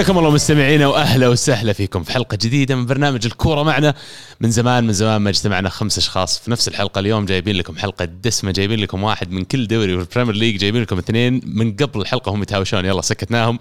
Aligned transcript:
حياكم 0.00 0.18
الله 0.18 0.30
مستمعينا 0.30 0.86
وأهلا 0.86 1.28
وسهلا 1.28 1.72
فيكم 1.72 2.02
في 2.02 2.12
حلقة 2.12 2.38
جديدة 2.42 2.76
من 2.76 2.86
برنامج 2.86 3.26
الكورة 3.26 3.62
معنا. 3.62 3.94
من 4.40 4.50
زمان 4.50 4.84
من 4.84 4.92
زمان 4.92 5.20
ما 5.20 5.30
اجتمعنا 5.30 5.68
خمس 5.68 5.98
أشخاص 5.98 6.38
في 6.38 6.50
نفس 6.50 6.68
الحلقة. 6.68 6.98
اليوم 6.98 7.26
جايبين 7.26 7.56
لكم 7.56 7.76
حلقة 7.76 8.04
دسمة 8.04 8.50
جايبين 8.50 8.80
لكم 8.80 9.02
واحد 9.02 9.30
من 9.30 9.44
كل 9.44 9.66
دوري 9.66 9.96
في 9.96 10.02
ال 10.02 10.06
Premier 10.06 10.34
League 10.34 10.56
جايبين 10.56 10.82
لكم 10.82 10.98
اثنين 10.98 11.40
من 11.44 11.76
قبل 11.76 12.00
الحلقة 12.00 12.30
هم 12.32 12.42
يتهاوشون. 12.42 12.84
يلا 12.84 13.00
سكتناهم. 13.00 13.58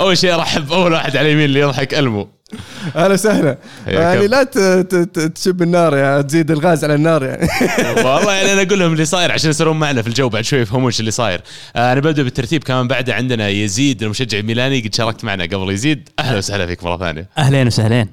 أول 0.00 0.18
شيء 0.18 0.34
أرحب 0.34 0.72
أول 0.72 0.92
واحد 0.92 1.16
على 1.16 1.28
اليمين 1.28 1.44
اللي 1.44 1.60
يضحك 1.60 1.94
ألمو. 1.94 2.28
أهلا 2.96 3.14
وسهلا. 3.14 3.58
يعني. 3.86 4.26
لا 4.26 4.42
ت- 4.42 4.58
ت- 4.58 4.94
ت- 4.94 5.18
تشب 5.18 5.62
النار 5.62 5.96
يعني 5.96 6.22
تزيد 6.22 6.50
الغاز 6.50 6.84
على 6.84 6.94
النار 6.94 7.22
يعني. 7.24 7.48
والله 8.06 8.32
يعني 8.32 8.52
أنا 8.52 8.62
أقول 8.62 8.78
لهم 8.78 8.92
اللي 8.92 9.04
صاير 9.04 9.32
عشان 9.32 9.50
يصيرون 9.50 9.78
معنا 9.78 10.02
في 10.02 10.08
الجو 10.08 10.28
بعد 10.28 10.44
شوي 10.44 10.58
يفهمون 10.58 10.86
إيش 10.86 11.00
اللي 11.00 11.10
صاير. 11.10 11.40
آه، 11.76 11.92
أنا 11.92 12.00
ببدأ 12.00 12.22
بالترتيب 12.22 12.64
كمان 12.64 12.88
بعده 12.88 13.14
عندنا 13.14 13.48
يزيد 13.48 14.02
المشجع 14.02 14.38
الميلاني 14.38 14.80
قد 14.80 14.94
شاركت 14.94 15.24
معنا 15.24 15.44
قبل 15.44 15.72
يزيد. 15.72 16.08
أهلا 16.18 16.38
وسهلا 16.38 16.66
فيك 16.66 16.84
مرة 16.84 16.96
ثانية. 16.96 17.28
أهلين 17.38 17.66
وسهلين. 17.66 18.08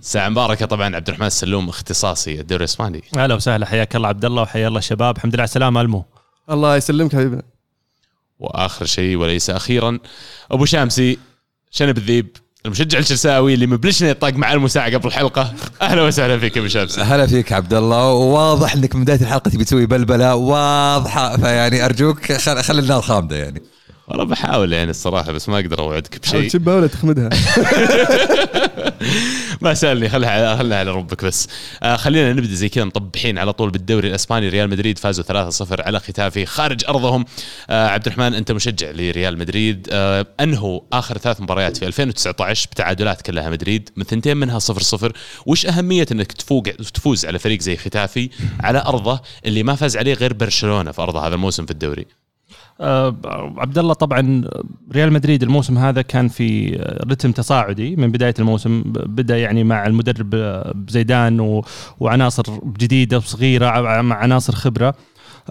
ساعة 0.00 0.28
مباركة 0.28 0.66
طبعا 0.66 0.96
عبد 0.96 1.08
الرحمن 1.08 1.26
السلوم 1.26 1.68
اختصاصي 1.68 2.40
الدوري 2.40 2.60
الإسباني. 2.64 3.02
أهلا 3.16 3.34
وسهلا 3.34 3.66
حياك 3.66 3.96
الله 3.96 4.08
عبد 4.08 4.24
الله 4.24 4.42
وحيا 4.42 4.68
الله 4.68 4.78
الشباب 4.78 5.16
الحمد 5.16 5.34
لله 5.34 5.42
على 5.42 5.48
السلامة 5.48 5.80
ألمو. 5.80 6.04
الله 6.50 6.76
يسلمك 6.76 7.12
حبيبنا. 7.12 7.42
وآخر 8.38 8.86
شيء 8.86 9.16
وليس 9.16 9.50
أخيرا 9.50 9.98
أبو 10.50 10.64
شامسي 10.64 11.18
شنب 11.70 11.98
الذيب. 11.98 12.36
المشجع 12.66 12.98
الشرساوي 12.98 13.54
اللي 13.54 13.66
مبلشنا 13.66 14.08
يطاق 14.08 14.32
مع 14.34 14.52
المساعة 14.52 14.94
قبل 14.94 15.06
الحلقة. 15.08 15.54
أهلا 15.82 16.02
وسهلا 16.02 16.38
فيك 16.38 16.58
أبو 16.58 16.68
شامسي 16.68 17.00
هلا 17.00 17.26
فيك 17.26 17.52
عبد 17.52 17.74
الله. 17.74 18.12
وواضح 18.12 18.74
إنك 18.74 18.96
من 18.96 19.02
بداية 19.02 19.20
الحلقة 19.20 19.48
تبي 19.50 19.64
تسوي 19.64 19.86
بلبلة. 19.86 20.34
واضحة. 20.34 21.36
فيعني 21.36 21.84
أرجوك 21.84 22.32
خل, 22.32 22.62
خلي 22.62 22.80
النار 22.80 23.02
خامدة 23.02 23.36
يعني. 23.36 23.62
والله 24.12 24.24
بحاول 24.24 24.72
يعني 24.72 24.90
الصراحة 24.90 25.32
بس 25.32 25.48
ما 25.48 25.58
أقدر 25.58 25.78
أوعدك 25.78 26.18
بشيء. 26.18 26.48
تشبها 26.48 26.76
ولا 26.76 26.86
تخمدها؟ 26.86 27.30
ما 29.62 29.74
سألني 29.74 30.08
خلها 30.08 30.30
على 30.30 30.58
خلها 30.58 30.78
على 30.78 30.90
ربك 30.90 31.24
بس. 31.24 31.48
آه 31.82 31.96
خلينا 31.96 32.32
نبدأ 32.32 32.54
زي 32.54 32.68
كذا 32.68 32.84
مطبحين 32.84 33.38
على 33.38 33.52
طول 33.52 33.70
بالدوري 33.70 34.08
الإسباني. 34.08 34.48
ريال 34.48 34.70
مدريد 34.70 34.98
فازوا 34.98 35.50
3-0 35.50 35.86
على 35.86 36.00
ختافي 36.00 36.46
خارج 36.46 36.84
أرضهم. 36.88 37.24
آه 37.70 37.88
عبد 37.88 38.06
الرحمن 38.06 38.34
أنت 38.34 38.52
مشجع 38.52 38.90
لريال 38.90 39.38
مدريد. 39.38 39.88
آه 39.92 40.26
انهوا 40.40 40.80
آخر 40.92 41.18
ثلاث 41.18 41.40
مباريات 41.40 41.76
في 41.76 41.86
2019 41.86 42.68
بتعادلات 42.72 43.22
كلها 43.22 43.50
مدريد 43.50 43.90
من 43.96 44.04
ثنتين 44.04 44.36
منها 44.36 44.58
0-0 44.58 45.12
وش 45.46 45.66
أهمية 45.66 46.06
إنك 46.12 46.32
تفوق 46.32 46.62
تفوز 46.94 47.26
على 47.26 47.38
فريق 47.38 47.60
زي 47.60 47.76
ختافي 47.76 48.30
على 48.60 48.82
أرضه 48.86 49.20
اللي 49.46 49.62
ما 49.62 49.74
فاز 49.74 49.96
عليه 49.96 50.14
غير 50.14 50.32
برشلونة 50.32 50.92
في 50.92 51.02
أرضه 51.02 51.26
هذا 51.26 51.34
الموسم 51.34 51.64
في 51.66 51.70
الدوري؟ 51.70 52.06
عبد 52.80 53.78
الله 53.78 53.94
طبعا 53.94 54.44
ريال 54.92 55.12
مدريد 55.12 55.42
الموسم 55.42 55.78
هذا 55.78 56.02
كان 56.02 56.28
في 56.28 56.72
رتم 57.10 57.32
تصاعدي 57.32 57.96
من 57.96 58.10
بداية 58.12 58.34
الموسم 58.38 58.82
بدأ 58.86 59.38
يعني 59.38 59.64
مع 59.64 59.86
المدرب 59.86 60.34
آه، 60.34 60.74
زيدان 60.88 61.62
وعناصر 62.00 62.42
جديدة 62.78 63.16
وصغيرة 63.16 64.00
مع 64.00 64.16
عناصر 64.16 64.52
خبرة. 64.54 64.94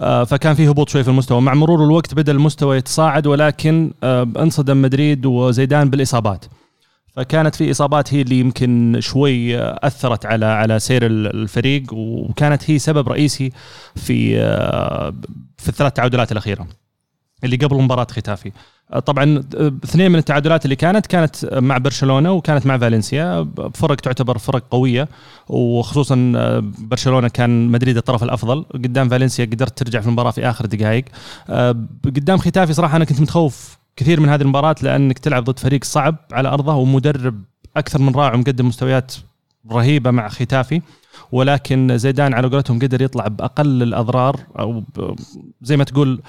آه، 0.00 0.24
فكان 0.24 0.54
في 0.54 0.68
هبوط 0.70 0.88
شوي 0.88 1.02
في 1.04 1.10
المستوى. 1.10 1.40
مع 1.40 1.54
مرور 1.54 1.84
الوقت 1.84 2.14
بدأ 2.14 2.32
المستوى 2.32 2.76
يتصاعد 2.76 3.26
ولكن 3.26 3.92
آه، 4.02 4.28
انصدم 4.38 4.82
مدريد 4.82 5.26
وزيدان 5.26 5.90
بالإصابات. 5.90 6.44
فكانت 7.16 7.54
في 7.54 7.70
إصابات 7.70 8.14
هي 8.14 8.22
اللي 8.22 8.38
يمكن 8.40 8.96
شوي 9.00 9.58
آه، 9.58 9.78
أثرت 9.82 10.26
على 10.26 10.46
على 10.46 10.78
سير 10.78 11.06
ال- 11.06 11.26
الفريق 11.42 11.82
وكانت 11.92 12.70
هي 12.70 12.78
سبب 12.78 13.08
رئيسي 13.08 13.50
في 13.96 14.40
آه، 14.40 15.14
في 15.58 15.68
الثلاث 15.68 15.92
تعادلات 15.92 16.32
الأخيرة. 16.32 16.66
اللي 17.44 17.56
قبل 17.56 17.82
مباراة 17.82 18.06
ختافي. 18.10 18.52
آه، 18.92 18.98
طبعا 18.98 19.44
آه، 19.56 19.72
اثنين 19.84 20.12
من 20.12 20.18
التعادلات 20.18 20.64
اللي 20.64 20.76
كانت 20.76 21.06
كانت 21.06 21.54
مع 21.54 21.78
برشلونة 21.78 22.32
وكانت 22.32 22.66
مع 22.66 22.78
فالنسيا. 22.78 23.48
فرق 23.74 23.96
تعتبر 23.96 24.38
فرق 24.38 24.64
قوية 24.70 25.08
وخصوصا 25.48 26.32
آه، 26.36 26.62
برشلونة 26.78 27.28
كان 27.28 27.68
مدريد 27.68 27.96
الطرف 27.96 28.22
الأفضل. 28.22 28.64
قدام 28.74 29.08
فالنسيا 29.08 29.44
قدرت 29.44 29.78
ترجع 29.78 30.00
في 30.00 30.06
المباراة 30.06 30.30
في 30.30 30.48
آخر 30.50 30.66
دقائق. 30.66 31.04
قدام 32.04 32.38
ختافي 32.38 32.72
صراحة 32.72 32.96
أنا 32.96 33.04
كنت 33.04 33.20
متخوف 33.20 33.78
كثير 33.96 34.20
من 34.20 34.28
هذه 34.28 34.42
المباراة 34.42 34.76
لأنك 34.82 35.18
تلعب 35.18 35.44
ضد 35.44 35.58
فريق 35.58 35.84
صعب 35.84 36.16
على 36.32 36.48
أرضه 36.48 36.74
ومدرب 36.74 37.42
أكثر 37.76 37.98
من 37.98 38.14
رائع 38.14 38.34
ومقدم 38.34 38.68
مستويات 38.68 39.14
رهيبة 39.72 40.10
مع 40.10 40.28
ختافي. 40.28 40.82
ولكن 41.32 41.98
زيدان 41.98 42.34
على 42.34 42.48
قولتهم 42.48 42.78
قدر 42.78 43.02
يطلع 43.02 43.28
بأقل 43.28 43.82
الأضرار 43.82 44.40
أو 44.58 44.82
زي 45.62 45.76
ما 45.76 45.84
تقول 45.84 46.20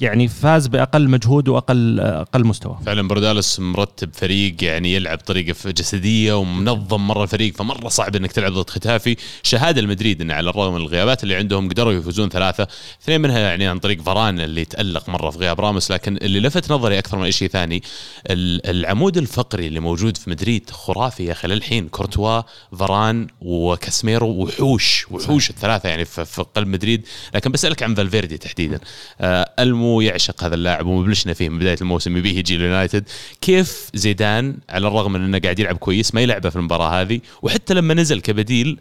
يعني 0.00 0.28
فاز 0.28 0.66
بأقل 0.66 1.08
مجهود 1.08 1.48
وأقل 1.48 2.00
أقل 2.00 2.44
مستوى. 2.44 2.78
فعلا 2.86 3.08
بردالس 3.08 3.60
مرتب 3.60 4.10
فريق 4.14 4.64
يعني 4.64 4.94
يلعب 4.94 5.18
طريقة 5.18 5.70
جسدية 5.70 6.32
ومنظم 6.38 7.06
مرة 7.06 7.22
الفريق 7.22 7.54
فمرة 7.56 7.88
صعب 7.88 8.16
إنك 8.16 8.32
تلعب 8.32 8.52
ضد 8.52 8.70
ختافي. 8.70 9.16
شهادة 9.42 9.80
المدريد 9.80 10.20
انه 10.20 10.34
على 10.34 10.50
الرغم 10.50 10.74
من 10.74 10.80
الغيابات 10.80 11.22
اللي 11.22 11.34
عندهم 11.36 11.68
قدروا 11.68 11.92
يفوزون 11.92 12.28
ثلاثة 12.28 12.66
اثنين 13.02 13.20
منها 13.20 13.38
يعني 13.38 13.66
عن 13.66 13.78
طريق 13.78 14.02
فران 14.02 14.40
اللي 14.40 14.64
تألق 14.64 15.08
مرة 15.08 15.30
في 15.30 15.38
غياب 15.38 15.60
راموس 15.60 15.90
لكن 15.92 16.16
اللي 16.16 16.40
لفت 16.40 16.72
نظري 16.72 16.98
أكثر 16.98 17.16
من 17.18 17.24
أي 17.24 17.32
شيء 17.32 17.48
ثاني 17.48 17.82
ال- 18.30 18.66
العمود 18.70 19.16
الفقري 19.16 19.66
اللي 19.66 19.80
موجود 19.80 20.16
في 20.16 20.30
مدريد 20.30 20.70
خرافي 20.70 21.24
يا 21.24 21.32
أخي 21.32 21.48
للحين. 21.48 21.88
كورتوا 21.88 22.42
فران 22.78 23.26
وكاسميرو 23.40 24.28
وحوش 24.28 25.06
وحوش 25.10 25.50
الثلاثة 25.50 25.88
يعني 25.88 26.04
في, 26.04 26.44
قلب 26.56 26.68
مدريد. 26.68 27.06
لكن 27.34 27.52
بسألك 27.52 27.82
عن 27.82 27.94
فالفيردي 27.94 28.38
تحديدا. 28.38 28.80
آه 29.20 29.50
يعشق 29.98 30.44
هذا 30.44 30.54
اللاعب. 30.54 30.86
ومبلشنا 30.86 31.32
فيه 31.32 31.48
من 31.48 31.58
بداية 31.58 31.76
الموسم 31.80 32.16
يبيه 32.16 32.38
يجي 32.38 32.56
اليونايتد 32.56 33.04
كيف 33.40 33.90
زيدان 33.94 34.56
على 34.68 34.88
الرغم 34.88 35.12
من 35.12 35.24
إنه 35.24 35.38
قاعد 35.38 35.58
يلعب 35.58 35.76
كويس 35.76 36.14
ما 36.14 36.20
يلعبه 36.20 36.48
في 36.48 36.56
المباراة 36.56 37.00
هذه 37.00 37.20
وحتى 37.42 37.74
لما 37.74 37.94
نزل 37.94 38.20
كبديل 38.20 38.80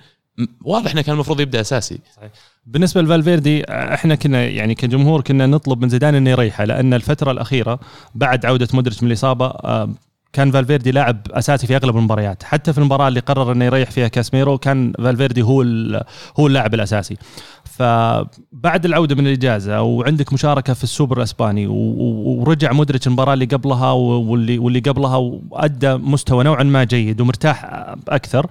واضح 0.63 0.91
إنه 0.91 1.01
كان 1.01 1.13
المفروض 1.13 1.39
يبدأ 1.39 1.61
أساسي. 1.61 1.99
بالنسبة 2.65 3.01
لفالفيردي 3.01 3.63
إحنا 3.69 4.15
كنا 4.15 4.45
يعني 4.45 4.75
كجمهور 4.75 5.21
كنا 5.21 5.47
نطلب 5.47 5.81
من 5.81 5.89
زيدان 5.89 6.15
إنه 6.15 6.29
يريحه 6.29 6.65
لأن 6.65 6.93
الفترة 6.93 7.31
الأخيرة 7.31 7.79
بعد 8.15 8.45
عودة 8.45 8.67
مودريتش 8.73 9.03
من 9.03 9.09
الإصابة 9.09 9.45
آه، 9.45 9.89
كان 10.33 10.51
فالفيردي 10.51 10.91
لاعب 10.91 11.17
أساسي 11.31 11.67
في 11.67 11.75
أغلب 11.75 11.97
المباريات. 11.97 12.43
حتى 12.43 12.73
في 12.73 12.77
المباراة 12.77 13.07
اللي 13.07 13.19
قرر 13.19 13.51
إنه 13.51 13.65
يريح 13.65 13.91
فيها 13.91 14.07
كاسميرو 14.07 14.57
كان 14.57 14.93
فالفيردي 14.97 15.41
هو 15.41 15.61
هو 16.39 16.47
اللاعب 16.47 16.73
الأساسي. 16.73 17.17
فبعد 17.63 18.85
العودة 18.85 19.15
من 19.15 19.27
الإجازة 19.27 19.81
وعندك 19.81 20.33
مشاركة 20.33 20.73
في 20.73 20.83
السوبر 20.83 21.17
الإسباني 21.17 21.67
ورجع 21.67 22.71
مودريتش 22.71 23.07
المباراة 23.07 23.33
اللي 23.33 23.45
قبلها 23.45 23.91
واللي 23.91 24.59
واللي 24.59 24.79
قبلها 24.79 25.15
وأدى 25.15 25.93
مستوى 25.93 26.43
نوعا 26.43 26.63
ما 26.63 26.83
جيد 26.83 27.21
ومرتاح 27.21 27.65
أكثر 28.09 28.47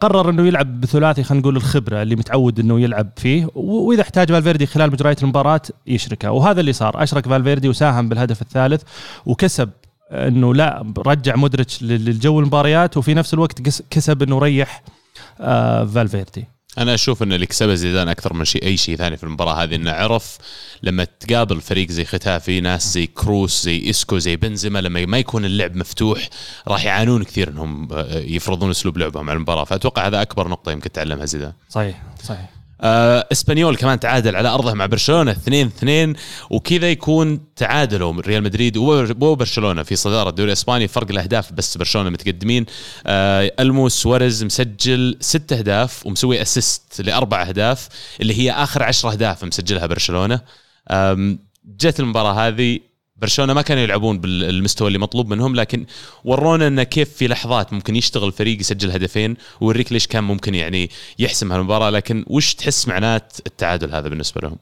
قرر 0.00 0.30
إنه 0.30 0.46
يلعب 0.46 0.80
بثلاثي 0.80 1.22
خلينا 1.22 1.42
نقول 1.42 1.56
الخبرة 1.56 2.02
اللي 2.02 2.16
متعود 2.16 2.60
إنه 2.60 2.80
يلعب 2.80 3.08
فيه. 3.16 3.48
وإذا 3.54 4.02
احتاج 4.02 4.28
فالفيردي 4.28 4.66
خلال 4.66 4.90
مجريات 4.90 5.22
المباراة 5.22 5.62
يشركه 5.86 6.30
وهذا 6.30 6.60
اللي 6.60 6.72
صار. 6.72 7.02
أشرك 7.02 7.28
فالفيردي 7.28 7.68
وساهم 7.68 8.08
بالهدف 8.08 8.42
الثالث 8.42 8.82
وكسب 9.26 9.70
إنه 10.10 10.54
لا 10.54 10.92
رجع 10.98 11.36
مودريتش 11.36 11.82
لل- 11.82 12.04
للجو 12.04 12.40
المباريات 12.40 12.96
وفي 12.96 13.14
نفس 13.14 13.34
الوقت 13.34 13.60
كسب 13.90 14.22
إنه 14.22 14.38
ريح 14.38 14.82
آه 15.40 15.84
فالفيردي. 15.84 16.44
أنا 16.78 16.94
أشوف 16.94 17.22
إن 17.22 17.32
اللي 17.32 17.46
كسبه 17.46 17.74
زيدان 17.74 18.08
أكثر 18.08 18.34
من 18.34 18.44
شيء 18.44 18.64
أي 18.64 18.76
شيء 18.76 18.96
ثاني 18.96 19.16
في 19.16 19.24
المباراة 19.24 19.62
هذه. 19.62 19.74
إنه 19.74 19.90
عرف 19.92 20.38
لما 20.82 21.04
تقابل 21.04 21.60
فريق 21.60 21.90
زي 21.90 22.04
ختافي 22.04 22.60
ناس 22.60 22.92
زي 22.94 23.06
كروس 23.06 23.64
زي 23.64 23.90
إسكو 23.90 24.18
زي 24.18 24.36
بنزيما 24.36 24.78
لما 24.78 25.06
ما 25.06 25.18
يكون 25.18 25.44
اللعب 25.44 25.76
مفتوح 25.76 26.28
راح 26.68 26.84
يعانون 26.84 27.24
كثير 27.24 27.48
إنهم 27.48 27.88
آه، 27.92 28.18
يفرضون 28.18 28.70
أسلوب 28.70 28.98
لعبهم 28.98 29.30
على 29.30 29.36
المباراة. 29.36 29.64
فأتوقع 29.64 30.06
هذا 30.06 30.22
أكبر 30.22 30.48
نقطة 30.48 30.72
يمكن 30.72 30.92
تعلمها 30.92 31.26
زيدان. 31.26 31.52
صحيح 31.68 32.02
صحيح. 32.24 32.50
آه 32.80 33.26
إسبانيول 33.32 33.76
كمان 33.76 34.00
تعادل 34.00 34.36
على 34.36 34.48
أرضه 34.48 34.74
مع 34.74 34.86
برشلونة 34.86 35.30
2 35.30 35.66
2 35.66 36.14
وكذا 36.50 36.90
يكون 36.90 37.40
تعادلوا 37.56 38.20
ريال 38.20 38.42
مدريد 38.42 38.76
وبر- 38.76 39.16
وبرشلونة 39.24 39.82
في 39.82 39.96
صدارة 39.96 40.28
الدوري 40.28 40.48
الإسباني. 40.48 40.88
فرق 40.88 41.10
الأهداف 41.10 41.52
بس 41.52 41.76
برشلونة 41.76 42.10
متقدمين. 42.10 42.66
آه 43.06 43.52
المو 43.60 43.88
سواريز 43.88 44.44
مسجل 44.44 45.16
ست 45.20 45.52
أهداف 45.52 46.06
ومسوي 46.06 46.42
assist 46.42 47.00
لأربع 47.00 47.42
أهداف 47.42 47.88
اللي 48.20 48.34
هي 48.38 48.50
آخر 48.52 48.82
عشر 48.82 49.10
أهداف 49.12 49.44
مسجلها 49.44 49.86
برشلونة. 49.86 50.40
جت 51.78 52.00
المباراة 52.00 52.32
هذه 52.48 52.78
برشلونة 53.18 53.54
ما 53.54 53.62
كانوا 53.62 53.82
يلعبون 53.82 54.18
بالمستوى 54.18 54.88
اللي 54.88 54.98
مطلوب 54.98 55.28
منهم 55.28 55.54
لكن 55.56 55.86
ورونا 56.24 56.66
إنه 56.66 56.82
كيف 56.82 57.12
في 57.14 57.28
لحظات 57.28 57.72
ممكن 57.72 57.96
يشتغل 57.96 58.32
فريق 58.32 58.60
يسجل 58.60 58.90
هدفين 58.90 59.36
ويوريك 59.60 59.92
ليش 59.92 60.06
كان 60.06 60.24
ممكن 60.24 60.54
يعني 60.54 60.90
يحسم 61.18 61.52
هالمباراة 61.52 61.90
لكن 61.90 62.24
وش 62.26 62.54
تحس 62.54 62.88
معنات 62.88 63.32
التعادل 63.46 63.94
هذا 63.94 64.08
بالنسبة 64.08 64.40
لهم؟ 64.40 64.56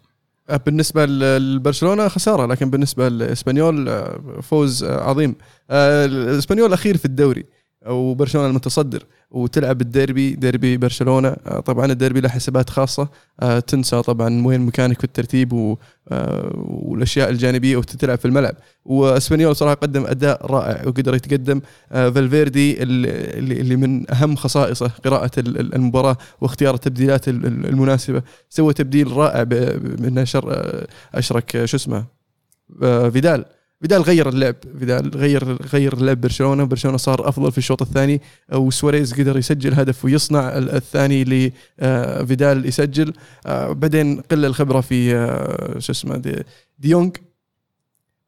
بالنسبة 0.67 1.05
ل- 1.07 1.55
لبرشلونة 1.57 2.09
خسارة 2.09 2.47
لكن 2.47 2.71
بالنسبة 2.71 3.09
لإسبانيول 3.09 3.89
آه، 3.89 4.41
فوز 4.43 4.85
آه، 4.85 5.01
عظيم 5.11 5.35
الإسبانيول 5.71 6.69
الأخير 6.69 6.97
في 6.97 7.05
الدوري 7.05 7.45
وبرشلونة 7.87 8.47
المتصدر 8.49 9.03
وتلعب 9.31 9.81
الديربي 9.81 10.31
ديربي 10.35 10.77
برشلونة. 10.77 11.29
آه، 11.47 11.61
طبعا 11.61 11.87
الديربي 11.87 12.21
له 12.21 12.29
حسابات 12.29 12.71
خاصة. 12.71 13.09
آه، 13.41 13.59
تنسى 13.61 14.03
طبعا 14.03 14.47
وين 14.47 14.61
مكانك 14.61 14.99
في 14.99 15.05
الترتيب 15.05 15.77
آه، 16.09 16.51
والأشياء 16.55 17.31
الجانبية 17.31 17.77
وتلعب 17.77 18.19
في 18.19 18.25
الملعب. 18.25 18.55
وأسبانيول 18.85 19.57
صراحة 19.57 19.75
قدم 19.75 20.07
أداء 20.07 20.47
رائع 20.47 20.83
وقدر 20.87 21.15
يتقدم. 21.15 21.61
فالفيردي 21.91 22.83
اللي 22.83 23.77
من 23.77 24.11
أهم 24.11 24.37
خصائصه 24.37 24.89
قراءة 25.05 25.31
ال- 25.39 25.61
ال- 25.61 25.75
المباراة 25.75 26.17
واختيار 26.41 26.75
التبديلات 26.75 27.29
ال- 27.29 27.47
ال- 27.47 27.67
المناسبة. 27.67 28.23
سوى 28.49 28.73
تبديل 28.73 29.13
رائع 29.13 29.45
من 29.99 30.19
أشرك 31.15 31.65
شو 31.65 31.77
اسمه 31.77 32.05
فيدال. 33.11 33.45
فيدال 33.85 34.03
غير 34.03 34.29
اللعب 34.29 34.55
فيدال 34.79 35.11
غير 35.17 35.63
غير 35.63 35.97
لعب 36.01 36.21
برشلونة 36.21 36.65
برشلونة 36.65 36.97
صار 36.97 37.29
أفضل 37.29 37.53
في 37.53 37.59
الشوط 37.59 37.83
الثاني 37.83 38.21
وسواريز 38.53 39.15
قدر 39.15 39.39
يسجل 39.39 39.75
هدف 39.75 40.05
ويصنع 40.05 40.59
ال- 40.59 40.71
الثاني 40.71 41.23
اللي 41.23 41.53
آه، 41.81 42.23
فيدال 42.25 42.67
يسجل. 42.67 43.13
آه، 43.47 43.73
بعدين 43.73 44.21
قل 44.21 44.45
الخبرة 44.45 44.81
في 44.81 45.17
آه، 45.17 45.79
شو 45.79 45.93
اسمه 45.93 46.17
دي, 46.17 46.43
ديونج 46.79 47.17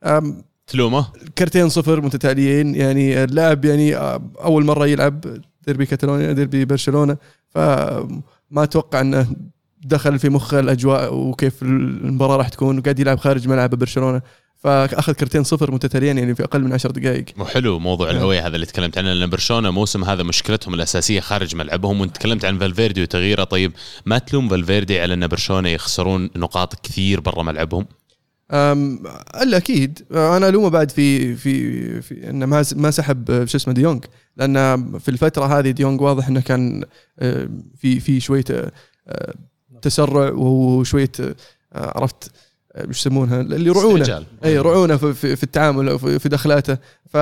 آم، 0.04 0.42
تلومه. 0.66 1.06
كرتين 1.38 1.68
صفر 1.68 2.00
متتاليين 2.00 2.74
يعني 2.74 3.24
اللاعب 3.24 3.64
يعني 3.64 3.96
أول 4.44 4.64
مرة 4.64 4.86
يلعب 4.86 5.20
ديربي 5.66 5.86
كاتالونيا 5.86 6.32
ديربي 6.32 6.64
برشلونة. 6.64 7.16
فما 7.48 8.22
أتوقع 8.62 9.00
إنه 9.00 9.26
دخل 9.84 10.18
في 10.18 10.28
مخه 10.28 10.60
الأجواء 10.60 11.14
وكيف 11.14 11.62
المباراة 11.62 12.36
راح 12.36 12.48
تكون 12.48 12.78
وقاعد 12.78 12.98
يلعب 12.98 13.18
خارج 13.18 13.48
ملعب 13.48 13.70
برشلونة. 13.70 14.22
فأخذ 14.58 15.12
كرتين 15.12 15.44
صفر 15.44 15.70
متتاليين 15.70 16.18
يعني 16.18 16.34
في 16.34 16.44
أقل 16.44 16.62
من 16.62 16.72
عشر 16.72 16.90
دقائق. 16.90 17.24
وحلو 17.38 17.78
موضوع 17.78 18.10
الهوية 18.10 18.46
هذا 18.46 18.54
اللي 18.54 18.66
تكلمت 18.66 18.98
عنه 18.98 19.12
لأن 19.12 19.30
برشلونة 19.30 19.70
موسم 19.70 20.04
هذا 20.04 20.22
مشكلتهم 20.22 20.74
الأساسية 20.74 21.20
خارج 21.20 21.56
ملعبهم 21.56 22.00
وانت 22.00 22.16
تكلمت 22.16 22.44
عن 22.44 22.58
فالفيردي 22.58 23.02
وتغييره. 23.02 23.44
طيب 23.44 23.72
ما 24.06 24.18
تلوم 24.18 24.48
فالفيردي 24.48 25.00
على 25.00 25.14
أن 25.14 25.26
برشلونة 25.26 25.68
يخسرون 25.68 26.30
نقاط 26.36 26.86
كثير 26.86 27.20
برا 27.20 27.42
ملعبهم؟ 27.42 27.86
أم 28.50 29.02
إلا 29.42 29.56
أكيد. 29.56 30.02
أنا 30.10 30.48
ألومه 30.48 30.68
بعد 30.68 30.90
في 30.90 31.36
في 31.36 32.02
في 32.02 32.30
أنه 32.30 32.46
ما 32.46 32.64
ما 32.76 32.90
سحب 32.90 33.46
شو 33.46 33.56
اسمه 33.56 33.74
ديونج 33.74 34.04
لأن 34.36 34.98
في 34.98 35.08
الفترة 35.08 35.58
هذه 35.58 35.70
ديونج 35.70 36.00
واضح 36.00 36.28
أنه 36.28 36.40
كان 36.40 36.84
آه، 37.18 37.48
في 37.76 38.00
في 38.00 38.20
شوية 38.20 38.44
آه، 39.08 39.34
تسرع 39.82 40.30
وشويه 40.30 41.12
آه، 41.20 41.34
عرفت 41.72 42.30
وش 42.88 42.98
يسمونها؟ 43.00 43.40
اللي 43.40 43.70
رعونه. 43.70 44.24
إي 44.44 44.58
رعونه 44.58 44.96
في, 44.96 45.36
في, 45.36 45.42
التعامل 45.42 45.98
في, 45.98 46.28
دخلاته. 46.28 46.78
ف 47.08 47.16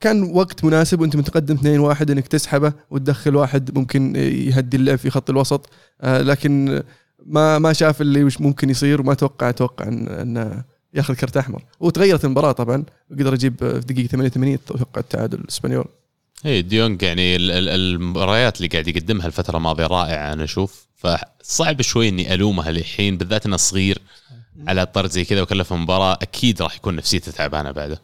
كان 0.00 0.22
وقت 0.22 0.64
مناسب 0.64 1.00
وأنت 1.00 1.16
متقدم 1.16 1.56
2-1 1.56 2.10
إنك 2.10 2.26
تسحبه 2.28 2.72
وتدخل 2.90 3.36
واحد 3.36 3.78
ممكن 3.78 4.16
يهدي 4.16 4.76
اللعب 4.76 4.98
في 4.98 5.10
خط 5.10 5.30
الوسط. 5.30 5.68
آه، 6.00 6.22
لكن 6.22 6.82
ما 7.26 7.58
ما 7.58 7.72
شاف 7.72 8.00
اللي 8.00 8.24
وش 8.24 8.40
ممكن 8.40 8.70
يصير 8.70 9.00
وما 9.00 9.14
توقع 9.14 9.48
أتوقع 9.48 9.88
إن 9.88 10.08
انه 10.08 10.64
ياخذ 10.94 11.14
كرت 11.14 11.36
أحمر. 11.36 11.62
وتغيرت 11.80 12.24
المباراة 12.24 12.52
طبعا. 12.52 12.84
وقدر 13.10 13.34
يجيب 13.34 13.54
في 13.58 13.80
دقيقة 13.80 14.06
88 14.06 14.54
أتوقع 14.54 15.00
التعادل 15.00 15.38
الإسبانيول. 15.40 15.84
إي 16.46 16.62
ديونج 16.62 17.02
يعني 17.02 17.36
ال- 17.36 17.50
ال- 17.50 17.68
المباريات 17.68 18.56
اللي 18.56 18.68
قاعد 18.68 18.88
يقدمها 18.88 19.26
الفترة 19.26 19.56
الماضية 19.56 19.86
رائعة 19.86 20.32
أنا 20.32 20.44
أشوف. 20.44 20.86
فصعب 21.00 21.82
شوي 21.82 22.08
إني 22.08 22.34
ألومها 22.34 22.70
الحين 22.70 23.16
بالذات 23.16 23.46
إنه 23.46 23.56
صغير 23.56 23.98
على 24.68 24.86
طرد 24.86 25.10
زي 25.10 25.24
كذا 25.24 25.42
وكلفه 25.42 25.76
مباراة 25.76 26.18
أكيد 26.22 26.62
راح 26.62 26.76
يكون 26.76 26.96
نفسيته 26.96 27.32
تعبانة 27.32 27.70
بعده. 27.70 28.00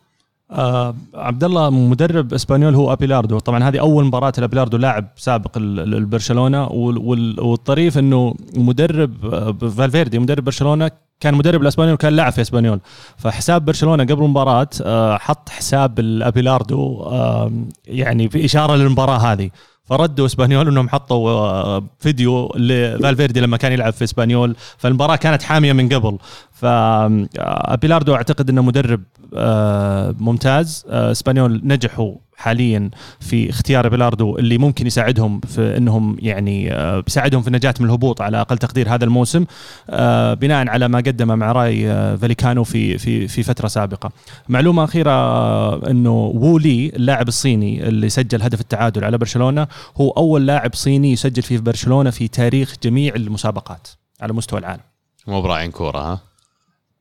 آه 0.51 0.95
عبد 1.15 1.45
الله 1.45 1.71
مدرب 1.71 2.35
إسبانيول 2.35 2.75
هو 2.75 2.93
أبيلاردو. 2.93 3.39
طبعا 3.39 3.65
هذه 3.69 3.81
أول 3.81 4.05
مباراة 4.05 4.33
لابيلاردو 4.39 4.77
لاعب 4.77 5.09
سابق 5.17 5.57
ال- 5.57 5.81
ال- 5.81 5.95
البرشلونة 5.95 6.67
وال- 6.67 6.99
وال- 6.99 7.41
والطريف 7.41 7.99
إنه 7.99 8.35
مدرب 8.55 9.35
آه، 9.35 9.53
فالفيردي 9.69 10.19
مدرب 10.19 10.45
برشلونة 10.45 10.91
كان 11.21 11.35
مدرب 11.35 11.63
الإسبانيول 11.63 11.95
وكان 11.95 12.13
لاعب 12.13 12.33
في 12.33 12.41
إسبانيول. 12.41 12.81
فحساب 13.17 13.65
برشلونة 13.65 14.05
قبل 14.05 14.25
المباراة 14.25 14.69
آه، 14.83 15.17
حط 15.19 15.49
حساب 15.49 15.99
الأبيلاردو 15.99 17.03
آه، 17.03 17.53
يعني 17.87 18.29
في 18.29 18.45
إشارة 18.45 18.77
للمباراة 18.77 19.19
هذه. 19.19 19.51
فردوا 19.87 20.27
اسبانيول 20.27 20.69
انهم 20.69 20.89
حطوا 20.89 21.31
آه، 21.31 21.85
فيديو 21.99 22.53
لفالفيردي 22.57 23.41
لما 23.41 23.57
كان 23.57 23.73
يلعب 23.73 23.93
في 23.93 24.05
اسبانيول 24.05 24.57
فالمباراة 24.79 25.17
كانت 25.17 25.43
حامية 25.43 25.73
من 25.73 25.89
قبل. 25.89 26.19
فابيلاردو 26.53 28.15
أعتقد 28.15 28.51
إنه 28.51 28.63
مدرب 28.63 29.03
آه، 29.35 30.15
ممتاز. 30.19 30.87
آه، 30.89 31.13
اسبانيول 31.13 31.61
نجحوا 31.65 32.15
حاليا 32.37 32.91
في 33.21 33.51
اختيار 33.51 33.89
بيلاردو 33.89 34.39
اللي 34.39 34.59
ممكن 34.59 34.87
يساعدهم 34.87 35.41
في 35.41 35.77
إنهم 35.77 36.17
يعني 36.21 36.73
آه، 36.73 37.01
بيساعدهم 37.01 37.43
في 37.43 37.49
النجاة 37.49 37.75
من 37.81 37.87
الهبوط 37.87 38.21
على 38.21 38.41
أقل 38.41 38.59
تقدير 38.59 38.95
هذا 38.95 39.05
الموسم 39.05 39.45
آه، 39.91 40.35
بناء 40.35 40.69
على 40.69 40.89
ما 40.89 40.99
قدمه 40.99 41.35
مع 41.35 41.53
راي 41.53 41.91
آه، 41.91 42.17
فاليكانو 42.17 42.65
في 42.65 42.99
في 42.99 43.29
في 43.29 43.43
فترة 43.43 43.69
سابقة. 43.69 44.11
معلومة 44.49 44.85
أخيرة 44.85 45.11
آه، 45.11 45.91
إنه 45.91 46.13
وولي 46.35 46.89
اللاعب 46.97 47.29
الصيني 47.29 47.89
اللي 47.89 48.09
سجل 48.09 48.43
هدف 48.43 48.61
التعادل 48.61 49.05
على 49.05 49.19
برشلونة 49.19 49.67
هو 49.97 50.11
أول 50.11 50.47
لاعب 50.47 50.75
صيني 50.75 51.13
يسجل 51.13 51.43
في 51.43 51.59
برشلونة 51.59 52.11
في 52.11 52.29
تاريخ 52.29 52.75
جميع 52.83 53.15
المسابقات 53.15 53.89
على 54.21 54.33
مستوى 54.33 54.61
العالم. 54.61 54.83
مو 55.27 55.43
براعين 55.43 55.71
كورة 55.71 55.99
ها 55.99 56.21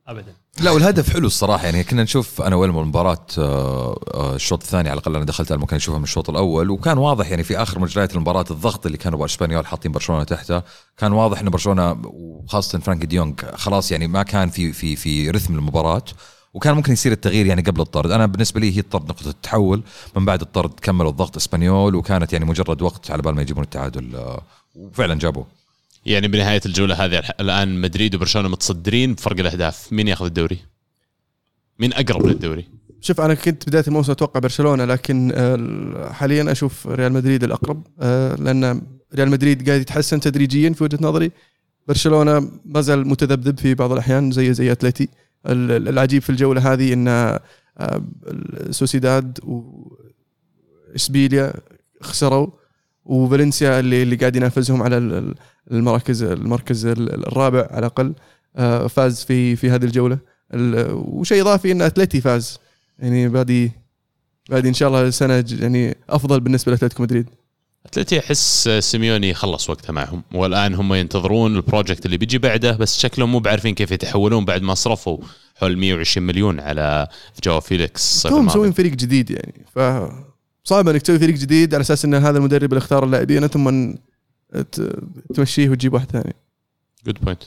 ابدا. 0.06 0.32
لا 0.60 0.70
والهدف 0.70 1.10
حلو 1.12 1.26
الصراحة. 1.26 1.64
يعني 1.64 1.84
كنا 1.84 2.02
نشوف 2.02 2.42
أنا 2.42 2.56
ويلمو 2.56 2.80
المباراة 2.80 3.26
آه، 3.38 4.00
آه، 4.14 4.34
الشوط 4.34 4.62
الثاني 4.62 4.88
على 4.88 4.98
الأقل 4.98 5.16
أنا 5.16 5.24
دخلت 5.24 5.52
على 5.52 5.58
المكان 5.58 5.76
اشوفها 5.76 5.98
من 5.98 6.04
الشوط 6.04 6.30
الأول. 6.30 6.70
وكان 6.70 6.98
واضح 6.98 7.30
يعني 7.30 7.42
في 7.42 7.62
آخر 7.62 7.78
مجريات 7.78 8.14
المباراة 8.14 8.44
الضغط 8.50 8.86
اللي 8.86 8.98
كانوا 8.98 9.24
اسبانيول 9.24 9.66
حاطين 9.66 9.92
برشلونة 9.92 10.24
تحته 10.24 10.62
كان 10.98 11.12
واضح 11.12 11.40
إن 11.40 11.50
برشلونة 11.50 11.96
وخاصة 12.04 12.78
فرانك 12.78 13.04
ديونج 13.04 13.40
خلاص 13.54 13.92
يعني 13.92 14.06
ما 14.08 14.22
كان 14.22 14.50
في 14.50 14.72
في 14.72 14.96
في 14.96 15.30
رتم 15.30 15.54
المباراة. 15.54 16.02
وكان 16.54 16.74
ممكن 16.74 16.92
يصير 16.92 17.12
التغيير 17.12 17.46
يعني 17.46 17.62
قبل 17.62 17.80
الطرد. 17.80 18.10
أنا 18.10 18.26
بالنسبة 18.26 18.60
لي 18.60 18.76
هي 18.76 18.80
الطرد 18.80 19.08
نقطة 19.08 19.28
التحول. 19.28 19.82
من 20.16 20.24
بعد 20.24 20.40
الطرد 20.40 20.72
كملوا 20.82 21.10
الضغط 21.10 21.36
إسبانيول 21.36 21.94
وكانت 21.94 22.32
يعني 22.32 22.44
مجرد 22.44 22.82
وقت 22.82 23.10
على 23.10 23.22
بال 23.22 23.34
ما 23.34 23.42
يجيبون 23.42 23.64
التعادل 23.64 24.16
آه، 24.16 24.42
وفعلا 24.74 25.14
جابوه. 25.18 25.46
يعني 26.06 26.28
بنهاية 26.28 26.60
الجولة 26.66 27.04
هذه 27.04 27.22
الآن 27.40 27.80
مدريد 27.80 28.14
وبرشلونة 28.14 28.48
متصدرين 28.48 29.14
بفرق 29.14 29.40
الأهداف. 29.40 29.92
مين 29.92 30.08
ياخذ 30.08 30.24
الدوري؟ 30.24 30.58
مين 31.78 31.92
أقرب 31.92 32.26
للدوري؟ 32.26 32.68
شوف 33.00 33.20
أنا 33.20 33.34
كنت 33.34 33.68
بداية 33.68 33.84
الموسم 33.88 34.12
أتوقع 34.12 34.40
برشلونة 34.40 34.84
لكن 34.84 35.32
آه، 35.34 36.12
حاليا 36.12 36.52
أشوف 36.52 36.86
ريال 36.86 37.12
مدريد 37.12 37.44
الأقرب 37.44 37.86
آه، 38.00 38.34
لأن 38.34 38.82
ريال 39.14 39.30
مدريد 39.30 39.68
قاعد 39.68 39.80
يتحسن 39.80 40.20
تدريجيا 40.20 40.70
في 40.72 40.84
وجهة 40.84 40.98
نظري. 41.00 41.30
برشلونة 41.88 42.50
ما 42.64 42.80
زال 42.80 43.08
متذبذب 43.08 43.58
في 43.58 43.74
بعض 43.74 43.92
الأحيان 43.92 44.30
زي 44.30 44.54
زي 44.54 44.72
أتلتي. 44.72 45.08
ال- 45.46 45.70
ال- 45.70 45.88
العجيب 45.88 46.22
في 46.22 46.30
الجولة 46.30 46.72
هذه 46.72 46.92
إن 46.92 47.08
آه، 47.08 47.40
السوسيداد 48.20 49.38
واشبيليا 50.92 51.52
خسروا. 52.02 52.46
وفالنسيا 53.06 53.80
اللي 53.80 54.02
اللي 54.02 54.16
قاعد 54.16 54.36
ينافسهم 54.36 54.82
على 54.82 54.98
ال- 54.98 55.12
ال- 55.12 55.34
المراكز 55.70 56.22
المركز 56.22 56.86
ال- 56.86 57.26
الرابع 57.28 57.66
على 57.70 57.78
الأقل 57.78 58.14
آه، 58.56 58.86
فاز 58.86 59.24
في 59.24 59.56
في 59.56 59.70
هذه 59.70 59.84
الجولة. 59.84 60.18
ال- 60.54 60.90
وشيء 60.92 61.42
إضافي 61.42 61.72
إن 61.72 61.82
أتلتي 61.82 62.20
فاز. 62.20 62.58
يعني 62.98 63.28
بادي 63.28 63.72
بادي 64.50 64.68
إن 64.68 64.74
شاء 64.74 64.88
الله 64.88 65.10
سنه 65.10 65.44
يعني 65.60 65.96
أفضل 66.10 66.40
بالنسبة 66.40 66.72
لأتلتيكو 66.72 67.02
مدريد. 67.02 67.26
أتلتي 67.86 68.18
أحس 68.18 68.68
سيميوني 68.68 69.34
خلص 69.34 69.70
وقته 69.70 69.92
معهم. 69.92 70.22
والآن 70.34 70.74
هم 70.74 70.94
ينتظرون 70.94 71.56
ال 71.56 71.62
project 71.62 72.06
اللي 72.06 72.16
بيجي 72.16 72.38
بعده 72.38 72.72
بس 72.76 72.98
شكلهم 72.98 73.32
مو 73.32 73.38
بعارفين 73.38 73.74
كيف 73.74 73.90
يتحولون 73.90 74.44
بعد 74.44 74.62
ما 74.62 74.74
صرفوا 74.74 75.18
حول 75.54 75.78
120 75.78 76.26
مليون 76.26 76.60
على 76.60 77.06
جواو 77.44 77.60
فيليكس. 77.60 78.26
الماضي. 78.26 78.44
مسوين 78.44 78.72
فريق 78.72 78.92
جديد 78.92 79.30
يعني 79.30 79.64
ف 79.74 79.78
صعب 80.66 80.88
إنك 80.88 81.02
تسوي 81.02 81.18
فريق 81.18 81.34
جديد 81.34 81.74
على 81.74 81.80
أساس 81.80 82.04
إن 82.04 82.14
هذا 82.14 82.38
المدرب 82.38 82.72
اللي 82.72 82.78
اختار 82.78 83.04
اللاعبين 83.04 83.46
ثم 83.46 83.94
تمشيه 85.34 85.68
وتجيب 85.68 85.94
واحد 85.94 86.10
ثاني. 86.10 86.34
good 87.06 87.24
point 87.24 87.42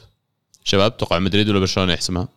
شباب 0.63 0.97
توقع 0.97 1.19
مدريد 1.19 1.49
ولا 1.49 1.59
برشلونة 1.59 1.93
يحسمها؟ 1.93 2.27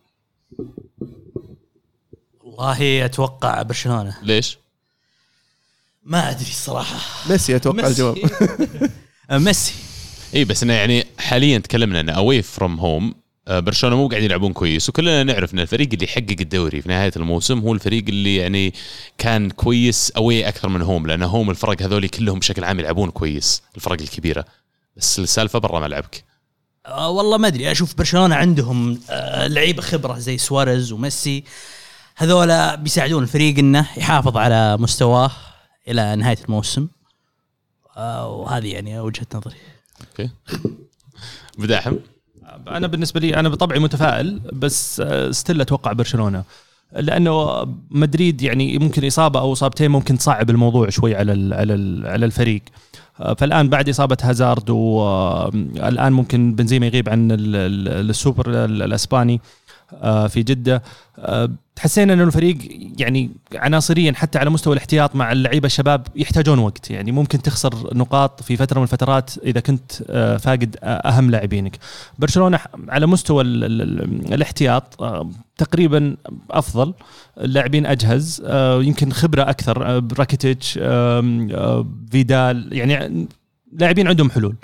والله 2.43 3.05
أتوقع 3.05 3.61
برشلونة. 3.61 4.17
ليش؟ 4.21 4.57
ما 6.03 6.29
أدري 6.31 6.49
الصراحة. 6.49 7.29
ميسي 7.29 7.55
أتوقع 7.55 7.87
الجواب. 7.87 8.17
ميسي. 9.31 9.73
إي 10.35 10.45
بس 10.45 10.63
إنه 10.63 10.73
يعني 10.73 11.05
حاليا 11.17 11.57
تكلمنا 11.57 11.99
إنه 11.99 12.13
away 12.13 12.41
from 12.41 12.79
home 12.79 13.15
برشلونة 13.47 13.95
مو 13.95 14.07
قاعدين 14.07 14.29
يلعبون 14.29 14.53
كويس 14.53 14.89
وكلنا 14.89 15.23
نعرف 15.23 15.53
إن 15.53 15.59
الفريق 15.59 15.89
اللي 15.93 16.05
يحقق 16.05 16.35
الدوري 16.41 16.81
في 16.81 16.89
نهاية 16.89 17.11
الموسم 17.15 17.59
هو 17.59 17.73
الفريق 17.73 18.03
اللي 18.07 18.35
يعني 18.35 18.73
كان 19.17 19.49
كويس 19.49 20.11
away 20.11 20.47
أكثر 20.47 20.69
من 20.69 20.81
home 20.81 21.07
لأن 21.07 21.23
home 21.23 21.49
الفرق 21.49 21.81
هذول 21.81 22.07
كلهم 22.07 22.39
بشكل 22.39 22.63
عام 22.63 22.79
يلعبون 22.79 23.11
كويس 23.11 23.61
الفرق 23.75 24.01
الكبيرة. 24.01 24.45
بس 24.97 25.19
السالفة 25.19 25.59
برا 25.59 25.79
ملعبك 25.79 26.23
آه 26.85 27.09
والله 27.09 27.37
ما 27.37 27.47
أدري 27.47 27.71
أشوف 27.71 27.97
برشلونة 27.97 28.35
عندهم 28.35 28.99
آه 29.09 29.47
لعيبة 29.47 29.81
خبرة 29.81 30.19
زي 30.19 30.37
سواريز 30.37 30.91
وميسي. 30.91 31.43
هذولا 32.15 32.75
بيساعدون 32.75 33.23
الفريق 33.23 33.59
إنه 33.59 33.87
يحافظ 33.97 34.37
على 34.37 34.77
مستواه 34.77 35.31
إلى 35.87 36.15
نهاية 36.15 36.37
الموسم. 36.45 36.87
آه، 37.97 38.27
وهذه 38.27 38.73
يعني 38.73 38.99
وجهة 38.99 39.27
نظري. 39.35 39.55
okay. 40.01 40.29
بو 41.57 41.72
داحم 41.72 41.95
أنا 42.67 42.87
بالنسبة 42.87 43.19
لي 43.19 43.35
أنا 43.35 43.49
بطبعي 43.49 43.79
متفائل 43.79 44.39
بس 44.53 45.01
آه، 45.05 45.31
still 45.31 45.61
أتوقع 45.61 45.91
برشلونة. 45.93 46.43
لأنه 46.99 47.65
مدريد 47.91 48.41
يعني 48.41 48.77
ممكن 48.77 49.07
إصابة 49.07 49.39
أو 49.39 49.53
إصابتين 49.53 49.91
ممكن 49.91 50.17
تصعب 50.17 50.49
الموضوع 50.49 50.89
شوي 50.89 51.15
على 51.15 51.33
ال 51.33 51.53
على 51.53 51.73
ال 51.73 52.07
على 52.07 52.25
الفريق. 52.25 52.61
آه، 53.19 53.33
فالآن 53.33 53.69
بعد 53.69 53.89
إصابة 53.89 54.17
هازارد 54.21 54.69
والان 54.69 56.13
ممكن 56.13 56.55
بنزيما 56.55 56.85
يغيب 56.85 57.09
عن 57.09 57.31
ال- 57.31 57.55
ال- 57.55 58.09
السوبر 58.09 58.49
ال- 58.65 58.81
الأسباني. 58.81 59.33
آه، 59.33 59.39
في 60.27 60.43
جدة. 60.43 60.83
آه، 61.19 61.49
حسينا 61.79 62.13
انه 62.13 62.23
الفريق 62.23 62.57
يعني 62.97 63.31
عناصريا 63.55 64.13
حتى 64.15 64.39
على 64.39 64.49
مستوى 64.49 64.73
الاحتياط 64.73 65.15
مع 65.15 65.31
اللعيبة 65.31 65.65
الشباب 65.65 66.07
يحتاجون 66.15 66.59
وقت. 66.59 66.91
يعني 66.91 67.11
ممكن 67.11 67.41
تخسر 67.41 67.95
نقاط 67.95 68.43
في 68.43 68.57
فترة 68.57 68.77
من 68.77 68.83
الفترات 68.83 69.37
إذا 69.37 69.59
كنت 69.59 69.91
آه، 70.09 70.37
فاقد 70.37 70.75
آه، 70.83 70.87
أهم 70.87 71.31
لاعبينك. 71.31 71.77
برشلونة 72.19 72.59
على 72.89 73.05
مستوى 73.05 73.43
ال 73.43 73.63
ال 73.63 73.81
ال 73.81 74.33
الاحتياط 74.33 75.01
آه، 75.01 75.29
تقريبا 75.57 76.17
أفضل. 76.51 76.93
اللاعبين 77.41 77.85
أجهز 77.85 78.41
آه، 78.45 78.83
يمكن 78.83 79.11
خبرة 79.11 79.41
أكثر 79.49 79.85
آه، 79.97 80.07
راكيتيتش 80.19 80.79
آم، 80.81 81.49
آه، 81.51 81.87
فيدال. 82.11 82.69
يعني 82.71 83.27
لاعبين 83.73 84.07
عندهم 84.07 84.31
حلول 84.31 84.55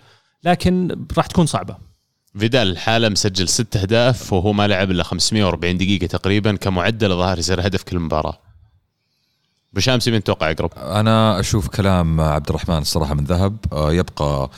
لكن 0.43 1.05
راح 1.17 1.25
تكون 1.25 1.45
صعبة. 1.45 1.88
فيدال 2.38 2.67
الحالة 2.71 3.09
مسجل 3.09 3.48
ست 3.48 3.77
أهداف 3.77 4.33
وهو 4.33 4.53
ما 4.53 4.67
لعب 4.67 4.91
إلا 4.91 5.03
540 5.03 5.77
دقيقة 5.77 6.07
تقريبا 6.07 6.55
كمعدل 6.55 7.12
الظاهر 7.12 7.39
يصير 7.39 7.67
هدف 7.67 7.83
كل 7.83 8.00
مباراة. 8.00 8.39
بشامسي 9.74 10.12
من 10.12 10.24
توقع 10.24 10.50
يقرب؟ 10.50 10.71
أنا 10.77 11.39
أشوف 11.39 11.67
كلام 11.67 12.21
عبد 12.21 12.50
الرحمن 12.50 12.77
الصراحه 12.77 13.13
من 13.13 13.24
ذهب. 13.24 13.57
آه، 13.74 13.93
يبقى 13.93 14.50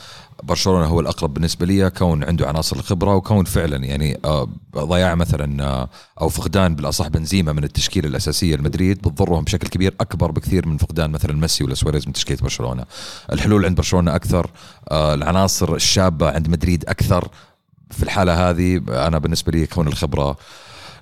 برشلونة 0.42 0.86
هو 0.86 1.00
الأقرب 1.00 1.34
بالنسبة 1.34 1.66
لي 1.66 1.90
كون 1.90 2.24
عنده 2.24 2.48
عناصر 2.48 2.76
الخبرة 2.76 3.14
وكون 3.14 3.44
فعلا 3.44 3.76
يعني 3.76 4.18
آه، 4.24 4.48
ضياع 4.76 5.14
مثلا 5.14 5.64
آه، 5.64 5.88
أو 6.20 6.28
فقدان 6.28 6.74
بالأصح 6.74 7.08
بنزيما 7.08 7.52
من 7.52 7.64
التشكيلة 7.64 8.08
الأساسية 8.08 8.56
لمدريد 8.56 8.98
بتضرهم 8.98 9.44
بشكل 9.44 9.68
كبير 9.68 9.94
أكبر 10.00 10.30
بكثير 10.30 10.68
من 10.68 10.76
فقدان 10.76 11.10
مثلا 11.10 11.32
ميسي 11.32 11.64
ولا 11.64 11.74
سواريز 11.74 12.06
من 12.06 12.12
تشكيلة 12.12 12.40
برشلونة. 12.42 12.84
الحلول 13.32 13.64
عند 13.64 13.76
برشلونة 13.76 14.14
أكثر 14.16 14.50
العناصر 14.92 15.74
الشابة 15.74 16.30
عند 16.30 16.48
مدريد 16.48 16.84
أكثر 16.88 17.28
في 17.92 18.02
الحالة 18.02 18.50
هذه 18.50 18.80
أنا 18.88 19.18
بالنسبة 19.18 19.52
لي 19.52 19.66
كون 19.66 19.88
الخبرة 19.88 20.36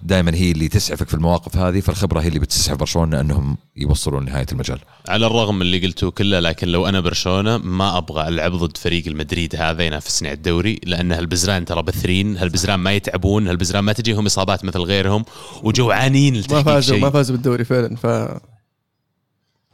دائما 0.02 0.34
هي 0.34 0.50
اللي 0.50 0.68
تسعفك 0.68 1.08
في 1.08 1.14
المواقف 1.14 1.56
هذه 1.56 1.80
فالخبرة 1.80 2.20
هي 2.20 2.28
اللي 2.28 2.38
بتسعف 2.38 2.76
برشلونة 2.76 3.20
إنهم 3.20 3.56
يوصلوا 3.76 4.20
لنهاية 4.20 4.46
المجال. 4.52 4.78
على 5.08 5.26
الرغم 5.26 5.54
من 5.54 5.62
اللي 5.62 5.86
قلته 5.86 6.10
كله 6.10 6.40
لكن 6.40 6.68
لو 6.68 6.86
أنا 6.86 7.00
برشلونة 7.00 7.58
ما 7.58 7.98
أبغى 7.98 8.28
ألعب 8.28 8.52
ضد 8.52 8.76
فريق 8.76 9.06
المدريد 9.06 9.56
هذا 9.56 9.82
ينافسني 9.82 10.28
على 10.28 10.36
الدوري 10.36 10.80
لأن 10.84 11.12
هالبزران 11.12 11.64
ترى 11.64 11.82
بثرين 11.82 12.36
هالبزران 12.36 12.80
ما 12.80 12.92
يتعبون 12.92 13.48
هالبزران 13.48 13.84
ما 13.84 13.92
تجيهم 13.92 14.26
إصابات 14.26 14.64
مثل 14.64 14.80
غيرهم 14.80 15.24
وجوعانين 15.62 16.42
ما 16.50 16.62
فازوا 16.62 16.98
ما 16.98 17.10
فازوا 17.10 17.36
بالدوري 17.36 17.64
فعلا 17.64 17.96
ف 17.96 18.06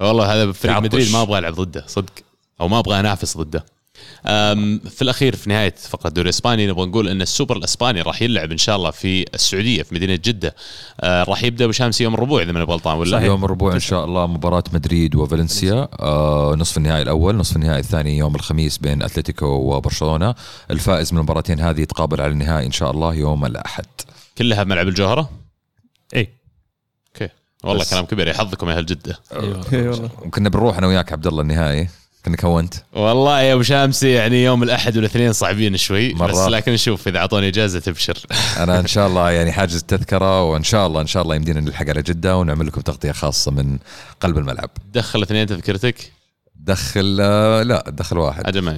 والله 0.00 0.34
هذا 0.34 0.52
فريق. 0.52 0.78
مدريد 0.78 1.12
ما 1.12 1.22
أبغى 1.22 1.38
ألعب 1.38 1.54
ضده 1.54 1.84
صدق. 1.86 2.12
أو 2.60 2.68
ما 2.68 2.78
أبغى 2.78 3.00
أنافس 3.00 3.36
ضده. 3.36 3.64
في 4.90 5.02
الأخير 5.02 5.36
في 5.36 5.48
نهاية 5.50 5.74
فقرة 5.88 6.08
الدوري 6.08 6.24
الاسباني 6.24 6.66
نبغى 6.66 6.86
نقول 6.86 7.08
إن 7.08 7.22
السوبر 7.22 7.56
الإسباني 7.56 8.02
راح 8.02 8.22
يلعب 8.22 8.52
إن 8.52 8.58
شاء 8.58 8.76
الله 8.76 8.90
في 8.90 9.24
السعودية 9.34 9.82
في 9.82 9.94
مدينة 9.94 10.14
جدة. 10.14 10.54
أه، 11.00 11.24
راح 11.24 11.42
يبدأ 11.42 11.66
بشامس 11.66 12.00
يوم 12.00 12.14
الربوع 12.14 12.42
إذا 12.42 12.52
ماني 12.52 12.64
غلطان 12.64 12.98
ولا؟ 12.98 13.18
يوم 13.20 13.44
الربوع 13.44 13.74
إن 13.74 13.80
شاء 13.80 14.04
الله 14.04 14.26
مباراة 14.26 14.64
مدريد 14.72 15.14
وفالنسيا. 15.14 15.88
آه 16.00 16.54
نصف 16.58 16.76
النهائي 16.76 17.02
الأول 17.02 17.36
نصف 17.36 17.56
النهائي 17.56 17.80
الثاني 17.80 18.18
يوم 18.18 18.34
الخميس 18.34 18.78
بين 18.78 19.02
أتلتيكو 19.02 19.46
وبرشلونة. 19.46 20.34
الفائز 20.70 21.12
من 21.12 21.18
المباراتين 21.18 21.60
هذه 21.60 21.80
يتقابل 21.80 22.20
على 22.20 22.32
النهائي 22.32 22.66
إن 22.66 22.72
شاء 22.72 22.90
الله 22.90 23.14
يوم 23.14 23.46
الأحد. 23.46 23.86
كلها 24.38 24.62
بملعب 24.62 24.88
الجوهرة؟ 24.88 25.30
إي. 26.14 26.28
okay. 27.08 27.28
والله. 27.64 27.84
كلام 27.90 28.04
كبير 28.04 28.28
يا 28.28 28.36
حظكم 28.36 28.68
يا 28.68 28.76
أهل 28.76 28.86
جدة. 28.86 29.18
إي 29.72 29.88
والله. 29.88 30.10
وكنا 30.22 30.48
بنروح 30.48 30.78
أنا 30.78 30.86
وياك 30.86 31.12
عبد 31.12 31.26
الله 31.26 31.42
النهائي. 31.42 31.88
كنا 32.26 32.36
كنت 32.36 32.74
والله 32.92 33.40
يا 33.40 33.54
ابو 33.54 33.62
شامسي 33.62 34.10
يعني 34.10 34.44
يوم 34.44 34.62
الأحد 34.62 34.96
والاثنين 34.96 35.32
صعبين 35.32 35.76
شوي 35.76 36.12
بس 36.12 36.20
مرة. 36.20 36.48
لكن 36.48 36.72
نشوف 36.72 37.08
إذا 37.08 37.18
أعطوني 37.18 37.48
إجازة 37.48 37.80
تبشر. 37.80 38.18
أنا 38.62 38.80
إن 38.80 38.86
شاء 38.86 39.06
الله 39.08 39.30
يعني 39.30 39.52
حاجز 39.52 39.76
التذكرة 39.76 40.42
وإن 40.42 40.62
شاء 40.62 40.86
الله 40.86 41.00
إن 41.00 41.06
شاء 41.06 41.22
الله 41.22 41.34
يمدينا 41.36 41.60
نلحق 41.60 41.88
على 41.88 42.02
جدة 42.02 42.36
ونعمل 42.36 42.66
لكم 42.66 42.80
تغطية 42.80 43.12
خاصة 43.12 43.50
من 43.50 43.78
قلب 44.20 44.38
الملعب. 44.38 44.70
دخل 44.94 45.22
اثنين 45.22 45.46
تذكرتك. 45.46 46.15
دخل 46.60 47.18
آه، 47.20 47.62
لا 47.62 47.84
دخل 47.88 48.18
واحد. 48.18 48.46
عندنا 48.46 48.70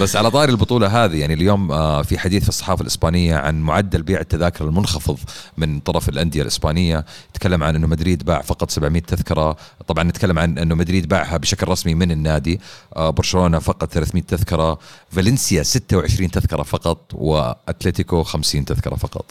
بس 0.00 0.16
على 0.16 0.30
طاري 0.30 0.52
البطولة 0.52 1.04
هذه 1.04 1.16
يعني 1.20 1.34
اليوم 1.34 1.72
آه، 1.72 2.02
في 2.02 2.18
حديث 2.18 2.42
في 2.42 2.48
الصحافة 2.48 2.82
الإسبانية 2.82 3.36
عن 3.36 3.60
معدل 3.60 4.02
بيع 4.02 4.20
التذاكر 4.20 4.64
المنخفض 4.64 5.18
من 5.56 5.80
طرف 5.80 6.08
الأندية 6.08 6.42
الإسبانية. 6.42 7.04
تكلم 7.34 7.62
عن 7.62 7.76
أنه 7.76 7.86
مدريد 7.86 8.24
باع 8.24 8.42
فقط 8.42 8.70
700 8.70 9.02
تذكرة. 9.02 9.56
طبعا 9.88 10.04
نتكلم 10.04 10.38
عن 10.38 10.58
أنه 10.58 10.74
مدريد 10.74 11.08
باعها 11.08 11.36
بشكل 11.36 11.68
رسمي 11.68 11.94
من 11.94 12.10
النادي. 12.10 12.60
آه، 12.96 13.10
برشلونة 13.10 13.58
فقط 13.58 13.92
300 13.92 14.22
تذكرة. 14.22 14.78
فالنسيا 15.10 15.62
26 15.62 16.30
تذكرة 16.30 16.62
فقط 16.62 17.10
وأتلتيكو 17.14 18.22
50 18.22 18.64
تذكرة 18.64 18.94
فقط. 18.94 19.24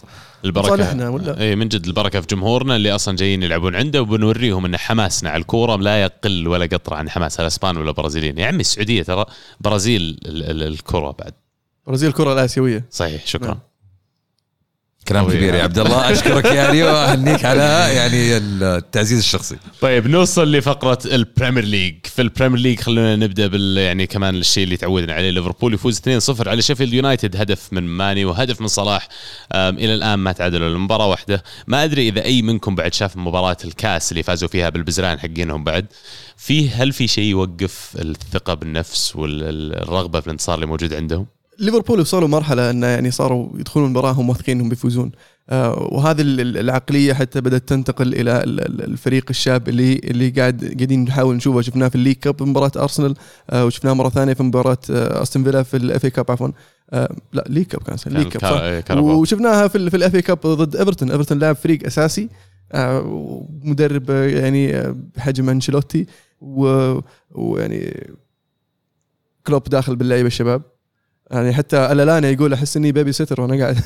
البركه 0.46 0.68
صالحنا 0.68 1.10
ولا؟ 1.10 1.40
اي 1.40 1.56
من 1.56 1.68
جد 1.68 1.86
البركة 1.88 2.22
في 2.22 2.28
جمهورنا 2.28 2.76
اللي 2.76 2.92
أصلا 2.96 3.16
جايين 3.16 3.44
يلعبون 3.44 3.76
عنده 3.76 4.02
وبنوريهم 4.02 4.66
إن 4.66 4.78
حماسنا 4.78 5.30
على 5.30 5.42
الكورة 5.42 5.76
لا 5.76 6.02
يقل 6.02 6.48
ولا 6.48 6.66
قطره 6.66 6.96
عن 6.96 7.10
حماس 7.10 7.40
الأسبان 7.40 7.78
ولا 7.78 7.90
البرازيليين 7.90 8.38
يا 8.38 8.46
عمي 8.48 8.62
السعودية 8.62 9.04
ترى 9.04 9.26
برازيل 9.62 10.02
ال- 10.26 10.44
ال- 10.52 10.64
الكرة 10.64 11.12
بعد. 11.20 11.34
برازيل 11.88 12.10
الكره 12.10 12.34
الآسيوية. 12.34 12.86
صحيح 12.92 13.26
شكرا. 13.28 13.48
نعم. 13.48 13.60
كلام. 15.08 15.30
كبير 15.30 15.54
يا 15.54 15.64
عبد 15.64 15.80
الله. 15.80 16.12
أشكرك 16.12 16.46
يعني 16.46 16.84
وأهنيك 16.84 17.46
على 17.46 17.62
يعني 17.96 18.38
التعزيز 18.38 19.18
الشخصي. 19.20 19.56
طيب 19.82 20.08
نوصل 20.08 20.52
لفقرة 20.52 21.00
البريمير 21.06 21.66
ليج. 21.66 21.96
في 22.04 22.22
البريمير 22.22 22.60
ليج 22.60 22.80
خلونا 22.80 23.16
نبدأ 23.16 23.48
بال 23.48 23.78
يعني 23.78 24.08
كمان 24.08 24.36
الشيء 24.36 24.64
اللي 24.64 24.78
تعودنا 24.78 25.14
عليه. 25.14 25.30
ليفربول 25.30 25.74
يفوز 25.74 26.00
2-0 26.00 26.48
على 26.48 26.62
شيفيلد 26.62 26.94
يونايتد. 26.94 27.36
هدف 27.36 27.74
من 27.74 27.84
ماني 27.84 28.26
وهدف 28.26 28.62
من 28.62 28.68
صلاح. 28.68 29.08
إلى 29.56 29.94
الآن 29.94 30.20
ما 30.20 30.32
تعادلوا 30.32 30.70
المباراة 30.70 31.08
واحدة. 31.08 31.44
ما 31.68 31.84
أدري 31.84 32.08
إذا 32.08 32.24
أي 32.24 32.42
منكم 32.42 32.76
بعد 32.76 32.94
شاف 32.94 33.18
مباراة 33.18 33.58
الكاس 33.66 34.12
اللي 34.12 34.24
فازوا 34.24 34.50
فيها 34.50 34.70
بالبزران 34.70 35.20
حقينهم 35.20 35.64
بعد. 35.64 35.86
في 36.38 36.70
هل 36.70 36.92
في 36.92 37.08
شيء 37.08 37.24
يوقف 37.24 37.92
الثقة 37.96 38.54
بالنفس 38.54 39.16
والرغبه 39.16 40.20
في 40.20 40.28
الانتصار 40.28 40.56
اللي 40.56 40.66
موجود 40.66 40.94
عندهم؟ 40.94 41.35
ليفربول 41.60 42.00
وصلوا 42.00 42.28
مرحلة 42.28 42.70
انه 42.70 42.88
يعني 42.88 43.12
صاروا 43.12 43.50
يدخلون 43.60 43.86
المباراه 43.86 44.12
هم 44.12 44.30
واثقين 44.30 44.58
إنهم 44.58 44.70
بيفوزون. 44.70 45.12
آه 45.50 45.88
وهذه 45.92 46.22
ال- 46.22 46.42
ال- 46.42 46.58
العقلية 46.58 47.14
حتى 47.14 47.42
بدأت 47.42 47.70
تنتقل 47.70 48.14
إلى 48.14 48.44
ال- 48.44 48.60
ال- 48.66 48.82
الفريق 48.84 49.26
الشاب 49.30 49.70
اللي 49.70 49.94
اللي 50.04 50.30
قاعد 50.30 50.64
قاعدين 50.78 51.04
نحاول 51.04 51.36
نشوفه. 51.36 51.62
شفناه 51.62 51.88
في 51.88 51.96
ال 51.96 51.99
league 51.99 52.16
cup 52.16 52.44
مباراة 52.44 52.72
أرسنال 52.78 53.16
آه 53.50 53.66
وشفناه 53.66 53.94
مرة 53.94 54.10
ثانية 54.10 54.34
في 54.34 54.44
مباراة 54.44 54.78
آه 54.90 55.22
أستون 55.22 55.44
فيلا 55.44 55.64
في 55.64 55.78
ال 55.78 55.87
FA 55.87 56.06
Cup 56.06 56.32
عفوا. 56.32 56.48
آه 56.94 57.16
لا 57.34 57.44
league 57.50 57.66
cup 57.66 57.84
كان 57.84 57.98
league 58.14 58.28
cup 58.28 58.42
صح. 58.92 58.98
وشفناها 58.98 59.68
في 59.68 59.90
في 59.90 59.98
ال 59.98 60.04
FA 60.04 60.16
Cup 60.16 60.40
ضد 60.40 60.76
إيفرتون. 60.76 61.12
إيفرتون 61.12 61.40
لاعب 61.40 61.56
فريق 61.56 61.86
أساسي 61.86 62.30
آه 62.72 63.00
ومدرب 63.06 64.12
آه، 64.12 64.26
يعني 64.28 64.94
بحجم 65.16 65.50
أنشيلوتي 65.50 66.06
ويعني 66.42 68.08
كلوب 69.48 69.64
داخل 69.64 69.96
باللعيبة 69.96 70.28
الشباب. 70.28 70.62
يعني 71.32 71.54
حتى 71.54 71.78
الالانا 71.92 72.30
يقول 72.30 72.54
أحس 72.54 72.78
إني 72.78 72.92
babysitter 72.92 73.42
وأنا 73.42 73.64
قاعد 73.64 73.78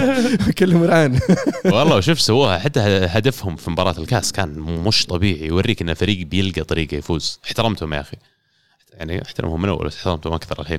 أكلم 0.48 0.82
العين 0.82 1.20
والله 1.64 1.96
وشوف 1.96 2.20
سووها 2.20 2.58
حتى 2.58 2.80
هدفهم 2.80 3.56
في 3.56 3.70
مباراة 3.70 3.94
الكاس 3.98 4.32
كان 4.32 4.58
مش 4.58 5.06
طبيعي 5.06 5.46
يوريك 5.46 5.82
إن 5.82 5.90
الفريق 5.90 6.26
بيلقى 6.26 6.62
طريقة 6.64 6.94
يفوز. 6.96 7.40
احترمتهم 7.44 7.94
يا 7.94 8.00
أخي. 8.00 8.16
يعني 8.92 9.22
احترمهم 9.22 9.62
من 9.62 9.68
أول 9.68 9.86
احترمتهم 9.86 10.32
أكثر 10.32 10.60
الحين. 10.60 10.78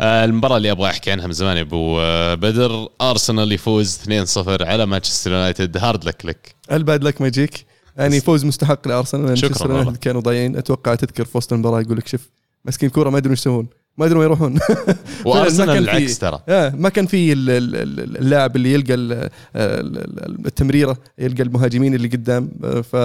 آه 0.00 0.24
المباراة 0.24 0.56
اللي 0.56 0.70
أبغى 0.70 0.90
أحكي 0.90 1.10
عنها 1.10 1.26
من 1.26 1.32
زمان 1.32 1.56
يا 1.56 1.62
أبو 1.62 2.00
آه، 2.00 2.34
بدر. 2.34 2.88
أرسنال 3.00 3.52
يفوز 3.52 3.98
2-0 3.98 4.62
على 4.62 4.86
مانشستر 4.86 5.32
يونايتد. 5.32 5.76
hard 5.76 6.04
luck 6.04 6.26
لك. 6.26 6.54
ال 6.72 6.80
bad 6.80 7.04
luck 7.04 7.20
ما 7.20 7.26
يجيك. 7.26 7.66
يعني 7.96 8.20
فوز 8.20 8.44
مستحق 8.44 8.88
لأرسنال. 8.88 9.22
مانشستر. 9.24 9.70
يونايتد 9.70 9.96
كانوا 9.96 10.20
ضايعين. 10.20 10.56
أتوقع 10.56 10.94
تذكر 10.94 11.24
في 11.24 11.38
وسط 11.38 11.52
المباراة 11.52 11.80
يقول 11.80 11.96
لك 11.96 12.08
شوف 12.08 12.28
مسكين 12.64 12.90
كورة 12.90 13.10
ما 13.10 13.18
يدرون 13.18 13.32
إيش 13.32 13.40
يسوون. 13.40 13.81
ما 13.98 14.06
يدرون 14.06 14.18
وين 14.20 14.26
يروحون. 14.26 14.58
وأرسنال 15.26 15.70
العكس 15.78 16.18
ترى. 16.18 16.40
آه 16.48 16.70
ما 16.76 16.88
كان 16.88 17.06
في 17.06 17.32
ال- 17.32 17.50
ال- 17.50 17.76
ال- 17.76 18.16
اللاعب 18.18 18.56
اللي 18.56 18.72
يلقى 18.72 18.94
ال- 18.94 19.12
ال- 19.12 19.28
ال- 19.56 20.46
التمريرة 20.46 20.96
يلقى 21.18 21.42
المهاجمين 21.42 21.94
اللي 21.94 22.08
قدام. 22.08 22.48
آه، 22.64 22.80
ف 22.80 22.96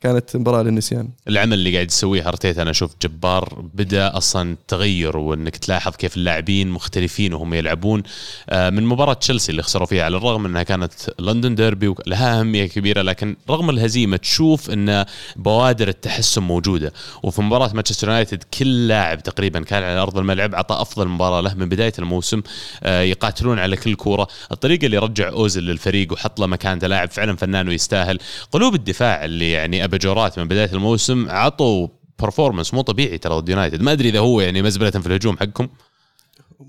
كانت 0.00 0.36
مباراة 0.36 0.62
للنسيان. 0.62 1.08
العمل 1.28 1.52
اللي 1.52 1.74
قاعد 1.74 1.90
يسويه 1.90 2.28
أرتيتا 2.28 2.62
أنا 2.62 2.70
أشوف 2.70 2.90
جبار 3.02 3.64
بدأ 3.74 4.16
أصلا 4.16 4.56
تغير 4.68 5.16
وإنك 5.16 5.56
تلاحظ 5.56 5.96
كيف 5.96 6.16
اللاعبين 6.16 6.68
مختلفين 6.68 7.34
وهم 7.34 7.54
يلعبون 7.54 8.02
آه، 8.50 8.70
من 8.70 8.82
مباراة 8.86 9.12
تشيلسي 9.12 9.50
اللي 9.50 9.62
خسروا 9.62 9.86
فيها 9.86 10.04
على 10.04 10.16
الرغم 10.16 10.46
إنها 10.46 10.62
كانت 10.62 10.92
لندن 11.18 11.54
ديربي 11.54 11.88
ولها 11.88 12.40
أهمية 12.40 12.66
كبيرة 12.66 13.02
لكن 13.02 13.36
رغم 13.50 13.70
الهزيمة 13.70 14.16
تشوف 14.16 14.70
إن 14.70 15.04
بوادر 15.36 15.88
التحسن 15.88 16.42
موجودة. 16.42 16.92
وفي 17.22 17.42
مباراة 17.42 17.70
مانشستر 17.74 18.08
يونايتد 18.08 18.42
كل 18.58 18.88
لاعب 18.88 19.22
تقريبا 19.22 19.60
كان 19.60 19.82
على 19.82 19.98
أرض 19.98 20.18
الملعب 20.18 20.54
عطى 20.54 20.74
أفضل 20.74 21.08
مباراة 21.08 21.40
له 21.40 21.54
من 21.54 21.68
بداية 21.68 21.92
الموسم 21.98 22.42
آه، 22.82 23.00
يقاتلون 23.00 23.58
على 23.58 23.76
كل 23.76 23.94
كورة. 23.94 24.28
الطريقة 24.52 24.86
اللي 24.86 24.98
رجع 24.98 25.28
اوزل 25.28 25.62
للفريق 25.62 26.12
وحط 26.12 26.40
له 26.40 26.46
مكانته 26.46 26.86
لاعب 26.86 27.10
فعلا 27.10 27.36
فنان 27.36 27.68
ويستاهل. 27.68 28.18
قلوب 28.52 28.74
الدفاع 28.74 29.24
اللي 29.24 29.50
يعني 29.50 29.85
اباجورات 29.86 30.38
من 30.38 30.48
بداية 30.48 30.72
الموسم 30.72 31.26
عطوا 31.30 31.88
performance 32.18 32.74
مو 32.74 32.80
طبيعي 32.80 33.18
ترى 33.18 33.34
ضد 33.34 33.48
يونايتد 33.48 33.82
ما 33.82 33.92
أدري 33.92 34.08
إذا 34.08 34.18
هو 34.18 34.40
يعني 34.40 34.62
مزبلة 34.62 34.90
في 34.90 35.06
الهجوم 35.06 35.36
حقكم. 35.36 35.68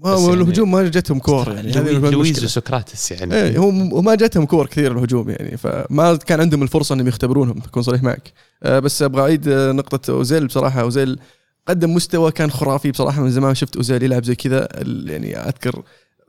ما 0.04 0.10
هو 0.10 0.30
يعني- 0.30 0.42
الهجوم 0.42 0.72
ما 0.72 0.84
جتهم 0.88 1.20
كور. 1.20 1.54
يعني 1.54 1.92
لويز. 2.12 2.44
وسقراطس 2.44 3.12
يعني. 3.12 3.36
إيه 3.36 3.58
هم 3.58 3.94
وما 3.94 4.16
جاتهم 4.16 4.46
كور 4.46 4.66
كثير 4.68 4.92
الهجوم 4.92 5.30
يعني 5.30 5.58
فما 5.58 6.16
كان 6.16 6.40
عندهم 6.40 6.64
الفرصة 6.64 6.96
إنهم 6.96 7.08
يختبرونهم 7.08 7.58
اكون 7.66 7.84
صريح 7.84 8.04
معك. 8.04 8.34
آه 8.64 8.80
بس 8.80 9.02
أبغى 9.02 9.22
أعيد 9.22 9.48
آه، 9.48 9.72
نقطة 9.72 10.12
أوزيل 10.12 10.48
بصراحة. 10.48 10.82
أوزيل 10.82 11.20
قدم 11.68 11.94
مستوى 11.94 12.32
كان 12.32 12.52
خرافي 12.52 12.92
بصراحة 12.92 13.22
من 13.22 13.32
زمان. 13.32 13.56
شفت 13.56 13.76
أوزيل 13.76 14.04
يلعب 14.04 14.24
زي 14.24 14.36
كذا 14.36 14.68
يعني 15.06 15.38
أذكر 15.38 15.82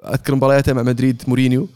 أذكر 0.04 0.35
مبارياته 0.35 0.73
مع 0.73 0.83
مدريد 0.83 1.23
مورينيو. 1.28 1.68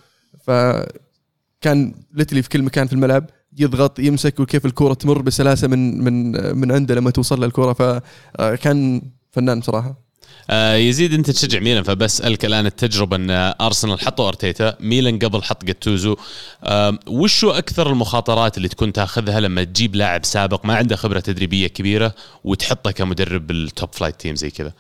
فكان 0.47 1.95
ليتلي 2.15 2.43
في 2.43 2.49
كل 2.49 2.63
مكان 2.63 2.87
في 2.87 2.93
الملعب. 2.93 3.25
يضغط 3.59 3.99
يمسك 3.99 4.41
وكيف 4.41 4.67
الكره 4.67 4.95
تمر 4.95 5.23
بسلاسة 5.23 5.69
من 5.69 6.05
من 6.05 6.33
من 6.57 6.73
عنده 6.73 6.95
لما 6.95 7.11
توصل 7.11 7.41
له 7.41 7.47
الكره 7.47 7.73
فكان 7.73 9.03
فنان 9.33 9.61
بصراحه 9.61 10.13
آه 10.51 10.75
يزيد 10.75 11.15
أنت 11.15 11.31
تشجع 11.31 11.61
ميلان 11.61 11.83
فبسالك 11.83 12.45
الآن 12.45 12.67
التجربة 12.67 13.17
أن 13.17 13.31
أرسنال 13.61 14.01
حطوا 14.01 14.29
أرتيتا 14.29 14.77
ميلان 14.81 15.19
قبل 15.19 15.43
حط 15.43 15.65
جاتوزو. 15.65 16.17
آه 16.63 16.99
وشو 17.07 17.51
أكثر 17.51 17.91
المخاطرات 17.91 18.57
اللي 18.57 18.69
تكون 18.69 18.93
تاخذها 18.93 19.41
لما 19.41 19.65
تجيب 19.65 19.95
لاعب 19.97 20.25
سابق 20.25 20.67
ما 20.67 20.75
عنده 20.75 20.97
خبرة 20.97 21.21
تدريبية 21.21 21.67
كبيرة 21.67 22.15
وتحطه 22.45 22.91
كمدرب 22.91 23.47
بال 23.47 23.64
top 23.64 23.89
flight 23.93 24.21
team 24.21 24.37
زي 24.37 24.51
كذا؟ 24.51 24.73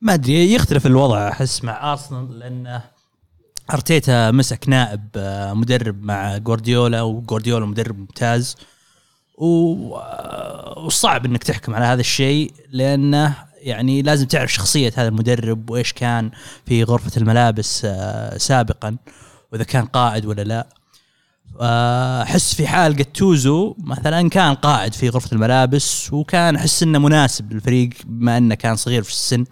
ما 0.00 0.14
أدري 0.14 0.52
يختلف 0.54 0.86
الوضع 0.86 1.28
أحس 1.28 1.64
مع 1.64 1.92
أرسنال 1.92 2.38
لأن 2.38 2.80
أرتيتا 3.70 4.30
مسك 4.30 4.68
نائب 4.68 5.00
آه، 5.16 5.52
مدرب 5.54 6.02
مع 6.02 6.36
جوارديولا 6.36 7.02
وجوارديولا 7.02 7.66
مدرب 7.66 7.98
ممتاز. 7.98 8.56
آه، 9.40 10.84
وصعب 10.86 11.24
إنك 11.24 11.44
تحكم 11.44 11.74
على 11.74 11.84
هذا 11.84 12.00
الشيء 12.00 12.52
لأنه 12.70 13.34
يعني 13.56 14.02
لازم 14.02 14.26
تعرف 14.26 14.52
شخصية 14.52 14.92
هذا 14.96 15.08
المدرب 15.08 15.70
وإيش 15.70 15.92
كان 15.92 16.30
في 16.66 16.84
غرفة 16.84 17.10
الملابس 17.16 17.82
آه، 17.84 18.38
سابقا 18.38 18.96
وإذا 19.52 19.64
كان 19.64 19.84
قائد 19.86 20.26
ولا 20.26 20.42
لا. 20.42 20.66
أحس 22.22 22.54
في 22.54 22.66
حال 22.66 22.96
جاتوزو 22.96 23.74
مثلا 23.78 24.28
كان 24.28 24.54
قائد 24.54 24.94
في 24.94 25.08
غرفة 25.08 25.28
الملابس 25.32 26.12
وكان 26.12 26.56
أحس 26.56 26.82
إنه 26.82 26.98
مناسب 26.98 27.52
للفريق 27.52 27.90
بما 28.04 28.38
إنه 28.38 28.54
كان 28.54 28.76
صغير 28.76 29.02
في 29.02 29.10
السن. 29.10 29.44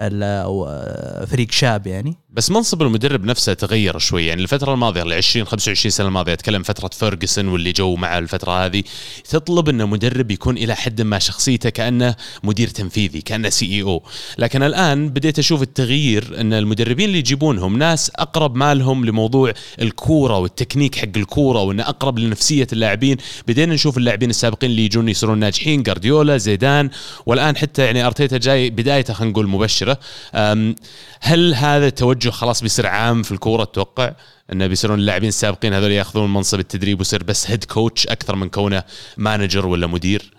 آه، 0.00 1.24
فريق 1.24 1.50
شاب 1.50 1.86
يعني. 1.86 2.16
بس 2.30 2.50
منصب 2.50 2.82
المدرب 2.82 3.24
نفسه 3.24 3.54
تغير 3.54 3.98
شوي. 3.98 4.26
يعني 4.26 4.42
الفترة 4.42 4.74
الماضية 4.74 5.02
ال 5.02 5.12
20 5.12 5.46
25 5.46 5.90
سنة 5.90 6.06
الماضية 6.06 6.32
أتكلم 6.32 6.62
فترة 6.62 6.88
فيرجسون 6.88 7.48
واللي 7.48 7.72
جو 7.72 7.96
مع 7.96 8.18
الفترة 8.18 8.64
هذه. 8.66 8.82
تطلب 9.30 9.68
إن 9.68 9.88
مدرب 9.88 10.30
يكون 10.30 10.56
إلى 10.56 10.74
حد 10.76 11.02
ما 11.02 11.18
شخصيته 11.18 11.70
كأنه 11.70 12.16
مدير 12.42 12.68
تنفيذي 12.68 13.20
كأنه 13.20 13.48
CEO. 13.48 14.02
لكن 14.38 14.62
الآن 14.62 15.08
بديت 15.08 15.38
أشوف 15.38 15.62
التغيير 15.62 16.40
إن 16.40 16.52
المدربين 16.52 17.08
اللي 17.08 17.18
يجيبونهم 17.18 17.78
ناس 17.78 18.10
أقرب 18.16 18.56
مالهم 18.56 19.04
لموضوع 19.04 19.52
الكورة 19.82 20.38
والتكنيك 20.38 20.94
حق 20.94 21.16
الكورة 21.16 21.62
وإنه 21.62 21.82
أقرب 21.82 22.18
لنفسية 22.18 22.66
اللاعبين. 22.72 23.16
بدينا 23.48 23.74
نشوف 23.74 23.98
اللاعبين 23.98 24.30
السابقين 24.30 24.70
اللي 24.70 24.84
يجون 24.84 25.08
يصيرون 25.08 25.38
ناجحين 25.38 25.82
جارديولا 25.82 26.36
زيدان. 26.36 26.90
والآن 27.26 27.56
حتى 27.56 27.84
يعني 27.84 28.06
أرتيتا 28.06 28.38
جاي 28.38 28.70
بدايته 28.70 29.14
خلينا 29.14 29.32
نقول 29.32 29.48
مبشرة 29.48 29.83
أم، 30.34 30.74
هل 31.20 31.54
هذا 31.54 31.86
التوجه 31.86 32.30
خلاص 32.30 32.62
بيصير 32.62 32.86
عام 32.86 33.22
في 33.22 33.32
الكورة؟ 33.32 33.64
تتوقع 33.64 34.12
انه 34.52 34.66
بيصيرون 34.66 34.98
اللاعبين 34.98 35.28
السابقين 35.28 35.74
هذول 35.74 35.90
ياخذون 35.92 36.32
منصب 36.32 36.60
التدريب 36.60 36.98
ويصير 36.98 37.22
بس 37.22 37.50
head 37.50 37.64
coach 37.64 38.06
أكثر 38.06 38.36
من 38.36 38.48
كونه 38.48 38.82
مانجر 39.16 39.66
ولا 39.66 39.86
مدير؟ 39.86 40.34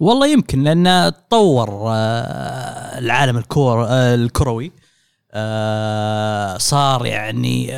والله 0.00 0.26
يمكن 0.26 0.62
لأن 0.64 1.12
تطور 1.28 1.68
آه، 1.90 2.98
العالم 2.98 3.36
الكور 3.38 3.84
آه، 3.88 4.14
الكروي 4.14 4.72
آه، 5.32 6.58
صار 6.58 7.06
يعني 7.06 7.72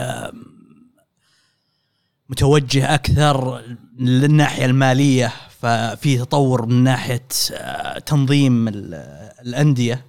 متوجه 2.28 2.94
أكثر 2.94 3.62
للناحية 3.98 4.64
المالية 4.64 5.32
ففي 5.60 6.18
تطور 6.18 6.66
من 6.66 6.84
ناحية 6.84 7.22
تنظيم 8.06 8.68
ال- 8.68 8.94
الأندية. 9.46 10.04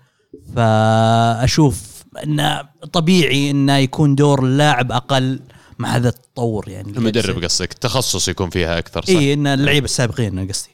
فأشوف 0.57 2.03
إنه 2.23 2.61
طبيعي 2.93 3.51
إنه 3.51 3.77
يكون 3.77 4.15
دور 4.15 4.43
اللاعب 4.45 4.91
أقل 4.91 5.39
مع 5.79 5.89
هذا 5.95 6.09
التطور 6.09 6.69
يعني 6.69 6.97
المدرب 6.97 7.43
قصدك. 7.43 7.71
التخصص 7.71 8.27
يكون 8.27 8.49
فيها 8.49 8.77
أكثر 8.79 9.05
صح؟ 9.05 9.09
اي 9.09 9.33
إن 9.33 9.47
اللعيبة 9.47 9.85
السابقين 9.85 10.39
أنا 10.39 10.51
قصدي. 10.51 10.69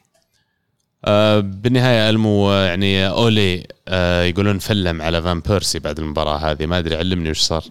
آه 1.06 1.40
بالنهاية 1.40 2.10
ألمو 2.10 2.52
يعني 2.52 3.08
أولي 3.08 3.68
آه 3.88 4.24
يقولون 4.24 4.60
فلم 4.60 5.02
على 5.02 5.22
فان 5.22 5.40
بيرسي 5.40 5.80
بعد 5.80 6.00
المباراة 6.00 6.38
هذه. 6.38 6.66
ما 6.66 6.78
أدري 6.80 6.96
علمني 6.96 7.30
وش 7.30 7.40
صار. 7.42 7.64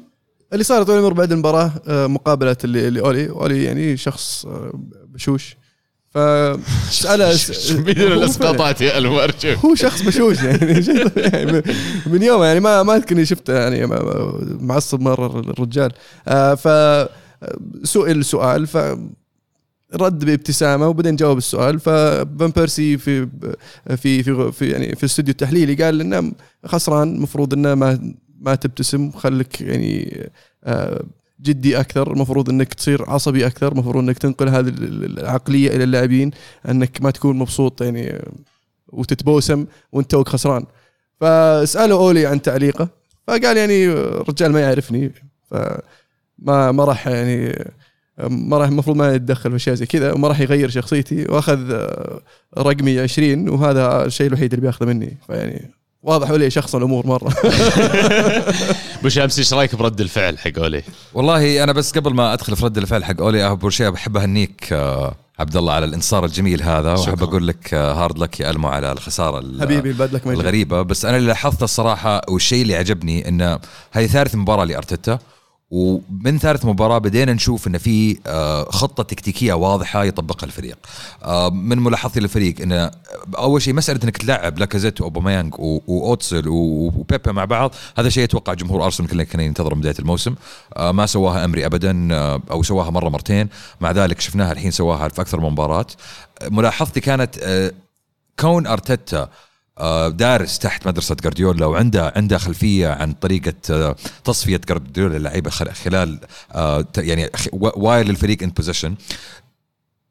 اللي 0.52 0.64
صار 0.64 0.82
طول 0.82 0.98
العمر 0.98 1.12
بعد 1.12 1.32
المباراة 1.32 1.72
آه، 1.88 2.06
مقابلة 2.06 2.56
اللي 2.64 2.90
لأولي. 2.90 3.28
أولي 3.30 3.64
يعني 3.64 3.96
شخص 3.96 4.46
آه، 4.46 4.72
بشوش. 5.08 5.56
ف 6.14 6.18
سأله 6.90 7.36
من 7.70 7.88
الأسقاطات 8.12 8.80
يا 8.80 8.98
ارجوك 8.98 9.58
هو 9.64 9.74
شخص 9.74 10.02
بشوش 10.02 10.42
يعني 10.42 10.58
طبيعي. 11.08 11.62
من- 12.06 12.22
يوم 12.22 12.42
يعني 12.42 12.60
ما 12.60 12.82
ما 12.82 12.96
أذكر 12.96 13.14
إني 13.16 13.24
شفته 13.26 13.52
يعني 13.54 13.86
معصب 14.60 15.00
مرة 15.00 15.40
الرجال 15.40 15.92
آه، 16.28 16.54
ف 16.54 16.68
سئل 17.84 18.24
سؤال 18.24 18.66
ف 18.66 18.76
رد 19.94 20.24
بابتسامة 20.24 20.88
وبعدين 20.88 21.16
جاوب 21.16 21.38
السؤال 21.38 21.80
ففان 21.80 22.50
بيرسي 22.56 22.98
في 22.98 23.28
في 23.96 24.22
في, 24.22 24.52
في 24.52 24.70
يعني 24.70 24.94
في 24.96 25.00
الاستوديو 25.02 25.32
التحليلي 25.32 25.74
قال 25.84 26.00
إنه 26.00 26.32
خسران 26.66 27.14
المفروض 27.14 27.52
إنه 27.54 27.74
ما 27.74 28.12
ما 28.40 28.54
تبتسم 28.54 29.10
خليك 29.10 29.60
يعني 29.60 30.20
آه، 30.64 31.02
جدي 31.42 31.80
أكثر 31.80 32.12
المفروض 32.12 32.50
إنك 32.50 32.74
تصير 32.74 33.10
عصبي 33.10 33.46
أكثر 33.46 33.72
المفروض 33.72 33.96
إنك 33.96 34.18
تنقل 34.18 34.48
هذه 34.48 34.68
العقلية 34.68 35.76
إلى 35.76 35.84
اللاعبين 35.84 36.30
إنك 36.68 37.02
ما 37.02 37.10
تكون 37.10 37.38
مبسوط 37.38 37.82
يعني 37.82 38.22
وتتبوسم 38.88 39.66
وأنت 39.92 40.10
توك 40.10 40.28
خسران. 40.28 40.64
فسألوا 41.20 41.98
أولي 41.98 42.26
عن 42.26 42.42
تعليقه 42.42 42.88
فقال 43.26 43.56
يعني 43.56 43.86
الرجال 43.86 44.52
ما 44.52 44.60
يعرفني 44.60 45.12
فما 45.50 46.72
ما 46.72 46.84
راح 46.84 47.08
يعني 47.08 47.64
ما 48.18 48.58
راح 48.58 48.68
المفروض 48.68 48.96
ما 48.96 49.14
يتدخل 49.14 49.50
في 49.50 49.56
أشياء 49.56 49.76
زي 49.76 49.86
كذا 49.86 50.12
وما 50.12 50.28
راح 50.28 50.40
يغير 50.40 50.68
شخصيتي 50.70 51.24
وأخذ 51.24 51.86
رقمي 52.58 53.00
20 53.00 53.48
وهذا 53.48 54.04
الشيء 54.04 54.26
الوحيد 54.26 54.52
اللي 54.52 54.62
بياخذه 54.62 54.86
مني. 54.86 55.16
فيعني 55.26 55.70
واضح 56.02 56.30
ولي 56.30 56.50
شخص 56.50 56.74
الأمور 56.74 57.06
مرة 57.06 57.32
أبو 59.00 59.08
شامس 59.08 59.38
إيش 59.38 59.54
رأيك 59.54 59.74
برد 59.74 60.00
الفعل 60.00 60.38
حق 60.38 60.50
أولي؟ 60.58 60.82
والله 61.14 61.64
أنا 61.64 61.72
بس 61.72 61.92
قبل 61.92 62.14
ما 62.14 62.32
أدخل 62.32 62.56
في 62.56 62.64
رد 62.64 62.78
الفعل 62.78 63.04
حق 63.04 63.20
أولي 63.20 63.46
اول 63.46 63.72
شيء 63.72 63.90
بحب 63.90 64.16
أهنيك 64.16 64.68
آه، 64.72 65.14
عبد 65.38 65.56
الله 65.56 65.72
على 65.72 65.84
الانتصار 65.84 66.24
الجميل 66.24 66.62
هذا 66.62 66.92
وأحب. 66.92 67.22
أقول 67.22 67.48
لك 67.48 67.74
آه، 67.74 67.92
هارد 68.04 68.18
لك 68.18 68.40
يا 68.40 68.50
ألمو 68.50 68.68
على 68.68 68.92
الخسارة 68.92 69.38
ال- 69.38 69.60
حبيبي 69.62 69.92
لك. 69.92 70.26
الغريبة 70.26 70.82
بس 70.82 71.04
أنا 71.04 71.16
اللي 71.16 71.28
لاحظته 71.28 71.64
الصراحة 71.64 72.20
والشيء 72.28 72.62
اللي 72.62 72.76
عجبني 72.76 73.28
إنه 73.28 73.58
هذه 73.92 74.06
ثالث 74.06 74.34
مباراة 74.34 74.64
لأرتيتا 74.64 75.18
ومن 75.72 76.38
ثالث 76.38 76.64
مباراة 76.64 76.98
بدينا 76.98 77.32
نشوف 77.32 77.66
إن 77.66 77.78
في 77.78 78.18
آه، 78.26 78.64
خطة 78.64 79.02
تكتيكية 79.02 79.52
واضحة 79.52 80.04
يطبقها 80.04 80.46
الفريق. 80.46 80.78
آه، 81.24 81.50
من 81.50 81.78
ملاحظتي 81.78 82.20
للفريق 82.20 82.60
انه 82.60 82.90
أول 83.38 83.62
شيء 83.62 83.74
مسألة 83.74 84.00
إنك 84.04 84.16
تلعب 84.16 84.58
لاكازيت 84.58 85.00
وأوباميانج 85.00 85.54
وأوتسل 85.58 86.48
وبيبي 86.48 87.32
مع 87.32 87.44
بعض 87.44 87.74
هذا 87.98 88.08
شيء 88.08 88.24
أتوقع 88.24 88.54
جمهور 88.54 88.84
أرسنال 88.84 89.10
كله 89.10 89.24
كان 89.24 89.40
ينتظر 89.40 89.74
من 89.74 89.80
بداية 89.80 89.94
الموسم. 89.98 90.34
آه، 90.76 90.92
ما 90.92 91.06
سواها 91.06 91.44
أمري 91.44 91.66
ابدا 91.66 92.08
آه، 92.12 92.42
أو 92.50 92.62
سواها 92.62 92.90
مرة 92.90 93.08
مرتين. 93.08 93.48
مع 93.80 93.90
ذلك 93.90 94.20
شفناها 94.20 94.52
الحين 94.52 94.70
سواها 94.70 95.08
في 95.08 95.20
أكثر 95.20 95.40
من 95.40 95.50
مباراة. 95.50 95.86
آه، 96.42 96.48
ملاحظتي 96.48 97.00
كانت 97.00 97.38
آه، 97.42 97.72
كون 98.38 98.66
أرتيتا 98.66 99.16
آه، 99.22 99.28
دارس 100.08 100.58
تحت 100.58 100.86
مدرسة 100.86 101.16
جارديولا 101.24 101.66
وعنده 101.66 102.12
عنده 102.16 102.38
خلفية 102.38 102.88
عن 102.88 103.12
طريقة 103.12 103.52
آه، 103.70 103.96
تصفية 104.24 104.60
جارديولا 104.68 105.18
للعيبة 105.18 105.50
خل- 105.50 105.72
خلال 105.72 106.18
آه، 106.54 106.84
يعني 106.98 107.30
while 107.52 108.10
الفريق 108.10 108.42
in 108.42 108.48
possession 108.50 108.94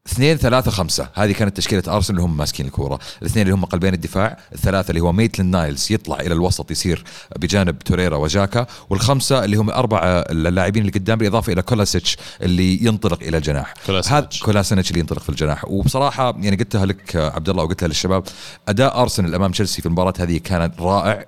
اثنين 0.08 0.38
ثلاثة 0.38 0.72
خمسة. 0.72 1.10
هذه 1.14 1.32
كانت 1.32 1.58
تشكيلة 1.58 1.84
أرسنال 1.88 2.20
اللي 2.20 2.32
هم 2.32 2.38
ماسكين 2.38 2.66
الكورة. 2.66 3.00
الاثنين 3.22 3.46
اللي 3.46 3.56
هم 3.56 3.66
قلبين 3.66 3.94
الدفاع 3.94 4.38
الثلاثة 4.54 4.90
اللي 4.90 5.00
هو 5.00 5.12
ميتلند 5.12 5.56
نايلز 5.56 5.92
يطلع 5.92 6.20
إلى 6.20 6.34
الوسط 6.34 6.72
يصير 6.72 7.04
بجانب 7.38 7.80
توريرا 7.80 8.18
وجاكا 8.18 8.66
والخمسة 8.90 9.46
اللي 9.46 9.58
هم 9.58 9.70
أربعة 9.70 10.06
اللاعبين 10.06 10.82
اللي 10.82 10.92
قدام 10.92 11.18
بالإضافة 11.18 11.54
إلى 11.54 11.62
كولاسيتش 11.62 12.18
اللي 12.42 12.86
ينطلق 12.86 13.24
إلى 13.24 13.38
الجناح. 13.38 13.74
هذا 13.90 14.30
كولاسينيتش 14.42 14.90
اللي 14.90 15.00
ينطلق 15.00 15.20
في 15.20 15.30
الجناح. 15.30 15.66
وبصراحة 15.66 16.36
يعني 16.40 16.56
قلتها 16.56 16.86
لك 16.86 17.16
عبد 17.16 17.50
الله 17.50 17.64
وقلتها 17.64 17.88
للشباب 17.88 18.24
أداء 18.68 19.02
أرسنال 19.02 19.36
أمام 19.36 19.52
تشيلسي 19.52 19.82
في 19.82 19.86
المباراة 19.86 20.14
هذه 20.20 20.38
كان 20.38 20.72
رائع. 20.80 21.26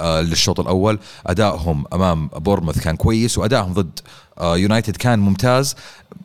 للشوط 0.00 0.60
الأول. 0.60 0.98
أدائهم 1.26 1.84
أمام 1.92 2.26
بورموث 2.28 2.78
كان 2.78 2.96
كويس 2.96 3.38
وأدائهم 3.38 3.72
ضد 3.72 3.98
آه، 4.38 4.56
يونايتد 4.56 4.96
كان 4.96 5.18
ممتاز. 5.18 5.74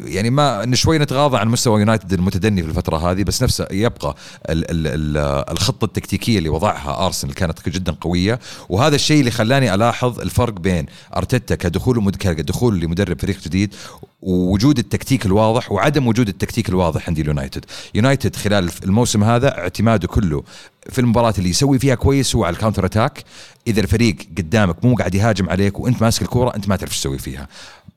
يعني 0.05 0.29
ما 0.29 0.75
شوي 0.75 0.97
نتغاضى 0.97 1.37
عن 1.37 1.47
مستوى 1.47 1.79
يونايتد 1.79 2.13
المتدني 2.13 2.63
في 2.63 2.69
الفترة 2.69 3.11
هذه 3.11 3.23
بس 3.23 3.43
نفسه 3.43 3.67
يبقى 3.71 4.15
ال 4.49 4.71
ال 4.71 4.87
ال 4.87 5.17
الخطة 5.51 5.85
التكتيكية 5.85 6.37
اللي 6.37 6.49
وضعها 6.49 7.05
أرسنال 7.05 7.33
كانت 7.33 7.69
جدا 7.69 7.91
قوية. 8.01 8.39
وهذا 8.69 8.95
الشيء 8.95 9.19
اللي 9.19 9.31
خلاني 9.31 9.73
ألاحظ 9.73 10.19
الفرق 10.19 10.53
بين 10.53 10.85
أرتيتا 11.17 11.55
كدخول 11.55 12.03
مد- 12.03 12.15
كدخول 12.15 12.79
لمدرب 12.79 13.21
فريق 13.21 13.39
جديد 13.45 13.75
ووجود 14.21 14.77
التكتيك 14.79 15.25
الواضح 15.25 15.71
وعدم 15.71 16.07
وجود 16.07 16.27
التكتيك 16.27 16.69
الواضح 16.69 17.07
عند 17.09 17.19
اليونايتد. 17.19 17.65
يونايتد 17.95 18.35
خلال 18.35 18.69
الموسم 18.83 19.23
هذا 19.23 19.57
اعتماده 19.57 20.07
كله 20.07 20.43
في 20.89 20.99
المباراة 20.99 21.33
اللي 21.37 21.49
يسوي 21.49 21.79
فيها 21.79 21.95
كويس 21.95 22.35
هو 22.35 22.45
على 22.45 22.53
ال 22.53 22.57
counter 22.57 22.85
attack. 22.85 23.23
إذا 23.67 23.81
الفريق 23.81 24.15
قدامك 24.37 24.85
مو 24.85 24.95
قاعد 24.95 25.15
يهاجم 25.15 25.49
عليك 25.49 25.79
وأنت 25.79 26.01
ماسك 26.01 26.21
الكورة 26.21 26.55
أنت 26.55 26.69
ما 26.69 26.75
تعرف 26.75 26.91
إيش 26.91 26.99
تسوي 26.99 27.17
فيها. 27.17 27.47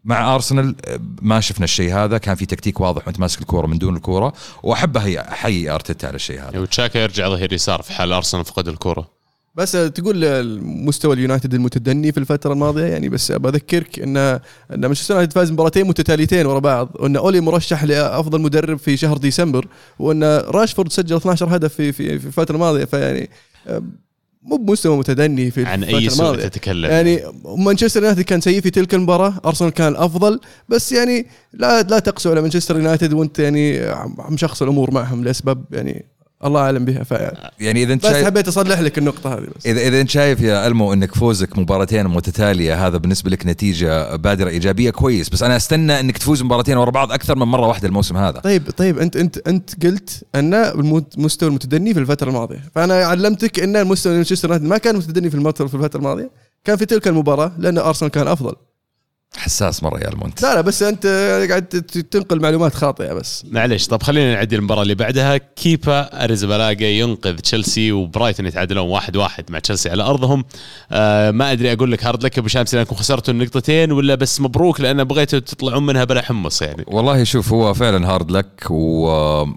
مع 0.05 0.35
أرسنال 0.35 0.77
آه، 0.85 1.01
ما 1.23 1.41
شفنا 1.41 1.65
الشيء 1.65 1.95
هذا. 1.95 2.19
كان 2.19 2.35
في 2.35 2.47
تكتيك 2.47 2.81
واضح 2.81 3.07
وأنت 3.07 3.21
ماسك 3.21 3.41
الكورة 3.41 3.67
من 3.67 3.79
دون 3.79 3.97
الكورة. 3.97 4.33
أحيي 4.73 5.21
أحيي 5.21 5.71
أرتيتا 5.71 6.07
على 6.07 6.17
الشيء 6.17 6.41
هذا. 6.41 6.59
وتشاكا 6.59 6.99
يرجع 6.99 7.29
ظهير 7.29 7.53
يسار 7.53 7.83
في 7.83 7.93
حال 7.93 8.13
أرسنال 8.13 8.45
فقد 8.45 8.69
الكورة 8.69 9.18
بس 9.59 9.73
تقول 9.73 10.45
مستوى 10.63 11.15
اليونايتد 11.15 11.55
المتدني 11.55 12.13
في 12.13 12.19
الفترة 12.19 12.53
الماضية 12.53 12.85
يعني 12.85 13.09
بس 13.09 13.33
بذكرك 13.33 13.99
إن 13.99 14.17
إن 14.17 14.41
مانشستر 14.81 15.15
يونايتد 15.15 15.33
فاز 15.33 15.53
مباراتين 15.53 15.87
متتاليتين 15.87 16.47
ورا 16.47 16.59
بعض 16.59 16.91
وإن 16.95 17.17
أولي 17.17 17.41
مرشح 17.41 17.85
لأفضل 17.85 18.41
مدرب 18.41 18.79
في 18.79 18.97
شهر 18.97 19.17
ديسمبر 19.17 19.67
وإن 19.99 20.25
راشفورد 20.25 20.93
سجل 20.93 21.17
12 21.17 21.57
هدف 21.57 21.75
في 21.75 21.93
في 21.93 22.19
في 22.19 22.27
الفترة 22.27 22.55
الماضية 22.55 22.85
فيعني 22.85 23.31
آه، 23.67 23.83
مو 24.43 24.57
بمستوى 24.57 24.97
متدني 24.97 25.51
في 25.51 25.65
عن 25.65 25.85
أي 25.85 26.11
سوء. 26.11 26.37
تتكلم 26.37 26.91
يعني 26.91 27.23
مانشستر 27.45 28.03
يونايتد 28.03 28.23
كان 28.23 28.41
سيء 28.41 28.61
في 28.61 28.71
تلك 28.71 28.95
المباراة 28.95 29.35
أرسنال 29.47 29.71
كان 29.71 29.97
أفضل 29.97 30.41
بس 30.69 30.93
يعني 30.93 31.27
لا 31.53 31.83
لا 31.83 31.99
تقسو 31.99 32.31
على 32.31 32.41
مانشستر 32.41 32.77
يونايتد 32.77 33.13
وأنت 33.13 33.39
يعني 33.39 33.79
عم 33.79 34.17
مشخص 34.31 34.63
الأمور 34.63 34.91
معهم 34.91 35.25
لأسباب 35.25 35.65
يعني 35.73 36.07
الله 36.45 36.61
أعلم 36.61 36.85
بها 36.85 37.05
ف 37.05 37.11
يعني 37.61 37.83
إذا 37.83 37.93
أنت 37.93 38.07
بس 38.07 38.13
شايف 38.13 38.27
حبيت 38.27 38.49
أصلح 38.49 38.81
لك 38.81 38.99
النقطة 38.99 39.35
هذه 39.35 39.47
بس. 39.57 39.67
اذا 39.67 39.81
إذا 39.81 40.01
أنت 40.01 40.11
شايف 40.11 40.41
يا 40.41 40.67
ألمو 40.67 40.93
إنك 40.93 41.15
فوزك 41.15 41.59
مباراتين 41.59 42.07
متتالية 42.07 42.87
هذا 42.87 42.97
بالنسبة 42.97 43.31
لك 43.31 43.47
نتيجة 43.47 44.17
بادرة 44.17 44.49
إيجابية 44.49 44.91
كويس. 44.91 45.29
بس 45.29 45.43
أنا 45.43 45.57
أستنى 45.57 46.01
إنك 46.01 46.19
تفوز 46.19 46.43
مباراتين 46.43 46.77
ورا 46.77 46.91
بعض 46.91 47.13
أكثر 47.13 47.37
من 47.37 47.47
مرة 47.47 47.67
واحدة 47.67 47.89
الموسم 47.89 48.17
هذا. 48.17 48.41
طيب 48.41 48.71
طيب 48.77 48.99
انت 48.99 49.17
انت 49.17 49.39
أنت 49.39 49.87
قلت 49.87 50.25
أن 50.35 50.55
المستوى 50.55 51.49
المتدني 51.49 51.95
في 51.95 52.01
الفترة 52.01 52.29
الماضية. 52.29 52.63
فأنا 52.75 52.95
علمتك 52.95 53.61
إن 53.61 53.77
المستوى 53.77 54.15
مانشستر 54.15 54.49
يونايتد 54.49 54.67
ما 54.67 54.79
كان 54.79 54.97
متدني 54.97 55.31
في 55.31 55.37
الفترة 55.37 55.97
الماضية. 55.97 56.31
كان 56.65 56.77
في 56.77 56.87
تلك 56.87 57.09
المباراة 57.09 57.53
لأن 57.59 57.79
أرسنال 57.79 58.11
كان 58.11 58.29
أفضل. 58.29 58.55
حساس 59.37 59.83
مرة 59.83 59.99
يا 59.99 60.09
المونت 60.09 60.43
لا 60.43 60.55
لا 60.55 60.61
بس 60.61 60.83
أنت 60.83 61.07
قاعد 61.49 61.67
تنقل 62.11 62.41
معلومات 62.41 62.75
خاطئة 62.75 63.13
بس. 63.13 63.45
معليش 63.51 63.87
طب 63.87 64.03
خلينا 64.03 64.35
نعدي 64.35 64.57
المباراة 64.57 64.83
اللي 64.83 64.95
بعدها. 64.95 65.37
كيبا 65.37 66.25
اريزبالاجا 66.25 66.87
ينقذ 66.87 67.37
تشيلسي 67.37 67.93
وبرايتون 67.93 68.47
يتعادلون 68.47 68.89
واحد 68.89 69.17
واحد 69.17 69.45
مع 69.51 69.59
تشيلسي 69.59 69.91
على 69.91 70.03
أرضهم. 70.03 70.45
آه 70.93 71.31
ما 71.31 71.53
أدري 71.53 71.73
أقول 71.73 71.93
لك 71.93 72.05
hard 72.05 72.23
luck 72.23 72.39
أبو 72.39 72.49
شامس 72.49 72.75
لأنكم 72.75 72.97
خسرتوا 72.97 73.35
النقطتين 73.35 73.93
ولا 73.93 74.15
بس 74.15 74.41
مبروك 74.41 74.81
لأن 74.81 75.05
بغيتوا 75.05 75.39
تطلعون 75.39 75.87
منها 75.87 76.05
بلا 76.05 76.23
حمص 76.23 76.63
يعني. 76.63 76.85
والله 76.87 77.25
شوف 77.25 77.53
هو 77.53 77.75
فعلا 77.75 78.09
hard 78.09 78.31
luck 78.31 78.67
و... 78.71 79.09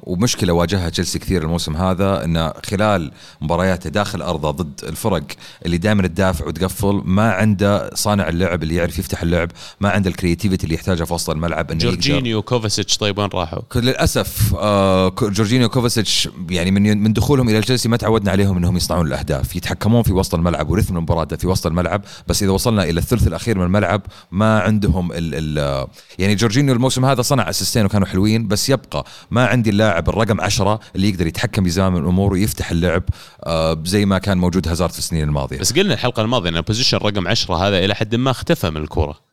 ومشكلة 0.03 0.53
واجهها 0.53 0.89
تشيلسي 0.89 1.19
كثير 1.19 1.41
الموسم 1.41 1.77
هذا 1.77 2.23
انه 2.23 2.53
خلال 2.65 3.11
مبارياته 3.41 3.89
داخل 3.89 4.21
أرضه 4.21 4.51
ضد 4.51 4.81
الفرق 4.83 5.23
اللي 5.65 5.77
دائما 5.77 6.07
تدافع 6.07 6.47
وتقفل 6.47 7.01
ما 7.05 7.31
عنده 7.31 7.89
صانع 7.93 8.29
اللعب 8.29 8.63
اللي 8.63 8.75
يعرف 8.75 8.99
يفتح 8.99 9.21
اللعب. 9.21 9.51
ما 9.79 9.89
عنده 9.89 10.09
ال 10.09 10.14
creativity 10.14 10.63
اللي 10.63 10.75
يحتاجها 10.75 11.05
في 11.05 11.13
وسط 11.13 11.29
الملعب 11.29 11.71
إنه 11.71 11.79
جورجينيو 11.79 12.41
كوفاسيتش 12.41 12.97
طيب 12.97 13.17
وين 13.17 13.29
راحوا؟ 13.33 13.61
للأسف 13.75 14.55
آه 14.57 15.09
جورجينيو 15.21 15.69
كوفاسيتش 15.69 16.29
يعني 16.49 16.71
من 16.71 17.03
من 17.03 17.13
دخولهم 17.13 17.49
إلى 17.49 17.61
تشيلسي 17.61 17.89
ما 17.89 17.97
تعودنا 17.97 18.31
عليهم 18.31 18.57
إنهم 18.57 18.77
يصنعون 18.77 19.07
الأهداف 19.07 19.55
يتحكمون 19.55 20.03
في 20.03 20.13
وسط 20.13 20.35
الملعب 20.35 20.69
و 20.69 20.73
rhythm 20.73 20.97
المباراة 20.97 21.25
في 21.25 21.47
وسط 21.47 21.67
الملعب 21.67 22.01
بس 22.27 22.43
إذا 22.43 22.51
وصلنا 22.51 22.83
إلى 22.83 22.99
الثلث 22.99 23.27
الأخير 23.27 23.57
من 23.57 23.63
الملعب 23.63 24.01
ما 24.31 24.59
عندهم 24.59 25.11
ال 25.11 25.57
ال 25.59 25.87
يعني 26.19 26.35
جورجينيو 26.35 26.73
الموسم 26.73 27.05
هذا 27.05 27.21
صنع 27.21 27.49
أسيستين 27.49 27.85
وكانوا 27.85 28.07
حلوين 28.07 28.47
بس 28.47 28.69
يبقى 28.69 29.05
ما 29.31 29.45
عندي 29.45 29.69
اللاعب 29.69 30.09
الرقم 30.09 30.41
عشرة 30.41 30.79
اللي 30.95 31.09
يقدر 31.09 31.27
يتحكم 31.27 31.63
بزمام 31.63 31.97
الأمور 31.97 32.33
ويفتح 32.33 32.71
اللعب 32.71 33.03
آه 33.43 33.83
زي 33.85 34.05
ما 34.05 34.17
كان 34.17 34.37
موجود 34.37 34.67
هازارد 34.67 34.91
في 34.91 34.99
السنين 34.99 35.23
الماضية. 35.23 35.59
بس 35.59 35.73
قلنا 35.73 35.93
الحلقة 35.93 36.21
الماضية 36.21 36.49
إن 36.49 36.55
ال 36.55 36.60
position 36.60 36.97
رقم 36.97 37.27
10 37.27 37.55
هذا 37.55 37.85
إلى 37.85 37.95
حد 37.95 38.15
ما 38.15 38.31
اختفى 38.31 38.69
من 38.69 38.77
الكورة. 38.77 39.30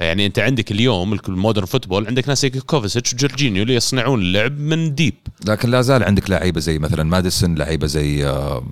يعني 0.00 0.26
انت 0.26 0.38
عندك 0.38 0.72
اليوم 0.72 1.12
ال 1.28 1.33
modern 1.33 1.64
football 1.64 2.06
عندك 2.06 2.28
ناس 2.28 2.42
زي 2.42 2.50
كوفاسيتش 2.50 3.14
وجورجينيو 3.14 3.62
اللي 3.62 3.74
يصنعون 3.74 4.20
اللعب 4.20 4.58
من 4.58 4.94
deep 4.94 5.14
لكن 5.46 5.70
لا 5.70 5.82
زال 5.82 6.04
عندك 6.04 6.30
لعيبة 6.30 6.60
زي 6.60 6.78
مثلا 6.78 7.02
ماديسون 7.02 7.54
لعيبة 7.54 7.86
زي 7.86 8.26
آه 8.26 8.62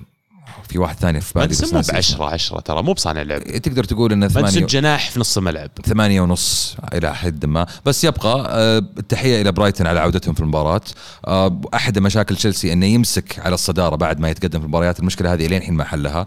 في 0.69 0.79
واحد 0.79 0.97
ثاني 0.97 1.21
في 1.21 1.33
بالي 1.35 1.47
بس 1.47 1.65
مو 1.65 1.79
ناسي 1.79 1.93
ب 1.93 1.97
اسمه. 1.97 2.27
10 2.27 2.35
10 2.35 2.61
ترى 2.61 2.83
مو 2.83 2.93
بصانع 2.93 3.23
لعب. 3.23 3.43
تقدر 3.43 3.85
تقول 3.85 4.13
إنه 4.13 4.29
ثمانية 4.29 4.47
ماديسون 4.47 4.67
جناح 4.67 5.11
في 5.11 5.21
نص 5.21 5.39
الملعب. 5.39 5.71
ثمانية 5.85 6.21
ونص 6.21 6.77
إلى 6.95 7.15
حد 7.15 7.47
ما. 7.47 7.67
بس 7.85 8.05
يبقى 8.05 8.47
آه، 8.49 8.79
التحية 8.79 9.41
إلى 9.43 9.53
برايتون 9.53 9.87
على 9.87 10.01
عودتهم 10.01 10.35
في 10.35 10.41
المباراة. 10.41 10.81
آه، 11.27 11.61
أحد 11.75 11.99
مشاكل 11.99 12.37
تشيلسي 12.37 12.73
أنه 12.73 12.87
يمسك 12.87 13.39
على 13.39 13.55
الصدارة 13.55 13.97
بعد 13.97 14.21
ما 14.21 14.31
يتقدم 14.31 14.59
في 14.59 14.65
المباريات. 14.65 15.01
المشكلة 15.01 15.33
هذه 15.33 15.47
لين 15.47 15.59
الحين 15.59 15.75
ما 15.75 15.85
حلها. 15.85 16.27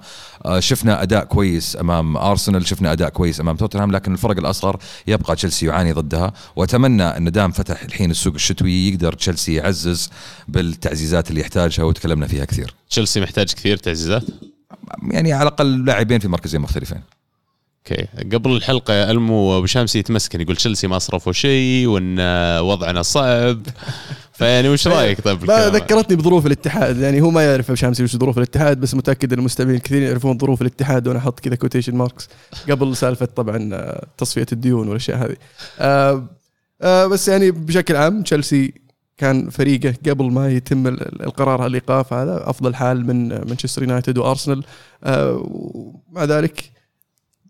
شفنا 0.59 1.01
أداء 1.01 1.23
كويس 1.23 1.75
أمام 1.75 2.17
أرسنال 2.17 2.67
شفنا 2.67 2.91
أداء 2.91 3.09
كويس 3.09 3.39
أمام 3.39 3.55
توتنهام 3.55 3.91
لكن 3.91 4.13
الفرق 4.13 4.37
الأصغر 4.37 4.79
يبقى 5.07 5.35
تشيلسي 5.35 5.65
يعاني 5.65 5.91
ضدها. 5.91 6.33
وأتمنى 6.55 7.03
أن 7.03 7.31
دام 7.31 7.51
فتح 7.51 7.83
الحين 7.83 8.11
السوق 8.11 8.33
الشتوي 8.33 8.87
يقدر 8.87 9.13
تشيلسي 9.13 9.53
يعزز 9.53 10.09
بالتعزيزات 10.47 11.29
اللي 11.29 11.41
يحتاجها 11.41 11.83
وتكلمنا 11.83 12.27
فيها 12.27 12.45
كثير. 12.45 12.75
تشيلسي 12.89 13.21
محتاج 13.21 13.53
كثير 13.53 13.77
تعزيزات؟ 13.77 14.23
يعني 15.11 15.33
على 15.33 15.47
الأقل 15.47 15.85
لاعبين 15.85 16.19
في 16.19 16.27
مركزين 16.27 16.61
مختلفين. 16.61 17.01
okay. 17.79 18.07
قبل 18.35 18.51
الحلقة 18.51 19.11
ألمو 19.11 19.57
ابو 19.57 19.65
شامس 19.65 19.95
يتمسكن 19.95 20.41
يقول 20.41 20.55
تشيلسي 20.55 20.87
ما 20.87 20.99
صرفوا 20.99 21.31
شيء 21.33 21.87
وإن 21.87 22.19
وضعنا 22.59 23.01
صعب. 23.01 23.61
فيعني 24.33 24.69
وش 24.69 24.87
رأيك 24.97 25.21
طيب 25.21 25.45
ما؟ 25.45 25.69
ذكرتني 25.69 26.15
بظروف 26.17 26.45
الاتحاد. 26.45 26.97
يعني 26.97 27.21
هو 27.21 27.29
ما 27.31 27.43
يعرف 27.45 27.65
أبو 27.65 27.75
شامسي 27.75 28.03
وش 28.03 28.15
ظروف 28.15 28.37
الاتحاد 28.37 28.79
بس 28.79 28.95
متأكد 28.95 29.33
إن 29.33 29.39
المستمعين 29.39 29.79
كثير 29.79 30.01
يعرفون 30.01 30.37
ظروف 30.37 30.61
الاتحاد 30.61 31.07
وأنا 31.07 31.19
أحط 31.19 31.39
كذا 31.39 31.55
quotation 31.55 31.95
marks 31.95 32.29
قبل 32.69 32.97
سالفة 32.97 33.25
طبعا 33.25 33.91
تصفية 34.17 34.45
الديون 34.51 34.87
والأشياء 34.87 35.17
هذه. 35.25 35.35
آه 35.79 36.27
آه 36.81 37.05
بس 37.07 37.27
يعني 37.27 37.51
بشكل 37.51 37.95
عام 37.95 38.23
تشيلسي 38.23 38.73
كان 39.17 39.49
فريقه 39.49 39.93
قبل 40.09 40.31
ما 40.31 40.49
يتم 40.51 40.87
ال- 40.87 41.23
القرار 41.23 41.61
على 41.61 41.67
الإيقاف 41.69 42.13
هذا 42.13 42.49
أفضل 42.49 42.75
حال 42.75 43.05
من 43.07 43.27
مانشستر 43.29 43.81
يونايتد 43.83 44.17
وأرسنال. 44.17 44.63
آه 45.03 45.43
ومع 45.45 46.23
ذلك 46.23 46.71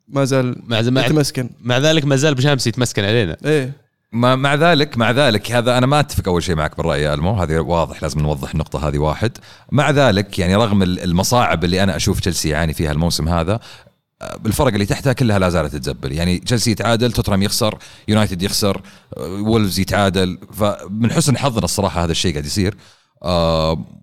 ما 0.10 0.26
زال 0.26 0.56
مع 0.68 0.82
مع, 0.82 1.06
يتمسكن. 1.06 1.50
مع 1.62 1.78
ذلك 1.78 2.06
ما 2.06 2.16
زال 2.16 2.32
ابو 2.32 2.42
شامس 2.42 2.68
يتمسكن 2.68 3.04
علينا. 3.04 3.38
إيه. 3.46 3.74
ما 4.12 4.36
مع 4.36 4.56
ذلك 4.56 4.98
مع 4.98 5.12
ذلك 5.12 5.52
هذا 5.52 5.78
أنا 5.78 5.86
ما 5.86 6.00
أتفق 6.00 6.28
أول 6.28 6.44
شيء 6.44 6.56
معك 6.56 6.78
بالرأي 6.78 7.02
يا 7.02 7.14
ألمو. 7.14 7.34
هذه 7.42 7.60
واضح 7.60 8.04
لازم 8.04 8.20
نوضح 8.20 8.52
النقطة 8.52 8.88
هذه 8.88 8.98
واحد. 8.98 9.32
مع 9.72 9.92
ذلك 9.92 10.40
يعني 10.40 10.56
رغم 10.56 10.84
ال- 10.84 11.04
المصاعب 11.04 11.64
اللي 11.64 11.84
أنا 11.84 11.96
أشوف 11.96 12.20
تشيلسي 12.20 12.50
يعاني 12.50 12.74
فيها 12.74 12.92
الموسم 12.92 13.30
هذا 13.30 13.60
آه، 14.22 14.40
الفرق 14.46 14.68
اللي 14.74 14.86
تحتها 14.86 15.14
كلها 15.14 15.40
لا 15.40 15.50
زالت 15.50 15.74
تتزبل. 15.74 16.12
يعني 16.12 16.38
تشيلسي 16.40 16.72
يتعادل 16.72 17.12
توتنهام 17.12 17.44
يخسر 17.44 17.78
يونايتد 18.08 18.42
يخسر 18.42 18.82
آه، 19.18 19.22
وولفز 19.28 19.80
يتعادل. 19.80 20.38
فمن 20.54 21.12
حسن 21.12 21.38
حظنا 21.38 21.66
الصراحة 21.66 22.04
هذا 22.04 22.12
الشيء 22.12 22.32
قاعد 22.32 22.46
يصير. 22.46 22.76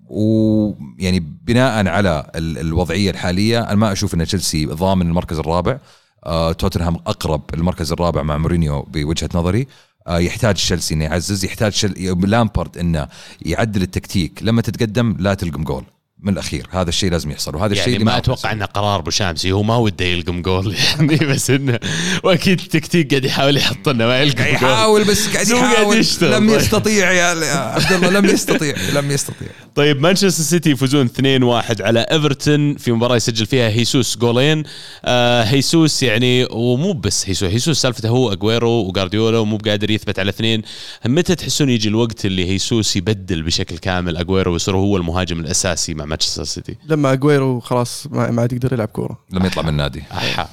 ويعني 0.08 1.20
بناء 1.20 1.86
على 1.88 2.30
ال- 2.34 2.58
الوضعية 2.58 3.10
الحالية 3.10 3.60
أنا 3.60 3.74
ما 3.74 3.92
أشوف 3.92 4.14
إن 4.14 4.24
تشيلسي 4.24 4.66
ضامن 4.66 5.06
المركز 5.06 5.38
الرابع. 5.38 5.78
آه 6.24 6.52
توتنهام 6.52 6.94
أقرب 6.94 7.42
المركز 7.54 7.92
الرابع 7.92 8.22
مع 8.22 8.36
مورينيو 8.38 8.82
بوجهة 8.82 9.28
نظري. 9.34 9.66
آه 10.06 10.18
يحتاج 10.18 10.54
تشيلسي 10.54 10.94
إنه 10.94 11.04
يعزز 11.04 11.44
يحتاج 11.44 11.72
شل... 11.72 12.18
لامبارد 12.28 12.78
إنه 12.78 13.08
يعدل 13.42 13.82
التكتيك. 13.82 14.38
لما 14.42 14.62
تتقدم 14.62 15.16
لا 15.18 15.34
تلقم 15.34 15.64
جول. 15.64 15.84
من 16.26 16.32
الأخير. 16.32 16.66
هذا 16.70 16.88
الشيء 16.88 17.10
لازم 17.10 17.30
يحصل. 17.30 17.56
وهذا 17.56 17.72
الشيء 17.72 17.92
يعني 17.92 18.04
ما 18.04 18.16
أتوقع 18.16 18.52
إنه 18.52 18.64
قرار 18.64 19.00
أبو 19.00 19.10
شامسي 19.10 19.52
هو 19.52 19.62
ما 19.62 19.76
وده 19.76 20.04
يلقم 20.04 20.42
جول 20.42 20.74
يعني 20.98 21.16
بس 21.16 21.50
إنه 21.50 21.78
وأكيد 22.24 22.60
التكتيك 22.60 23.10
قاعد 23.10 23.24
يحاول 23.24 23.56
يحط 23.56 23.88
انه 23.88 24.06
ما 24.06 24.22
يلقم 24.22 24.44
جول 24.44 24.54
يحاول 24.54 25.04
بس 25.04 25.28
قاعد 25.28 25.48
يحاول. 25.48 25.96
لم 26.22 26.48
طيب. 26.48 26.60
يستطيع 26.60 27.12
يا 27.12 27.34
يا 27.34 27.56
عبد 27.56 27.92
الله 27.92 28.10
لم 28.10 28.24
يستطيع 28.24 28.74
لم 28.94 29.10
يستطيع. 29.10 29.48
طيب 29.74 30.00
مانشستر 30.00 30.42
سيتي 30.42 30.70
يفوزون 30.70 31.08
2-1 31.08 31.80
على 31.80 32.00
إيفرتون. 32.00 32.76
في 32.76 32.92
مباراة 32.92 33.16
يسجل 33.16 33.46
فيها 33.46 33.68
هيسوس 33.68 34.16
جولين. 34.16 34.62
آه 35.04 35.42
هيسوس 35.42 36.02
يعني 36.02 36.44
ومو 36.50 36.92
بس 36.92 37.28
هيسوس 37.28 37.50
هيسوس 37.50 37.82
سالفته 37.82 38.08
هو 38.08 38.32
أجويرو 38.32 38.70
وغارديولا 38.70 39.38
ومو 39.38 39.56
قادر 39.56 39.90
يثبت 39.90 40.18
على 40.18 40.28
اثنين. 40.28 40.62
متى 41.06 41.34
تحسون 41.34 41.70
يجي 41.70 41.88
الوقت 41.88 42.26
اللي 42.26 42.50
هيسوس 42.50 42.96
يبدل 42.96 43.42
بشكل 43.42 43.78
كامل 43.78 44.16
أجويرو 44.16 44.52
ويصير 44.52 44.76
هو 44.76 44.96
المهاجم 44.96 45.40
الأساسي 45.40 45.94
مع 45.94 46.04
مانشستر 46.16 46.44
سيتي 46.44 46.76
لما 46.86 47.12
أجويرو 47.12 47.60
خلاص 47.60 48.06
ما 48.06 48.30
ما 48.30 48.42
عاد 48.42 48.52
يقدر 48.52 48.72
يلعب 48.72 48.88
كورة. 48.88 49.18
لم 49.32 49.46
يطلع 49.46 49.62
من 49.62 49.68
النادي. 49.68 50.02
أحا. 50.12 50.48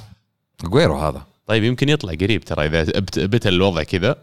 جويرو 0.63 0.97
هذا. 0.99 1.26
طيب 1.47 1.63
يمكن 1.63 1.89
يطلع 1.89 2.13
قريب 2.13 2.43
ترى 2.45 2.65
إذا 2.65 2.84
بت- 2.99 3.47
الوضع 3.47 3.84
كذا. 3.84 4.15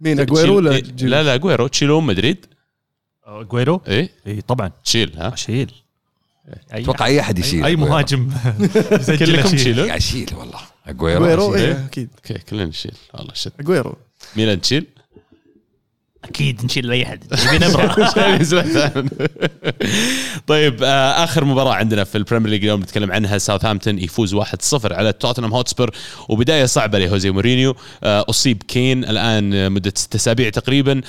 مين 0.00 0.20
أجويرو 0.20 0.56
ولا 0.56 0.80
تشيل- 0.80 0.96
جيل؟ 0.96 1.10
لا 1.10 1.22
لا 1.22 1.34
أجويرو. 1.34 1.66
تشيلون 1.66 2.04
مدريد. 2.06 2.46
أجويرو؟ 3.24 3.80
إيه. 3.88 4.10
اي 4.26 4.40
طبعا. 4.40 4.70
تشيل 4.84 5.12
ها؟ 5.18 5.34
أشيل. 5.34 5.72
أي 6.74 6.82
أتوقع 6.82 7.06
أي 7.06 7.20
أحد 7.20 7.38
يشيل. 7.38 7.64
أي. 7.64 7.76
مهاجم. 7.76 8.30
كلكم. 9.18 9.48
تشيلون؟ 9.48 9.86
قاعد 9.86 10.00
يشيل 10.00 10.30
والله. 10.34 10.60
أجويرو. 10.86 11.24
أجويرو. 11.24 11.54
إيه 11.54 11.84
أكيد. 11.86 12.08
أوكي 12.16 12.38
كلنا 12.38 12.64
نشيل. 12.64 12.94
والله 13.14 13.34
شت. 13.34 13.52
أجويرو. 13.60 13.96
ميلان 14.36 14.60
تشيل؟ 14.60 14.86
أكيد 16.24 16.64
نشيل 16.64 16.90
أي 16.90 17.02
احد 17.02 17.24
طيب 20.46 20.82
آه، 20.82 21.24
آخر 21.24 21.44
مباراة 21.44 21.74
عندنا 21.74 22.04
في 22.04 22.18
البريمير 22.18 22.50
ليج 22.50 22.62
اليوم 22.62 22.80
نتكلم 22.80 23.12
عنها. 23.12 23.38
ساوثهامبتون 23.38 23.98
يفوز 23.98 24.34
1-0 24.34 24.40
على 24.84 25.12
توتنهام 25.12 25.54
هوتسبير 25.54 25.90
وبداية 26.28 26.64
صعبة 26.64 26.98
لهوزي 26.98 27.30
مورينيو. 27.30 27.76
آه، 28.04 28.24
أصيب 28.28 28.62
كين 28.62 29.04
الآن 29.04 29.72
مدة 29.72 29.92
ست 29.96 30.14
أسابيع 30.14 30.48
تقريبا. 30.48 31.00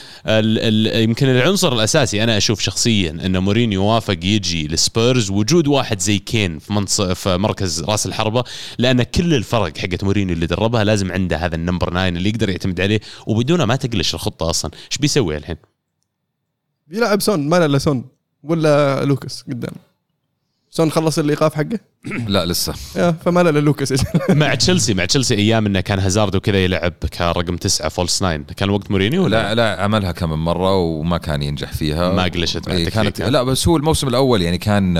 يمكن 1.04 1.30
العنصر 1.30 1.74
الأساسي 1.74 2.24
أنا 2.24 2.38
أشوف 2.38 2.60
شخصيا 2.60 3.12
إن 3.12 3.38
مورينيو 3.38 3.86
وافق 3.86 4.18
يجي 4.24 4.68
لسبيرز. 4.68 5.30
وجود 5.30 5.68
واحد 5.68 6.00
زي 6.00 6.18
كين 6.18 6.60
في 6.60 6.74
منص 6.74 7.02
في 7.02 7.38
مركز 7.38 7.84
رأس 7.84 8.06
الحربة 8.06 8.44
لأن 8.78 9.04
كل 9.04 9.34
الفرق 9.34 9.78
حقت 9.78 10.04
مورينيو 10.04 10.36
اللي 10.36 10.46
دربها 10.46 10.84
لازم 10.84 11.12
عنده 11.12 11.38
هذا 11.38 11.56
ال 11.56 11.61
number 11.61 11.90
9 11.90 12.08
اللي 12.08 12.30
يقدر 12.30 12.50
يعتمد 12.50 12.82
عليه. 12.82 13.00
وبدونه 13.28 13.66
ما 13.66 13.76
تقلش 13.76 14.14
الخطة 14.14 14.50
أصلا. 14.50 14.72
بيسوي 15.04 15.38
الحين. 15.38 15.56
بيلعب 16.88 17.22
سون 17.22 17.50
ما 17.50 17.56
له 17.56 17.66
إلا 17.66 17.78
سون 17.78 18.06
ولا 18.44 19.06
لوكاس 19.06 19.44
قدام. 19.44 19.74
سون 20.70 20.92
خلص 20.92 21.20
الايقاف 21.20 21.56
حقه؟ 21.56 21.80
لا 22.34 22.46
لسه. 22.46 22.74
فما 23.12 23.44
له 23.44 23.60
لوكاس. 23.60 24.06
مع 24.30 24.56
تشيلسي 24.56 24.94
مع 24.94 25.06
تشيلسي 25.06 25.36
أيام 25.36 25.66
إنه 25.66 25.82
كان 25.82 26.00
هازارد 26.00 26.36
وكذا 26.36 26.64
يلعب 26.64 26.92
كرقم 26.92 27.58
تسعة 27.58 27.90
false 27.90 28.22
nine. 28.22 28.44
كان 28.44 28.70
وقت 28.70 28.92
مورينيو 28.92 29.28
لا 29.28 29.56
لا 29.56 29.84
عملها 29.84 30.12
كم 30.12 30.30
من 30.30 30.38
مرة 30.38 30.76
وما 30.78 31.18
كان 31.18 31.44
ينجح 31.44 31.74
فيها. 31.74 32.14
ما 32.14 32.24
قلشت 32.24 32.68
مع 32.68 32.76
إيه، 32.76 32.88
التكتيك، 32.88 33.04
كانت؟ 33.04 33.22
لا 33.22 33.44
بس 33.44 33.68
هو 33.68 33.78
الموسم 33.78 34.08
الأول 34.08 34.42
يعني 34.42 34.58
كان 34.58 34.94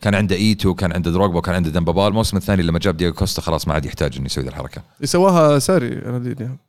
كان 0.00 0.14
عنده 0.14 0.36
إيتو 0.36 0.74
كان 0.74 0.92
عنده 0.92 1.10
دروجبا 1.10 1.38
وكان 1.38 1.54
عنده 1.54 1.70
دمبابا 1.70 2.08
الموسم 2.08 2.36
الثاني 2.36 2.62
لما 2.62 2.78
جاب 2.78 2.96
دييغو 2.96 3.14
كوستا 3.14 3.42
خلاص 3.42 3.68
ما 3.68 3.74
عاد 3.74 3.84
يحتاج 3.84 4.16
إنه 4.16 4.26
يسوي 4.26 4.44
ذي 4.44 4.50
الحركة. 4.50 4.82
سواها 5.04 5.58
ساري 5.58 5.88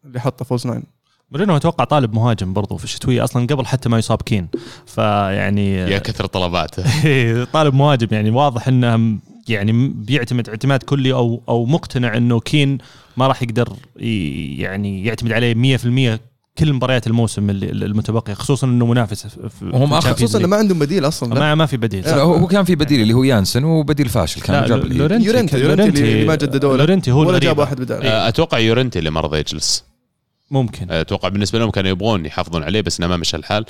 اللي 0.05 0.19
حطه 0.19 0.45
false 0.45 0.67
nine. 0.67 0.83
مورينو 1.31 1.55
أتوقع 1.55 1.83
طالب 1.83 2.13
مهاجم 2.13 2.53
برضو 2.53 2.77
في 2.77 2.83
الشتوية 2.83 3.23
أصلا 3.23 3.47
قبل 3.47 3.65
حتى 3.65 3.89
ما 3.89 3.97
يصاب 3.97 4.21
كين 4.21 4.47
فيعني 4.85 5.75
يا 5.75 5.97
كثر 5.97 6.25
طلباته 6.25 6.83
إيه، 7.05 7.43
طالب 7.43 7.73
مهاجم 7.73 8.07
يعني 8.11 8.29
واضح 8.29 8.67
إنه 8.67 9.17
يعني 9.47 9.87
بيعتمد 9.95 10.49
اعتماد 10.49 10.83
كلي 10.83 11.13
أو 11.13 11.41
أو 11.49 11.65
مقتنع 11.65 12.17
إنه 12.17 12.39
كين 12.39 12.77
ما 13.17 13.27
راح 13.27 13.43
يقدر 13.43 13.69
يعني 13.95 15.05
يعتمد 15.05 15.31
عليه 15.31 15.77
100% 15.77 16.19
كل 16.57 16.73
مباريات 16.73 17.07
الموسم 17.07 17.49
اللي- 17.49 17.85
المتبقية 17.85 18.33
خصوصا 18.33 18.67
إنه 18.67 18.85
منافس 18.85 19.27
وهم 19.73 19.99
خصوصا 19.99 20.39
إنه. 20.39 20.47
ما 20.47 20.57
عندهم 20.57 20.79
بديل 20.79 21.07
أصلا 21.07 21.33
لا. 21.33 21.39
ما 21.39 21.55
ما 21.55 21.65
في 21.65 21.77
بديل 21.77 22.03
لا 22.03 22.21
هو 22.21 22.47
كان 22.47 22.63
في 22.63 22.75
بديل 22.75 23.01
اللي 23.01 23.13
هو 23.13 23.23
يانسن 23.23 23.63
وبديل 23.63 24.09
فاشل 24.09 24.41
كان 24.41 24.65
جاب 24.65 24.85
لورنتي 24.85 25.25
يورنتي 25.27 25.59
يورنتي 25.59 26.01
اللي 26.11 26.25
ما 26.25 26.35
جددوا 26.35 26.77
لورنتي 26.77 27.11
هو 27.11 27.19
ولا. 27.19 27.39
جاب 27.39 27.57
واحد 27.57 27.81
بدال 27.81 28.03
آه، 28.05 28.27
أتوقع 28.27 28.57
يورنتي 28.59 28.99
اللي 28.99 29.09
ما 29.09 29.21
رضى 29.21 29.39
يجلس 29.39 29.90
ممكن. 30.51 30.91
أتوقع 30.91 31.29
بالنسبة 31.29 31.59
لهم 31.59 31.69
كانوا 31.71 31.89
يبغون 31.91 32.25
يحافظون 32.25 32.63
عليه 32.63 32.81
بس 32.81 32.99
إنه 32.99 33.07
ما 33.07 33.17
مشى 33.17 33.37
الحال. 33.37 33.65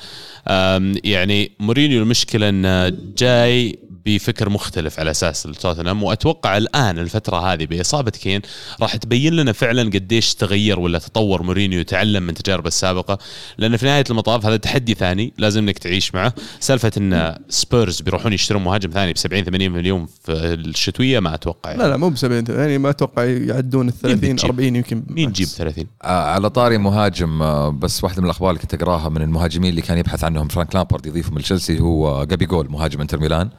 يعني 1.04 1.52
مورينيو 1.60 2.04
المشكلة 2.04 2.50
إنه 2.50 2.90
جاي 3.18 3.80
بفكر 4.06 4.50
مختلف 4.50 5.00
على 5.00 5.12
أساس 5.12 5.44
توتنهام 5.44 6.04
وأتوقع 6.04 6.58
الآن 6.58 7.00
الفترة 7.00 7.54
هذه 7.54 7.66
بإصابة 7.66 8.12
كين 8.12 8.42
راح 8.82 8.96
تبين 8.96 9.34
لنا 9.34 9.52
فعلا 9.52 9.84
قديش 9.84 10.36
تغير 10.36 10.80
ولا 10.80 11.00
تطور 11.00 11.44
مورينيو 11.44 11.80
وتعلم 11.80 12.24
من 12.24 12.34
تجاربه 12.34 12.68
السابقة. 12.68 13.18
لأن 13.58 13.78
في 13.78 13.86
نهاية 13.86 14.04
المطاف 14.10 14.46
هذا 14.46 14.58
تحدي 14.58 14.94
ثاني 14.94 15.34
لازم 15.38 15.64
إنك 15.64 15.80
تعيش 15.80 16.16
معه. 16.16 16.34
سالفة 16.60 16.92
إن 16.98 17.36
سبيرز 17.50 18.02
بيروحون 18.02 18.34
يشترون 18.34 18.64
مهاجم 18.64 18.90
ثاني 18.90 19.14
ب 19.14 19.18
70 19.18 19.44
80 19.44 19.72
مليون 19.72 20.08
في 20.24 20.32
الشتوية 20.32 21.20
ما 21.20 21.34
أتوقع 21.34 21.72
لا 21.72 21.88
لا 21.88 21.98
مو 21.98 22.10
ب 22.10 22.18
70 22.18 22.44
يعني 22.50 22.78
ما 22.78 22.90
أتوقع 22.90 23.24
يعدون 23.24 23.88
ال 23.88 23.94
30 23.94 24.18
بتجيب؟ 24.18 24.50
40 24.52 24.76
يمكن. 24.76 25.04
مين. 25.08 25.30
يجيب 25.30 25.48
30 25.48 25.86
آه، 26.04 26.08
على 26.08 26.50
طاري 26.50 26.78
مهاجم 26.78 27.42
آه، 27.42 27.70
بس 27.70 28.04
واحدة 28.04 28.22
من 28.22 28.26
الأخبار 28.26 28.50
اللي 28.50 28.62
كنت 28.62 28.74
أقراها 28.74 29.10
من 29.10 29.22
المهاجمين 29.22 29.70
اللي 29.70 29.82
كان 29.82 29.98
يبحث 29.98 30.24
عنهم 30.24 30.48
فرانك 30.48 30.76
لامبارد 30.76 31.06
يضيفهم 31.06 31.40
لتشيلسي 31.40 31.80
هو 31.80 32.24
جابي 32.24 32.46
جول 32.46 32.72
مهاجم 32.72 33.02
انتر 33.02 33.20
ميلان. 33.20 33.50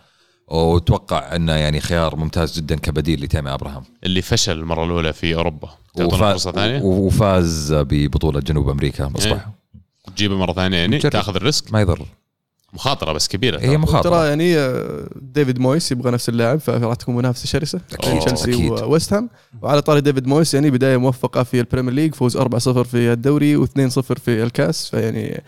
وأتوقع 0.48 1.36
انه 1.36 1.52
يعني 1.52 1.80
خيار 1.80 2.16
ممتاز 2.16 2.56
جدا 2.56 2.76
كبديل 2.76 3.24
لتيمي 3.24 3.54
أبراهام. 3.54 3.82
اللي 4.04 4.22
فشل 4.22 4.58
المرة 4.58 4.84
الأولى 4.84 5.12
في 5.12 5.34
أوروبا. 5.34 5.68
تعطونه 5.96 6.16
فرصة 6.20 6.52
ثانية. 6.52 6.82
وفاز 6.82 7.72
ببطولة 7.72 8.40
جنوب 8.40 8.68
أمريكا 8.68 9.08
مصباح. 9.08 9.46
إيه. 9.46 9.52
تجيبه 10.16 10.36
مرة 10.36 10.52
ثانية 10.52 10.76
يعني 10.76 10.98
جرب. 10.98 11.12
تاخذ 11.12 11.36
ال 11.36 11.42
risk. 11.42 11.72
ما 11.72 11.80
يضر. 11.80 12.06
مخاطرة 12.72 13.12
بس 13.12 13.28
كبيرة. 13.28 13.60
هي 13.60 13.66
ترى. 13.66 13.76
مخاطرة. 13.76 14.10
ترى 14.10 14.28
يعني 14.28 14.58
آه، 14.58 15.08
ديفيد 15.16 15.58
مويس 15.58 15.92
يبغى 15.92 16.10
نفس 16.10 16.28
اللاعب 16.28 16.58
فراح 16.60 16.94
تكون 16.94 17.16
منافسة 17.16 17.46
شرسة. 17.46 17.80
أكيد، 17.92 18.20
تشيلسي. 18.20 18.70
وويست 18.70 19.12
هام. 19.12 19.30
وعلى 19.62 19.82
طاري 19.82 20.00
ديفيد 20.00 20.26
مويس 20.26 20.54
يعني 20.54 20.70
بداية 20.70 20.96
موفقة 20.96 21.42
في 21.42 21.60
ال 21.60 21.64
Premier 21.64 21.92
League 21.94 22.14
فوز 22.14 22.36
4-0 22.36 22.84
في 22.84 23.12
الدوري 23.12 23.66
و2-0 23.66 24.00
في 24.00 24.42
الكاس. 24.42 24.88
فيعني 24.90 25.42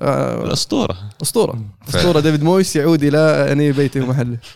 آه، 0.00 0.44
الأسطورة. 0.44 0.96
أسطورة. 1.22 1.58
أسطورة. 1.88 2.20
ديفيد 2.20 2.42
مويس 2.42 2.76
يعود 2.76 3.02
إلى 3.02 3.44
يعني 3.48 3.72
بيته 3.72 4.00
ومحله 4.02 4.36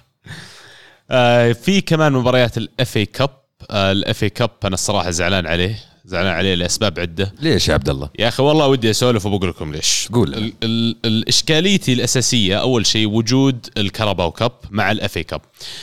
آه 1.10 1.52
في 1.52 1.80
كمان 1.80 2.12
مباريات 2.12 2.58
ال 2.58 2.96
FA 2.96 3.06
Cup 3.06 3.30
ال 3.70 4.22
FA 4.22 4.30
Cup 4.30 4.50
أنا 4.64 4.74
الصراحة 4.74 5.10
زعلان 5.10 5.46
عليه. 5.46 5.78
زعلان 6.04 6.32
عليه 6.32 6.54
لأسباب 6.54 7.00
عدة. 7.00 7.34
ليش 7.40 7.68
يا 7.68 7.74
عبد 7.74 7.88
الله؟ 7.88 8.10
يا 8.18 8.28
أخي 8.28 8.42
والله 8.42 8.66
ودي 8.68 8.90
أسولف 8.90 9.26
وبقول 9.26 9.48
لكم 9.50 9.72
ليش. 9.72 10.08
قول. 10.12 10.34
ال- 10.34 10.52
ال- 10.62 10.96
الإشكاليتي 11.04 11.92
الأساسية 11.92 12.60
أول 12.60 12.86
شيء 12.86 13.08
وجود 13.08 13.66
ال 13.76 13.83
Carabao 13.83 14.30
Cup 14.30 14.52
مع 14.70 14.90
ال 14.92 15.16
FA 15.16 15.22
Cup 15.24 15.40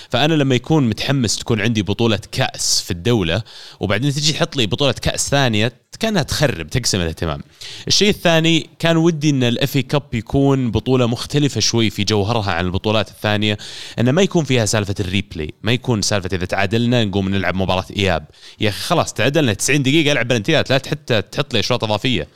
فأنا 0.10 0.34
لما 0.34 0.56
يكون 0.56 0.89
متحمس 0.89 1.38
تكون 1.38 1.62
عندي 1.62 1.82
بطولة 1.82 2.19
كأس 2.32 2.82
في 2.82 2.91
الدولة 2.91 3.41
وبعدين 3.80 4.12
تجي 4.13 4.34
تحط 4.34 4.56
لي 4.58 4.65
بطولة 4.65 4.91
كأس 5.02 5.30
ثانية 5.30 5.74
كانها 6.00 6.24
تخرب 6.24 6.70
تقسم 6.70 7.02
الاهتمام. 7.02 7.42
الشيء 7.88 8.10
الثاني 8.10 8.70
كان 8.80 8.98
ودي 8.98 9.30
إن 9.30 9.44
ال 9.43 9.76
FA 9.76 9.82
Cup 9.82 10.04
يكون 10.14 10.72
بطولة 10.72 11.06
مختلفة 11.06 11.60
شوي 11.60 11.90
في 11.90 12.04
جوهرها 12.04 12.52
عن 12.52 12.66
البطولات 12.66 13.10
الثانية 13.10 13.58
انه 14.00 14.12
ما 14.12 14.22
يكون 14.22 14.44
فيها 14.44 14.66
سالفة 14.66 14.96
ال 15.00 15.07
replay 15.07 15.54
ما 15.64 15.72
يكون 15.72 16.02
سالفة 16.02 16.30
إذا 16.34 16.46
تعادلنا 16.46 17.06
نقوم 17.06 17.30
نلعب 17.30 17.56
مباراة 17.56 17.86
إياب. 17.98 18.26
يا 18.60 18.70
أخي 18.70 18.80
خلاص 18.80 19.14
تعادلنا 19.14 19.54
90 19.54 19.84
دقيقة 19.84 20.12
ألعب 20.12 20.28
بلنتيات 20.28 20.70
لا 20.70 20.76
حتى 20.76 21.22
تحط 21.22 21.54
لي 21.54 21.60
اشواط 21.60 21.84
إضافية. 21.84 22.28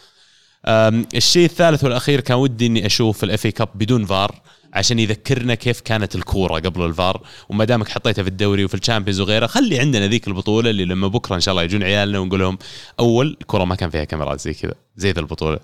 الشيء 1.15 1.45
الثالث 1.45 1.84
والأخير 1.84 2.19
كان 2.19 2.38
ودي 2.38 2.65
إني 2.65 2.86
أشوف 2.86 3.23
ال 3.23 3.45
FA 3.45 3.51
Cup 3.51 3.69
بدون 3.76 4.06
فار. 4.06 4.41
عشان 4.73 4.99
يذكرنا 4.99 5.55
كيف 5.55 5.81
كانت 5.81 6.15
الكورة 6.15 6.59
قبل 6.59 6.86
الفار 6.86 7.21
وما 7.49 7.65
دامك 7.65 7.89
حطيتها 7.89 8.23
في 8.23 8.29
الدوري 8.29 8.65
وفي 8.65 8.73
ال 8.73 8.78
Champions 8.78 9.19
وغيره 9.19 9.47
خلي 9.47 9.79
عندنا 9.79 10.07
ذيك 10.07 10.27
البطولة 10.27 10.69
اللي 10.69 10.86
لما 10.86 11.07
بكرة 11.07 11.36
إن 11.36 11.41
شاء 11.41 11.51
الله 11.51 11.63
يجون 11.63 11.83
عيالنا 11.83 12.19
ونقول 12.19 12.39
لهم 12.39 12.57
أول 12.99 13.38
الكوره 13.41 13.65
ما 13.65 13.75
كان 13.75 13.89
فيها 13.89 14.03
كاميرات 14.03 14.41
زي 14.41 14.53
كذا 14.53 14.73
زي 14.97 15.12
ذا 15.12 15.19
البطولة 15.19 15.59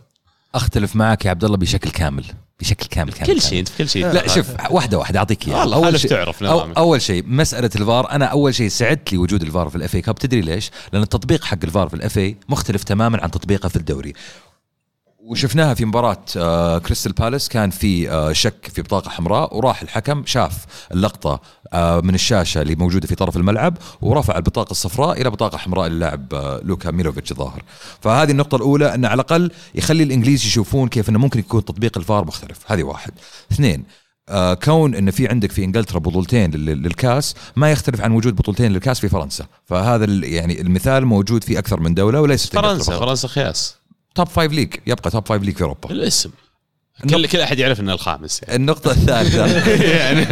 أختلف 0.56 0.96
معك 0.96 1.26
يا 1.26 1.30
عبد 1.30 1.44
الله 1.44 1.58
بشكل 1.58 1.90
كامل 1.90 2.24
بشكل 2.60 2.86
كامل 2.88 3.14
كامل 3.14 3.28
كل. 3.28 3.42
شيء 3.42 3.64
كل 3.78 3.90
شيء 3.90 4.06
لا 4.08 4.28
شوف 4.28 4.48
واحدة 4.72 4.98
واحدة 4.98 5.20
أعطيك 5.20 5.48
إياها 5.48 5.60
والله 5.60 5.82
خالف 5.82 6.06
تعرف 6.06 6.44
أو 6.44 6.58
نظامك. 6.58 6.78
أول 6.78 7.02
شيء 7.02 7.24
مسألة 7.28 7.70
الفار 7.76 8.12
أنا 8.12 8.26
أول 8.26 8.56
شيء 8.56 8.68
سعدت 8.70 9.12
لي 9.12 9.18
وجود 9.18 9.42
الفار 9.42 9.70
في 9.70 9.76
ال 9.76 9.96
FA 9.96 10.02
Cup 10.02 10.16
تدري 10.16 10.42
ليش؟ 10.42 10.72
لأن 10.94 11.02
التطبيق 11.02 11.44
حق 11.44 11.58
الفار 11.64 11.90
في 11.90 11.94
ال 11.94 12.18
FA 12.18 12.38
مختلف 12.50 12.84
تماما 12.84 13.24
عن 13.24 13.32
تطبيقه 13.32 13.70
في 13.70 13.76
الدوري 13.76 14.14
وشفناها 15.30 15.74
في 15.74 15.86
مباراة 15.86 16.18
آه 16.38 16.78
كريستال 16.78 17.12
بالاس. 17.12 17.50
كان 17.50 17.70
في 17.70 18.12
آه 18.12 18.32
شك 18.34 18.72
في 18.74 18.82
بطاقة 18.82 19.10
حمراء 19.10 19.58
وراح 19.58 19.82
الحكم 19.82 20.24
شاف 20.26 20.66
اللقطة 20.92 21.42
آه 21.74 22.02
من 22.02 22.16
الشاشة 22.16 22.62
اللي 22.62 22.76
موجودة 22.76 23.08
في 23.08 23.16
طرف 23.16 23.38
الملعب 23.38 23.78
ورفع 24.02 24.38
البطاقة 24.38 24.72
الصفراء 24.72 25.22
إلى 25.22 25.30
بطاقة 25.30 25.58
حمراء 25.58 25.88
للاعب 25.88 26.34
آه 26.34 26.62
لوكا 26.64 26.92
ميلوفيتش 26.92 27.32
الظاهر. 27.32 27.64
فهذه 28.02 28.32
النقطة 28.32 28.56
الأولى 28.56 28.94
أن 28.96 29.06
على 29.06 29.14
الأقل 29.14 29.52
يخلي 29.76 30.04
الإنجليز 30.04 30.46
يشوفون 30.46 30.90
كيف 30.90 31.10
أنه 31.10 31.20
ممكن 31.20 31.40
يكون 31.40 31.66
تطبيق 31.66 31.98
الفار 31.98 32.26
مختلف. 32.26 32.58
هذه 32.72 32.84
واحد. 32.84 33.12
اثنين 33.52 33.84
آه 34.30 34.54
كون 34.54 34.96
أن 34.96 35.12
في 35.12 35.28
عندك 35.28 35.52
في 35.52 35.64
إنجلترا 35.64 36.00
بطولتين 36.00 36.52
لل- 36.52 36.66
للكاس 36.84 37.36
ما 37.56 37.72
يختلف 37.72 38.02
عن 38.02 38.12
وجود 38.12 38.36
بطولتين 38.36 38.72
للكاس 38.72 39.00
في 39.00 39.10
فرنسا. 39.10 39.46
فهذا 39.66 40.06
يعني 40.26 40.62
المثال 40.62 41.06
موجود 41.06 41.44
في 41.44 41.60
أكثر 41.60 41.80
من 41.80 41.94
دولة 41.94 42.22
وليس 42.22 42.46
فرنسا 42.50 43.00
فرنسا 43.00 43.28
خياس. 43.28 43.79
top 44.16 44.28
five 44.28 44.52
league 44.52 44.74
يبقى 44.88 45.12
top 45.12 45.28
five 45.28 45.44
league 45.44 45.56
في 45.56 45.62
أوروبا. 45.64 45.92
الاسم. 45.92 46.32
كل 47.10 47.28
كل 47.28 47.40
أحد 47.42 47.60
يعرف 47.60 47.80
إنه 47.80 47.94
الخامس 47.94 48.42
يعني. 48.44 48.56
النقطة 48.56 48.92
الثالثة. 48.92 49.46
يعني 50.00 50.26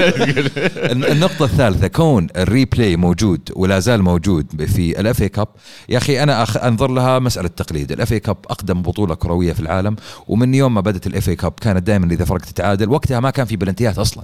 النقطة 1.12 1.46
الثالثة 1.46 1.88
كون 1.88 2.28
ال 2.38 2.46
replay 2.46 2.96
موجود 2.96 3.42
ولا 3.56 3.80
زال 3.80 4.04
موجود 4.04 4.66
في 4.66 5.00
ال 5.00 5.22
FA 5.22 5.30
Cup 5.30 5.48
يا 5.90 5.98
أخي 5.98 6.24
أنا 6.24 6.44
أخ 6.44 6.58
أنظر 6.58 6.92
لها 6.92 7.20
مسألة 7.20 7.48
تقليد. 7.48 7.92
ال 7.92 8.13
FA 8.13 8.20
Cup 8.20 8.38
أقدم 8.50 8.82
بطولة 8.82 9.16
كروية 9.16 9.54
في 9.54 9.60
العالم 9.60 9.96
ومن 10.28 10.54
يوم 10.56 10.74
ما 10.74 10.82
بدت 10.82 11.08
ال 11.08 11.30
FA 11.30 11.36
Cup 11.36 11.52
كانت 11.62 11.84
دائما 11.88 12.12
إذا 12.12 12.26
فرق 12.26 12.42
تتعادل 12.42 12.90
وقتها 12.90 13.20
ما 13.20 13.30
كان 13.30 13.46
في 13.46 13.56
بلنتيات 13.56 13.98
أصلا. 14.00 14.24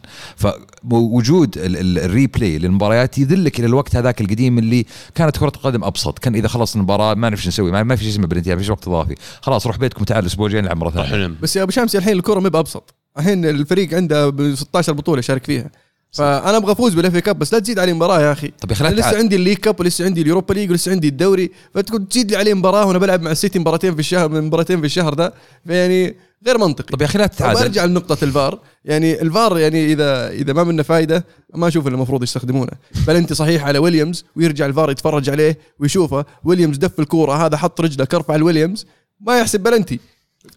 فوجود 0.89 1.57
ال- 1.57 1.77
ال- 1.77 1.99
ال 1.99 2.08
replay 2.08 2.57
للمباريات 2.57 3.17
يدلك 3.17 3.59
إلى 3.59 3.67
الوقت 3.67 3.95
هذاك 3.95 4.21
القديم 4.21 4.57
اللي 4.59 4.85
كانت 5.15 5.37
كرة 5.37 5.51
القدم 5.55 5.83
أبسط. 5.83 6.19
كان 6.19 6.35
إذا 6.35 6.47
خلص 6.47 6.75
المباراة 6.75 7.13
ما 7.13 7.29
نعرف 7.29 7.41
شو 7.41 7.47
نسوي 7.49 7.71
ما 7.71 7.83
ما 7.83 7.95
في 7.95 8.03
شيء 8.03 8.13
اسمه 8.13 8.27
بلنتيات 8.27 8.57
ما 8.57 8.63
في 8.63 8.71
وقت 8.71 8.87
اضافي 8.87 9.15
خلاص 9.41 9.67
روح 9.67 9.77
بيتكم 9.77 10.03
تعال 10.03 10.19
الأسبوع 10.23 10.47
الجاي 10.47 10.61
نلعب 10.61 10.77
مرة 10.77 10.89
ثانية. 10.89 11.31
بس 11.41 11.55
يا 11.55 11.63
أبو 11.63 11.71
شمس 11.71 11.95
الحين 11.95 12.13
الكرة 12.33 12.43
ما 12.43 12.49
بأبسط. 12.49 12.93
الحين 13.17 13.45
الفريق 13.45 13.93
عنده 13.93 14.29
ب 14.29 14.55
16 14.55 14.93
بطولة 14.93 15.19
يشارك 15.19 15.45
فيها. 15.45 15.71
فأنا 16.11 16.57
أبغى 16.57 16.71
أفوز 16.71 16.93
بال 16.93 17.05
FA 17.05 17.17
Cup 17.17 17.39
بس 17.39 17.53
لا 17.53 17.59
تزيد 17.59 17.79
علي 17.79 17.93
مباراة 17.93 18.21
يا 18.21 18.31
أخي. 18.31 18.51
طب 18.61 18.71
يا 18.71 18.75
أنا 18.81 18.95
لسه. 18.95 19.17
عندي 19.17 19.35
ال 19.35 19.38
League 19.38 19.57
Cup 19.57 19.79
ولسه 19.79 20.05
عندي 20.05 20.21
ال 20.21 20.26
Europa 20.26 20.53
League 20.53 20.71
ولسه 20.71 20.91
عندي 20.91 21.07
الدوري. 21.07 21.51
فتكون 21.73 22.07
تزيد 22.07 22.31
لي 22.31 22.37
عليه 22.37 22.53
مباراة 22.53 22.85
وأنا 22.85 22.99
بلعب 22.99 23.21
مع 23.21 23.31
السيتي 23.31 23.59
مباراتين 23.59 23.93
في 23.93 23.99
الشهر 23.99 24.29
مباراتين 24.29 24.79
في 24.79 24.85
الشهر 24.85 25.13
ده. 25.13 25.33
فيعني 25.67 26.15
غير 26.45 26.57
منطقي. 26.57 26.87
طب 26.93 27.01
يا 27.01 27.05
أخي 27.05 27.17
لا 27.17 27.27
تتعادل. 27.27 27.61
أرجع 27.61 27.85
لنقطة 27.85 28.23
الفار. 28.23 28.59
يعني 28.85 29.21
الفار 29.21 29.57
يعني 29.57 29.93
إذا 29.93 30.29
إذا 30.29 30.53
ما 30.53 30.63
منه 30.63 30.83
فايدة 30.83 31.25
ما 31.55 31.67
أشوف 31.67 31.87
اللي 31.87 31.95
المفروض 31.95 32.23
يستخدمونه. 32.23 32.71
بلنتي 33.07 33.35
صحيح 33.35 33.65
على 33.65 33.79
ويليامز 33.79 34.25
ويرجع 34.35 34.65
الفار 34.65 34.91
يتفرج 34.91 35.29
عليه 35.29 35.57
ويشوفه. 35.79 36.25
ويليامز 36.43 36.77
دف 36.77 36.99
الكورة 36.99 37.45
هذا 37.45 37.57
حط 37.57 37.81
رجله 37.81 38.05
كرفع 38.05 38.35
الويليامز 38.35 38.85
ما 39.21 39.39
يحسب 39.39 39.59
بلنتي 39.59 39.99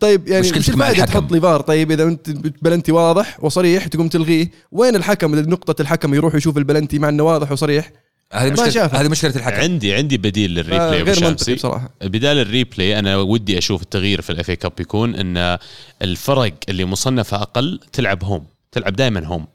طيب 0.01 0.29
يعني 0.29 0.41
مشكلتك 0.41 0.69
مش 0.69 0.75
مع 0.75 0.91
الحكم. 0.91 1.05
تحط 1.13 1.33
لي 1.33 1.41
فار 1.41 1.61
طيب 1.61 1.91
إذا 1.91 2.05
أنت 2.05 2.31
بلنتي 2.63 2.93
واضح 2.93 3.45
وصريح 3.45 3.87
تقوم 3.87 4.09
تلغيه 4.09 4.51
وين 4.73 4.97
الحكم؟ 4.97 5.35
نقطة 5.35 5.83
الحكم 5.83 6.15
يروح 6.15 6.35
يشوف 6.35 6.59
البلنتي 6.59 6.99
مع 6.99 7.09
إنه 7.09 7.23
واضح 7.23 7.53
وصريح؟ 7.53 7.93
هذه 8.33 8.47
ما 8.47 8.53
مشكلة 8.53 8.71
شافها. 8.71 9.01
هذه 9.01 9.09
مشكلة 9.09 9.37
الحكم. 9.37 9.57
عندي 9.57 9.95
عندي 9.95 10.19
بديل 10.19 10.59
آه، 10.59 10.63
للريبلاي 10.63 11.01
أبو 11.01 11.11
غير 11.11 11.21
منطقي 11.21 11.39
شمسي 11.39 11.55
بصراحة. 11.55 11.91
بدال 12.03 12.39
الريبلاي 12.39 12.99
أنا 12.99 13.17
ودي 13.17 13.59
أشوف 13.59 13.83
التغيير 13.83 14.21
في 14.21 14.31
الأف 14.31 14.51
كاب 14.51 14.73
يكون 14.81 15.15
إن 15.15 15.59
الفرق 16.03 16.55
اللي 16.69 16.85
مصنفة 16.85 17.43
أقل 17.43 17.81
تلعب 17.93 18.25
home 18.25 18.47
تلعب 18.73 18.97
دائما 18.97 19.27
home. 19.27 19.47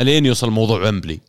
ألين 0.00 0.26
يوصل 0.26 0.50
موضوع 0.50 0.82
ويمبلي 0.82 1.20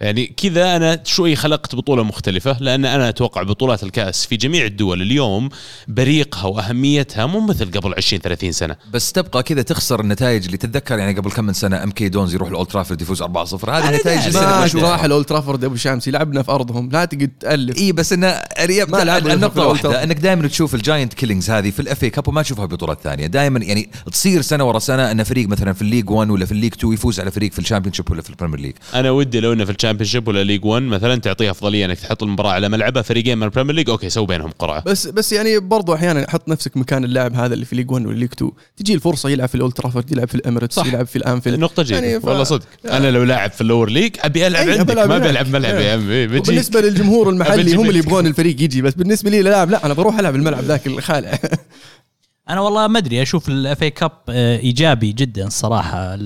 يعني 0.00 0.26
كذا 0.26 0.76
أنا 0.76 1.00
شوي 1.04 1.36
خلقت 1.36 1.74
بطولة 1.74 2.02
مختلفة 2.02 2.56
لأن 2.60 2.84
أنا 2.84 3.08
أتوقع 3.08 3.42
بطولات 3.42 3.82
الكأس 3.82 4.26
في 4.26 4.36
جميع 4.36 4.64
الدول 4.64 5.02
اليوم 5.02 5.48
بريقها 5.88 6.46
وأهميتها 6.46 7.26
مو 7.26 7.40
مثل 7.40 7.70
قبل 7.70 7.94
20 7.96 8.22
30 8.22 8.52
سنة. 8.52 8.76
بس 8.92 9.12
تبقى 9.12 9.42
كذا 9.42 9.62
تخسر 9.62 10.00
النتائج 10.00 10.44
اللي 10.44 10.56
تتذكر 10.56 10.98
يعني 10.98 11.18
قبل 11.18 11.30
كم 11.30 11.44
من 11.44 11.52
سنة 11.52 11.82
أم 11.82 11.90
كي 11.90 12.08
دونز 12.08 12.34
يروح 12.34 12.48
الأولد 12.48 12.68
ترافورد 12.68 13.02
يفوز 13.02 13.22
4-0 13.22 13.26
هذه 13.68 13.88
النتائج 13.88 14.26
اللي 14.26 14.40
ما. 14.82 14.90
راح 14.90 15.04
الأولد 15.04 15.26
ترافورد 15.26 15.64
أبو 15.64 15.76
شامسي 15.76 16.10
لعبنا 16.10 16.42
في 16.42 16.50
أرضهم 16.50 16.88
لا 16.92 17.04
تقعد 17.04 17.30
تألف. 17.40 17.78
إي 17.78 17.92
بس 17.92 18.12
انه 18.12 18.40
رياض 18.60 18.90
ما 18.90 19.02
الأولد 19.02 19.26
واحدة 19.26 19.48
ترافورد. 19.48 19.94
إنك 19.94 20.16
دائما 20.16 20.48
تشوف 20.48 20.74
ال 20.74 20.81
giant 20.81 21.14
killings 21.14 21.50
هذه 21.50 21.70
في 21.70 21.80
ال 21.80 22.04
FA 22.04 22.10
Cup 22.10 22.28
وما 22.28 22.42
تشوفها 22.42 22.66
في 22.66 22.74
بطولات 22.74 23.00
ثانية. 23.00 23.26
دائما 23.26 23.60
يعني 23.60 23.90
تصير 24.12 24.42
سنة 24.42 24.64
ورا 24.64 24.78
سنة 24.78 25.10
إن 25.10 25.24
فريق 25.24 25.48
مثلا 25.48 25.72
في 25.72 25.82
ال 25.82 25.86
League 25.86 26.10
1 26.10 26.30
ولا 26.30 26.46
في 26.46 26.52
ال 26.52 26.55
League 26.55 26.72
2 26.74 26.94
يفوز 26.94 27.20
على 27.20 27.30
فريق 27.30 27.52
في 27.52 27.58
ال 27.58 27.92
Championship 27.92 28.10
ولا 28.10 28.22
في 28.22 28.30
ال 28.30 28.34
Premier 28.34 28.60
League 28.60 28.74
أنا 28.94 29.10
ودي 29.10 29.40
لو 29.40 29.52
إنه 29.52 29.64
في 29.64 29.70
ال 29.84 30.08
Championship 30.08 30.28
ولا 30.28 30.44
League 30.44 30.64
1 30.64 30.82
مثلا 30.82 31.16
تعطيه 31.20 31.50
أفضلية 31.50 31.84
إنك 31.84 31.98
تحط 31.98 32.22
المباراة 32.22 32.50
على 32.52 32.68
ملعبه 32.68 33.02
فريقين 33.02 33.38
من 33.38 33.42
ال 33.44 33.48
Premier 33.48 33.74
League 33.74 33.90
okay 33.90 34.10
سوي 34.10 34.26
بينهم 34.26 34.50
قرعة. 34.50 34.82
بس 34.86 35.06
بس 35.06 35.32
يعني 35.32 35.58
برضو 35.58 35.94
أحيانا 35.94 36.26
حط 36.30 36.48
نفسك 36.48 36.76
مكان 36.76 37.04
اللاعب 37.04 37.34
هذا 37.34 37.54
اللي 37.54 37.64
في 37.64 37.76
League 37.76 37.90
1 37.90 38.06
ولا 38.06 38.16
League 38.18 38.28
2 38.32 38.50
تجي 38.76 38.94
الفرصة 38.94 39.28
يلعب 39.28 39.48
في 39.48 39.54
الأولد 39.54 39.72
ترافورد 39.74 40.12
يلعب 40.12 40.28
في 40.28 40.34
الإميريتس 40.34 40.74
صح. 40.76 40.86
يلعب 40.86 41.06
في 41.06 41.16
الأنفيلد. 41.16 41.58
نقطة 41.58 41.82
جيدة. 41.82 41.94
يعني 41.98 42.08
يعني 42.10 42.20
ف- 42.20 42.24
والله 42.24 42.44
صدق. 42.44 42.66
أنا 42.90 43.10
لو 43.10 43.22
لاعب 43.24 43.50
في 43.50 43.60
ال 43.60 43.90
lower 43.90 44.02
league 44.02 44.16
أبي 44.20 44.46
ألعب 44.46 44.68
أي، 44.68 44.78
عندك 44.78 44.96
ما. 44.96 45.18
بلعب 45.18 45.48
ملعب. 45.48 45.74
يا 45.74 45.92
عمي 45.92 46.26
بجيك. 46.26 46.42
وبالنسبة 46.42 46.80
للجمهور 46.80 47.28
المحلي 47.30 47.74
هم 47.74 47.88
اللي. 47.88 47.98
يبغون 47.98 48.26
الفريق 48.26 48.62
يجي 48.62 48.82
بس 48.82 48.94
بالنسبة 48.94 49.30
لي 49.30 49.42
لا 49.42 49.64
لا 49.66 49.86
أنا 49.86 49.94
بروح 49.94 50.18
ألعب 50.18 50.34
الملعب 50.34 50.64
ذاك 50.64 50.86
الخالع. 50.86 51.38
أنا 52.50 52.60
والله 52.60 52.86
ما 52.86 52.98
أدري 52.98 53.22
أشوف 53.22 53.48
ال 53.48 53.82
FA 53.82 53.90
Cup 53.90 54.12
إيجابي 54.28 55.12
جدا 55.12 55.46
الصراحه 55.46 56.18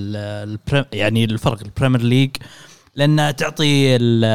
يعني 0.93 1.23
الفرق 1.23 1.59
ال 1.61 1.66
Premier 1.66 2.01
League 2.01 2.29
لأن 2.99 3.35
تعطي 3.35 3.95
ال- 3.95 4.25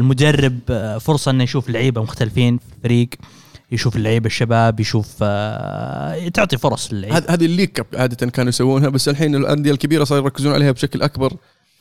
المدرب 0.00 0.58
فرصة 1.00 1.30
إنه 1.30 1.44
يشوف 1.44 1.70
لعيبة 1.70 2.02
مختلفين 2.02 2.58
في 2.58 2.64
الفريق 2.76 3.08
يشوف 3.72 3.96
اللعيبة 3.96 4.26
الشباب 4.26 4.80
يشوف 4.80 5.08
آه، 5.22 6.28
تعطي 6.28 6.58
فرص 6.58 6.92
للعيبة. 6.92 7.24
هذه 7.28 7.44
ال 7.44 7.47
League 7.47 7.68
Cup 7.68 7.86
عادة 7.94 8.26
كانوا 8.30 8.48
يسوونها 8.48 8.88
بس 8.88 9.08
الحين 9.08 9.34
الأندية 9.34 9.70
الكبيرة 9.70 10.04
صاروا 10.04 10.24
يركزون 10.24 10.52
عليها 10.52 10.70
بشكل 10.72 11.02
أكبر 11.02 11.32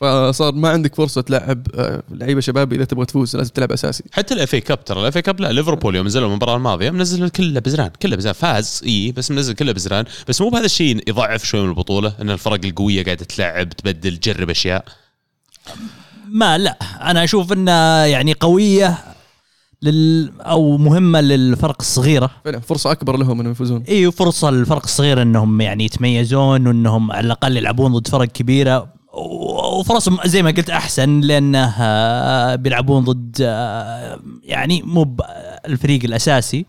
فصار 0.01 0.51
ما 0.53 0.69
عندك 0.69 0.95
فرصة 0.95 1.21
تلعب 1.21 1.67
آه، 1.75 2.03
لعيبة 2.11 2.41
شباب 2.41 2.73
إذا 2.73 2.85
تبغى 2.85 3.05
تفوز 3.05 3.35
لازم 3.35 3.53
تلعب 3.53 3.71
أساسي. 3.71 4.03
حتى 4.11 4.33
ال 4.33 4.53
FA 4.53 4.61
Cup 4.61 4.85
ترى 4.85 5.01
ال 5.01 5.17
FA 5.17 5.21
Cup 5.21 5.39
لا 5.41 5.51
ليفربول 5.51 5.95
يوم 5.95 6.05
نزلوا 6.05 6.27
المباراة 6.29 6.55
الماضية 6.55 6.89
منزل 6.89 7.29
كله 7.29 7.59
بزران 7.59 7.89
كله 8.01 8.15
بزران. 8.15 8.33
فاز 8.33 8.81
إي 8.85 9.11
بس 9.11 9.31
منزل 9.31 9.53
كله 9.53 9.71
بزران. 9.71 10.05
بس 10.27 10.41
مو 10.41 10.49
بهذا 10.49 10.65
الشيء 10.65 11.09
يضعف 11.09 11.43
شوي 11.45 11.61
من 11.61 11.69
البطولة 11.69 12.13
إن 12.21 12.29
الفرق 12.29 12.65
القوية 12.65 13.03
قاعدة 13.03 13.25
تلعب 13.25 13.69
تبدل 13.69 14.17
تجرب 14.17 14.49
أشياء. 14.49 14.85
ما 16.35 16.57
لا. 16.57 16.77
أنا 17.01 17.23
أشوف 17.23 17.53
انها 17.53 18.05
يعني 18.05 18.33
قوية 18.33 18.97
لل 19.81 20.31
أو 20.41 20.77
مهمة 20.77 21.21
للفرق 21.21 21.75
الصغيرة. 21.79 22.31
فعلا 22.45 22.59
فرصة 22.59 22.91
أكبر 22.91 23.17
لهم 23.17 23.39
إنهم 23.39 23.51
يفوزون. 23.51 23.83
إي 23.89 24.11
فرصه 24.11 24.49
للفرق 24.49 24.83
الصغير 24.83 25.21
إنهم 25.21 25.61
يعني 25.61 25.85
يتميزون 25.85 26.67
وإنهم 26.67 27.11
على 27.11 27.25
الأقل 27.25 27.57
يلعبون 27.57 27.93
ضد 27.93 28.07
فرق 28.07 28.27
كبيرة. 28.27 28.93
وفرصهم 29.79 30.17
زي 30.25 30.43
ما 30.43 30.51
قلت 30.51 30.69
أحسن 30.69 31.19
لأنه 31.19 32.55
بيلعبون 32.55 33.03
ضد 33.03 33.39
يعني 34.43 34.81
مو 34.81 35.17
الفريق 35.65 36.03
الأساسي. 36.03 36.65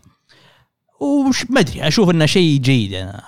وش 1.01 1.45
ما 1.49 1.59
أدري 1.59 1.87
أشوف 1.87 2.09
إنه 2.09 2.25
شيء 2.25 2.59
جيد 2.59 2.93
أنا 2.93 3.23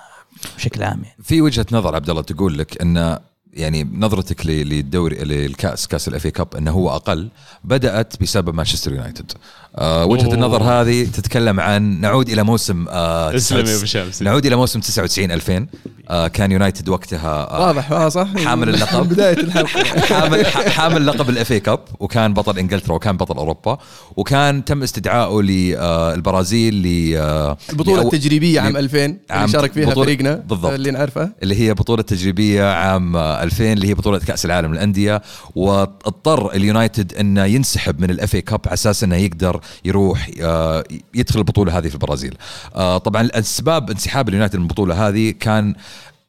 بشكل 0.56 0.82
عام 0.82 1.02
يعني. 1.04 1.16
في 1.22 1.40
وجهة 1.40 1.66
نظر 1.72 1.94
عبد 1.94 2.10
الله 2.10 2.22
تقول 2.22 2.58
لك 2.58 2.82
إن 2.82 3.18
يعني 3.54 3.88
نظرتك 3.94 4.46
ل- 4.46 4.50
للدوري 4.50 5.16
للكأس 5.16 5.86
كأس 5.86 6.08
ال 6.08 6.14
FA 6.14 6.26
Cup 6.26 6.48
إنه 6.56 6.70
هو 6.70 6.90
أقل 6.90 7.28
بدأت 7.64 8.14
بسبب 8.22 8.54
مانشستر 8.54 8.92
يونايتد. 8.92 9.32
آه 9.76 10.04
وجهة 10.06 10.24
أوه. 10.26 10.34
النظر 10.34 10.62
هذه 10.62 11.04
تتكلم 11.04 11.60
عن 11.60 12.00
نعود 12.00 12.28
إلى 12.28 12.42
موسم 12.42 12.86
آه 12.88 13.36
اسلم 13.36 13.66
يا 13.66 13.76
أبو 13.76 13.84
شمس. 13.84 14.22
نعود 14.22 14.46
إلى 14.46 14.56
موسم 14.56 14.80
99 14.80 15.30
2000 15.32 15.66
آه 16.08 16.28
كان 16.28 16.52
يونايتد 16.52 16.88
وقتها 16.88 17.50
آه 17.50 17.66
واضح 17.66 17.92
آه 17.92 18.08
صح. 18.08 18.28
حامل 18.44 18.68
اللقب. 18.74 19.08
بداية 19.08 19.36
الحلقة. 19.40 20.00
حامل 20.00 20.46
حامل 20.46 21.06
لقب 21.06 21.30
ال 21.30 21.52
FA 21.52 21.60
Cup 21.60 21.80
وكان 22.00 22.34
بطل 22.34 22.58
إنجلترا 22.58 22.94
وكان 22.94 23.16
بطل 23.16 23.36
أوروبا 23.36 23.78
وكان 24.16 24.64
تم 24.64 24.82
استدعائه 24.82 25.40
للبرازيل 25.42 26.74
ل 26.74 27.16
آه، 27.16 27.56
البطولة 27.70 28.02
لأو- 28.02 28.04
التجريبية 28.14 28.60
عام 28.60 28.76
2000 28.76 28.98
عام 29.30 29.40
اللي 29.44 29.52
شارك 29.52 29.72
فيها 29.72 29.94
فريقنا 29.94 30.34
بالضبط. 30.34 30.72
اللي 30.72 30.90
نعرفه. 30.90 31.32
اللي 31.42 31.54
هي 31.60 31.74
بطولة 31.74 32.02
تجريبية 32.02 32.64
عام 32.64 33.16
آه، 33.16 33.39
2000 33.40 33.72
اللي 33.72 33.88
هي 33.88 33.94
بطولة 33.94 34.18
كأس 34.18 34.44
العالم 34.44 34.72
للأندية 34.72 35.22
واضطر 35.54 36.52
اليونايتد 36.54 37.14
انه 37.14 37.44
ينسحب 37.44 38.00
من 38.00 38.10
ال 38.10 38.34
FA 38.34 38.40
Cup 38.40 38.60
على 38.66 38.74
أساس 38.74 39.04
أنه 39.04 39.16
يقدر 39.16 39.60
يروح 39.84 40.30
آه، 40.40 40.84
يدخل 41.14 41.38
البطولة 41.38 41.78
هذه 41.78 41.88
في 41.88 41.94
البرازيل. 41.94 42.36
آه، 42.74 42.98
طبعا 42.98 43.28
اسباب 43.34 43.90
انسحاب 43.90 44.28
اليونايتد 44.28 44.56
من 44.56 44.62
البطولة 44.62 45.08
هذه 45.08 45.34
كان 45.40 45.74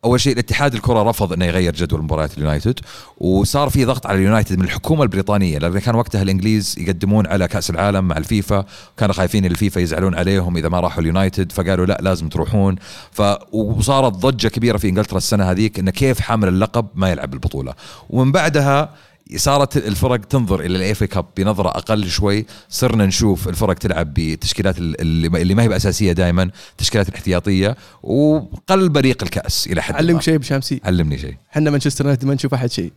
أول 0.06 0.20
شيء 0.20 0.34
الاتحاد 0.34 0.74
الكرة 0.74 1.04
رفض 1.04 1.34
إنه 1.34 1.46
يغير 1.46 1.74
جدول 1.74 2.02
مباريات 2.02 2.38
اليونايتد 2.38 2.80
وصار 3.18 3.70
في 3.70 3.86
ضغط 3.86 4.08
على 4.08 4.18
اليونايتد 4.18 4.60
من 4.60 4.66
الحكومة 4.66 5.04
البريطانية 5.04 5.58
لأن 5.58 5.80
كان 5.80 5.96
وقتها 5.96 6.22
الإنجليز 6.22 6.76
يقدمون 6.80 7.28
على 7.28 7.48
كأس 7.48 7.70
العالم 7.70 8.08
مع 8.08 8.18
الفيفا 8.18 8.66
كانوا 8.98 9.14
خايفين 9.14 9.46
الفيفا 9.46 9.80
يزعلون 9.80 10.16
عليهم 10.16 10.58
إذا 10.58 10.70
ما 10.70 10.80
راحوا 10.80 11.02
اليونايتد 11.02 11.52
فقالوا 11.52 11.86
لا 11.86 11.98
لازم 12.02 12.30
تروحون. 12.30 12.76
ف 13.12 13.22
وصارت 13.52 14.14
ضجة 14.14 14.48
كبيرة 14.48 14.78
في 14.78 14.90
إنجلترا 14.90 15.18
السنة 15.18 15.52
هذيك 15.52 15.80
انه 15.80 15.92
كيف 15.92 16.20
حامل 16.20 16.48
اللقب 16.48 16.88
ما 16.96 17.12
يلعب 17.12 17.34
البطولة. 17.34 17.74
ومن 18.10 18.32
بعدها 18.32 18.90
صارت 19.36 19.78
الفرق 19.78 20.20
تنظر 20.20 20.60
إلى 20.60 20.78
ال 20.78 20.86
FA 20.86 21.04
Cup 21.04 21.26
بنظرة 21.38 21.70
أقل 21.70 22.10
شوي. 22.10 22.46
صرنا 22.70 23.06
نشوف 23.06 23.48
الفرق 23.48 23.74
تلعب 23.74 24.14
بتشكيلات 24.14 24.78
اللي 24.78 25.28
اللي 25.42 25.56
ما 25.56 25.64
هي 25.64 25.68
بأساسية 25.68 26.12
دائما 26.12 26.52
تشكيلات 26.78 27.10
الاحتياطية 27.10 27.78
وقل 28.04 28.90
بريق 28.90 29.24
الكأس 29.24 29.68
إلى 29.68 29.82
حد 29.82 29.94
ما. 29.94 29.98
علمك 29.98 30.22
شيء 30.22 30.38
يا 30.38 30.44
الشامسي 30.44 30.82
علمني 30.84 31.18
شيء. 31.18 31.36
إحنا 31.52 31.70
مانشستر 31.72 32.06
يونايتد 32.06 32.26
ما 32.26 32.34
نشوف 32.34 32.54
أحد 32.54 32.72
شيء. 32.72 32.92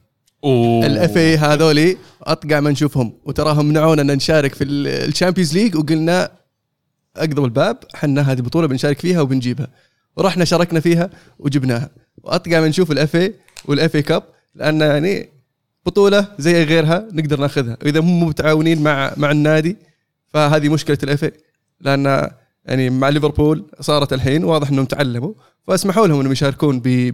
ال 0.85 1.17
FA 1.17 1.37
هذولي 1.37 1.97
أطقع 2.23 2.61
ما 2.61 2.71
نشوفهم 2.71 3.13
وتراهم 3.25 3.67
منعونا 3.67 4.03
إن 4.03 4.11
نشارك 4.17 4.55
في 4.55 4.65
ال 4.65 4.74
Champions 4.74 5.55
League 5.55 5.77
وقلنا 5.77 6.31
أقضوا 7.17 7.45
الباب 7.45 7.79
حنا 7.95 8.33
هذه 8.33 8.41
بطولة 8.41 8.69
بنشارك 8.69 9.01
فيها 9.01 9.21
وبنجيبها. 9.21 9.69
ورحنا 10.17 10.45
شاركنا 10.45 10.81
فيها 10.81 11.11
وجبناها. 11.39 11.91
وأطقع 12.23 12.61
ما 12.61 12.69
نشوف 12.69 12.91
ال 12.91 13.17
FA 13.17 13.35
وال 13.65 13.97
FA 13.97 14.03
Cup 14.03 14.23
لأن 14.55 14.81
يعني 14.81 15.34
بطولة 15.87 16.27
زي 16.39 16.65
غيرها 16.65 17.09
نقدر 17.13 17.41
ناخذها. 17.41 17.77
وإذا 17.83 18.01
هم 18.01 18.21
مو 18.21 18.27
متعاونين 18.27 18.83
مع 18.83 19.13
مع 19.17 19.31
النادي 19.31 19.77
فهذه 20.29 20.69
مشكلة 20.69 20.99
ال 21.03 21.12
FA 21.12 21.31
لأن 21.81 22.31
يعني 22.65 22.91
مع 22.91 23.09
ليفربول 23.09 23.65
صارت 23.81 24.13
الحين 24.13 24.45
واضح 24.45 24.69
إنهم 24.69 24.85
تعلموا 24.85 25.33
فاسمحوا 25.67 26.07
لهم 26.07 26.21
إنهم 26.21 26.33
يشاركون 26.33 26.81
ب- 26.81 26.83
ب- 26.89 27.13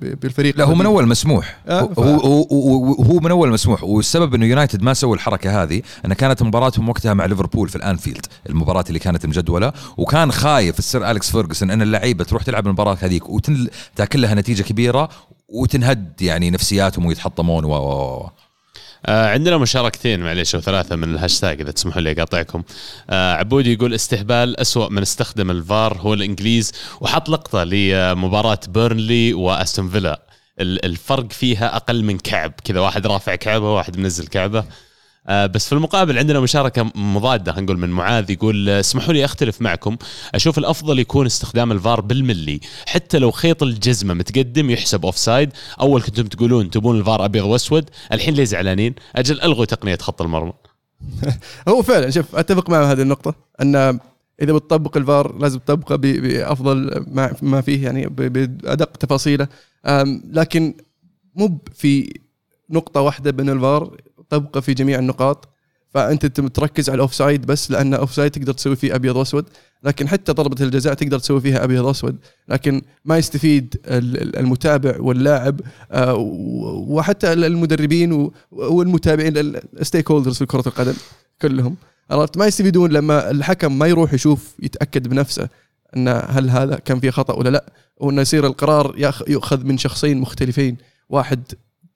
ب- 0.00 0.20
بالفريق 0.20 0.58
لا 0.58 0.64
هو 0.64 0.74
من. 0.74 0.86
أول 0.86 1.08
مسموح. 1.08 1.60
آه، 1.68 1.80
هو, 1.80 1.88
ف- 1.94 1.98
هو, 1.98 2.42
هو, 2.42 2.92
هو 2.94 3.20
من 3.20 3.30
أول 3.30 3.50
مسموح. 3.50 3.84
والسبب 3.84 4.34
إنه 4.34 4.46
يونايتد 4.46 4.82
ما 4.82 4.94
سووا 4.94 5.14
الحركة 5.14 5.62
هذه 5.62 5.82
إن 6.06 6.12
كانت 6.12 6.42
مباراتهم 6.42 6.88
وقتها 6.88 7.14
مع 7.14 7.24
ليفربول 7.26 7.68
في 7.68 7.76
الأنفيلد 7.76 8.26
المباراة 8.50 8.84
اللي 8.88 8.98
كانت 8.98 9.26
مجدولة. 9.26 9.72
وكان 9.96 10.32
خايف 10.32 10.78
السير 10.78 11.10
أليكس 11.10 11.30
فيرجسون 11.30 11.70
إن 11.70 11.82
اللعيبة 11.82 12.24
تروح 12.24 12.42
تلعب 12.42 12.66
المباراة 12.66 12.96
هذيك 13.00 13.28
وتاكل 13.30 14.22
لها 14.22 14.34
نتيجة 14.34 14.62
كبيرة 14.62 15.08
وتنهد 15.52 16.22
يعني 16.22 16.50
نفسياتهم 16.50 17.06
ويتحطمون 17.06 17.64
و 17.64 17.72
آه 19.06 19.28
عندنا 19.28 19.58
مشاركتين 19.58 20.20
معليش 20.20 20.54
أو 20.54 20.60
ثلاثة 20.60 20.96
من 20.96 21.14
الهاشتاج 21.14 21.60
إذا 21.60 21.70
تسمحوا 21.70 22.00
لي 22.00 22.12
أقاطعكم. 22.12 22.62
آه 23.10 23.34
عبودي 23.34 23.72
يقول 23.72 23.94
استهبال 23.94 24.60
أسوأ 24.60 24.88
من 24.88 25.02
استخدم 25.02 25.50
الفار 25.50 25.98
هو 26.00 26.14
الإنجليز 26.14 26.72
وحط 27.00 27.28
لقطة 27.28 27.64
لمباراة 27.64 28.58
بيرنلي 28.68 29.34
وأستون 29.34 29.88
فيلا. 29.90 30.22
ال- 30.60 30.84
الفرق 30.84 31.32
فيها 31.32 31.76
أقل 31.76 32.04
من 32.04 32.18
كعب 32.18 32.52
كذا 32.64 32.80
واحد 32.80 33.06
رافع 33.06 33.34
كعبه 33.34 33.74
واحد 33.74 33.98
منزل 33.98 34.26
كعبه. 34.26 34.64
بس 35.28 35.66
في 35.66 35.72
المقابل 35.72 36.18
عندنا 36.18 36.40
مشاركة 36.40 36.90
مضادة 36.94 37.52
خلينا 37.52 37.64
نقول 37.66 37.78
من 37.78 37.88
معاذ 37.88 38.30
يقول 38.30 38.68
آه، 38.68 38.80
اسمحوا 38.80 39.12
لي 39.12 39.24
أختلف 39.24 39.62
معكم. 39.62 39.96
أشوف 40.34 40.58
الأفضل 40.58 40.98
يكون 40.98 41.26
استخدام 41.26 41.72
الفار 41.72 42.00
بالملي 42.00 42.60
حتى 42.86 43.18
لو 43.18 43.30
خيط 43.30 43.62
الجزمة 43.62 44.14
متقدم 44.14 44.70
يحسب 44.70 45.04
offside 45.04 45.50
أول 45.80 46.02
كنتم 46.02 46.26
تقولون 46.26 46.70
تبون 46.70 46.98
الفار 46.98 47.24
أبيض 47.24 47.44
وأسود 47.44 47.90
الحين 48.12 48.34
ليه 48.34 48.44
زعلانين؟ 48.44 48.94
أجل 49.16 49.40
ألغوا 49.40 49.64
تقنية 49.64 49.96
خط 49.96 50.22
المرمى. 50.22 50.52
هو 51.68 51.82
فعلا 51.82 52.10
شوف 52.10 52.36
أتفق 52.36 52.70
مع 52.70 52.92
هذه 52.92 53.02
النقطة 53.02 53.34
أن 53.60 53.76
إذا 54.42 54.52
بتطبق 54.52 54.96
الفار 54.96 55.38
لازم 55.38 55.58
تطبقه 55.58 55.96
ب- 55.96 56.00
بأفضل 56.00 57.04
ما 57.42 57.60
فيه 57.60 57.84
يعني 57.84 58.06
ب- 58.06 58.32
بأدق 58.62 58.96
تفاصيله. 58.96 59.48
لكن 60.32 60.74
مو 61.34 61.58
في 61.74 62.12
نقطة 62.70 63.00
واحدة 63.00 63.30
بين 63.30 63.48
الفار 63.50 63.96
طبقه 64.32 64.60
في 64.60 64.74
جميع 64.74 64.98
النقاط 64.98 65.48
فأنت 65.90 66.26
تركز 66.26 66.88
على 66.90 66.94
ال 66.96 67.14
offside 67.14 67.46
بس 67.46 67.70
لأن 67.70 67.94
offside 67.94 68.30
تقدر 68.30 68.52
تسوي 68.52 68.76
فيه 68.76 68.94
أبيض 68.94 69.16
وأسود 69.16 69.44
لكن 69.84 70.08
حتى 70.08 70.32
ضربة 70.32 70.64
الجزاء 70.64 70.94
تقدر 70.94 71.18
تسوي 71.18 71.40
فيها 71.40 71.64
أبيض 71.64 71.84
وأسود 71.84 72.16
لكن 72.48 72.82
ما 73.04 73.18
يستفيد 73.18 73.76
ال- 73.86 74.22
ال- 74.22 74.36
المتابع 74.38 74.94
واللاعب 75.00 75.60
آه، 75.92 76.14
وحتى 76.88 77.32
المدربين 77.32 78.30
والمتابعين 78.50 79.36
ال 79.36 80.10
stakeholders 80.10 80.36
في 80.38 80.46
كرة 80.46 80.64
القدم 80.66 80.94
كلهم. 81.42 81.76
عرفت؟ 82.10 82.38
ما 82.38 82.46
يستفيدون 82.46 82.90
لما 82.92 83.30
الحكم 83.30 83.78
ما 83.78 83.86
يروح 83.86 84.14
يشوف 84.14 84.54
يتأكد 84.62 85.08
بنفسه 85.08 85.48
إن 85.96 86.08
هل 86.08 86.50
هذا 86.50 86.76
كان 86.76 87.00
فيه 87.00 87.10
خطأ 87.10 87.34
ولا 87.34 87.48
لا 87.48 87.64
وإنه 87.96 88.20
يصير 88.22 88.46
القرار 88.46 88.94
يؤخذ 89.28 89.64
من 89.64 89.78
شخصين 89.78 90.18
مختلفين 90.18 90.76
واحد 91.08 91.42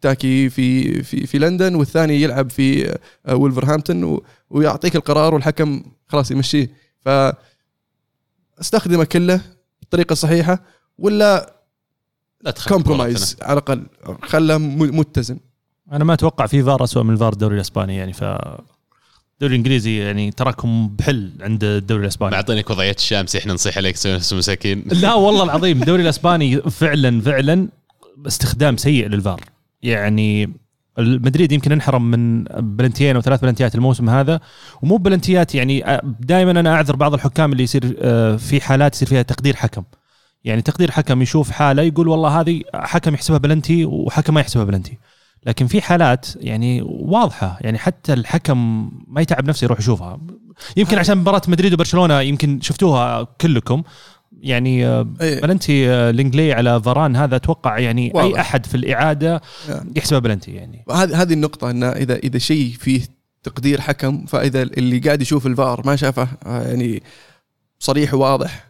تاكي 0.01 0.49
في 0.49 1.03
في 1.03 1.27
في 1.27 1.39
لندن 1.39 1.75
والثاني 1.75 2.23
يلعب 2.23 2.51
في 2.51 2.99
آه، 3.27 3.35
ولفرهامبتون 3.35 4.21
ويعطيك 4.51 4.97
القرار 4.97 5.35
والحكم 5.35 5.83
خلاص 6.09 6.31
يمشيه. 6.31 6.71
ف 7.05 7.09
أستخدمه 8.61 9.05
كله 9.05 9.41
بالطريقة 9.81 10.13
الصحيحه 10.13 10.63
ولا 10.99 11.57
لا 12.41 12.55
كومبرومايز 12.69 13.37
على 13.43 13.53
الأقل. 13.53 13.87
خله 14.23 14.59
متزن. 14.59 15.39
أنا 15.93 16.05
ما 16.05 16.15
أتوقع 16.15 16.47
في 16.47 16.63
فار 16.63 16.85
اسوء 16.85 17.03
من 17.03 17.13
الفار 17.13 17.33
الدوري 17.33 17.57
الإسباني 17.57 17.97
يعني 17.97 18.13
ف 18.13 18.23
الدوري 18.23 19.55
الإنجليزي 19.55 19.99
يعني 19.99 20.31
تراكم 20.31 20.89
بحل 20.89 21.33
عند 21.41 21.65
الدوري 21.65 22.03
الإسباني. 22.03 22.33
معطينك 22.33 22.71
وضعية 22.71 22.95
الشامسي 22.99 23.39
إحنا 23.39 23.53
نصيح 23.55 23.79
عليك 23.79 23.97
تسوي 23.97 24.15
نفس 24.15 24.33
مساكين. 24.33 24.85
لا 24.87 25.15
والله 25.15 25.45
العظيم 25.45 25.81
الدوري 25.83 26.03
الإسباني 26.03 26.61
فعلا 26.61 27.21
فعلا 27.21 27.69
استخدام 28.27 28.77
سيء 28.77 29.09
للفار. 29.09 29.41
يعني 29.83 30.55
المدريد 30.99 31.53
يمكن 31.53 31.73
انحرم 31.73 32.11
من 32.11 32.45
بلنتيين 32.45 33.17
أو 33.17 33.23
ثلاث 33.23 33.41
بلنتيات 33.41 33.75
الموسم 33.75 34.11
هذا 34.11 34.41
ومو 34.83 34.97
بلنتيات 34.97 35.55
يعني 35.55 36.01
دائما 36.21 36.51
أنا 36.51 36.75
أعذر 36.75 36.97
بعض 36.97 37.15
الحكام 37.15 37.53
اللي 37.53 37.63
يصير 37.63 37.97
آه، 38.01 38.37
في 38.37 38.61
حالات 38.61 38.95
يصير 38.95 39.09
فيها 39.09 39.23
تقدير 39.23 39.57
حكم. 39.57 39.83
يعني 40.45 40.63
تقدير 40.63 40.91
حكم 40.91 41.23
يشوف 41.23 41.51
حالة 41.51 41.83
يقول 41.83 42.09
والله 42.09 42.41
هذه 42.41 42.63
حكم 42.75 43.15
يحسبها 43.15 43.39
بلنتي 43.39 43.85
وحكم 43.85 44.35
ما 44.35 44.41
يحسبها 44.41 44.65
بلنتي. 44.65 44.99
لكن 45.47 45.67
في 45.67 45.83
حالات 45.83 46.27
يعني 46.37 46.83
واضحة 46.85 47.59
يعني 47.61 47.79
حتى 47.79 48.13
الحكم 48.13 48.91
ما 49.09 49.21
يتعب 49.21 49.49
نفسه 49.49 49.65
يروح 49.65 49.79
يشوفها. 49.79 50.21
يمكن 50.77 50.99
عشان 50.99 51.19
مباراة 51.19 51.43
مدريد 51.49 51.75
وبرشلونة 51.75 52.21
يمكن 52.21 52.61
شفتوها 52.61 53.23
كلكم 53.23 53.83
يعني 54.43 54.87
إيه. 55.21 55.41
بلنتي 55.41 55.91
آه، 55.91 56.11
لينجليه 56.11 56.53
على 56.53 56.83
فاران 56.83 57.17
هذا 57.17 57.37
أتوقع 57.37 57.79
يعني 57.79 58.13
واضح. 58.15 58.35
اي 58.35 58.41
أحد 58.41 58.67
في 58.67 58.75
الإعادة 58.75 59.43
يعني. 59.69 59.93
يحسبها 59.97 60.19
بلنتي 60.19 60.51
يعني 60.51 60.85
هذه 60.91 61.23
هذه 61.23 61.33
النقطة 61.33 61.71
إن 61.71 61.85
إذا 61.85 62.17
إذا 62.17 62.39
شيء 62.39 62.75
فيه 62.81 63.03
تقدير 63.43 63.81
حكم 63.81 64.27
فإذا 64.27 64.63
اللي 64.63 64.99
قاعد 64.99 65.23
يشوف 65.23 65.47
الفار 65.47 65.83
ما 65.87 65.97
شافه 65.97 66.29
آه، 66.47 66.63
يعني 66.63 67.03
صريح 67.79 68.15
وواضح 68.15 68.67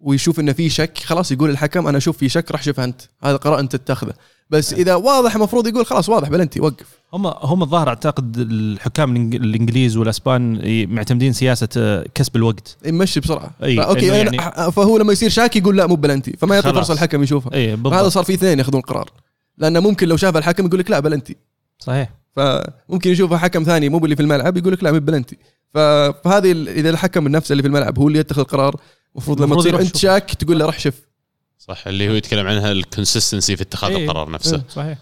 ويشوف 0.00 0.40
إنه 0.40 0.52
في 0.52 0.68
شك 0.68 0.98
خلاص 0.98 1.32
يقول 1.32 1.50
الحكم 1.50 1.86
أنا 1.86 1.98
أشوف 1.98 2.16
في 2.16 2.28
شك 2.28 2.50
راح 2.50 2.62
شوف 2.62 2.80
أنت 2.80 3.02
هذا 3.24 3.36
قرار 3.36 3.60
أنت 3.60 3.76
تتخذه 3.76 4.14
بس 4.50 4.72
إذا 4.72 4.94
واضح 4.94 5.34
المفروض 5.34 5.66
يقول 5.66 5.86
خلاص 5.86 6.08
واضح 6.08 6.28
بلنتي 6.28 6.60
وقف. 6.60 6.86
هم 7.12 7.26
هم 7.26 7.62
الظاهر 7.62 7.88
أعتقد 7.88 8.36
الحكام 8.36 9.16
الإنجليز 9.16 9.96
والأسبان 9.96 10.60
معتمدين 10.94 11.32
سياسة 11.32 11.68
آه، 11.76 12.06
كسب 12.14 12.36
الوقت. 12.36 12.76
يمشي 12.86 13.20
بسرعة. 13.20 13.50
أي، 13.62 13.78
أوكي 13.78 14.06
يعني 14.06 14.36
يعني- 14.36 14.72
فهو 14.72 14.98
لما 14.98 15.12
يصير 15.12 15.30
شاك 15.30 15.56
يقول 15.56 15.76
لا 15.76 15.86
مو 15.86 15.94
بلنتي 15.94 16.36
فما 16.36 16.54
يعطي. 16.54 16.72
فرصة 16.72 16.94
الحكم 16.94 17.22
يشوفها. 17.22 17.54
إي 17.54 17.76
بالضبط. 17.76 18.04
صار 18.06 18.24
في 18.24 18.34
اثنين 18.34 18.58
ياخذون 18.58 18.80
قرار. 18.80 19.10
لأنه 19.58 19.80
ممكن 19.80 20.08
لو 20.08 20.16
شاف 20.16 20.36
الحكم 20.36 20.66
يقول 20.66 20.80
لك 20.80 20.90
لا 20.90 21.00
بلنتي 21.00 21.36
صحيح. 21.78 22.10
فممكن 22.36 23.10
يشوفها 23.10 23.38
حكم 23.38 23.62
ثاني 23.64 23.88
مو 23.88 23.98
باللي 23.98 24.16
في 24.16 24.22
الملعب 24.22 24.56
يقول 24.56 24.72
لك 24.72 24.84
لا 24.84 24.92
مو 24.92 24.98
بلنتي 24.98 25.36
فهذه 25.74 26.52
إذا 26.52 26.90
الحكم 26.90 27.28
نفسه 27.28 27.52
اللي 27.52 27.62
في 27.62 27.68
الملعب 27.68 27.98
هو 27.98 28.08
اللي 28.08 28.18
يتخذ 28.18 28.40
القرار 28.40 28.76
المفروض 29.14 29.42
لما 29.42 29.56
تصير 29.56 29.80
أنت. 29.80 29.96
شاك 29.96 30.34
تقول 30.34 30.58
له 30.58 30.66
روح 30.66 30.78
شوف. 30.78 30.94
صح 31.70 31.86
اللي 31.86 32.08
هو 32.08 32.12
يتكلم 32.12 32.46
عنها 32.46 32.72
ال 32.72 32.79
consistency 32.79 33.56
في 33.56 33.62
اتخاذ 33.62 33.90
إيه. 33.90 34.04
القرار 34.04 34.30
نفسه. 34.30 34.56
إيه، 34.56 34.64
صحيح. 34.68 34.98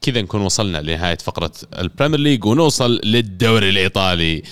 كذا 0.00 0.22
نكون 0.22 0.40
وصلنا 0.40 0.78
لنهاية 0.78 1.18
فقرة 1.18 1.52
ال 1.78 1.83
Premier 1.83 2.20
League 2.20 2.44
ونوصل 2.44 3.00
للدوري 3.04 3.68
الإيطالي. 3.68 4.42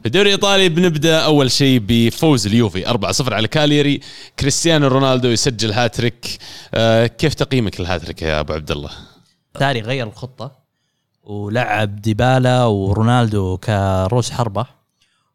في 0.00 0.06
الدوري 0.06 0.28
الإيطالي 0.28 0.68
بنبدأ 0.68 1.18
أول 1.18 1.50
شيء 1.50 1.82
بفوز 1.86 2.46
اليوفي 2.46 2.86
4-0 2.86 3.32
على 3.32 3.48
كاليري. 3.48 4.00
كريستيانو 4.40 4.86
رونالدو 4.86 5.28
يسجل 5.28 5.72
هاتريك. 5.72 6.38
أه، 6.74 7.06
كيف 7.06 7.34
تقييمك 7.34 7.80
للهاتريك 7.80 8.22
يا 8.22 8.40
أبو 8.40 8.52
عبد 8.52 8.70
الله؟ 8.70 8.90
ساري 9.54 9.80
غير 9.80 10.06
الخطة 10.06 10.52
ولعب 11.24 12.00
ديبالا 12.00 12.64
ورونالدو 12.64 13.56
كراس 13.56 14.30
حربة. 14.30 14.66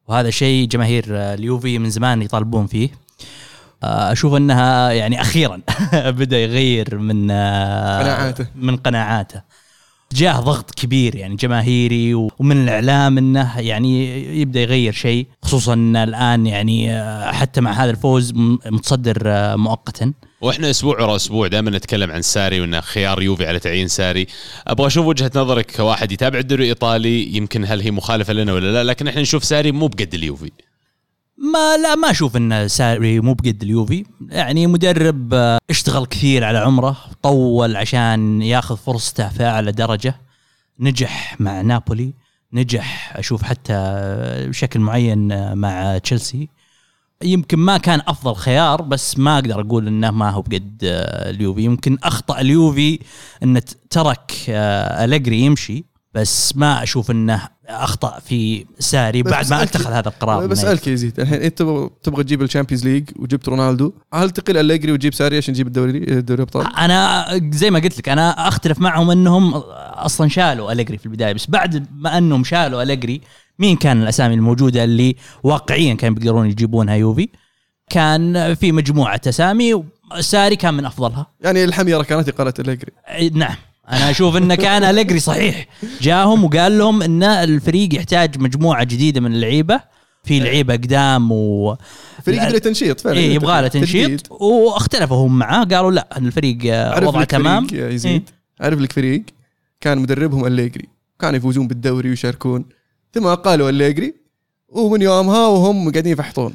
وهذا 0.08 0.30
شيء 0.30 0.68
جماهير 0.68 1.06
آه، 1.10 1.34
اليوفي 1.34 1.80
من 1.80 1.90
زمان 1.90 2.22
يطالبون 2.22 2.68
فيه. 2.68 2.90
آه، 2.90 3.08
أشوف 3.84 4.34
أنها 4.34 4.92
يعني 4.92 5.22
أخيرا 5.22 5.62
بدأ 5.96 6.40
يغير 6.40 6.98
من 6.98 7.32
آه، 7.32 8.00
قناعاته. 8.00 8.48
من 8.56 8.78
قناعاته. 8.78 9.42
جاه 10.14 10.40
ضغط 10.40 10.72
كبير 10.72 11.16
يعني 11.16 11.36
جماهيري 11.36 12.14
ومن 12.14 12.64
الإعلام 12.64 13.18
إنه 13.18 13.60
يعني 13.60 14.22
يبدأ 14.42 14.60
يغير 14.62 14.94
شيء 14.94 15.28
خصوصا 15.44 15.74
إن 15.74 15.96
الآن 15.96 16.48
يعني 16.48 16.92
آه، 16.94 17.32
حتى 17.32 17.62
مع 17.62 17.72
هذا 17.72 17.92
الفوز 17.92 18.34
متصدر 18.66 19.22
آه، 19.26 19.56
مؤقتا. 19.56 20.14
وإحنا 20.42 20.70
أسبوع 20.70 21.02
ورا 21.02 21.16
أسبوع 21.16 21.48
دائما 21.48 21.72
نتكلم 21.72 22.12
عن 22.12 22.22
ساري 22.22 22.62
وإنه 22.62 22.80
خيار 22.82 23.22
يوفي 23.22 23.48
على 23.48 23.60
تعيين 23.60 23.88
ساري. 23.88 24.28
أبغى 24.68 24.88
أشوف 24.88 25.06
وجهة 25.06 25.32
نظرك 25.36 25.72
كواحد 25.76 26.12
يتابع 26.12 26.40
الدوري 26.40 26.64
الإيطالي 26.64 27.36
يمكن 27.38 27.66
هل 27.66 27.82
هي 27.82 27.92
مخالفة 27.92 28.34
لنا 28.34 28.54
ولا 28.54 28.72
لا 28.72 28.84
لكن 28.84 29.08
إحنا 29.08 29.22
نشوف 29.22 29.44
ساري 29.44 29.72
مو 29.72 29.88
بقد 29.88 30.14
اليوفي. 30.14 30.52
ما 31.38 31.78
لا 31.78 31.96
ما 31.96 32.12
أشوف 32.12 32.38
إن 32.38 32.68
ساري 32.68 33.20
مو 33.20 33.34
بقد 33.34 33.64
اليوفي. 33.64 34.06
يعني 34.30 34.68
مدرب 34.68 35.34
آه، 35.34 35.58
اشتغل 35.70 36.06
كثير 36.06 36.44
على 36.44 36.58
عمره 36.58 36.98
طول 37.24 37.76
عشان 37.76 38.42
ياخذ 38.42 38.78
فرصته 38.78 39.30
في 39.30 39.44
اعلى 39.44 39.72
درجة. 39.72 40.16
نجح 40.80 41.36
مع 41.40 41.62
نابولي 41.62 42.14
نجح 42.54 43.14
أشوف 43.18 43.44
حتى 43.44 43.74
بشكل 44.50 44.80
معين 44.80 45.32
آه، 45.32 45.54
مع 45.54 45.98
تشيلسي. 45.98 46.50
يمكن 47.24 47.60
ما 47.60 47.78
كان 47.78 48.02
أفضل 48.08 48.36
خيار 48.36 48.82
بس 48.82 49.18
ما 49.18 49.36
أقدر 49.36 49.62
أقول 49.62 49.88
إنه 49.88 50.12
ما 50.12 50.30
هو 50.30 50.42
بقد 50.42 50.80
آه، 50.84 51.30
اليوفي. 51.30 51.62
يمكن 51.62 51.98
أخطأ 52.04 52.40
اليوفي 52.42 53.00
انه 53.44 53.64
ترك 53.90 54.32
أليجري 54.50 55.40
يمشي 55.42 55.86
بس 56.14 56.56
ما 56.56 56.84
أشوف 56.84 57.12
إنه 57.12 57.50
أخطأ 57.70 58.20
في 58.20 58.66
ساري 58.80 59.24
بعد 59.24 59.50
ما 59.50 59.64
اتخذ 59.64 59.92
هذا 59.92 60.08
القرار 60.10 60.48
بسألك 60.48 60.88
يا 60.88 60.94
يزيد 60.94 61.20
الحين 61.20 61.42
أنت 61.42 61.62
تبغى- 62.10 62.22
تجيب 62.22 62.42
ال 62.42 62.46
Champions 62.46 62.86
League 62.88 63.10
وجبت 63.16 63.50
رونالدو 63.50 63.94
هل 64.14 64.30
تقيل 64.30 64.58
أليجري 64.58 64.92
وتجيب 64.92 65.14
ساري 65.14 65.38
عشان 65.38 65.54
تجيب 65.54 65.68
الدوري 65.68 65.98
الدوري 65.98 66.38
الابطال؟ 66.44 66.76
أنا 66.78 67.26
زي 67.54 67.72
ما 67.72 67.80
قلت 67.80 67.98
لك 68.00 68.10
أنا 68.10 68.48
أختلف 68.48 68.80
معهم 68.80 69.12
أنهم 69.12 69.54
أصلا 69.56 70.30
شالوا 70.30 70.72
أليجري 70.72 70.98
في 70.98 71.06
البداية 71.06 71.34
بس 71.34 71.46
بعد 71.50 71.88
ما 71.92 72.18
أنهم 72.18 72.44
شالوا 72.44 72.84
أليجري 72.84 73.22
مين 73.60 73.76
كان 73.76 74.02
الأسامي 74.04 74.34
الموجودة 74.36 74.84
اللي 74.84 75.16
واقعيا 75.44 75.94
كانوا 75.94 76.16
بيقدرون 76.16 76.50
يجيبونها 76.50 76.96
يوفي؟ 76.96 77.30
كان 77.90 78.54
في 78.54 78.72
مجموعة 78.72 79.22
أسامي 79.28 79.84
ساري 80.20 80.56
كان 80.56 80.74
من 80.74 80.86
أفضلها. 80.86 81.28
يعني 81.42 81.64
الخيرة 81.64 82.04
كانت 82.04 82.30
إقالة 82.30 82.54
أليجري. 82.60 82.92
إيه، 83.10 83.32
نعم. 83.34 83.56
أنا 83.90 84.10
أشوف 84.10 84.36
انه 84.38 84.56
كان 84.56 84.84
أليجري 84.84 85.20
صحيح. 85.20 85.68
جاهم 86.02 86.44
وقال 86.44 86.78
لهم 86.78 87.02
إن 87.02 87.24
الفريق 87.24 87.96
يحتاج 87.96 88.40
مجموعة 88.40 88.84
جديدة 88.84 89.22
من 89.22 89.34
اللعيبة. 89.34 89.98
في 90.24 90.40
لعيبة 90.40 90.74
قدام 90.74 91.32
و 91.32 91.76
فريق 92.24 92.44
يبغى 92.44 92.60
تنشيط 92.60 93.00
فعلا. 93.00 93.18
إيه 93.18 93.36
يبغى 93.36 93.62
له. 93.62 93.68
تنشيط. 93.68 94.32
واختلفوا 94.32 95.28
هم 95.28 95.40
معاه 95.40 95.64
قالوا 95.64 95.92
لا 95.92 96.18
الفريق 96.18 96.58
وضعه 97.04 97.24
تمام 97.24 97.68
فريق 97.68 97.94
يزيد. 97.94 98.30
اعرف 98.62 98.80
لك 98.80 98.92
فريق 98.92 99.24
كان 99.82 99.98
مدربهم 99.98 100.46
أليجري. 100.46 100.88
كانوا 101.20 101.38
يفوزون 101.38 101.68
بالدوري 101.68 102.10
ويشاركون. 102.10 102.66
ثم 103.14 103.28
قالوا 103.28 103.70
أليجري 103.70 104.14
ومن 104.70 105.02
يومها 105.02 105.48
وهم 105.48 105.92
قاعدين 105.92 106.14
يفحطون؟ 106.14 106.54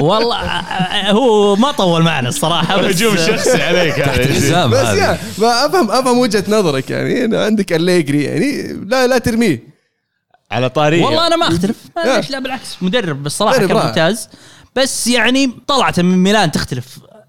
والله 0.00 0.36
آه، 0.36 1.10
هو 1.12 1.56
ما 1.56 1.72
طول 1.72 2.02
معنا 2.02 2.28
الصراحة 2.28 2.76
بس 2.82 2.84
هجوم 2.96 3.16
شخصي 3.16 3.62
عليك 3.62 3.94
تحت 3.94 4.08
هذا 4.08 4.22
الحزام 4.24 4.70
بس 4.70 5.18
ما 5.38 5.66
أفهم 5.66 5.90
أفهم 5.90 6.18
وجهة 6.18 6.44
نظرك 6.48 6.90
يعني 6.90 7.24
إن 7.24 7.34
عندك 7.34 7.72
أليجري 7.72 8.24
يعني 8.24 8.62
لا 8.86 9.06
لا 9.06 9.18
ترميه. 9.18 9.70
على 10.50 10.68
طاري 10.70 11.02
والله 11.02 11.26
أنا 11.26 11.36
ما 11.36 11.48
أختلف. 11.48 11.76
ما 11.96 12.02
يا. 12.02 12.16
ليش 12.16 12.30
لا 12.30 12.38
بالعكس 12.38 12.76
مدرب 12.82 13.22
بالصراحه 13.22 13.58
كان 13.58 13.68
رائع. 13.72 13.86
ممتاز. 13.86 14.28
بس 14.76 15.06
يعني 15.06 15.50
طلعته 15.66 16.02
من 16.02 16.18
ميلان 16.18 16.50
تختلف 16.52 16.86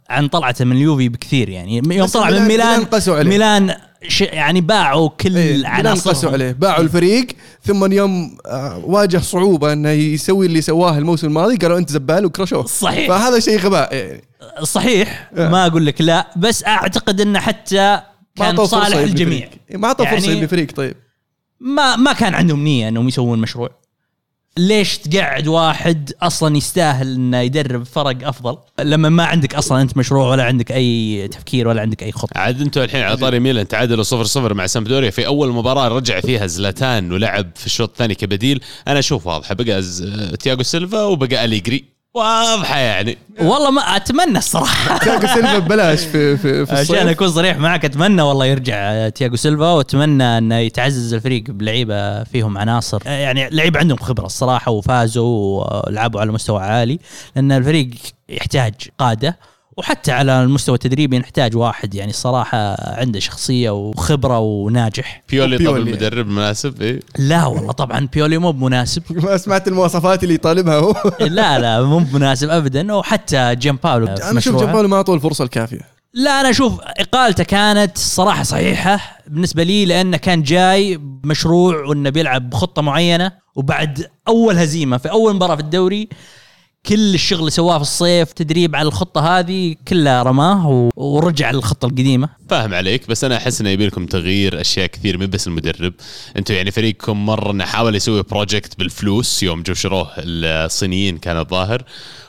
عن 0.09 0.27
طلعته 0.27 0.65
من 0.65 0.75
اليوفي 0.75 1.09
بكثير 1.09 1.49
يعني. 1.49 1.75
يوم 1.89 2.07
طلع 2.07 2.25
من 2.25 2.31
ميلان- 2.31 2.47
ميلان 2.47 2.67
ميلان 2.69 2.85
قسوا 2.85 3.15
عليه. 3.17 3.29
ميلان 3.29 3.75
ش 4.07 4.21
يعني 4.21 4.61
باعوا 4.61 5.09
كل 5.09 5.37
إيه، 5.37 5.67
عناصرهم 5.67 6.15
قسوا 6.15 6.31
عليه. 6.31 6.51
باعوا 6.51 6.83
الفريق 6.83 7.27
ثم 7.63 7.91
يوم 7.91 8.37
آه، 8.45 8.81
واجه 8.85 9.17
صعوبة 9.17 9.73
إنه 9.73 9.89
يسوي 9.89 10.45
اللي 10.45 10.61
سواه 10.61 10.97
الموسم 10.97 11.27
الماضي 11.27 11.55
قالوا 11.57 11.77
أنت 11.77 11.89
زبال 11.91 12.25
وكرشوه. 12.25 12.65
صحيح. 12.65 13.07
فهذا 13.07 13.39
شيء 13.39 13.59
غباء 13.59 13.95
يعني 13.95 14.23
صحيح. 14.63 15.29
آه. 15.37 15.49
ما 15.49 15.67
أقول 15.67 15.85
لك 15.85 16.01
لا 16.01 16.27
بس 16.37 16.63
أعتقد 16.63 17.21
إنه 17.21 17.39
حتى 17.39 18.01
كان 18.35 18.65
صالح 18.65 18.97
الجميع. 18.97 19.47
فريق. 19.47 19.79
ما 19.79 19.87
اعطوا 19.87 20.05
فرصة 20.05 20.23
يعني- 20.23 20.33
يبني 20.35 20.47
فريق 20.47 20.71
طيب. 20.71 20.95
ما 21.59 21.95
ما 21.95 22.13
كان 22.13 22.33
عندهم 22.33 22.63
نية 22.63 22.87
إنهم 22.87 23.07
يسوون 23.07 23.39
مشروع. 23.39 23.80
ليش 24.57 24.97
تقعد 24.97 25.47
واحد 25.47 26.11
أصلا 26.21 26.57
يستاهل 26.57 27.13
إنه 27.13 27.39
يدرب 27.39 27.83
فرق 27.83 28.27
أفضل؟ 28.27 28.57
لما 28.79 29.09
ما 29.09 29.25
عندك 29.25 29.55
أصلا 29.55 29.81
أنت 29.81 29.97
مشروع 29.97 30.29
ولا 30.29 30.43
عندك 30.43 30.71
أي 30.71 31.27
تفكير 31.27 31.67
ولا 31.67 31.81
عندك 31.81 32.03
أي 32.03 32.11
خطة. 32.11 32.37
عاد 32.39 32.61
أنتم 32.61 32.81
الحين 32.81 33.01
على 33.01 33.17
طاري 33.17 33.39
ميلان 33.39 33.67
تعادلوا 33.67 34.03
0 34.03 34.23
0 34.23 34.53
مع 34.53 34.67
سامبدوريا. 34.67 35.09
في 35.09 35.25
أول 35.25 35.51
مباراة 35.51 35.87
رجع 35.87 36.19
فيها 36.19 36.47
زلاتان 36.47 37.11
ولعب 37.11 37.51
في 37.55 37.65
الشوط 37.65 37.89
الثاني 37.89 38.15
كبديل. 38.15 38.61
أنا 38.87 38.99
أشوف 38.99 39.27
واضحه 39.27 39.55
بقى 39.55 39.81
تياغو 40.39 40.63
سيلفا 40.63 41.03
وأبغى 41.03 41.45
أليجري. 41.45 42.00
واضحة 42.13 42.77
يعني. 42.79 43.17
والله 43.41 43.71
ما 43.71 43.81
أتمنى 43.81 44.37
الصراحة. 44.37 44.97
تياغو 45.03 45.27
سيلفا 45.27 45.59
ببلاش 45.59 45.99
في 45.99 46.37
في, 46.37 46.65
في 46.65 46.71
عشان 46.71 46.81
الصيف 46.81 47.07
أكون 47.07 47.27
صريح 47.29 47.57
معك 47.57 47.85
أتمنى 47.85 48.21
والله 48.21 48.45
يرجع 48.45 49.09
تياغو 49.09 49.35
سيلفا 49.35 49.71
وأتمنى 49.71 50.37
أنه 50.37 50.55
يتعزز 50.57 51.13
الفريق 51.13 51.43
بلعيبة 51.47 52.23
فيهم 52.23 52.57
عناصر. 52.57 53.01
يعني 53.05 53.49
لعيبة 53.49 53.79
عندهم 53.79 53.97
خبرة 53.97 54.25
الصراحة 54.25 54.71
وفازوا 54.71 55.63
ولعبوا 55.87 56.21
على 56.21 56.31
مستوى 56.31 56.61
عالي 56.61 56.99
لأن 57.35 57.51
الفريق 57.51 57.89
يحتاج 58.29 58.73
قادة. 58.97 59.37
وحتى 59.81 60.11
على 60.11 60.43
المستوى 60.43 60.75
التدريبي 60.75 61.19
نحتاج 61.19 61.55
واحد 61.55 61.95
يعني 61.95 62.09
الصراحة 62.09 62.75
عنده 62.99 63.19
شخصية 63.19 63.69
وخبرة 63.69 64.39
وناجح 64.39 65.23
بيولي 65.29 65.57
طب 65.57 65.63
بيولي. 65.63 65.89
المدرب 65.89 66.27
مناسب 66.27 66.81
إيه؟ 66.81 66.99
لا 67.17 67.45
والله 67.45 67.71
طبعا 67.71 68.07
بيولي 68.13 68.37
مو 68.37 68.51
بمناسب 68.51 69.03
ما 69.25 69.37
سمعت 69.37 69.67
المواصفات 69.67 70.23
اللي 70.23 70.33
يطالبها 70.33 70.75
هو 70.75 70.95
لا 71.19 71.59
لا 71.59 71.81
مو 71.81 71.99
بمناسب 71.99 72.49
ابدا 72.49 72.93
وحتى 72.93 73.55
جيم 73.55 73.79
باولو 73.83 74.07
أنا 74.07 74.15
أشوف 74.15 74.35
مشروعه. 74.35 74.65
جمبالو 74.65 74.87
ما 74.87 74.95
أعطوه 74.97 75.15
الفرصة 75.15 75.43
الكافية 75.43 75.79
لا 76.13 76.41
أنا 76.41 76.49
أشوف 76.49 76.79
إقالته 76.81 77.43
كانت 77.43 77.95
الصراحه 77.95 78.43
صحيحة 78.43 78.99
بالنسبة 79.27 79.63
لي 79.63 79.85
لأنه 79.85 80.17
كان 80.17 80.43
جاي 80.43 80.97
بمشروع 80.97 81.85
وإنه 81.85 82.09
بيلعب 82.09 82.49
بخطة 82.49 82.81
معينة 82.81 83.31
وبعد 83.55 84.07
أول 84.27 84.57
هزيمة 84.57 84.97
في 84.97 85.11
أول 85.11 85.35
مباراة 85.35 85.55
في 85.55 85.61
الدوري 85.61 86.09
كل 86.85 87.13
الشغل 87.13 87.39
اللي 87.39 87.51
سواه 87.51 87.77
في 87.77 87.81
الصيف 87.81 88.31
تدريب 88.31 88.75
على 88.75 88.87
الخطة 88.87 89.39
هذه 89.39 89.75
كلها 89.87 90.23
رماه 90.23 90.89
ورجع 90.95 91.51
للخطة 91.51 91.85
القديمة. 91.85 92.29
فاهم 92.49 92.73
عليك 92.73 93.07
بس 93.09 93.23
أنا 93.23 93.37
أحس 93.37 93.61
إنه 93.61 93.69
يبي 93.69 93.87
لكم 93.87 94.05
تغيير 94.05 94.61
أشياء 94.61 94.87
كثير 94.87 95.17
مو 95.17 95.27
بس 95.27 95.47
المدرب. 95.47 95.93
أنتم 96.37 96.53
يعني 96.53 96.71
فريقكم 96.71 97.25
مرة 97.25 97.51
انه 97.51 97.65
حاول 97.65 97.95
يسوي 97.95 98.23
project 98.23 98.79
بالفلوس 98.79 99.43
يوم 99.43 99.63
جو 99.63 99.73
شروه 99.73 100.11
الصينيين 100.17 101.17
كان 101.17 101.37
الظاهر. 101.37 101.83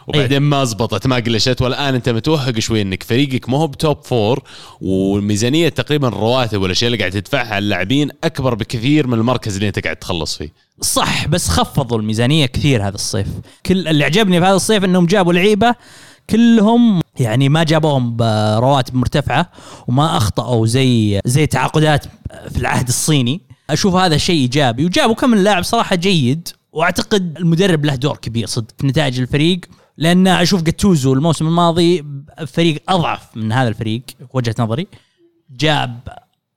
وبعدين 0.09 0.42
ما 0.42 0.64
زبطت 0.64 1.07
ما 1.07 1.16
قلشت 1.16 1.62
والآن 1.62 1.94
أنت 1.94 2.09
متوهق 2.09 2.59
شوي 2.59 2.82
إنك 2.82 3.03
فريقك 3.03 3.48
ما 3.48 3.59
هو 3.59 3.66
ب 3.66 3.76
top 3.76 4.05
four 4.05 4.43
والميزانية 4.80 5.68
تقريبا 5.68 6.09
الرواتب 6.09 6.61
والاشياء 6.62 6.86
اللي 6.86 6.98
قاعد 6.98 7.12
تدفعها 7.12 7.55
على 7.55 7.59
اللاعبين 7.59 8.11
أكبر 8.24 8.55
بكثير 8.55 9.07
من 9.07 9.18
المركز 9.18 9.55
اللي 9.55 9.68
أنت 9.68 9.78
قاعد 9.78 9.96
تخلص 9.96 10.36
فيه. 10.36 10.53
صح 10.80 11.28
بس 11.28 11.48
خفضوا 11.48 11.98
الميزانية 11.98 12.46
كثير 12.46 12.88
هذا 12.88 12.94
الصيف. 12.94 13.26
كل 13.66 13.88
اللي 13.88 14.05
عجبني 14.05 14.40
في 14.40 14.46
هذا 14.46 14.55
الصيف 14.57 14.84
إنهم 14.84 15.07
جابوا 15.07 15.32
لعيبة 15.32 15.74
كلهم 16.30 17.00
يعني 17.20 17.48
ما 17.48 17.62
جابوهم 17.62 18.16
برواتب 18.16 18.94
مرتفعة 18.94 19.50
وما 19.88 20.16
أخطأوا 20.16 20.66
زي 20.66 21.20
زي 21.24 21.46
تعاقدات 21.46 22.05
في 22.50 22.59
العهد 22.59 22.88
الصيني. 22.88 23.40
أشوف 23.70 23.94
هذا 23.94 24.16
شيء 24.16 24.40
إيجابي. 24.40 24.84
وجابوا 24.84 25.14
كم 25.14 25.30
من 25.30 25.44
لاعب 25.44 25.62
صراحة 25.62 25.96
جيد 25.96 26.48
وأعتقد 26.72 27.38
المدرب 27.38 27.84
له 27.84 27.94
دور 27.94 28.16
كبير 28.16 28.46
صدق 28.46 28.74
في 28.78 28.86
نتائج 28.86 29.20
الفريق. 29.20 29.61
لأن 29.99 30.26
أشوف 30.28 30.62
جاتوزو 30.62 31.12
الموسم 31.12 31.47
الماضي 31.47 32.05
فريق 32.47 32.82
أضعف 32.88 33.36
من 33.36 33.53
هذا 33.53 33.68
الفريق 33.68 34.03
وجهة 34.34 34.55
نظري 34.59 34.86
جاب 35.51 36.01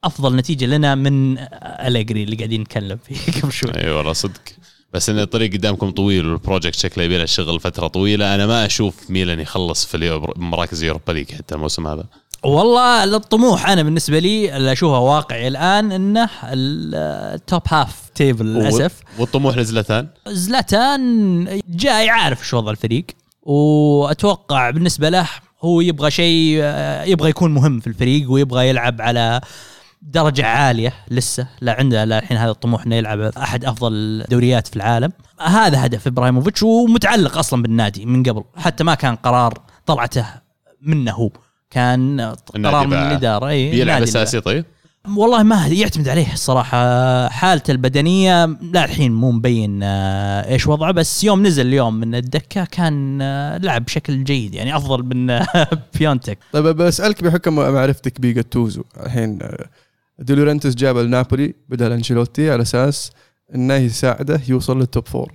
أفضل 0.03 0.35
نتيجة 0.35 0.65
لنا 0.65 0.95
من 0.95 1.37
أليجري 1.63 2.23
اللي 2.23 2.35
قاعدين 2.35 2.61
نتكلم 2.61 2.97
فيه 2.97 3.15
قبل 3.41 3.51
شوي. 3.51 3.71
اي 3.77 3.91
والله 3.91 4.13
صدق. 4.13 4.41
بس 4.93 5.09
إن 5.09 5.19
الطريق 5.19 5.53
قدامكم 5.53 5.89
طويل 5.91 6.25
وال 6.25 6.36
project 6.36 6.75
شكله 6.75 7.03
يبي 7.03 7.17
له 7.17 7.25
شغل 7.25 7.59
فترة 7.59 7.87
طويلة. 7.87 8.35
أنا 8.35 8.47
ما 8.47 8.65
أشوف 8.65 9.09
ميلان 9.09 9.39
يخلص 9.39 9.85
في 9.85 10.21
مراكز 10.35 10.83
Europa 10.83 11.11
League 11.11 11.31
حتى 11.31 11.55
الموسم 11.55 11.87
هذا. 11.87 12.05
والله 12.43 13.03
الطموح 13.03 13.69
أنا 13.69 13.83
بالنسبة 13.83 14.19
لي 14.19 14.57
اللي 14.57 14.71
أشوفه 14.71 14.99
واقعي 14.99 15.47
الآن 15.47 15.91
إنه 15.91 16.29
ال 16.43 16.73
top 16.73 17.61
half 17.67 18.09
table 18.15 18.45
للأسف. 18.45 19.01
والطموح 19.19 19.57
لزلتان 19.57 20.07
زلاتان 20.27 21.61
جاي 21.69 22.09
عارف 22.09 22.47
شو 22.47 22.57
وضع 22.57 22.71
الفريق. 22.71 23.05
وأتوقع 23.45 24.69
بالنسبة 24.69 25.09
له 25.09 25.29
هو 25.61 25.81
يبغى 25.81 26.11
شيء 26.11 26.63
يبغى 27.05 27.29
يكون 27.29 27.53
مهم 27.53 27.79
في 27.79 27.87
الفريق 27.87 28.31
ويبغى 28.31 28.69
يلعب 28.69 29.01
على 29.01 29.41
درجة 30.01 30.45
عالية 30.45 30.93
لسه. 31.11 31.47
لا 31.61 31.75
عنده 31.79 32.03
لا 32.03 32.19
الحين 32.19 32.37
هذا 32.37 32.51
الطموح 32.51 32.85
إنه 32.85 32.95
يلعب 32.95 33.19
أحد 33.19 33.65
أفضل 33.65 33.93
الدوريات 33.93 34.67
في 34.67 34.75
العالم. 34.75 35.11
هذا 35.41 35.85
هدف 35.85 36.07
إبراهيموفيتش 36.07 36.63
ومتعلق 36.63 37.37
أصلا 37.37 37.61
بالنادي 37.61 38.05
من 38.05 38.23
قبل. 38.23 38.43
حتى 38.57 38.83
ما 38.83 38.95
كان 38.95 39.15
قرار 39.15 39.53
طلعته 39.85 40.25
منه 40.81 41.11
هو. 41.11 41.29
كان 41.69 42.35
قرار 42.55 42.87
من. 42.87 42.93
الإدارة. 42.93 43.47
إي 43.47 43.71
بيلعب 43.71 44.01
أساسي 44.01 44.41
طيب؟ 44.41 44.65
والله 45.09 45.43
ما 45.43 45.67
يعتمد 45.67 46.07
عليه 46.07 46.33
الصراحة. 46.33 47.27
حالته 47.29 47.71
البدنية 47.71 48.45
لا 48.45 48.85
الحين 48.85 49.11
مو 49.11 49.31
مبين 49.31 49.79
آه، 49.83 50.49
إيش 50.49 50.67
وضعه 50.67 50.91
بس 50.91 51.23
يوم 51.23 51.45
نزل 51.47 51.67
اليوم 51.67 51.93
من 51.95 52.15
الدكة 52.15 52.65
كان 52.65 53.19
آه، 53.21 53.57
لعب 53.57 53.85
بشكل 53.85 54.23
جيد 54.23 54.53
يعني 54.55 54.75
أفضل 54.77 55.03
من 55.03 55.29
آه، 55.29 55.47
بيونتك. 55.99 56.37
طيب 56.53 56.65
بسألك 56.65 57.23
بحكم 57.23 57.55
معرفتك 57.55 58.21
بجاتوزو 58.21 58.83
الحين 59.05 59.39
ديلورنتس 60.19 60.75
جاب 60.75 60.97
النابولي 60.97 61.53
بدل 61.69 61.91
أنشيلوتي 61.91 62.51
على 62.51 62.61
أساس 62.61 63.11
إنه 63.55 63.73
يساعده 63.73 64.41
يوصل 64.47 64.79
لل 64.79 64.90
top 64.90 65.07
four 65.07 65.33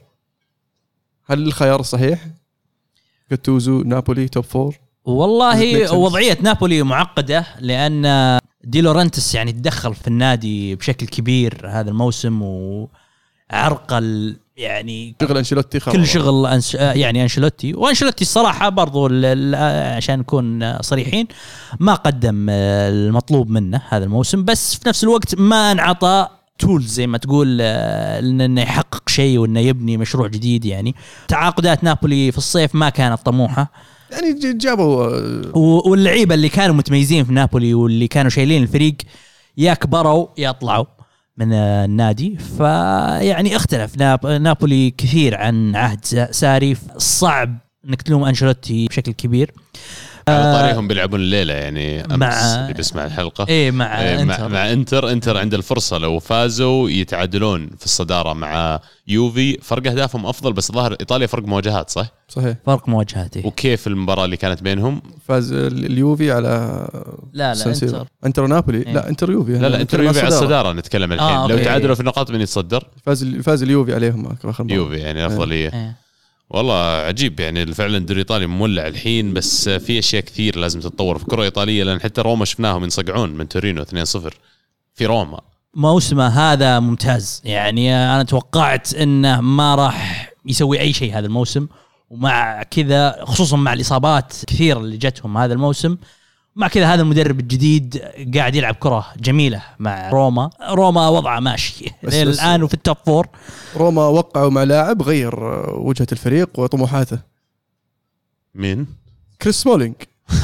هل 1.26 1.46
الخيار 1.46 1.82
صحيح؟ 1.82 2.26
جاتوزو 3.30 3.82
نابولي 3.82 4.28
top 4.28 4.44
four 4.44 4.74
والله? 5.04 5.94
وضعية 5.94 6.38
نابولي 6.40 6.82
معقدة 6.82 7.46
لأن 7.60 8.06
دي 8.64 8.80
لورنتس 8.80 9.34
يعني 9.34 9.52
تدخل 9.52 9.94
في 9.94 10.08
النادي 10.08 10.74
بشكل 10.74 11.06
كبير 11.06 11.61
هذا 11.68 11.90
الموسم 11.90 12.42
وعرقل 13.52 14.36
يعني 14.56 15.14
شغل 15.22 15.36
أنشيلوتي 15.38 15.80
خلاص. 15.80 15.96
كل 15.96 16.06
شغل 16.06 16.46
أنش... 16.46 16.74
يعني 16.74 17.22
أنشيلوتي. 17.22 17.74
وأنشيلوتي 17.74 18.22
الصراحة 18.22 18.68
برضو 18.68 19.06
ال- 19.11 19.54
عشان 19.96 20.18
نكون 20.18 20.78
صريحين 20.82 21.26
ما 21.80 21.94
قدم 21.94 22.46
المطلوب 22.50 23.50
منه 23.50 23.82
هذا 23.88 24.04
الموسم 24.04 24.44
بس 24.44 24.74
في 24.74 24.88
نفس 24.88 25.04
الوقت 25.04 25.34
ما 25.34 25.72
انعطى 25.72 26.28
تولز 26.58 26.86
زي 26.92 27.06
ما 27.06 27.18
تقول 27.18 27.58
آه، 27.61 28.18
إنه 28.20 28.62
يحقق 28.62 29.08
شيء 29.08 29.38
وإنه 29.38 29.61
يبني 29.61 29.96
مشروع 29.96 30.26
جديد 30.28 30.64
يعني. 30.64 30.94
تعاقدات 31.28 31.84
نابولي 31.84 32.32
في 32.32 32.38
الصيف 32.38 32.74
ما 32.74 32.88
كانت 32.88 33.20
طموحة. 33.26 33.72
يعني 34.12 34.52
جابوا 34.52 35.04
آه، 35.06 35.52
واللعيبة 35.86 36.34
اللي 36.34 36.48
كانوا 36.48 36.74
متميزين 36.74 37.24
في 37.24 37.32
نابولي 37.32 37.74
واللي 37.74 38.08
كانوا 38.08 38.30
شايلين 38.30 38.62
الفريق 38.62 38.94
يا 39.56 39.74
كبروا 39.74 40.26
يا 40.38 40.50
طلعوا 40.52 40.84
من 41.36 41.52
النادي. 41.52 42.36
فيعني 42.58 43.56
اختلف 43.56 43.96
ناب 43.98 44.26
نابولي 44.26 44.90
كثير 44.90 45.36
عن 45.36 45.76
عهد 45.76 46.04
سا- 46.04 46.32
ساري. 46.32 46.76
صعب 46.98 47.58
انك 47.88 48.02
تلوم 48.02 48.24
أنشيلوتي 48.24 48.86
بشكل 48.86 49.12
كبير. 49.12 49.50
على 50.28 50.52
طاريهم 50.58 50.88
بيلعبون 50.88 51.20
الليلة 51.20 51.54
يعني 51.54 52.00
أمس 52.04 52.18
مع- 52.18 52.62
اللي 52.62 52.72
بيسمع 52.74 53.04
الحلقة 53.06 53.46
إيه 53.48 53.70
مع 53.70 54.02
إيه، 54.02 54.24
مع, 54.24 54.34
إنتر 54.34 54.48
مع 54.48 54.72
إنتر 54.72 55.10
إنتر 55.12 55.36
عنده 55.36 55.56
الفرصة 55.56 55.98
لو 55.98 56.18
فازوا 56.18 56.90
يتعادلون 56.90 57.70
في 57.78 57.84
الصدارة 57.84 58.32
مع 58.32 58.80
يوفي 59.08 59.58
فرق 59.62 59.86
أهدافهم 59.90 60.26
أفضل 60.26 60.52
بس 60.52 60.72
الظاهر 60.72 60.92
إيطاليا 61.00 61.26
فرق 61.26 61.44
مواجهات 61.44 61.90
صح؟ 61.90 62.06
صحيح 62.28 62.56
فرق 62.66 62.88
مواجهات 62.88 63.36
إيه. 63.36 63.46
وكيف 63.46 63.86
المباراة 63.86 64.24
اللي 64.24 64.36
كانت 64.36 64.62
بينهم؟ 64.62 65.02
فاز 65.28 65.52
ال- 65.52 65.86
اليوفي 65.86 66.32
على 66.32 66.48
لا 67.32 67.48
لا 67.48 67.54
سان 67.54 67.74
سيرو. 67.74 67.92
إنتر 67.92 68.06
إنتر 68.26 68.46
نابولي 68.46 68.78
إيه. 68.78 68.92
لا 68.92 69.08
إنتر 69.08 69.30
يوفي 69.32 69.52
لا 69.52 69.66
لا 69.68 69.80
إنتر 69.80 70.02
يوفي 70.02 70.18
على 70.20 70.28
الصدارة 70.28 70.72
نتكلم 70.72 71.12
الحين 71.12 71.28
آه، 71.36 71.46
لو. 71.46 71.58
تعادلوا 71.58 71.94
في 71.94 72.00
النقاط 72.00 72.30
من 72.30 72.40
يتصدر؟ 72.40 72.84
فاز 73.06 73.22
ال- 73.22 73.42
فاز 73.42 73.62
اليوفي 73.62 73.94
عليهم 73.94 74.36
اخر 74.44 74.64
مرة. 74.64 74.74
يوفي 74.74 74.96
يعني 74.96 75.26
أفضلية 75.26 75.68
إيه. 75.74 75.96
والله 76.51 76.74
عجيب 76.84 77.40
يعني 77.40 77.74
فعلا 77.74 77.96
الدوري 77.96 78.20
الإيطالي 78.20 78.46
مولع 78.46 78.86
الحين 78.86 79.32
بس 79.32 79.68
في 79.68 79.98
أشياء 79.98 80.22
كثير 80.22 80.59
لازم 80.59 80.80
تتطور 80.80 81.18
في 81.18 81.24
الكره 81.24 81.38
الايطاليه 81.38 81.84
لأن 81.84 82.01
حتى 82.01 82.20
روما 82.20 82.44
شفناهم 82.44 82.84
ينصقعون 82.84 83.30
من 83.30 83.48
تورينو 83.48 83.84
2-0 83.84 83.86
في 84.94 85.07
روما. 85.07 85.40
موسمه 85.74 86.26
هذا 86.26 86.80
ممتاز. 86.80 87.42
يعني 87.44 87.94
أنا 87.94 88.22
توقعت 88.22 88.94
إنه 88.94 89.40
ما 89.40 89.74
راح 89.74 90.30
يسوي 90.46 90.80
أي 90.80 90.92
شيء 90.92 91.18
هذا 91.18 91.26
الموسم 91.26 91.66
ومع 92.11 92.62
كذا 92.62 93.24
خصوصا 93.24 93.57
مع 93.57 93.72
الإصابات 93.72 94.34
كثيرة 94.46 94.78
اللي 94.78 94.96
جتهم 94.96 95.38
هذا 95.38 95.53
الموسم 95.53 95.96
مع 96.57 96.68
كذا 96.68 96.94
هذا 96.94 97.03
المدرب 97.03 97.40
الجديد 97.40 98.03
قاعد 98.36 98.55
يلعب 98.55 98.74
كرة 98.74 99.07
جميلة 99.16 99.62
مع 99.78 100.11
روما. 100.11 100.51
روما 100.70 101.09
وضعه 101.09 101.40
ماشي. 101.40 101.84
بس- 102.05 102.14
إلى 102.14 102.30
بس- 102.30 102.40
الآن 102.40 102.62
وفي 102.62 102.74
ال 102.74 102.80
top 102.80 102.96
four 103.07 103.26
روما 103.76 104.07
وقعوا 104.07 104.51
مع 104.51 104.62
لاعب 104.62 105.03
غير 105.03 105.34
وجهة 105.74 106.07
الفريق 106.12 106.59
وطموحاته. 106.61 107.18
مين؟ 108.55 108.86
كريس 109.42 109.62
سمولينج. 109.62 109.94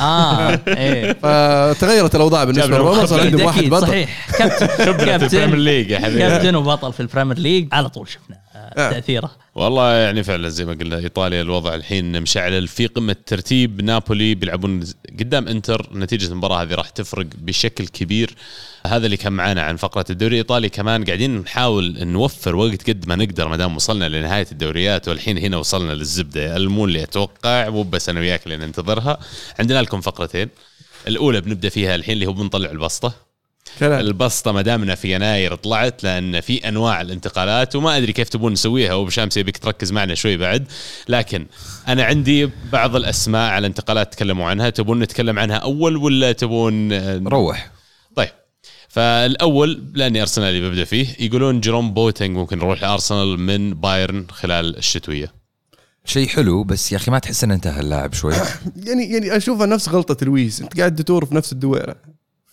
آه 0.00 0.60
إيه. 0.68 1.12
فتغيرت 1.12 2.14
الأوضاع 2.14 2.44
بالنسبة 2.44 2.76
لروما 2.76 3.06
صار. 3.06 3.20
عندهم 3.20 3.46
واحد 3.46 3.64
بطل. 3.64 3.86
صحيح. 3.86 4.26
كابتن 4.38 4.66
في 4.66 4.90
ال 4.90 4.94
Premier 4.94 5.18
كابتن 5.18 5.58
League 5.58 5.90
يا 5.90 5.98
حبيبي. 5.98 6.18
كابتن 6.18 6.56
وبطل 6.56 6.92
في 6.92 7.00
ال 7.00 7.05
Premier 7.05 7.38
League 7.38 7.68
على 7.72 7.88
طول 7.88 8.08
شفنا 8.08 8.36
آه،. 8.54 8.90
تأثيره. 8.90 9.30
والله 9.54 9.92
يعني 9.92 10.22
فعلا 10.22 10.48
زي 10.48 10.64
ما 10.64 10.72
قلنا 10.72 10.96
إيطاليا 10.96 11.42
الوضع 11.42 11.74
الحين 11.74 12.22
مشعل. 12.22 12.68
في 12.68 12.86
قمه 12.86 13.12
الترتيب 13.12 13.82
نابولي 13.82 14.34
بيلعبون 14.34 14.84
قدام 15.20 15.48
إنتر. 15.48 15.88
نتيجة 15.94 16.26
المباراة 16.26 16.62
هذه 16.62 16.74
راح 16.74 16.88
تفرق 16.88 17.26
بشكل 17.38 17.86
كبير. 17.86 18.34
هذا 18.86 19.06
اللي 19.06 19.16
كان 19.16 19.32
معنا 19.32 19.62
عن 19.62 19.76
فقرة 19.76 20.04
الدوري 20.10 20.32
الإيطالي. 20.32 20.68
كمان 20.68 21.04
قاعدين 21.04 21.38
نحاول 21.38 22.06
نوفر 22.06 22.56
وقت 22.56 22.90
قد 22.90 23.08
ما 23.08 23.16
نقدر 23.16 23.48
ما 23.48 23.56
دام 23.56 23.76
وصلنا 23.76 24.08
لنهاية 24.08 24.46
الدوريات 24.52 25.08
والحين 25.08 25.38
هنا 25.38 25.56
وصلنا 25.56 25.92
للزبدة. 25.92 26.56
المون 26.56 26.88
اللي 26.88 27.02
أتوقع 27.02 27.68
مو 27.68 27.82
بس 27.82 28.08
أنا 28.08 28.20
وياك 28.20 28.44
اللي 28.44 28.56
ننتظرها. 28.56 29.18
عندنا 29.58 29.82
لكم 29.82 30.00
فقرتين. 30.00 30.48
الأولى 31.08 31.40
بنبدأ 31.40 31.68
فيها 31.68 31.94
الحين 31.94 32.12
اللي 32.12 32.26
هو 32.26 32.32
بنطلع 32.32 32.70
البسطة. 32.70 33.14
كلام. 33.80 34.00
البسطة 34.00 34.52
ما 34.52 34.62
دامنا 34.62 34.94
في 34.94 35.14
يناير 35.14 35.54
طلعت 35.54 36.04
لأن 36.04 36.40
في 36.40 36.68
أنواع 36.68 37.00
الانتقالات 37.00 37.76
وما 37.76 37.96
أدري 37.96 38.12
كيف 38.12 38.28
تبون 38.28 38.52
نسويها. 38.52 38.94
وبشامس 38.94 39.36
يبيك 39.36 39.58
تركز 39.58 39.92
معنا 39.92 40.14
شوي 40.14 40.36
بعد. 40.36 40.66
لكن 41.08 41.46
أنا 41.88 42.04
عندي 42.04 42.50
بعض 42.72 42.96
الأسماء 42.96 43.50
على 43.50 43.66
انتقالات 43.66 44.12
تكلموا 44.12 44.50
عنها. 44.50 44.70
تبون 44.70 45.00
نتكلم 45.00 45.38
عنها 45.38 45.56
أول 45.56 45.96
ولا 45.96 46.32
تبون 46.32 46.92
آه، 46.92 47.22
روح. 47.26 47.75
فالأول 48.88 49.84
لاني 49.94 50.20
ارسنالي 50.22 50.68
ببدا 50.68 50.84
فيه 50.84 51.06
يقولون 51.20 51.60
جيروم 51.60 51.94
بوتينج 51.94 52.36
ممكن 52.36 52.58
يروح 52.58 52.82
لأرسنال 52.82 53.40
من 53.40 53.74
بايرن 53.74 54.26
خلال 54.30 54.76
الشتوية. 54.76 55.32
شيء 56.04 56.28
حلو 56.28 56.64
بس 56.64 56.92
يا 56.92 56.96
أخي 56.96 57.10
ما 57.10 57.18
تحس 57.18 57.44
إنه 57.44 57.54
انتهى 57.54 57.80
اللاعب 57.80 58.12
شوي. 58.14 58.34
يعني 58.86 59.12
يعني 59.12 59.36
اشوفها 59.36 59.66
نفس 59.66 59.88
غلطة 59.88 60.26
لويس 60.26 60.60
أنت 60.60 60.78
قاعد 60.78 60.94
تدور 60.96 61.24
في 61.24 61.34
نفس 61.34 61.52
الدويرة. 61.52 61.96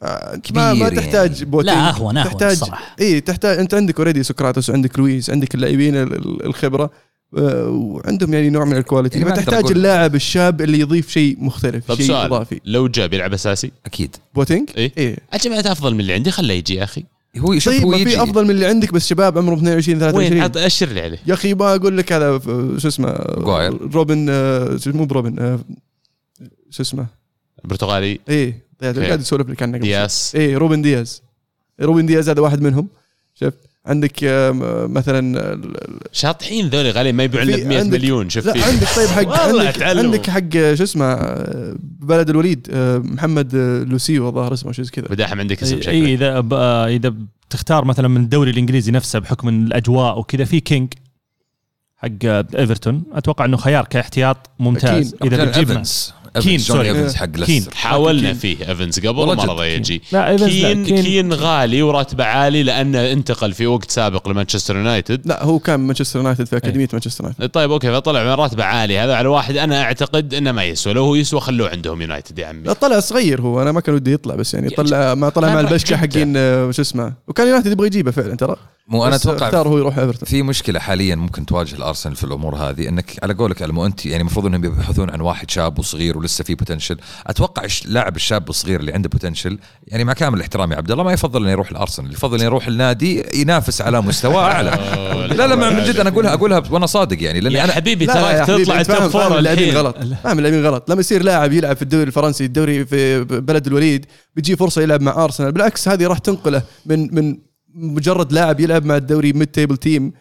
ما, 0.01 0.73
ما 0.73 0.89
كبير 0.89 0.95
تحتاج 1.01 1.33
يعني. 1.33 1.45
بوتينج 1.51 1.75
لا، 1.75 1.91
أهون- 1.93 1.97
أهون 1.99 2.23
تحتاج. 2.23 2.61
اي 3.01 3.21
تحتاج 3.21 3.57
أنت 3.59 3.73
عندك 3.73 3.97
already 3.99 4.23
سقراطس 4.23 4.69
وعندك 4.69 4.99
لويس 4.99 5.29
عندك 5.29 5.55
اللاعبين 5.55 5.95
ال- 5.95 6.13
ال- 6.15 6.45
الخبرة. 6.45 6.91
وعندهم 7.33 8.33
يعني 8.33 8.49
نوع 8.49 8.65
من 8.65 8.77
ال 8.77 8.82
quality. 8.82 9.19
يعني 9.19 9.33
أقول- 9.45 9.71
اللاعب 9.71 10.15
الشاب 10.15 10.61
اللي 10.61 10.79
يضيف 10.79 11.09
شيء 11.09 11.37
مختلف 11.39 11.87
طب 11.87 11.95
شيء 11.95 12.07
سؤال 12.07 12.25
إضافي. 12.25 12.61
لو 12.65 12.87
جاء 12.87 13.07
بيلعب 13.07 13.33
أساسي؟ 13.33 13.71
أكيد. 13.85 14.15
بوتينج؟ 14.35 14.69
إيه؟ 14.77 14.91
إيه. 14.97 15.17
أجمعت 15.33 15.65
أفضل 15.65 15.93
من 15.93 15.99
اللي 15.99 16.13
عندي 16.13 16.31
خله 16.31 16.53
يجي 16.53 16.75
يا 16.75 16.83
أخي. 16.83 17.03
هو 17.37 17.59
شوف 17.59 17.73
طيب 17.73 17.83
هو 17.83 17.89
ما 17.89 17.97
يجي. 17.97 18.09
في 18.09 18.23
أفضل 18.23 18.43
من 18.43 18.49
اللي 18.51 18.65
عندك 18.65 18.93
بس 18.93 19.07
شباب 19.07 19.37
عمرهم 19.37 19.57
22 19.57 19.95
وين؟ 20.03 20.11
23 20.11 20.41
عط- 20.41 20.57
أشر 20.57 20.89
لي 20.89 21.01
عليه. 21.01 21.19
يا 21.27 21.33
أخي 21.33 21.53
ما 21.53 21.75
أقول 21.75 21.97
لك 21.97 22.13
هذا 22.13 22.37
ف- 22.39 22.47
شو 22.77 22.87
اسمه. 22.87 23.09
روبن 23.93 24.27
آه، 24.29 24.79
مو 24.87 25.05
بروبن 25.05 25.39
آه، 25.39 25.59
شو 26.69 26.81
اسمه؟ 26.83 27.05
برتغالي. 27.63 28.19
إيه. 28.29 28.63
قاعد 28.81 28.95
okay. 28.97 29.07
قاعد 29.07 29.19
اسولف 29.19 29.49
لك 29.49 29.63
عنه. 29.63 29.77
دياس 29.77 30.35
إيه 30.35 30.57
روبن 30.57 30.81
دياز. 30.81 31.21
روبن 31.81 32.05
دياز 32.05 32.29
هذا 32.29 32.41
واحد 32.41 32.61
منهم. 32.61 32.87
شوف. 33.35 33.53
عندك 33.85 34.11
مثلا 34.89 35.59
شاطحين 36.11 36.67
ذولي 36.69 36.91
غالي 36.91 37.11
ما 37.11 37.23
يبيعون 37.23 37.47
لنا 37.47 37.57
ب 37.63 37.67
100 37.67 37.79
عندك- 37.79 37.99
مليون 37.99 38.29
شوف 38.29 38.45
لا 38.45 38.53
فيه. 38.53 38.63
عندك 38.63 38.87
طيب 38.95 39.07
حق 39.09 39.39
عندك. 39.39 39.81
عندك 39.83 40.29
حق 40.29 40.73
شو 40.73 40.83
اسمه 40.83 41.15
بلد 41.99 42.29
الوليد 42.29 42.67
آه، 42.71 42.97
محمد 42.97 43.55
آه، 43.55 43.83
لوسيو 43.83 44.29
الظاهر 44.29 44.53
اسمه 44.53 44.71
شيء 44.71 44.85
زي 44.85 44.91
كذا 44.91 45.05
بداحم 45.05 45.39
عندك 45.39 45.63
اسم 45.63 45.75
إي 45.75 45.81
شكله 45.81 46.05
إذا 46.13 46.39
ب- 46.39 46.53
آه، 46.53 46.87
إذا 46.87 47.13
بتختار 47.49 47.85
مثلا 47.85 48.07
من 48.07 48.21
الدوري 48.21 48.51
الإنجليزي 48.51 48.91
نفسه 48.91 49.19
بحكم 49.19 49.49
الأجواء 49.49 50.19
وكذا 50.19 50.43
في 50.45 50.59
كينج 50.59 50.93
حق 51.97 52.09
إيفرتون 52.55 53.03
أتوقع 53.13 53.45
إنه 53.45 53.57
خيار 53.57 53.85
كاحتياط 53.85 54.49
ممتاز 54.59 55.13
أكيد. 55.13 55.33
إذا 55.33 55.45
بتجيب 55.45 55.83
كين، 56.41 56.59
سوري. 56.59 56.89
ايفنز 56.89 57.15
حق 57.15 57.25
كين. 57.25 57.65
حاولنا 57.73 58.21
كين. 58.21 58.33
فيه 58.33 58.69
ايفنز 58.69 58.99
قبل 58.99 59.35
جد. 59.35 59.49
رضى 59.49 59.69
كين. 59.69 59.79
يجي. 59.79 60.01
لا 60.11 60.29
ايفنز 60.29 60.55
لا، 60.55 60.73
كين 60.73 61.01
كين 61.01 61.33
غالي 61.33 61.81
وراتبه 61.81 62.23
عالي 62.23 62.63
لأنه 62.63 63.11
انتقل 63.11 63.53
في 63.53 63.67
وقت 63.67 63.91
سابق 63.91 64.29
لمانشستر 64.29 64.75
يونايتد. 64.75 65.21
لا 65.25 65.43
هو 65.43 65.59
كان 65.59 65.79
مانشستر 65.79 66.19
يونايتد 66.19 66.45
في 66.45 66.57
أكاديمية 66.57 66.87
مانشستر 66.93 67.23
يونايتد. 67.23 67.49
طيب 67.49 67.71
okay 67.71 67.91
فطلع 67.91 68.23
من 68.23 68.29
راتبه 68.29 68.63
عالي. 68.63 68.99
هذا 68.99 69.15
على 69.15 69.27
واحد 69.27 69.57
أنا 69.57 69.81
أعتقد 69.81 70.33
إنه 70.33 70.51
ما 70.51 70.63
يسوى. 70.63 70.93
لو 70.93 71.03
هو 71.03 71.15
يسوى 71.15 71.39
خلوه 71.39 71.69
عندهم 71.69 72.01
يونايتد 72.01 72.39
يا 72.39 72.47
عمي. 72.47 72.63
لا 72.63 72.73
طلع 72.73 72.99
صغير 72.99 73.41
هو. 73.41 73.61
أنا 73.61 73.71
ما 73.71 73.81
كان 73.81 73.95
ودي 73.95 74.13
يطلع 74.13 74.35
بس 74.35 74.53
يعني 74.53 74.69
طلع 74.69 75.15
ما 75.15 75.29
طلع 75.29 75.53
مع 75.53 75.59
البشكه. 75.59 75.97
حقين 75.97 76.33
آه، 76.37 76.71
شو 76.71 76.81
اسمه. 76.81 77.13
وكان 77.27 77.47
يونايتد 77.47 77.71
يبغى 77.71 77.87
يجيبه 77.87 78.11
فعلا 78.11 78.35
ترى. 78.35 78.55
مو 78.87 79.07
أنا 79.07 79.15
أتوقع 79.15 79.47
اختار 79.47 79.67
هو 79.67 79.77
يروح 79.77 79.97
إيفرتون. 79.97 80.29
في 80.29 80.43
مشكلة 80.43 80.79
حاليا 80.79 81.15
ممكن 81.15 81.45
تواجه 81.45 81.75
الأرسنال 81.75 82.15
في 82.15 82.23
الأمور 82.23 82.55
هذه. 82.55 82.89
إنك 82.89 83.19
على 83.23 83.33
قولك 83.33 83.63
المو 83.63 83.85
أنت 83.85 84.05
يعني 84.05 84.21
المفروض 84.21 84.45
إنهم 84.45 84.65
يبحثون 84.65 85.09
عن 85.09 85.21
واحد 85.21 85.49
شاب 85.51 85.79
وصغير 85.79 86.17
ولسه 86.17 86.43
فيه 86.43 86.55
potential 86.55 86.97
أتوقع 87.27 87.63
اللاعب 87.85 88.15
الشاب 88.15 88.49
الصغير 88.49 88.79
اللي 88.79 88.93
عنده 88.93 89.09
potential 89.09 89.59
يعني 89.87 90.03
مع 90.03 90.13
كامل 90.13 90.41
احترامي 90.41 90.73
يا 90.73 90.77
عبد 90.77 90.91
الله 90.91 91.03
ما 91.03 91.13
يفضل 91.13 91.41
إنه 91.41 91.51
يروح 91.51 91.69
الأرسنال 91.71 92.11
يفضل 92.13 92.35
إنه 92.35 92.43
يروح 92.43 92.67
النادي 92.67 93.23
ينافس 93.33 93.81
على 93.81 94.01
مستوى 94.01 94.43
أعلى. 94.51 94.69
لا 95.35 95.47
لا 95.47 95.55
من 95.55 95.83
جد 95.83 95.99
أنا 95.99 96.09
اقولها 96.09 96.33
أقولها 96.33 96.63
وأنا 96.71 96.85
صادق 96.85 97.23
يعني 97.23 97.39
لأني 97.39 97.55
يا 97.55 97.63
أنا 97.63 97.73
حبيبي 97.73 98.05
لا 98.05 98.13
لا 98.13 98.31
يا 98.31 98.45
تراك 98.45 98.61
تطلع 98.61 98.81
التوب 98.81 99.07
فور 99.07 99.37
اللاعبين 99.37 99.63
الحين. 99.69 99.77
غلط. 99.77 99.97
فاهم 100.23 100.37
اللاعبين 100.37 100.65
غلط. 100.65 100.89
لما 100.89 100.99
يصير 100.99 101.23
لاعب 101.23 101.53
يلعب 101.53 101.75
في 101.75 101.81
الدوري 101.81 102.03
الفرنسي 102.03 102.45
الدوري 102.45 102.85
في 102.85 103.23
بلد 103.23 103.67
الوليد 103.67 104.05
بيجي 104.35 104.55
فرصة 104.55 104.81
يلعب 104.81 105.01
مع 105.01 105.23
أرسنال. 105.23 105.51
بالعكس 105.51 105.87
هذه 105.87 106.07
راح 106.07 106.17
تنقله 106.17 106.61
من 106.85 107.15
من 107.15 107.52
مجرد 107.75 108.31
لاعب 108.33 108.59
يلعب 108.59 108.85
مع 108.85 108.97
الدوري 108.97 109.33
ميد 109.33 109.47
تيبل 109.47 109.77
تيم 109.77 110.13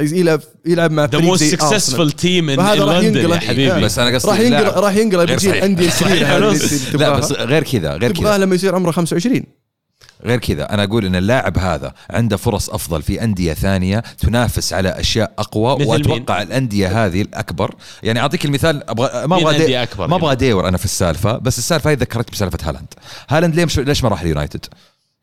يلعب 0.00 0.40
يلعب 0.66 0.90
مع 0.90 1.04
ذا 1.04 1.10
فريق 1.10 1.22
موست 1.24 1.62
أرسنال. 1.62 2.10
تيم 2.10 2.50
ان 2.50 2.78
لندن 2.78 3.30
يا 3.30 3.38
حبيبي 3.38 3.80
بس 3.80 3.98
أنا 3.98 4.14
قصدي 4.14 4.28
راح 4.30 4.40
ينقل 4.40 4.80
راح 4.80 4.96
ينقلب 4.96 5.18
غير 5.20 5.30
يجي 5.30 5.48
صحيح. 5.48 5.56
الانديه 5.62 5.90
صحيح 5.90 6.06
الكبيره 6.12 6.36
هذه 6.38 6.46
ونص. 6.48 6.72
اللي 6.94 6.98
لا. 7.04 7.18
بس 7.18 7.32
غير 7.32 7.62
كذا 7.62 7.96
غير 7.96 8.10
تبغاه 8.14 8.36
كذا 8.36 8.44
لما 8.44 8.54
يصير 8.54 8.74
عمره 8.74 8.90
25 8.90 9.42
غير 10.24 10.38
كذا 10.38 10.74
أنا 10.74 10.84
أقول 10.84 11.04
إن 11.04 11.16
اللاعب 11.16 11.58
هذا 11.58 11.92
عنده 12.10 12.36
فرص 12.36 12.70
أفضل 12.70 13.02
في 13.02 13.22
أندية 13.24 13.52
ثانية 13.52 13.98
تنافس 14.18 14.72
على 14.72 14.88
أشياء 14.88 15.32
أقوى 15.38 15.86
وأتوقع 15.86 16.42
الأندية 16.42 17.06
هذه 17.06 17.22
الأكبر 17.22 17.74
يعني 18.02 18.20
أعطيك 18.20 18.44
المثال 18.44 18.90
أبغى 18.90 19.26
ما 19.26 19.36
مين 19.36 19.46
أبغى 19.46 19.66
دي- 19.66 19.86
ما؟ 19.98 20.16
أبغى 20.16 20.32
أدور 20.32 20.68
أنا 20.68 20.76
في 20.76 20.84
السالفة 20.84 21.38
بس 21.38 21.58
السالفة 21.58 21.90
هذه 21.90 21.98
ذكرت 21.98 22.30
بسالفة 22.32 22.58
هالاند 22.68 22.86
هالاند 23.28 23.54
ليش 23.54 23.78
ليش 23.78 24.02
ما 24.02 24.08
راح 24.08 24.20
اليونايتد 24.20 24.64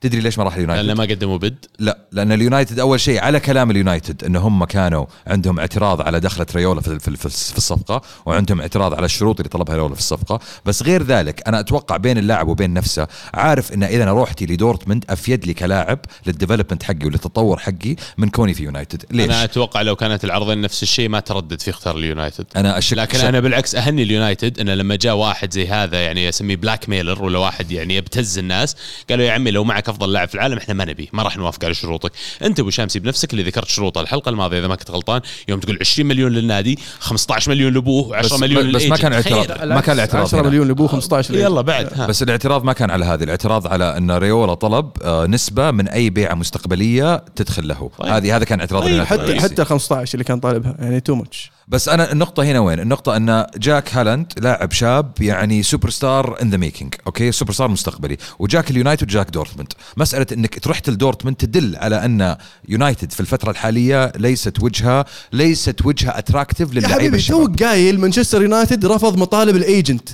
تدري 0.04 0.22
ليش 0.22 0.38
ما 0.38 0.44
راح 0.44 0.56
اليونايتد؟ 0.56 0.86
لأنه 0.86 0.98
ما 1.02 1.04
قدموا 1.04 1.38
bid؟ 1.38 1.66
لا 1.80 1.98
لأن 2.12 2.32
اليونايتد 2.32 2.80
أول 2.80 3.00
شيء 3.00 3.20
على 3.20 3.40
كلام 3.40 3.72
اليونايتد 3.72 4.24
إن 4.24 4.36
هم 4.36 4.64
كانوا 4.66 5.06
عندهم 5.28 5.60
اعتراض 5.60 6.02
على 6.02 6.20
دخلة 6.20 6.46
ريولا 6.56 6.82
في 6.82 7.00
في 7.00 7.16
في 7.18 7.30
في 7.30 7.58
الصفقة 7.58 8.02
وعندهم 8.26 8.62
اعتراض 8.62 8.94
على 8.94 9.06
الشروط 9.06 9.40
اللي 9.40 9.50
طلبها 9.50 9.76
ريولا 9.76 9.94
في 9.94 10.00
الصفقة. 10.00 10.40
بس 10.66 10.84
غير 10.84 11.04
ذلك 11.04 11.48
أنا 11.48 11.60
أتوقع 11.60 11.98
بين 11.98 12.18
اللاعب 12.18 12.48
وبين 12.48 12.74
نفسه 12.74 13.08
عارف 13.34 13.74
إن 13.74 13.84
إذا 13.84 14.04
أنا 14.04 14.12
روحتي 14.12 14.46
لدورتموند 14.46 15.06
أفيد 15.10 15.46
لي 15.46 15.54
كلاعب 15.54 16.00
لل 16.28 16.36
development 16.36 16.84
حقي 16.84 17.06
وللتطور 17.06 17.58
حقي 17.60 17.96
من 18.18 18.30
كوني 18.30 18.54
في 18.54 18.64
يونايتد. 18.64 19.04
ليش؟ 19.12 19.26
أنا 19.26 19.44
أتوقع 19.44 19.82
لو 19.82 19.96
كانت 19.96 20.24
العرضين 20.24 20.62
نفس 20.62 20.84
الشيء 20.84 21.10
ما 21.10 21.20
تردد 21.20 21.62
في 21.62 21.70
اختار 21.70 21.98
اليونايتد. 21.98 22.46
أنا 22.56 22.78
أشك 22.78 22.98
لكن 22.98 23.18
شك- 23.18 23.24
أنا 23.26 23.40
بالعكس 23.40 23.76
أهني 23.76 24.04
اليونايتد 24.04 24.60
إنه 24.60 24.74
لما 24.74 24.96
جاء 24.96 25.16
واحد 25.16 25.54
زي 25.54 25.68
هذا 25.68 26.02
يعني 26.04 26.30
أسميه 26.30 26.56
blackmailer 26.56 27.24
ولا 27.24 27.40
واحد 27.40 27.72
يعني 27.72 27.96
يبتز 27.96 28.38
الناس 28.38 28.76
قالوا 29.10 29.26
يا 29.26 29.32
عمي 29.32 29.52
لو 29.52 29.64
معك 29.64 29.90
أفضل 29.94 30.14
لاعب 30.14 30.28
في 30.28 30.36
العالم 30.36 30.58
إحنا 30.58 30.74
ما 30.74 30.86
نبي 30.86 31.10
ما 31.14 31.24
راح 31.24 31.38
نوافق 31.38 31.66
على 31.66 31.74
شروطك 31.74 32.12
أنت 32.44 32.60
أبو 32.60 32.70
شامسي 32.70 33.00
بنفسك 33.00 33.32
اللي 33.34 33.44
ذكرت 33.44 33.68
شروط 33.68 33.98
الحلقة 33.98 34.30
الماضية 34.30 34.60
إذا 34.60 34.68
ما 34.68 34.76
كنت 34.76 34.92
غلطان 34.92 35.22
يوم 35.48 35.60
تقول 35.60 35.78
20 35.82 36.08
مليون 36.10 36.32
للنادي 36.32 36.80
15 37.00 37.52
مليون 37.52 37.74
لأبوه 37.74 38.20
بس, 38.20 38.34
و10 38.34 38.40
مليون 38.40 38.72
بس 38.72 38.86
ما 38.86 38.96
لل 38.96 38.97
agent. 38.97 39.00
كان. 39.02 39.14
اعتراض 39.14 39.64
ما 39.64 39.82
كان 39.82 39.96
الاعتراض 39.96 40.24
10 40.26 40.40
هنا. 40.40 40.48
مليون 40.50 40.68
لابوه 40.68 40.88
15 40.88 41.36
يلا 41.36 41.62
بعد 41.62 41.90
ها. 41.94 42.08
بس 42.08 42.24
الاعتراض 42.24 42.64
ما 42.64 42.74
كان 42.74 42.92
على 42.92 43.06
هذه 43.06 43.24
الاعتراض 43.24 43.68
على 43.68 43.98
أن 43.98 44.12
ريولا 44.12 44.54
طلب 44.54 44.90
آه، 45.04 45.26
نسبة 45.26 45.72
من 45.72 45.88
أي 45.88 46.10
بيعة 46.10 46.34
مستقبلية 46.36 47.24
تدخل 47.36 47.68
له 47.68 47.92
طيب. 48.00 48.12
هذه 48.12 48.36
هذا 48.36 48.46
كان 48.46 48.60
اعتراض 48.60 48.84
طيب، 48.84 49.04
حتى. 49.04 49.40
حتى 49.40 49.62
ال 49.62 49.68
15 49.68 50.14
اللي 50.14 50.24
كان 50.24 50.40
طالبها 50.40 50.76
يعني 50.80 51.00
too 51.00 51.16
much 51.16 51.52
بس 51.68 51.90
أنا 51.90 52.12
النقطة 52.12 52.44
هنا 52.44 52.60
وين؟ 52.60 52.80
النقطة 52.80 53.18
أن 53.18 53.46
جاك 53.58 53.96
هالاند 53.96 54.34
لاعب 54.38 54.72
شاب 54.72 55.12
يعني 55.22 55.64
superstar 55.64 56.42
in 56.42 56.50
the 56.50 56.58
making، 56.58 56.94
okay؟ 57.08 57.32
superstar 57.32 57.68
مستقبلي، 57.68 58.18
وجاك 58.40 58.72
اليونايتد 58.72 59.04
وجاك 59.04 59.30
دورتموند، 59.30 59.74
مسألة 59.98 60.26
إنك 60.32 60.68
رحت 60.68 60.90
لدورتموند 60.90 61.38
تدل 61.38 61.76
على 61.76 62.06
أن 62.06 62.36
يونايتد 62.70 63.12
في 63.12 63.20
الفترة 63.20 63.52
الحالية 63.52 64.12
ليست 64.16 64.64
وجهة 64.64 65.06
ليست 65.34 65.86
وجهة 65.86 66.18
attractive 66.18 66.70
يا 66.70 66.74
للعيبة 66.74 66.96
حبيبي 66.96 67.18
الشباب. 67.18 67.46
توك 67.46 67.64
قايل 67.64 68.00
مانشستر 68.00 68.42
يونايتد 68.42 68.86
رفض 68.86 69.18
مطالب 69.18 69.56
ال 69.56 69.65
agent 69.65 70.10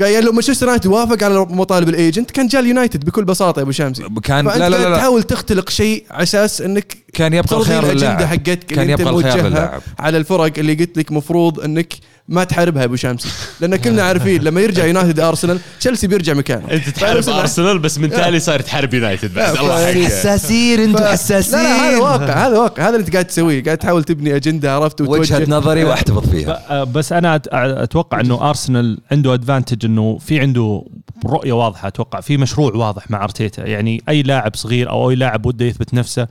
قايل 0.00 0.24
لو 0.24 0.32
مانشستر 0.32 0.66
يونايتد 0.66 0.86
وافق 0.88 1.22
على 1.24 1.38
مطالب 1.40 1.88
ال 1.88 1.95
agent 1.95 2.30
كان 2.30 2.46
جاء 2.46 2.60
اليونايتد 2.62 3.04
بكل 3.04 3.24
بساطة 3.24 3.58
يا 3.58 3.62
أبو 3.62 3.70
شامسي. 3.70 4.04
كان 4.24 4.44
لا 4.48 4.58
لا 4.58 4.68
لا, 4.68 4.88
لا. 4.88 4.96
تحاول 4.96 5.22
تخلق 5.22 5.70
شيء 5.70 6.04
على 6.10 6.22
أساس 6.22 6.60
إنك 6.60 6.96
كان 7.12 7.34
يبقى 7.34 7.56
الخيار 7.56 7.92
للاعب 7.92 8.22
حقتك 8.22 8.58
كان 8.66 8.90
يبقى 8.90 9.10
الخيار 9.10 9.46
للاعب 9.46 9.82
على 9.98 10.18
الفرق 10.18 10.52
اللي 10.58 10.74
قلت 10.74 10.98
لك 10.98 11.12
مفروض 11.12 11.60
إنك 11.60 11.94
ما 12.30 12.44
تحاربها 12.44 12.80
يا 12.80 12.86
أبو 12.86 12.96
شامسي 12.96 13.28
لأن 13.60 13.76
كلنا 13.76 14.02
عارفين 14.02 14.42
لما 14.42 14.60
يرجع 14.60 14.84
يونايتد 14.84 15.20
أرسنال 15.20 15.60
تشيلسي 15.80 16.06
بيرجع 16.06 16.34
مكانه. 16.34 16.70
أنت 16.70 16.88
تحارب 16.88 17.28
أرسنال 17.28 17.78
بس 17.78 17.98
من 17.98 18.10
تالي 18.10 18.40
صار 18.40 18.60
تحارب 18.60 18.94
يونايتد 18.94 19.34
بعد 19.34 19.56
الله 19.56 19.88
يحفظك. 19.88 20.04
حساسين 20.04 20.80
أنتم 20.80 21.04
حساسين 21.04 21.58
لا 21.58 21.62
لا 21.62 21.90
هذا 21.90 21.98
واقع 21.98 22.46
هذا 22.46 22.58
واقع 22.58 22.82
هذا 22.82 22.96
اللي 22.96 23.06
أنت 23.06 23.12
قاعد 23.12 23.24
تسويه. 23.24 23.64
قاعد 23.64 23.78
تحاول 23.78 24.04
تبني 24.04 24.36
أجندة 24.36 24.74
عرفت؟ 24.74 25.00
وجهة 25.00 25.10
وتوجه 25.10 25.50
نظري 25.50 25.84
وأحتفظ 25.84 26.30
فيها. 26.30 26.62
آه، 26.70 26.84
بس 26.84 27.12
أنا 27.12 27.40
أتوقع 27.52 28.20
إنه 28.20 28.48
أرسنال 28.48 28.98
عنده 29.12 29.34
ادفانتج 29.34 29.84
إنه 29.84 30.18
في 30.18 30.40
عنده 30.40 30.84
رؤية 31.26 31.52
واضحة. 31.52 31.88
أتوقع 31.88 32.20
في 32.20 32.36
مشروع 32.36 32.72
واضح 32.74 33.10
مع 33.10 33.24
أرتيتا. 33.24 33.66
يعني 33.66 34.02
أي 34.08 34.22
لاعب 34.22 34.56
صغير 34.56 34.90
أو 34.90 35.10
أي 35.10 35.14
لاعب 35.14 35.46
وده 35.46 35.64
يثبت 35.64 35.94
نفسه 35.94 36.28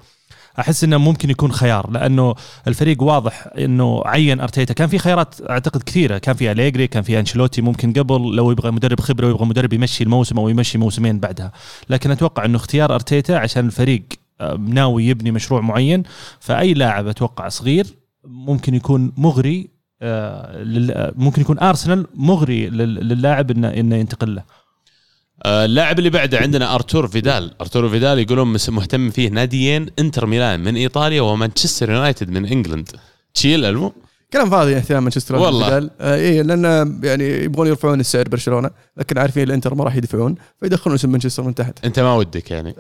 أحس 0.60 0.84
إنه 0.84 0.98
ممكن 0.98 1.30
يكون 1.30 1.52
خيار 1.52 1.92
لأنه 1.92 2.36
الفريق 2.68 3.04
واضح 3.04 3.48
إنه 3.58 4.02
عين 4.06 4.40
أرتيتا. 4.42 4.74
كان 4.74 4.88
في 4.88 4.98
خيارات 4.98 5.36
أعتقد 5.50 5.84
كثيرة 5.84 6.18
كان 6.18 6.36
في 6.36 6.52
أليجري 6.52 6.88
كان 6.88 7.04
في 7.04 7.20
أنشيلوتي 7.20 7.62
ممكن 7.62 7.94
قبل 7.94 8.36
لو 8.36 8.52
يبغى 8.52 8.72
مدرب 8.72 9.00
خبرة 9.00 9.28
ويبغى 9.28 9.46
مدرب 9.46 9.74
يمشي 9.74 10.04
الموسم 10.04 10.40
أو 10.40 10.50
يمشي 10.50 10.78
موسمين 10.78 11.20
بعدها. 11.20 11.52
لكن 11.90 12.12
أتوقع 12.12 12.46
إنه 12.46 12.56
اختيار 12.56 12.94
أرتيتا 12.96 13.34
عشان 13.34 13.66
الفريق 13.66 14.04
آه، 14.42 14.56
ناوي 14.56 15.06
يبني 15.08 15.32
مشروع 15.32 15.62
معين. 15.62 16.04
فأي 16.40 16.74
لاعب 16.74 17.08
أتوقع 17.08 17.50
صغير 17.50 17.86
ممكن 18.26 18.76
يكون 18.76 19.12
مغري 19.18 19.70
آه، 20.02 20.64
آه، 20.92 21.14
ممكن 21.16 21.42
يكون 21.42 21.60
أرسنال 21.60 22.08
مغري 22.16 22.70
لل- 22.70 23.08
للاعب 23.08 23.52
انه 23.52 23.68
إنه 23.68 23.96
ينتقل 23.96 24.36
له. 24.36 24.44
اللاعب 25.46 26.00
اللي 26.00 26.10
بعده 26.10 26.38
عندنا 26.38 26.76
أرتور 26.76 27.08
فيدال. 27.08 27.52
أرتور 27.62 27.90
فيدال 27.90 28.20
يقولون 28.20 28.58
مهتم 28.70 29.10
فيه 29.10 29.30
ناديين 29.30 29.88
إنتر 30.00 30.26
ميلان 30.26 30.60
من 30.60 30.76
إيطاليا 30.76 31.22
ومانشستر 31.22 31.92
يونايتد 31.92 32.30
من 32.30 32.46
إنجلند. 32.46 32.90
تشيل 33.34 33.66
ألمو؟ 33.66 33.94
كلام 34.34 34.50
فاضي 34.50 34.78
اهتمام 34.78 35.04
مانشستر 35.04 35.36
والله. 35.36 35.90
آه 36.02 36.16
اي 36.16 36.44
لأن 36.44 36.64
يعني 37.04 37.44
يبغون 37.44 37.68
يرفعون 37.68 38.00
السعر 38.00 38.28
برشلونة 38.30 38.70
لكن 38.98 39.18
عارفين 39.18 39.44
الإنتر 39.44 39.76
ما 39.76 39.84
راح 39.84 39.96
يدفعون 39.96 40.36
فيدخلون 40.60 40.96
اسم 40.96 41.12
مانشستر 41.12 41.44
من 41.44 41.56
تحت. 41.56 41.86
أنت 41.86 42.00
ما 42.00 42.14
ودك 42.16 42.52
يعني. 42.52 42.76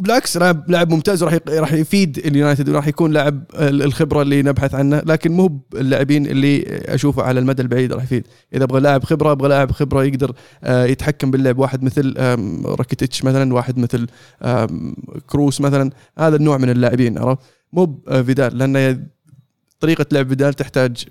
بالعكس 0.00 0.36
لاعب 0.36 0.70
لاعب 0.70 0.90
ممتاز 0.90 1.22
راح 1.24 1.38
راح 1.48 1.72
يفيد 1.72 2.18
اليونايتد 2.18 2.68
وراح 2.68 2.88
يكون 2.88 3.12
لاعب 3.12 3.42
ال- 3.54 3.82
الخبرة 3.82 4.22
اللي 4.22 4.42
نبحث 4.42 4.74
عنه 4.74 5.02
لكن 5.06 5.32
مو 5.32 5.60
اللاعبين 5.74 6.26
اللي 6.26 6.64
أشوفه 6.68 7.22
على 7.22 7.40
المدى 7.40 7.62
البعيد 7.62 7.92
راح 7.92 8.02
يفيد. 8.02 8.26
إذا 8.54 8.64
أبغى 8.64 8.80
لاعب 8.80 9.04
خبرة 9.04 9.32
أبغى 9.32 9.48
لاعب 9.48 9.72
خبرة 9.72 10.04
يقدر 10.04 10.32
آه، 10.64 10.84
يتحكم 10.84 11.30
باللعب. 11.30 11.58
واحد 11.58 11.82
مثل 11.82 12.14
راكيتيتش 12.64 13.24
مثلا 13.24 13.54
واحد 13.54 13.78
مثل 13.78 14.06
كروس 15.26 15.60
مثلا 15.60 15.90
هذا 16.18 16.36
النوع 16.36 16.58
من 16.58 16.70
اللاعبين 16.70 17.18
عرفت؟ 17.18 17.38
مو 17.72 17.84
ب- 17.86 18.08
آه، 18.08 18.22
فيدال 18.22 18.58
لأن 18.58 19.06
طريقة 19.84 20.06
لعب 20.12 20.28
فيدال 20.28 20.54
تحتاج 20.54 21.04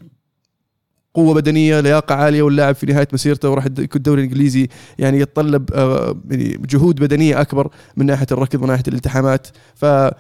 قوة 1.14 1.34
بدنية 1.34 1.80
لياقة 1.80 2.16
عالية 2.16 2.42
واللاعب 2.42 2.76
في 2.76 2.86
نهاية 2.86 3.08
مسيرته 3.14 3.50
وراح 3.50 3.66
يكون 3.66 3.88
الدوري 3.96 4.22
الإنجليزي 4.22 4.68
يعني 5.00 5.20
يتطلب 5.20 5.70
آه، 5.74 6.16
يعني 6.30 6.58
جهود 6.70 6.96
بدنية 6.96 7.42
أكبر 7.42 7.70
من 7.98 8.06
ناحية 8.06 8.28
الركض 8.32 8.60
ومن 8.60 8.68
ناحية 8.68 8.84
الالتحامات. 8.88 9.48
فما 9.76 10.14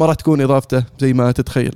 راح 0.00 0.14
تكون 0.14 0.40
إضافته 0.40 0.84
زي 1.00 1.12
ما 1.12 1.32
تتخيل. 1.32 1.74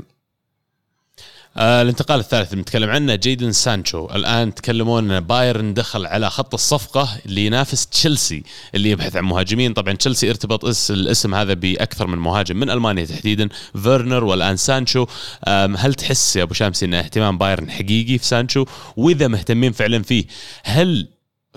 آه 1.57 1.83
الانتقال 1.83 2.21
الثالث 2.21 2.53
اللي 2.53 2.63
بنتكلم 2.63 2.91
عنه 2.91 3.15
جيدن 3.15 3.53
سانشو. 3.53 4.07
الآن 4.07 4.55
تكلمون 4.55 5.11
إن 5.11 5.21
بايرن 5.21 5.75
دخل 5.75 6.07
على 6.07 6.31
خط 6.31 6.55
الصفقة 6.55 7.09
اللي 7.27 7.47
ينافس 7.47 7.87
تشيلسي 7.87 8.43
اللي 8.75 8.91
يبحث 8.91 9.17
عن 9.17 9.25
مهاجمين. 9.25 9.73
طبعا 9.73 9.95
تشيلسي 9.95 10.31
ارتبط 10.31 10.65
اس 10.65 10.91
الاسم 10.91 11.35
هذا 11.35 11.55
بأكثر 11.55 12.07
من 12.07 12.19
مهاجم 12.19 12.57
من 12.57 12.71
ألمانيا 12.71 13.05
تحديدا. 13.05 13.49
فيرنر 13.83 14.25
والآن 14.25 14.57
سانشو. 14.57 15.07
هل 15.77 15.95
تحس 15.95 16.37
يا 16.37 16.43
أبو 16.43 16.55
شامسي 16.55 16.87
إن 16.87 16.95
اهتمام 16.95 17.39
بايرن 17.39 17.71
حقيقي 17.71 18.19
في 18.19 18.27
سانشو؟ 18.27 18.65
وإذا 18.97 19.29
مهتمين 19.29 19.73
فعلا 19.73 20.03
فيه 20.03 20.25
هل 20.63 21.09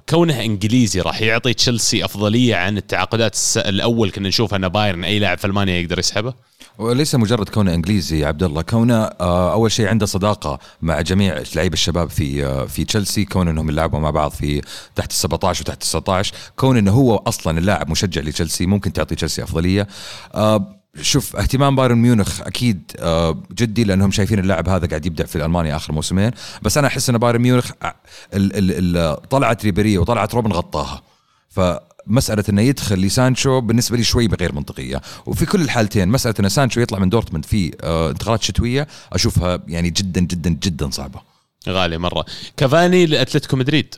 كونه 0.10 0.42
إنجليزي 0.42 1.02
راح 1.02 1.22
يعطي 1.22 1.54
تشيلسي 1.54 2.06
أفضلية 2.06 2.56
عن 2.56 2.78
التعاقدات 2.78 3.38
الأول 3.58 4.12
كنا 4.12 4.28
نشوف 4.28 4.54
إن 4.54 4.68
بايرن 4.70 5.04
أي 5.04 5.20
لاعب 5.20 5.38
في 5.38 5.48
ألمانيا 5.48 5.80
يقدر 5.80 6.00
يسحبه؟ 6.00 6.34
وليس 6.78 7.16
مجرد 7.16 7.50
كونه 7.50 7.74
إنجليزي 7.74 8.20
يا 8.20 8.28
عبد 8.28 8.44
الله 8.44 8.62
كونه 8.62 9.04
آه، 9.04 9.54
أول 9.54 9.72
شيء 9.72 9.88
عنده 9.88 10.06
صداقة 10.06 10.60
مع 10.82 11.02
جميع 11.02 11.44
لعيبة 11.56 11.74
الشباب 11.74 12.10
في 12.10 12.46
آه، 12.46 12.66
في 12.66 12.86
تشيلسي 12.86 13.26
كون 13.26 13.48
إنهم 13.48 13.70
يلعبوا 13.70 14.00
مع 14.00 14.10
بعض 14.10 14.32
في 14.32 14.62
تحت 14.96 15.12
ال 15.12 15.16
17 15.16 15.62
وتحت 15.62 15.84
ال 15.84 15.88
19 15.88 16.34
كون 16.56 16.78
إنه 16.78 16.92
هو 16.92 17.16
أصلا 17.16 17.58
اللاعب 17.58 17.90
مشجع 17.90 18.22
لتشيلسي 18.22 18.66
ممكن 18.66 18.94
تعطي 18.94 19.16
تشيلسي 19.16 19.44
أفضلية. 19.44 19.88
آه، 20.36 20.77
شوف 21.02 21.36
اهتمام 21.36 21.76
بايرن 21.76 21.98
ميونخ 21.98 22.42
أكيد 22.42 22.92
آه، 23.00 23.44
جدي 23.52 23.84
لأنهم 23.84 24.12
شايفين 24.12 24.40
اللاعب 24.40 24.70
هذا 24.70 24.88
قاعد 24.88 25.06
يبدع 25.06 25.26
في 25.26 25.46
المانيا 25.46 25.76
آخر 25.76 25.94
موسمين. 25.94 26.32
بس 26.62 26.78
أنا 26.78 26.88
أحس 26.88 27.10
إن 27.10 27.18
بايرن 27.18 27.42
ميونخ 27.42 27.72
آه، 27.84 27.96
ال- 28.34 28.56
ال- 28.58 28.98
ال- 28.98 29.30
طلعت 29.30 29.66
ريبيري 29.66 29.98
وطلعت 29.98 30.36
روبن 30.36 30.52
غطاها. 30.52 31.02
فمسألة 31.50 32.44
إنه 32.50 32.62
يدخل 32.62 32.96
لسانشو 32.96 33.62
بالنسبة 33.62 33.98
لي 33.98 34.04
شوي 34.04 34.28
غير 34.28 34.56
منطقية، 34.56 35.02
وفي 35.26 35.46
كل 35.46 35.62
الحالتين 35.62 36.08
مسألة 36.08 36.36
إن 36.40 36.50
سانشو 36.50 36.80
يطلع 36.82 37.00
من 37.00 37.10
دورتموند 37.10 37.46
في 37.46 37.72
آه، 37.82 38.10
انتقالات 38.10 38.44
شتوية 38.44 38.88
أشوفها 39.14 39.60
يعني 39.68 39.90
جدا 39.90 40.22
جدا 40.22 40.50
جدا 40.50 40.90
صعبة. 40.90 41.20
غالي 41.70 41.98
مرة. 41.98 42.26
كافاني 42.58 43.06
لأتلتيكو 43.06 43.58
مدريد. 43.58 43.96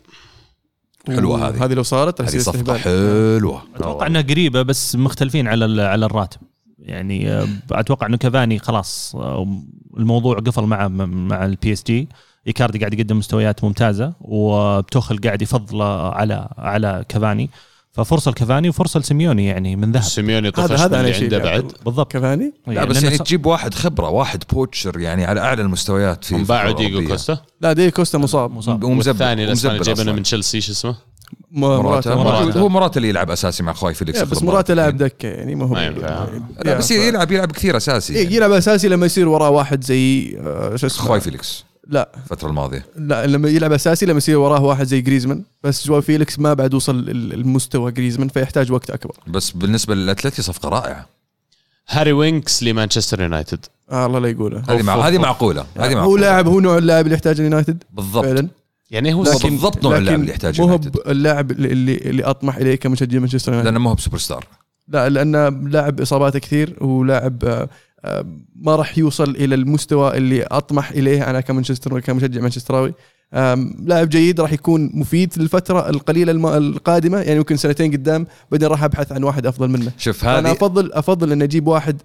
حلوة 1.08 1.47
هذه. 1.50 1.66
هذه 1.66 1.74
لو 1.74 1.84
صارت 1.84 2.22
هذه 2.22 2.39
صفقة 2.39 2.78
حلوة. 2.78 3.64
أتوقع 3.76 4.08
إنها 4.08 4.22
قريبة 4.22 4.62
بس 4.62 4.95
مختلفين 4.95 5.47
على 5.47 5.66
ال- 5.66 5.80
على 5.80 6.06
الراتب. 6.06 6.39
يعني 6.82 7.32
آه، 7.32 7.47
أتوقع 7.71 8.07
إنه 8.07 8.17
كافاني 8.17 8.59
خلاص 8.59 9.15
آه، 9.15 9.47
الموضوع 9.97 10.36
قفل 10.38 10.63
مع 10.63 10.88
مع 10.88 11.45
البي 11.45 11.73
اس 11.73 11.84
جي 11.84 12.07
إيكاردي 12.47 12.80
قاعد 12.80 12.93
يقدم 12.93 13.17
مستويات 13.17 13.63
ممتازة 13.63 14.13
وبتوخل 14.21 15.17
قاعد 15.17 15.41
يفضله 15.41 16.09
على 16.13 16.49
على 16.57 17.05
كافاني. 17.09 17.49
ففرصة 17.91 18.32
لكافاني 18.32 18.69
وفرصة 18.69 18.99
لسيميوني 18.99 19.45
يعني 19.45 19.75
من 19.75 19.91
ذهب. 19.91 20.03
سيميوني 20.03 20.47
هذا 20.47 20.67
طفش 20.67 20.80
هذا 20.80 20.99
اللي 21.01 21.13
عنده 21.13 21.38
يعني. 21.38 21.61
بعد. 21.61 21.71
بالضبط. 21.86 22.11
كفاني 22.11 22.53
لا 22.67 22.86
بس 22.86 22.95
لأنه 22.95 23.05
يعني 23.07 23.17
ص- 23.17 23.21
تجيب 23.27 23.45
واحد 23.45 23.73
خبرة، 23.73 24.09
واحد 24.09 24.43
poacher 24.53 24.99
يعني 24.99 25.25
على 25.25 25.39
أعلى 25.39 25.61
المستويات 25.61 26.25
في 26.25 26.43
باعوا 26.43 26.71
دييغو. 26.72 27.07
كوستا؟ 27.07 27.38
لا 27.61 27.73
دييغو 27.74 27.91
كوستا 27.91 28.17
مصاب. 28.17 28.51
مصاب. 28.51 28.84
ومزبل 28.84 29.09
والثاني 29.11 29.43
الأسباني 29.43 29.80
جايبينه. 29.80 30.11
من 30.11 30.23
تشيلسي 30.23 30.61
شو 30.61 30.71
اسمه؟ 30.71 30.95
مراتا 31.52 32.16
مراتا 32.16 32.16
مراتا. 32.16 32.60
هو 32.60 32.70
مراتا 32.70 32.97
اللي 32.97 33.10
يلعب 33.10 33.32
أساسي 33.32 33.64
مع 33.64 33.74
جواو 33.74 33.93
فيليكس 33.93 34.18
إيه، 34.20 34.26
بس. 34.26 34.43
مراتا 34.43 34.74
لاعب 34.74 34.97
دكة 34.97 35.28
يعني 35.28 35.56
ما 35.56 35.66
هو. 35.66 35.78
يعني- 35.78 36.00
لا 36.66 36.78
بس 36.78 36.91
يلعب 36.91 37.32
يلعب 37.32 37.52
كثير 37.52 37.78
أساسي. 37.78 38.14
إيه، 38.16 38.24
يعني. 38.24 38.36
يلعب 38.36 38.52
أساسي 38.52 38.88
لما 38.88 39.06
يصير 39.06 39.28
وراه 39.28 39.50
واحد 39.50 39.84
زي 39.84 40.38
آه، 40.39 40.76
شو 40.76 40.88
اسمه؟ 40.88 41.08
جواو 41.07 41.20
فيليكس. 41.22 41.66
لا. 41.88 42.10
الفترة 42.24 42.47
الماضية. 42.50 42.86
لا 42.95 43.28
لما 43.28 43.50
يلعب 43.50 43.72
أساسي 43.72 44.06
لما 44.06 44.18
يصير 44.18 44.38
وراه 44.38 44.64
واحد 44.64 44.86
زي 44.86 45.02
جريزمان. 45.02 45.43
بس 45.64 45.88
جواو 45.88 46.02
فيليكس 46.02 46.39
ما 46.39 46.54
بعد 46.54 46.74
وصل 46.74 46.95
ال- 46.95 47.34
المستوى 47.34 47.91
جريزمان 47.91 48.28
فيحتاج 48.28 48.72
وقت 48.72 48.89
أكبر. 48.89 49.16
بس 49.28 49.52
بالنسبة 49.52 49.95
للاتلتي 49.95 50.41
صفقة 50.41 50.70
رائعة. 50.70 51.06
هاري 51.89 52.12
وينكس 52.12 52.64
لمانشستر 52.64 53.22
يونايتد. 53.22 53.66
آه 53.91 54.06
الله 54.06 54.20
لا 54.20 54.28
يقوله. 54.28 54.64
هذه 54.70 54.82
مع... 54.82 54.95
هذه 55.08 55.18
معقولة. 55.18 55.66
هذه 55.78 55.91
هو 55.93 55.95
معقولة. 55.95 56.22
لاعب 56.22 56.47
هو 56.47 56.60
نوع 56.60 56.78
اللاعب 56.78 57.06
اللي 57.06 57.16
يحتاجه 57.16 57.39
اليونايتد 57.39 57.84
بالضبط. 57.93 58.26
فعلا. 58.26 58.47
يعني 58.92 59.14
هو 59.14 59.24
لكن- 59.24 59.50
بالضبط 59.50 59.84
نوع 59.84 59.98
اللاعب 59.98 60.20
اللي 60.20 60.32
يحتاجه 60.32 60.62
مو 60.62 60.68
هو. 60.68 60.80
اللاعب 61.08 61.52
اللي 61.52 61.68
اللي, 61.72 61.96
اللي 61.98 62.24
أطمح 62.24 62.56
إليه 62.58 62.76
كمشجع 62.76 63.20
مانشستر 63.20 63.52
يونايتد. 63.52 63.68
لأنه 63.72 63.84
ما 63.84 63.90
هو 63.90 63.96
بسوبر 63.96 64.18
ستار 64.18 64.46
لا 64.88 65.10
لأنه 65.10 65.50
لاعب 65.50 66.02
إصاباته 66.02 66.40
كثير 66.40 66.84
ولاعب 66.84 67.44
آه، 67.46 67.70
آه، 68.06 68.26
ما 68.56 68.76
راح 68.76 68.98
يوصل 68.98 69.30
إلى 69.30 69.56
المستوى 69.56 70.18
اللي 70.18 70.44
أطمح 70.44 70.90
إليه 70.92 71.30
أنا 71.30 71.42
كمانشستر 71.42 72.00
كمشجع 72.00 72.42
مانشستراوي. 72.42 72.94
لاعب 73.84 74.10
جيد 74.10 74.42
راح 74.42 74.54
يكون 74.54 74.90
مفيد 74.94 75.32
في 75.34 75.38
الفترة 75.38 75.90
القليلة 75.90 76.32
الم- 76.32 76.46
القادمة 76.48 77.18
يعني 77.18 77.40
ممكن 77.40 77.58
سنتين 77.58 77.92
قدام 77.92 78.28
بعدين 78.52 78.68
راح 78.70 78.84
أبحث 78.84 79.12
عن 79.12 79.24
واحد 79.24 79.46
أفضل 79.46 79.68
منه. 79.70 79.92
شوف 79.98 80.26
أنا 80.26 80.50
هذه 80.50 80.52
افضل 80.56 80.92
أفضل 80.94 81.32
ان 81.32 81.42
أجيب 81.42 81.68
واحد 81.68 82.02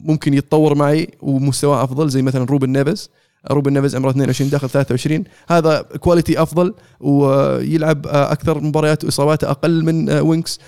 ممكن 0.00 0.34
يتطور 0.34 0.74
معي 0.74 1.08
ومستواه 1.20 1.84
أفضل 1.84 2.08
زي 2.08 2.22
مثلا 2.22 2.44
روبن 2.44 2.70
نيفز. 2.72 3.10
روبن 3.50 3.72
نيفز 3.72 3.96
عمره 3.96 4.10
22 4.10 4.50
داخل 4.50 4.68
23 4.68 5.24
هذا 5.48 5.82
quality 5.82 6.42
أفضل 6.42 6.74
ويلعب 7.00 8.06
آه، 8.06 8.32
أكثر 8.32 8.60
مباريات 8.60 9.04
وإصاباته 9.04 9.50
أقل 9.50 9.84
من 9.84 10.08
آه، 10.10 10.22
وينكس. 10.22 10.60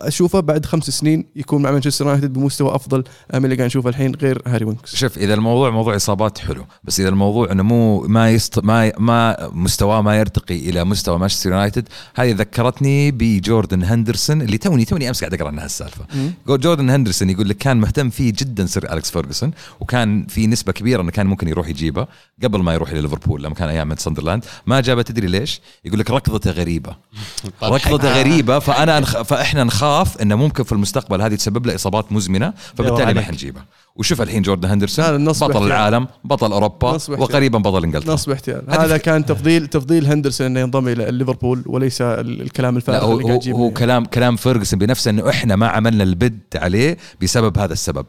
واشوفه 0.00 0.40
بعد 0.40 0.66
خمس 0.66 0.90
سنين 0.90 1.24
يكون 1.36 1.62
مع 1.62 1.70
مانشستر 1.70 2.04
يونايتد 2.04 2.32
بمستوى 2.32 2.74
أفضل 2.74 3.04
من 3.34 3.44
اللي 3.44 3.56
قاعد 3.56 3.66
نشوفه 3.66 3.88
الحين 3.88 4.14
غير 4.14 4.42
هاري 4.46 4.64
وينكس. 4.64 4.96
شوف 4.96 5.18
إذا 5.18 5.34
الموضوع 5.34 5.70
موضوع 5.70 5.96
إصابات 5.96 6.38
حلو 6.38 6.66
بس 6.84 7.00
إذا 7.00 7.08
الموضوع 7.08 7.52
إنه 7.52 7.62
مو 7.62 8.00
ما 8.00 8.30
يست 8.30 8.58
ما 8.58 8.92
ما 8.98 9.36
مستواه 9.52 10.02
ما 10.02 10.18
يرتقي 10.18 10.56
إلى 10.56 10.84
مستوى 10.84 11.18
مانشستر 11.18 11.50
يونايتد 11.50 11.88
هذه 12.14 12.32
ذكرتني 12.32 13.10
بجوردن 13.10 13.84
هندرسون 13.84 14.42
اللي 14.42 14.58
توني 14.58 14.84
توني 14.84 15.08
أمس 15.08 15.20
قاعد 15.20 15.34
أقرأ 15.34 15.48
عنها 15.48 15.64
السالفه 15.66 16.04
جوردن 16.48 16.90
هندرسون 16.90 17.30
يقول 17.30 17.48
لك 17.48 17.56
كان 17.56 17.76
مهتم 17.76 18.10
فيه 18.10 18.32
جدا 18.38 18.66
سير 18.66 18.92
أليكس 18.92 19.10
فيرجسون 19.10 19.50
وكان 19.80 20.26
في 20.26 20.46
نسبة 20.46 20.72
كبيرة 20.72 21.02
إنه 21.02 21.10
كان 21.10 21.26
ممكن 21.26 21.48
يروح 21.48 21.68
يجيبه 21.68 22.06
قبل 22.42 22.62
ما 22.62 22.74
يروح 22.74 22.92
لليفربول 22.92 23.42
لما 23.42 23.54
كان 23.54 23.68
أيام 23.68 23.88
من 23.88 23.96
ساندرلاند. 23.96 24.44
ما 24.66 24.80
جابه 24.80 25.02
تدري 25.02 25.26
ليش؟ 25.26 25.60
يقول 25.84 25.98
لك 25.98 26.10
ركضته 26.10 26.50
غريبة. 26.50 26.96
ركضته 27.62 28.20
غريبة 28.20 28.58
فأنا 28.58 28.98
أنخ... 28.98 29.22
فإحنا 29.22 29.64
نخاف 29.64 29.81
إنه 30.22 30.34
ممكن 30.36 30.64
في 30.64 30.72
المستقبل 30.72 31.22
هذه 31.22 31.34
تسبب 31.34 31.66
له 31.66 31.74
إصابات 31.74 32.12
مزمنة 32.12 32.52
فبالتالي 32.74 33.14
ما. 33.14 33.20
حنجيبه 33.20 33.60
وشوف 33.96 34.22
الحين 34.22 34.42
جوردن 34.42 34.68
هندرسون 34.68 35.24
بطل 35.28 35.44
احتيال. 35.44 35.62
العالم 35.66 36.06
بطل 36.24 36.52
أوروبا. 36.52 36.98
وقريبا 37.08 37.58
بطل 37.58 37.84
إنجلترا 37.84 38.14
نصب 38.14 38.30
احتيال 38.30 38.62
هذا 38.68 38.96
كان 38.96 39.26
تفضيل 39.26 39.66
تفضيل 39.66 40.06
هندرسون 40.06 40.46
إنه 40.46 40.60
ينضم 40.60 40.88
إلى 40.88 41.10
ليفربول 41.10 41.62
وليس 41.66 42.02
ال- 42.02 42.42
الكلام 42.42 42.72
لا 42.72 42.76
الفارغ 42.76 43.12
اللي 43.12 43.24
قاعد 43.24 43.48
هو 43.48 43.70
كلام 43.70 44.04
كلام 44.04 44.36
فيرجسون 44.36 44.78
بنفسه 44.78 45.10
إنه 45.10 45.28
إحنا 45.30 45.56
ما 45.56 45.68
عملنا 45.68 46.04
ال 46.04 46.13
bid 46.13 46.40
عليه 46.54 46.96
بسبب 47.22 47.58
هذا 47.58 47.72
السبب 47.72 48.06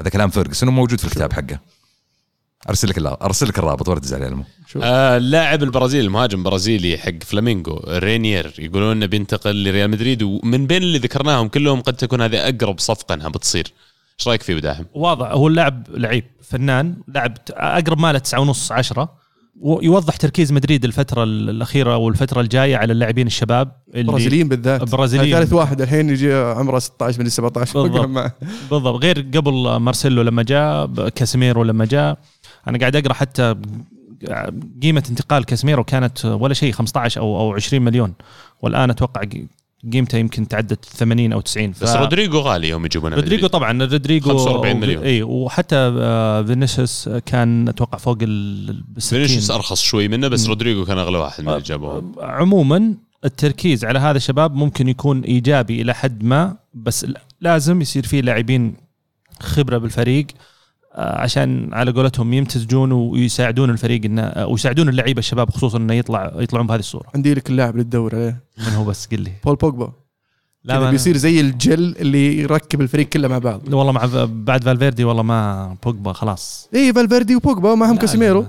هذا 0.00 0.10
كلام 0.10 0.30
فيرجسون 0.30 0.68
وموجود 0.68 0.98
في 0.98 1.04
الكتاب 1.04 1.32
حقه 1.32 1.58
أرسل 2.68 2.88
لك 2.88 2.98
أرسل 2.98 3.48
لك 3.48 3.58
الرابط 3.58 3.88
ولا 3.88 4.00
تزعل 4.00 4.44
شوف. 4.66 4.82
آه 4.84 5.16
اللاعب 5.16 5.62
البرازيلي 5.62 6.06
المهاجم 6.06 6.38
البرازيلي 6.38 6.98
حق 6.98 7.22
فلامينغو 7.24 7.82
رينير 7.88 8.54
يقولون 8.58 8.90
إنه 8.96 9.06
بينتقل 9.06 9.64
لريال 9.64 9.90
مدريد 9.90 10.22
ومن 10.22 10.66
بين 10.66 10.82
اللي 10.82 10.98
ذكرناهم 10.98 11.48
كلهم 11.48 11.80
قد 11.80 11.96
تكون 11.96 12.20
هذه 12.20 12.48
أقرب 12.48 12.78
صفقة 12.78 13.14
إنها 13.14 13.28
بتصير 13.28 13.72
إيش 14.18 14.28
رأيك 14.28 14.42
فيه 14.42 14.54
بداهم؟ 14.54 14.86
واضح 14.94 15.26
هو 15.30 15.48
اللاعب 15.48 15.86
لعيب 15.90 16.24
فنان 16.42 16.96
لاعب 17.08 17.38
أقرب 17.50 17.98
ماله 17.98 18.18
9 18.18 18.40
ونص 18.40 18.72
10 18.72 19.18
ويوضح 19.60 20.16
تركيز 20.16 20.52
مدريد 20.52 20.84
الفترة 20.84 21.24
الأخيرة 21.24 21.96
والفترة 21.96 22.40
الجاية 22.40 22.76
على 22.76 22.92
اللاعبين 22.92 23.26
الشباب 23.26 23.72
اللي 23.94 24.12
برازيليين 24.12 24.48
بالذات 24.48 24.82
البرازيليين. 24.82 25.36
ثالث 25.36 25.52
واحد 25.52 25.80
الحين 25.80 26.10
يجي 26.10 26.34
عمره 26.34 26.78
16 26.78 27.20
من 27.20 27.28
17 27.28 27.82
بالضبط. 27.82 28.32
بالضبط 28.70 29.02
غير 29.02 29.26
قبل 29.34 29.76
مارسيلو 29.76 30.22
لما 30.22 30.42
جاء 30.42 30.86
كاسيميرو 31.08 31.62
لما 31.62 31.84
جاء 31.84 32.18
أنا 32.68 32.78
قاعد 32.78 32.96
أقرأ 32.96 33.12
حتى 33.12 33.54
قيمة 34.82 35.02
انتقال 35.10 35.44
كاسيميرو 35.44 35.84
كانت 35.84 36.24
ولا 36.24 36.54
شيء 36.54 36.72
15 36.72 37.20
أو 37.20 37.40
أو 37.40 37.54
20 37.54 37.82
مليون 37.84 38.14
والآن 38.62 38.90
أتوقع 38.90 39.20
قيمته 39.92 40.18
يمكن 40.18 40.48
تعدت 40.48 40.84
80 40.84 41.32
أو 41.32 41.40
90 41.40 41.70
بس 41.82 41.88
رودريجو 41.96 42.38
غالي 42.38 42.68
يوم 42.68 42.84
يجيبونه 42.84 43.16
رودريجو. 43.16 43.46
طبعا 43.46 43.78
رودريجو 43.84 44.38
45 44.38 44.76
مليون. 44.80 45.02
اي 45.02 45.22
وحتى 45.22 45.76
آه، 45.76 46.42
فينيسيوس 46.42 47.08
كان 47.26 47.68
أتوقع 47.68 47.98
فوق 47.98 48.18
ال 48.22 48.70
ال- 48.70 49.00
فينيسيوس 49.00 49.42
60 49.44 49.56
أرخص 49.56 49.82
شوي 49.82 50.08
منه 50.08 50.28
بس. 50.28 50.46
رودريجو 50.46 50.84
كان 50.84 50.98
أغلى 50.98 51.18
واحد 51.18 51.44
من 51.44 51.48
اللي 51.50 51.62
جابوهم 51.62 52.12
عموما 52.20 52.94
التركيز 53.24 53.84
على 53.84 53.98
هذا 53.98 54.16
الشباب 54.16 54.54
ممكن 54.54 54.88
يكون 54.88 55.20
إيجابي 55.20 55.82
إلى 55.82 55.94
حد 55.94 56.24
ما 56.24 56.56
بس 56.74 57.06
لازم 57.40 57.80
يصير 57.80 58.06
فيه 58.06 58.20
لاعبين 58.20 58.74
خبرة 59.40 59.78
بالفريق 59.78 60.26
آه، 60.26 60.57
عشان 60.98 61.70
على 61.72 61.90
قولتهم 61.90 62.32
يمتزجون 62.32 62.92
ويساعدون 62.92 63.70
الفريق 63.70 64.04
إنه 64.04 64.22
آه، 64.22 64.46
ويساعدون 64.46 64.88
اللعيبة 64.88 65.18
الشباب 65.18 65.50
خصوصا 65.50 65.78
إنه 65.78 65.94
يطلع 65.94 66.32
يطلعون 66.36 66.66
بهذه 66.66 66.78
الصورة. 66.78 67.06
عندي 67.14 67.34
لك 67.34 67.50
اللاعب 67.50 67.72
اللي 67.72 67.84
تدور 67.84 68.14
عليه 68.14 68.40
من 68.58 68.74
هو 68.74 68.84
بس؟ 68.84 69.06
قل 69.06 69.20
لي. 69.20 69.32
بول 69.44 69.56
بوجبا. 69.56 69.92
لا 70.64 70.74
لا 70.74 70.80
ما 70.80 70.90
بيصير 70.90 71.16
زي 71.16 71.40
الجل 71.40 71.96
اللي 71.96 72.38
يركب 72.38 72.80
الفريق 72.80 73.08
كله 73.08 73.28
مع 73.28 73.38
بعض. 73.38 73.74
والله 73.74 73.92
مع 73.92 74.08
بعد 74.24 74.64
فالفيردي 74.64 75.04
والله 75.04 75.22
ما 75.22 75.76
بوجبا 75.84 76.12
خلاص. 76.12 76.68
اي 76.74 76.92
فالفيردي 76.92 77.36
وبوجبا 77.36 77.74
معهم 77.74 77.96
كاسيميرو. 77.96 78.46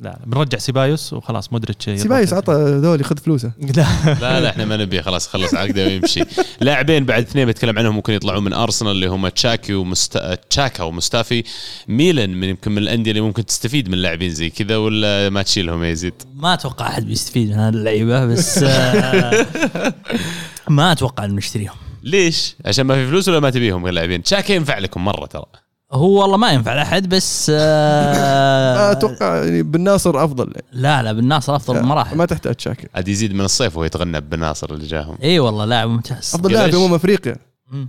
لا, 0.00 0.18
بنرجع 0.26 0.58
سيبايوس 0.58 1.12
وخلاص 1.12 1.52
مودريتش. 1.52 1.84
سيبايوس 1.84 2.32
عطى 2.32 2.52
ذول 2.82 3.00
ياخذ 3.00 3.16
فلوسه. 3.18 3.52
لا 3.76 3.86
لا. 4.20 4.40
لا 4.40 4.48
إحنا 4.48 4.64
ما 4.64 4.76
نبي 4.76 5.02
خلاص 5.02 5.28
خلص 5.28 5.54
عقده 5.54 5.84
ويمشي. 5.86 6.20
لاعبين 6.60 7.04
بعد 7.04 7.22
اثنين 7.22 7.46
بتكلم 7.46 7.78
عنهم 7.78 7.94
ممكن 7.94 8.12
يطلعون 8.12 8.44
من 8.44 8.52
أرسنال 8.52 8.92
اللي 8.92 9.06
هم 9.06 9.28
تشاكي 9.28 9.74
ومست... 9.74 10.18
تشاكا 10.50 10.82
ومستافي. 10.82 11.44
ميلان 11.88 12.30
من 12.30 12.48
يمكن 12.48 12.72
من 12.72 12.78
الأندية 12.78 13.10
اللي 13.10 13.20
ممكن 13.22 13.46
تستفيد 13.46 13.88
من 13.88 13.98
لاعبين 13.98 14.30
زي 14.30 14.50
كذا 14.50 14.76
ولا 14.76 15.30
ما 15.30 15.42
تشيلهم 15.42 15.84
يا 15.84 15.88
يزيد؟ 15.88 16.14
ما 16.34 16.54
أتوقع 16.54 16.88
أحد 16.88 17.06
بيستفيد 17.06 17.48
من 17.48 17.54
هذه 17.54 17.74
اللعيبة 17.74 18.26
بس 18.26 18.58
آه، 18.62 19.46
ما 20.68 20.92
أتوقع 20.92 21.24
ان 21.24 21.34
نشتريهم 21.36 21.76
ليش؟ 22.02 22.56
عشان 22.64 22.86
ما 22.86 22.94
في 22.94 23.06
فلوس 23.08 23.28
ولا 23.28 23.40
ما 23.40 23.50
تبيهم 23.50 23.86
اللاعبين؟ 23.86 24.22
تشاكا 24.22 24.52
ينفع 24.52 24.78
لكم 24.78 25.04
مرة 25.04 25.26
ترى. 25.26 25.44
هو 25.92 26.22
والله 26.22 26.36
ما 26.36 26.50
ينفع 26.52 26.74
لأحد 26.74 27.08
بس 27.08 27.52
آه، 27.54 28.90
أتوقع 28.92 29.36
يعني 29.44 29.62
بن 29.62 29.80
ناصر 29.80 30.24
أفضل. 30.24 30.52
لا 30.72 31.02
لا 31.02 31.12
بالناصر 31.12 31.56
أفضل 31.56 31.80
بمراحل. 31.82 32.16
ما 32.16 32.26
تحتاج 32.26 32.60
شاكر. 32.60 32.88
عاد 32.94 33.08
يزيد 33.08 33.34
من 33.34 33.40
الصيف 33.44 33.76
وهو 33.76 33.84
يتغنى 33.84 34.20
بناصر 34.20 34.70
اللي 34.74 34.86
جاهم. 34.86 35.18
إي 35.22 35.38
والله 35.38 35.64
لاعب 35.64 35.88
ممتاز. 35.88 36.30
أفضل 36.34 36.52
لاعب. 36.52 36.74
أمم 36.74 36.94
أفريقيا. 36.94 37.36
مم. 37.70 37.88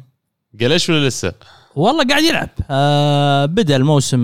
قالش 0.61 0.89
ولا 0.89 1.07
لسه؟ 1.07 1.33
والله 1.75 2.03
قاعد 2.07 2.23
يلعب. 2.23 2.49
آه 2.69 3.45
بدأ 3.45 3.75
الموسم 3.75 4.19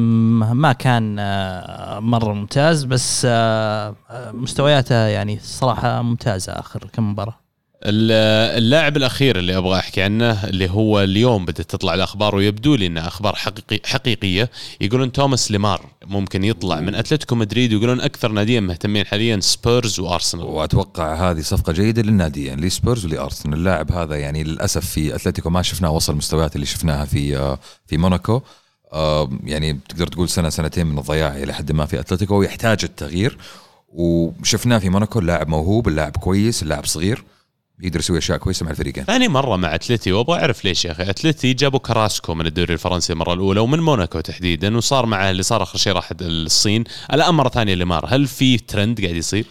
ما 0.57 0.73
كان 0.73 1.15
آه 1.19 1.99
مرة 1.99 2.33
ممتاز 2.33 2.83
بس 2.83 3.21
آه 3.29 3.95
آه، 4.09 4.31
مستوياته 4.31 4.95
يعني 4.95 5.39
صراحة 5.43 6.01
ممتازة 6.01 6.53
آخر 6.53 6.89
كم 6.93 7.11
مباراة. 7.11 7.39
اللاعب 7.87 8.97
الأخير 8.97 9.39
اللي 9.39 9.57
أبغى 9.57 9.79
أحكي 9.79 10.01
عنه 10.01 10.43
اللي 10.43 10.69
هو 10.69 11.03
اليوم 11.03 11.45
بدأت 11.45 11.69
تطلع 11.69 11.93
الأخبار 11.93 12.35
ويبدو 12.35 12.75
لي 12.75 12.87
انها 12.87 13.07
أخبار 13.07 13.35
حقيقي 13.35 13.79
حقيقية 13.89 14.49
يقولون 14.81 15.11
توماس 15.11 15.51
ليمار 15.51 15.85
ممكن 16.05 16.43
يطلع 16.43 16.79
من 16.79 16.95
أتلتيكو 16.95 17.35
مدريد 17.35 17.73
ويقولون 17.73 18.01
أكثر 18.01 18.31
ناديين 18.31 18.63
مهتمين 18.63 19.05
حاليا 19.05 19.39
سبيرز 19.39 19.99
وأرسنال. 19.99 20.45
وأتوقع 20.45 21.31
هذه 21.31 21.41
صفقة 21.41 21.73
جيدة 21.73 22.01
للناديين 22.01 22.59
لسبيرز 22.59 23.05
ولأرسنال. 23.05 23.57
اللاعب 23.57 23.91
هذا 23.91 24.15
يعني 24.15 24.43
للأسف 24.43 24.85
في 24.85 25.15
أتلتيكو 25.15 25.49
ما 25.49 25.61
شفناه 25.61 25.91
وصل 25.91 26.13
المستويات 26.13 26.55
اللي 26.55 26.65
شفناها 26.65 27.05
في 27.05 27.37
آه، 27.37 27.59
في 27.87 27.97
موناكو. 27.97 28.41
آه، 28.93 29.29
يعني 29.43 29.79
تقدر 29.89 30.07
تقول 30.07 30.29
سنة 30.29 30.49
سنتين 30.49 30.87
من 30.87 30.97
الضياع 30.97 31.37
إلى 31.37 31.53
حد 31.53 31.71
ما 31.71 31.85
في 31.85 31.99
أتلتيكو 31.99 32.35
ويحتاج 32.35 32.79
التغيير. 32.83 33.37
وشفناه 33.89 34.77
في 34.77 34.89
موناكو 34.89 35.19
اللاعب 35.19 35.47
موهوب 35.47 35.87
اللاعب 35.87 36.17
كويس 36.17 36.63
اللاعب 36.63 36.85
صغير. 36.85 37.23
يقدر 37.81 37.99
يسوي 37.99 38.17
أشياء 38.17 38.37
كويسة 38.37 38.63
مع 38.63 38.71
الفريقين. 38.71 39.03
ثاني 39.03 39.27
مرة 39.27 39.55
مع 39.55 39.75
أتلتي 39.75 40.11
وأبغى 40.11 40.39
أعرف 40.39 40.65
ليش 40.65 40.85
يا 40.85 40.91
أخي. 40.91 41.09
أتلتي 41.09 41.53
جابوا 41.53 41.79
كراسكو 41.79 42.33
من 42.33 42.45
الدوري 42.45 42.73
الفرنسي 42.73 43.13
المرة 43.13 43.33
الأولى 43.33 43.59
ومن 43.59 43.79
موناكو 43.79 44.19
تحديدا 44.19 44.77
وصار 44.77 45.05
معه 45.05 45.31
اللي 45.31 45.43
صار 45.43 45.63
آخر 45.63 45.77
شيء 45.77 45.93
راح 45.93 46.09
الصين. 46.21 46.83
الآن 47.13 47.33
مرة 47.33 47.49
ثانية 47.49 47.73
ليمار 47.73 48.05
هل 48.09 48.27
في 48.27 48.57
ترند 48.57 49.01
قاعد 49.01 49.15
يصير؟ 49.15 49.45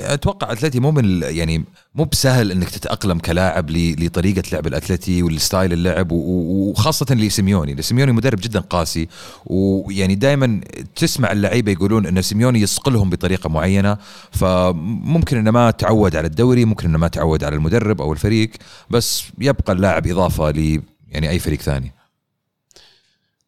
أتوقع 0.00 0.52
أتلتي 0.52 0.80
مو 0.80 0.90
من 0.90 1.22
يعني 1.22 1.64
مو 1.94 2.04
بسهل 2.04 2.50
إنك 2.52 2.70
تتأقلم 2.70 3.18
كلاعب 3.18 3.70
لطريقة 3.70 4.42
لعب 4.52 4.66
الأتلتي 4.66 5.22
وال 5.22 5.36
style 5.36 5.72
اللعب 5.72 6.12
وخاصة 6.12 7.14
لسيميوني 7.14 7.74
لسيميوني 7.74 8.12
مدرب 8.12 8.38
جدا 8.42 8.60
قاسي 8.60 9.08
ويعني 9.46 10.14
دائما 10.14 10.60
تسمع 10.96 11.32
اللعيبة 11.32 11.72
يقولون 11.72 12.06
إن 12.06 12.22
سيميوني 12.22 12.60
يصقلهم 12.60 13.10
بطريقة 13.10 13.48
معينة 13.48 13.96
فممكن 14.30 15.36
إنه 15.36 15.50
ما 15.50 15.70
تعود 15.70 16.16
على 16.16 16.26
الدوري 16.26 16.64
ممكن 16.64 16.88
إنه 16.88 16.98
ما 16.98 17.08
تعود 17.08 17.44
على 17.44 17.56
المدرب 17.56 18.00
أو 18.02 18.12
الفريق 18.12 18.50
بس 18.90 19.24
يبقى 19.38 19.72
اللاعب 19.72 20.06
إضافة 20.06 20.50
ل 20.50 20.82
يعني 21.10 21.30
أي 21.30 21.38
فريق 21.38 21.60
ثاني. 21.60 21.92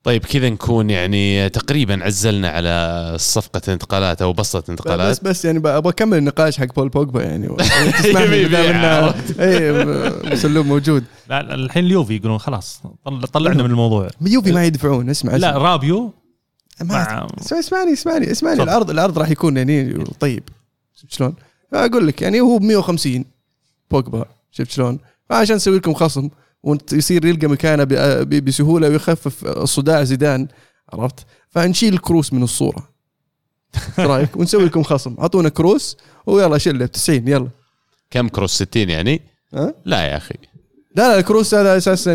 طيب 0.05 0.25
كذا 0.25 0.49
نكون 0.51 0.91
يعني 0.91 1.49
تقريبا 1.49 2.05
عزلنا 2.05 2.49
على 2.49 3.15
صفقة 3.19 3.73
انتقالات 3.73 4.23
أو 4.23 4.33
بسطة 4.33 4.61
بس 4.61 4.71
انتقالات 4.71 5.25
بس 5.25 5.45
يعني 5.45 5.59
أبغى 5.59 5.89
أكمل 5.91 6.19
النقاش 6.19 6.59
حق 6.59 6.75
بول 6.75 6.89
بوجبا 6.89 7.23
يعني. 7.23 7.47
انه 8.71 9.15
إي 9.41 9.85
مسلوم 10.33 10.67
موجود 10.69 11.05
لا 11.29 11.43
لا، 11.43 11.55
الحين 11.55 11.85
اليوفي 11.85 12.17
يقولون 12.17 12.39
خلاص 12.39 12.83
طل- 13.05 13.23
طلعنا 13.29 13.63
من 13.63 13.71
الموضوع 13.71 14.09
يوفي 14.21 14.53
ما 14.53 14.65
يدفعون 14.65 15.11
اسمع 15.11 15.37
لا 15.37 15.51
اسمع. 15.51 15.63
رابيو 15.63 16.13
ما 16.81 16.87
مع 16.95 17.27
اسمع- 17.41 17.59
اسمعني 17.59 17.93
اسمعني 17.93 18.31
اسمعني. 18.31 18.63
العرض 18.63 18.91
العرض 18.91 19.19
راح 19.19 19.31
يكون 19.31 19.57
يعني 19.57 20.05
طيب 20.21 20.43
شفت 20.95 21.13
شلون؟ 21.13 21.35
أقول 21.75 22.07
لك 22.07 22.23
يعني 22.23 22.41
هو 22.41 22.59
ب 22.59 22.63
150 22.63 23.25
بوجبا 23.91 24.25
شفت 24.51 24.71
شلون؟ 24.71 24.99
فعشان 25.31 25.57
نسوي 25.57 25.77
لكم 25.77 25.95
خصم 25.95 26.29
ويصير 26.65 27.25
يلقى 27.25 27.47
مكانه 27.47 27.85
ب- 27.85 27.89
ب- 28.29 28.45
بسهولة 28.45 28.89
ويخفف 28.89 29.49
صداع 29.65 30.05
زيدان 30.05 30.49
عرفت؟ 30.93 31.27
فنشيل 31.49 31.95
الكروس 31.95 32.33
من 32.33 32.43
الصورة 32.43 32.89
إيش 33.99 34.07
رأيك؟ 34.07 34.37
ونسوي 34.37 34.65
لكم 34.65 34.83
خصم 34.83 35.17
أعطونا 35.21 35.49
كروس 35.49 35.97
ويلا 36.27 36.59
شلة 36.59 36.87
ب 36.87 36.91
90 36.91 37.29
يلا 37.29 37.49
كم 38.11 38.29
كروس 38.29 38.55
60 38.63 38.89
يعني 38.91 39.21
ها؟ 39.55 39.75
لا 39.85 40.03
يا 40.03 40.17
أخي 40.17 40.35
لا 40.97 41.09
لا 41.13 41.19
الكروس 41.19 41.55
هذا 41.55 41.77
أساسا 41.77 42.13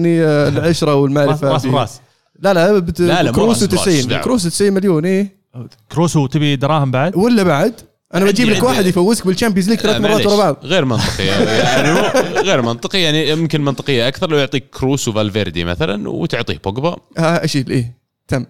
العشرة 0.48 0.92
راس 0.92 0.98
والمعرفه 1.02 1.50
راس. 1.52 1.66
براس 1.66 2.00
لا 2.40 2.54
لا 2.54 2.80
بت... 2.80 3.00
لا، 3.00 3.24
لا، 3.24 3.32
كروس 3.32 3.64
راس 3.64 3.74
براس، 3.74 4.04
و90 4.06 4.08
دعوة. 4.10 4.24
كروس 4.24 4.44
90 4.44 4.74
مليون 4.74 5.06
إيه 5.06 5.40
كروسو 5.92 6.28
تبي 6.28 6.56
دراهم 6.56 6.92
بعد 6.92 7.16
ولا 7.16 7.44
بعد 7.44 7.74
أنا 8.16 8.26
بجيب 8.26 8.50
لك 8.50 8.64
واحد 8.64 8.86
يفوزك 8.86 9.28
بالشامبيونز 9.28 9.70
ليج 9.70 9.80
ثلاث 9.80 9.96
لا، 9.96 10.02
مرات 10.02 10.26
ورا 10.26 10.38
بعض. 10.38 10.58
غير 10.64 10.86
منطقي 10.86 11.26
يعني 11.26 11.90
غير 12.42 12.62
منطقي 12.62 13.02
يعني 13.02 13.30
يمكن 13.30 13.62
منطقية 13.62 14.08
أكثر 14.08 14.30
لو 14.30 14.38
يعطيك 14.38 14.70
كروس 14.70 15.08
وفالفيردي 15.08 15.64
مثلا 15.64 16.10
وتعطيه 16.10 16.60
بوجبا. 16.66 16.96
ها 17.18 17.46
أشيل 17.46 17.70
إيه 17.70 17.98
تم. 18.28 18.46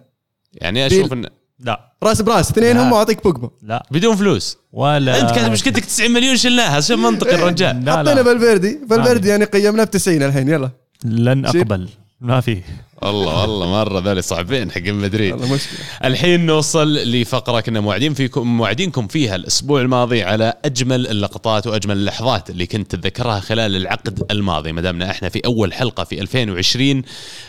يعني 0.53 0.87
أشوف 0.87 1.13
ان 1.13 1.25
لا. 1.59 1.93
راس 2.03 2.21
براس 2.21 2.51
اثنين. 2.51 2.77
هم 2.77 2.91
وأعطيك 2.91 3.23
بوجبا. 3.23 3.49
لا. 3.63 3.85
بدون 3.91 4.15
فلوس. 4.15 4.57
ولا 4.73 5.21
أنت 5.21 5.31
كاتب 5.31 5.51
مشكلتك 5.51 5.85
90 5.85 6.11
مليون 6.11 6.37
شلناها 6.37 6.75
عشان 6.75 6.99
منطقي 6.99 7.35
الرجال؟ 7.35 7.85
لا 7.85 7.91
حطينا 7.97 8.13
لا 8.15 8.23
فالفيردي 8.23 8.79
فالفيردي 8.89 9.27
يعني 9.29 9.45
قيمناه 9.45 9.83
ب 9.83 9.89
90 9.91 10.23
الحين 10.23 10.49
يلا. 10.49 10.69
لن. 11.05 11.45
أقبل. 11.45 11.89
ما 12.21 12.41
في. 12.41 12.61
والله 13.01 13.41
والله 13.41 13.67
مرة 13.67 13.99
ذولي 13.99 14.21
صعبين 14.21 14.71
حق 14.71 14.81
مدريد 14.81 15.31
والله 15.33 15.53
مشكلة. 15.53 15.79
الحين 16.03 16.45
نوصل 16.45 16.93
لفقرة 16.93 17.59
كنا 17.59 17.79
موعدين 17.79 18.13
فيكم 18.13 18.57
موعدينكم 18.57 19.07
فيها 19.07 19.35
الأسبوع 19.35 19.81
الماضي 19.81 20.23
على 20.23 20.53
أجمل 20.65 21.07
اللقطات 21.07 21.67
وأجمل 21.67 21.97
اللحظات 21.97 22.49
اللي 22.49 22.65
كنت 22.65 22.95
تتذكرها 22.95 23.39
خلال 23.39 23.75
العقد 23.75 24.31
الماضي. 24.31 24.71
ما 24.71 24.81
دامنا 24.81 25.11
إحنا 25.11 25.29
في 25.29 25.39
أول 25.45 25.73
حلقة 25.73 26.03
في 26.03 26.21
2020 26.21 27.01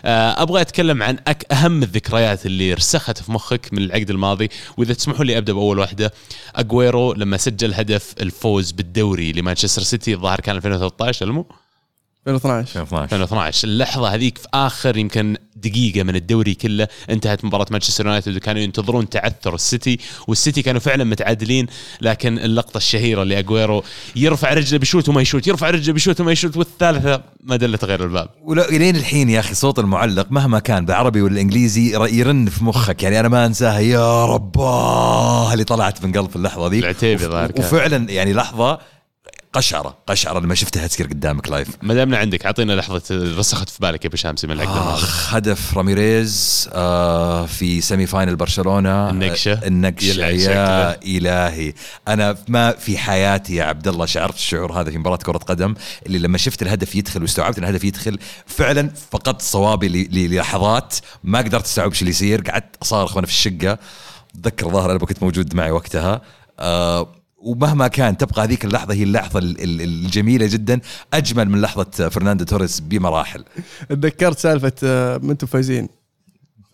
آه، 0.05 0.42
أبغى 0.42 0.61
أتكلم 0.61 1.03
عن 1.03 1.16
أك 1.26 1.53
أهم 1.53 1.82
الذكريات 1.82 2.46
اللي 2.46 2.74
رسخت 2.74 3.22
في 3.22 3.32
مخك 3.32 3.68
من 3.72 3.82
العقد 3.82 4.11
الماضي. 4.11 4.48
وإذا 4.76 4.94
تسمحوا 4.94 5.24
لي 5.24 5.38
أبدأ 5.38 5.53
بأول 5.53 5.78
واحدة. 5.78 6.12
أجويرو 6.57 7.12
لما 7.12 7.36
سجل 7.36 7.74
هدف 7.74 8.14
الفوز 8.20 8.70
بالدوري 8.70 9.32
لمانشستر 9.32 9.82
سيتي 9.82 10.14
الظاهر 10.14 10.40
كان 10.40 10.57
2013 10.57 11.26
المو 11.26 11.46
2012 12.28 12.80
2012 12.80 13.14
2012 13.14 13.68
اللحظة 13.68 14.14
هذيك 14.14 14.38
في 14.38 14.48
آخر 14.54 14.96
يمكن 14.96 15.36
دقيقة 15.56 16.02
من 16.02 16.16
الدوري 16.16 16.54
كله 16.54 16.88
انتهت 17.10 17.44
مباراة 17.44 17.66
مانشستر 17.70 18.06
يونايتد 18.06 18.36
وكانوا 18.36 18.62
ينتظرون 18.62 19.08
تعثر 19.08 19.54
السيتي 19.54 19.98
والسيتي 20.28 20.62
كانوا 20.62 20.80
فعلا 20.80 21.04
متعادلين 21.04 21.66
لكن 22.00 22.38
اللقطة 22.38 22.76
الشهيرة 22.76 23.22
اللي 23.22 23.38
اجويرو 23.38 23.82
يرفع 24.16 24.52
رجله 24.52 24.78
بيشوت 24.78 25.08
وما 25.08 25.22
يشوت 25.22 25.46
يرفع 25.46 25.70
رجله 25.70 25.92
بيشوت 25.94 26.20
وما 26.20 26.32
يشوت 26.32 26.56
والثالثة 26.56 27.22
ما 27.44 27.56
دلت 27.56 27.84
غير 27.84 28.04
الباب. 28.04 28.28
ولا 28.44 28.62
لين 28.62 28.96
الحين 28.96 29.30
يا 29.30 29.40
أخي 29.40 29.54
صوت 29.54 29.78
المعلق 29.78 30.26
مهما 30.30 30.58
كان 30.58 30.86
بالعربي 30.86 31.22
والانجليزي 31.22 31.94
يرن 32.18 32.46
في 32.46 32.64
مخك. 32.64 33.02
يعني 33.02 33.20
أنا 33.20 33.28
ما 33.28 33.46
انساها 33.46 33.80
يا 33.80 34.24
رب 34.24 34.58
آه، 34.58 35.52
اللي 35.52 35.64
طلعت 35.64 36.04
من 36.04 36.12
قلب 36.12 36.30
في 36.30 36.36
اللحظة 36.36 36.68
ذي 36.68 36.78
العتيبي 36.78 37.26
كان. 37.26 37.52
وفعلا 37.58 38.10
يعني 38.10 38.32
لحظة 38.32 38.78
قشعرة. 39.53 39.98
قشعرة 40.07 40.38
لما 40.38 40.55
شفتها 40.55 40.86
تصير 40.86 41.07
قدامك 41.07 41.48
live 41.48 41.68
ما 41.82 41.94
دامنا 41.94 42.16
عندك 42.18 42.46
أعطينا 42.46 42.72
لحظة 42.72 43.03
رسخت 43.38 43.68
في 43.68 43.78
بالك 43.80 44.05
يا 44.05 44.09
أبو 44.09 44.16
شامسي 44.16 44.46
من 44.46 44.53
العقد 44.53 44.76
الماضي 44.76 45.03
آخ 45.03 45.34
هدف 45.34 45.78
راميريز 45.78 46.68
آه 46.72 47.46
في 47.46 47.80
semi 47.80 48.06
final 48.06 48.36
برشلونة. 48.36 49.11
النقشة. 49.11 49.53
آه، 49.53 49.66
النقشة 49.66 50.26
يلعب 50.26 50.34
يا 50.34 51.03
إلهي. 51.03 51.72
أنا 52.09 52.36
ما 52.48 52.72
في 52.72 52.98
حياتي 52.98 53.55
يا 53.55 53.64
عبد 53.64 53.88
الله 53.88 54.07
شعرت 54.07 54.34
الشعور 54.34 54.80
هذا 54.80 54.90
في 54.90 54.98
مباراة 54.98 55.16
كرة 55.16 55.38
قدم 55.38 55.74
اللي 56.07 56.18
لما 56.18 56.38
شفت 56.38 56.62
الهدف 56.62 56.94
يدخل 56.94 57.22
واستوعبت 57.22 57.59
إن 57.59 57.64
الهدف 57.64 57.84
يدخل 57.84 58.18
فعلا 58.46 58.90
فقدت 59.11 59.42
صوابي 59.42 59.88
للحظات. 59.88 60.96
ما 61.24 61.38
قدرت 61.38 61.64
أستوعب 61.64 61.90
إيش 61.90 62.01
اللي 62.01 62.11
يصير 62.11 62.40
قعدت 62.51 62.76
أصارخ 62.82 63.16
وأنا 63.16 63.26
في 63.26 63.32
الشقة. 63.32 63.78
اتذكر 64.34 64.70
ظاهر 64.70 64.90
أنا 64.90 64.98
كنت 64.98 65.22
موجود 65.22 65.55
معي 65.55 65.70
وقتها. 65.70 66.20
آه 66.59 67.19
ومهما 67.41 67.88
كان 67.88 68.16
تبقى 68.16 68.45
هذيك 68.45 68.64
اللحظة 68.64 68.95
هي 68.95 69.03
اللحظة 69.03 69.38
ال- 69.38 69.62
ال- 69.62 69.80
الجميلة 69.80 70.47
جدا 70.47 70.80
أجمل 71.14 71.49
من 71.51 71.61
لحظة 71.61 72.09
فرناندو 72.09 72.45
توريس 72.45 72.80
بمراحل. 72.80 73.45
تذكرت 73.88 74.38
سالفة 74.38 74.72
آه، 74.84 75.18
ما 75.22 75.32
أنتم 75.32 75.47
فايزين 75.47 75.88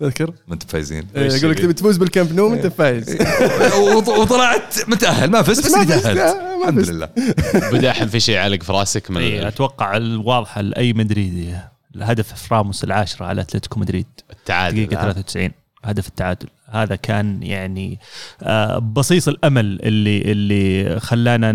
تذكر؟ 0.01 0.33
ما 0.49 0.55
أنتم 0.55 0.69
فايزين 0.69 1.07
إيه، 1.17 1.33
يقول 1.33 1.51
لك 1.51 1.59
تبي 1.59 1.73
تفوز 1.73 1.97
بالكامب 1.97 2.33
نو 2.33 2.55
انت 2.55 2.67
فايز 2.67 3.17
وط- 3.97 4.09
وطلعت 4.09 4.89
متاهل 4.89 5.31
ما 5.31 5.43
فزت 5.43 5.67
بس 5.67 5.75
فزت، 5.75 5.89
تأهلت. 5.89 6.07
لا، 6.19 6.57
ما 6.57 6.69
الحمد. 6.69 6.89
لله. 6.91 7.09
بدا 7.73 7.91
الحين 7.91 8.09
في 8.09 8.21
شيء 8.21 8.37
عالق 8.39 8.63
في 8.63 8.73
راسك 8.73 9.11
من 9.11 9.17
إيه، 9.21 9.49
أتوقع 9.49 9.97
الواضحه 9.97 10.61
لاي 10.61 10.93
مدريدي 10.93 11.55
الهدف 11.97 12.33
في 12.35 12.55
راموس 12.55 12.85
العاشرة 12.85 13.27
على 13.27 13.41
أتلتيكو 13.41 13.81
مدريد. 13.81 14.07
التعادل 14.31 14.87
دقيقة 14.87 15.01
ها؟ 15.01 15.13
93 15.13 15.51
هدف 15.85 16.09
التعادل. 16.09 16.49
هذا 16.71 16.97
كان 16.97 17.43
يعني 17.43 17.99
آه، 18.43 18.79
بصيص 18.79 19.29
الأمل 19.29 19.79
اللي 19.83 20.33
اللي 20.33 21.01
خلانا 21.01 21.51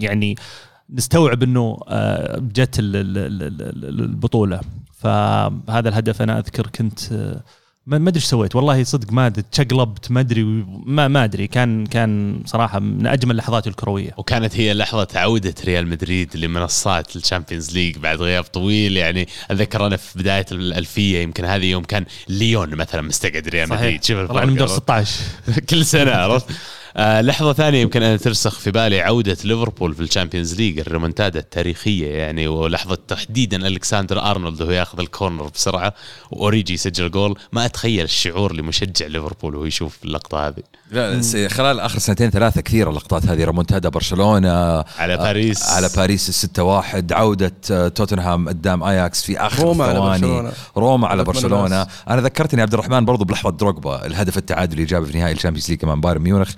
يعني 0.00 0.34
نستوعب 0.90 1.42
إنه 1.42 1.78
آه، 1.88 2.38
جت 2.38 2.78
ال- 2.78 2.96
ال- 2.96 3.18
ال- 3.18 3.62
ال- 3.62 4.00
البطولة. 4.00 4.60
فهذا 4.94 5.88
الهدف 5.88 6.22
أنا 6.22 6.38
أذكر 6.38 6.66
كنت 6.66 7.12
آه، 7.12 7.42
ما 7.86 7.96
أدري 7.96 8.16
إيش 8.16 8.24
سويت. 8.24 8.56
والله 8.56 8.84
صدق 8.84 9.12
ما 9.12 9.28
تشقلبت 9.28 10.10
ما 10.10 10.20
أدري 10.20 10.42
ما 10.68 11.08
ما 11.08 11.24
أدري. 11.24 11.46
كان 11.46 11.86
كان 11.86 12.42
صراحة 12.46 12.78
من 12.78 13.06
أجمل 13.06 13.30
اللحظات 13.30 13.66
الكروية. 13.66 14.14
وكانت 14.16 14.56
هي 14.56 14.74
لحظة 14.74 15.08
عودة 15.14 15.54
ريال 15.64 15.86
مدريد 15.86 16.36
لمنصات 16.36 17.16
ال 17.16 17.22
Champions 17.22 17.74
League 17.74 17.98
بعد 17.98 18.22
غياب 18.22 18.44
طويل. 18.44 18.96
يعني 18.96 19.28
أتذكر 19.50 19.86
أنا 19.86 19.96
في 19.96 20.18
بداية 20.18 20.46
الألفية 20.52 21.22
يمكن 21.22 21.44
هذه 21.44 21.70
يوم 21.70 21.84
كان 21.84 22.04
ليون 22.28 22.74
مثلا 22.74 23.02
مستقعد 23.02 23.48
ريال 23.48 23.68
مدريد. 23.68 24.04
شوف 24.04 24.28
طلعنا 24.28 24.46
من 24.46 24.56
دور 24.56 24.64
الفرق 24.64 24.82
16 24.82 25.20
كل 25.70 25.86
سنة 25.86 26.10
عرفت؟ 26.10 26.46
آه 26.96 27.20
لحظة 27.20 27.52
ثانية 27.52 27.82
يمكن 27.82 28.02
أن 28.02 28.18
ترسخ 28.18 28.58
في 28.58 28.70
بالي 28.70 29.00
عودة 29.00 29.36
ليفربول 29.44 29.94
في 29.94 30.00
ال 30.00 30.05
Champions 30.05 30.54
League 30.54 30.78
الريمونتادا 30.78 31.40
التاريخية 31.40 32.14
يعني 32.14 32.48
ولحظة 32.48 32.98
تحديدا 33.08 33.66
ألكسندر 33.66 34.20
أرنولد 34.20 34.62
وهو 34.62 34.70
ياخذ 34.70 35.00
ال 35.00 35.07
corner 35.07 35.50
بسرعة 35.54 35.94
وأوريجي 36.30 36.74
يسجل 36.74 37.10
جول. 37.10 37.38
ما 37.52 37.64
أتخيل 37.64 38.04
الشعور 38.04 38.52
لمشجع 38.52 39.06
ليفربول 39.06 39.54
وهو 39.54 39.64
يشوف 39.64 39.98
اللقطة 40.04 40.48
هذه. 40.48 40.62
لا 40.90 41.48
خلال 41.48 41.80
آخر 41.80 41.98
سنتين 41.98 42.30
ثلاثة 42.30 42.60
كثيرة 42.60 42.90
اللقطات 42.90 43.26
هذه 43.26 43.44
ريمونتادا 43.44 43.88
برشلونة 43.88 44.84
على 44.98 45.16
باريس. 45.16 45.70
على 45.70 45.90
باريس 45.96 46.28
الستة 46.28 46.62
واحد 46.62 47.12
عودة 47.12 47.54
آه، 47.70 47.88
توتنهام 47.88 48.48
قدام 48.48 48.82
آياكس 48.82 49.22
في 49.24 49.38
آخر 49.38 49.62
روما 49.62 49.84
على 49.84 49.94
ثواني 49.94 50.20
برشلونة. 50.20 50.52
روما 50.76 51.08
مانولاس. 51.08 51.86
أنا 52.08 52.20
ذكرتني 52.20 52.62
عبد 52.62 52.74
الرحمن 52.74 53.04
برضو 53.04 53.24
بلحظة 53.24 53.50
دروجبا 53.50 54.06
الهدف 54.06 54.38
التعادل 54.38 54.72
اللي 54.72 54.84
جابه 54.84 55.06
في 55.06 55.18
نهائي 55.18 55.32
ال 55.32 55.36
Champions 55.36 55.70
League 55.70 55.84
امام 55.84 56.00
بايرن 56.00 56.20
ميونخ. 56.22 56.52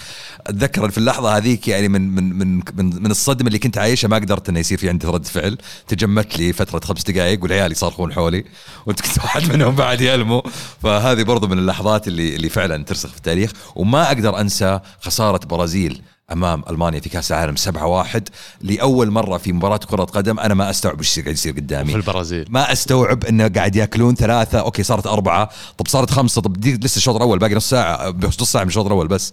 أتذكر 0.46 0.90
في 0.90 0.98
اللحظة 0.98 1.36
هذيك 1.36 1.68
يعني 1.68 1.88
من 1.88 2.14
من 2.14 2.38
من 2.38 2.56
من, 2.74 3.02
من 3.02 3.10
الصدمة 3.10 3.46
اللي 3.46 3.58
كنت 3.58 3.78
عايشها 3.78 4.08
ما 4.08 4.16
قدرت 4.16 4.48
إنه 4.48 4.60
يصير 4.60 4.78
في 4.78 4.88
عندي 4.88 5.06
رد 5.06 5.26
فعل. 5.26 5.58
تجمدت 5.88 6.38
لي 6.38 6.52
فترة 6.52 6.80
خمس 6.80 7.02
دقائق 7.02 7.42
والعيال 7.42 7.72
يصرخون 7.72 8.12
حولي. 8.12 8.44
وأنت 8.86 9.00
كنت 9.00 9.18
واحد 9.18 9.48
منهم 9.52 9.74
بعد 9.74 10.00
يلمو 10.00 10.42
فهذه 10.82 11.22
برضو 11.22 11.46
من 11.46 11.58
اللحظات 11.58 12.08
اللي 12.08 12.36
اللي 12.36 12.48
فعلا 12.48 12.84
ترسخ 12.84 13.10
في 13.10 13.16
التاريخ. 13.16 13.52
وما 13.74 14.06
أقدر 14.06 14.40
أنسى 14.40 14.80
خسارة 15.00 15.46
برازيل 15.46 16.02
أمام 16.32 16.62
ألمانيا 16.70 17.00
في 17.00 17.08
كأس 17.08 17.32
العالم 17.32 17.54
7-1 17.56 18.20
لأول 18.60 19.10
مرة 19.10 19.38
في 19.38 19.52
مباراة 19.52 19.76
كرة 19.76 20.04
قدم 20.04 20.40
أنا 20.40 20.54
ما 20.54 20.70
أستوعب 20.70 20.98
إيش 20.98 21.20
قاعد 21.20 21.34
يصير 21.34 21.54
في 21.54 21.60
قدامي 21.60 21.94
البرازيل. 21.94 22.46
ما 22.48 22.72
أستوعب 22.72 23.24
إنه 23.24 23.48
قاعد 23.48 23.76
يأكلون 23.76 24.14
ثلاثة. 24.14 24.60
أوكي 24.60 24.82
صارت 24.82 25.06
أربعة. 25.06 25.50
طب 25.78 25.88
صارت 25.88 26.10
خمسة. 26.10 26.42
طب 26.42 26.52
دي 26.52 26.76
لسه 26.76 26.96
الشوط 26.96 27.16
الأول 27.16 27.38
باقي 27.38 27.54
نص 27.54 27.70
ساعة 27.70 28.14
نص 28.22 28.42
ساعة 28.42 28.62
من 28.62 28.68
الشوط 28.68 28.86
الأول 28.86 29.08
بس. 29.08 29.32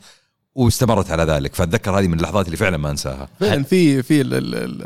واستمرت 0.56 1.12
على 1.12 1.24
ذلك 1.24 1.56
فأتذكر 1.56 2.00
هذه 2.00 2.08
من 2.08 2.14
اللحظات 2.14 2.46
اللي 2.46 2.58
فعلا 2.58 2.78
ما 2.78 2.90
أنساها. 2.92 3.28
فعلا 3.40 3.64
في 3.64 4.04
في 4.04 4.22
ال- 4.22 4.34
ال- 4.34 4.56
ال- 4.56 4.86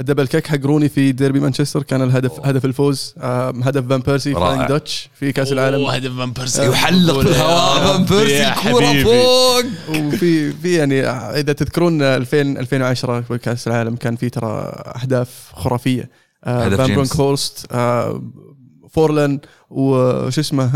ال 0.00 0.04
double 0.04 0.26
kick 0.26 0.46
حق 0.46 0.64
روني 0.66 0.88
في 0.88 1.12
ديربي 1.12 1.40
مانشستر 1.40 1.82
كان 1.82 2.02
الهدف 2.02 2.46
هدف 2.46 2.64
الفوز 2.64 3.14
آم، 3.18 3.62
هدف 3.62 3.88
فان 3.88 4.00
بيرسي. 4.00 4.34
Flying 4.34 4.68
Dutch 4.68 5.08
في 5.14 5.32
كأس 5.32 5.52
العالم. 5.52 5.80
وهدف 5.82 6.12
فان 6.18 6.32
بيرسي. 6.32 6.68
يحلق 6.70 7.18
في 7.20 7.28
الهواء 7.28 7.86
فان 7.96 8.04
بيرسي 8.04 8.54
كورة. 8.70 9.02
فوق. 9.02 9.64
وفي 9.90 10.52
في 10.52 10.74
يعني 10.74 11.06
إذا 11.40 11.52
تذكرون 11.52 12.02
2000 12.02 12.56
2010 12.58 13.20
في 13.20 13.38
كأس 13.38 13.68
العالم 13.68 13.96
كان 13.96 14.16
في 14.16 14.28
ترى 14.28 14.72
أهداف 15.02 15.50
خرافية. 15.52 16.10
آه، 16.44 16.64
هدف 16.64 16.76
فان. 16.78 16.94
برونكهورست 16.94 17.66
آه، 17.72 18.22
فورلان 18.90 19.40
وش 19.70 20.38
اسمه 20.38 20.70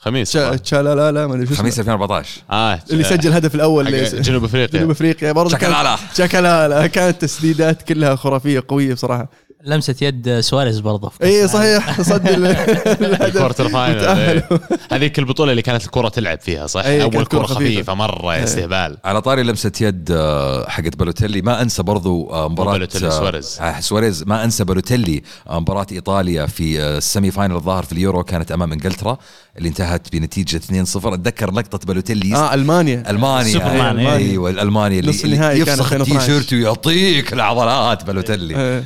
خاميس 0.00 0.32
تشا- 0.32 0.56
تشابالالا 0.56 1.26
ما 1.26 1.34
أدري 1.34 1.46
شو 1.46 1.54
خاميس 1.54 1.78
2014 1.78 2.40
آه 2.50 2.80
اللي 2.90 3.04
سجل 3.04 3.28
الهدف 3.30 3.54
الأول 3.54 3.84
جنوب 4.22 4.44
أفريقيا. 4.44 4.78
جنوب 4.78 4.90
أفريقيا. 4.90 5.32
برضه. 5.32 5.56
كانت 5.56 5.98
تشابالالا 6.16 6.86
كانت 6.86 7.20
تسديدات 7.22 7.82
كلها 7.82 8.16
خرافية 8.16 8.62
قوية 8.68 8.94
بصراحة. 8.94 9.28
لمسة 9.64 9.94
يد 10.02 10.40
سواريز 10.40 10.80
برضه 10.80 11.12
اي. 11.22 11.28
إيه، 11.28 11.46
صحيح 11.46 12.00
صد 12.00 12.28
ال- 12.28 12.46
الهدف 13.04 13.22
ال 13.22 13.28
quarter 13.28 13.68
final. 13.68 14.04
إيه. 14.04 14.48
هذيك 14.92 15.18
البطولة 15.18 15.50
اللي 15.50 15.62
كانت 15.62 15.84
الكرة 15.84 16.08
تلعب 16.08 16.40
فيها 16.40 16.66
صح؟ 16.66 16.84
إيه، 16.84 17.02
أول 17.02 17.26
كرة 17.26 17.42
خفيفة 17.42 17.54
خفيفة. 17.54 17.94
مرة 17.94 18.36
يا 18.36 18.44
استهبال 18.44 18.96
على 19.04 19.20
طاري 19.22 19.42
لمسة 19.42 19.72
يد 19.80 20.08
آه، 20.12 20.68
حقت 20.68 20.96
بالوتيلي 20.96 21.42
ما 21.42 21.62
أنسى 21.62 21.82
برضو 21.82 22.30
آه، 22.30 22.48
مباراة 22.48 22.88
آه، 23.04 23.08
سواريز. 23.10 23.60
سواريز 23.80 24.24
ما 24.26 24.44
أنسى 24.44 24.64
بالوتيلي 24.64 25.22
مباراة 25.50 25.86
إيطاليا 25.92 26.46
في 26.46 26.80
ال 26.82 26.92
semi 26.92 27.30
final 27.30 27.54
الظاهر 27.54 27.82
في 27.82 27.92
اليورو 27.92 28.22
كانت 28.24 28.52
أمام 28.52 28.72
إنجلترا 28.72 29.18
اللي 29.58 29.68
انتهت 29.68 30.12
بنتيجة 30.12 30.56
2-0 30.58 30.96
أتذكر 31.14 31.50
لقطة 31.52 31.78
بالوتيلي 31.86 32.34
آه 32.36 32.54
ألمانيا 32.54 33.10
ألمانيا 33.10 33.52
سوبرمان، 33.52 33.98
إيه. 33.98 34.12
أيوه 34.16 34.50
الالماني 34.50 34.98
اللي, 34.98 35.10
يفسخ 35.10 35.92
2012. 35.92 36.00
التيشيرت 36.02 36.52
ويعطيك 36.52 37.32
العضلات 37.32 38.04
بالوتيلي 38.04 38.56
آه. 38.56 38.82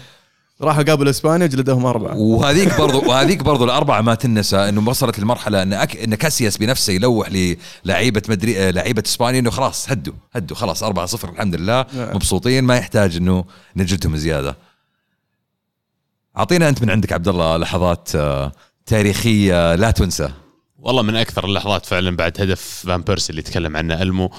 راحوا 0.61 0.83
قابلوا 0.83 1.11
إسبانيا 1.11 1.47
جلدوهم 1.47 1.87
أربعة. 1.87 2.17
وهذيك 2.17 2.77
برضو 2.81 3.09
وهذيك 3.11 3.43
برضو 3.43 3.65
الأربعة 3.65 4.01
ما 4.01 4.15
تنسى 4.15 4.57
إنه 4.57 4.89
وصلت 4.89 5.19
لمرحلة 5.19 5.63
إن 5.63 5.73
أك... 5.73 5.97
إن 5.97 6.15
كاسياس 6.15 6.57
بنفسه 6.57 6.93
يلوح 6.93 7.29
للعيبه 7.85 8.23
مدري 8.29 8.73
لعيبه 8.73 9.03
إسبانيا 9.07 9.41
إنه 9.41 9.51
خلاص 9.51 9.91
هدوا 9.91 10.15
هدوا 10.33 10.57
خلاص 10.57 10.85
4-0 10.85 11.25
الحمد 11.25 11.55
لله 11.55 11.87
نعم. 11.97 12.15
مبسوطين 12.17 12.65
ما 12.65 12.77
يحتاج 12.77 13.17
إنه 13.17 13.45
نجلدهم 13.77 14.17
زيادة. 14.17 14.57
أعطينا 16.37 16.69
أنت 16.69 16.83
من 16.83 16.91
عندك 16.91 17.13
عبد 17.13 17.29
الله 17.29 17.57
لحظات 17.57 18.09
آه، 18.15 18.53
تاريخية 18.87 19.75
لا 19.75 19.91
تنسى. 19.91 20.31
والله 20.79 21.03
من 21.03 21.17
أكثر 21.17 21.45
اللحظات 21.45 21.87
فعلا 21.87 22.17
بعد 22.17 22.41
هدف 22.41 22.61
فان 22.87 23.03
بيرسي 23.03 23.31
اللي 23.31 23.43
تكلم 23.43 23.77
عنه 23.77 24.03
ألمو. 24.03 24.31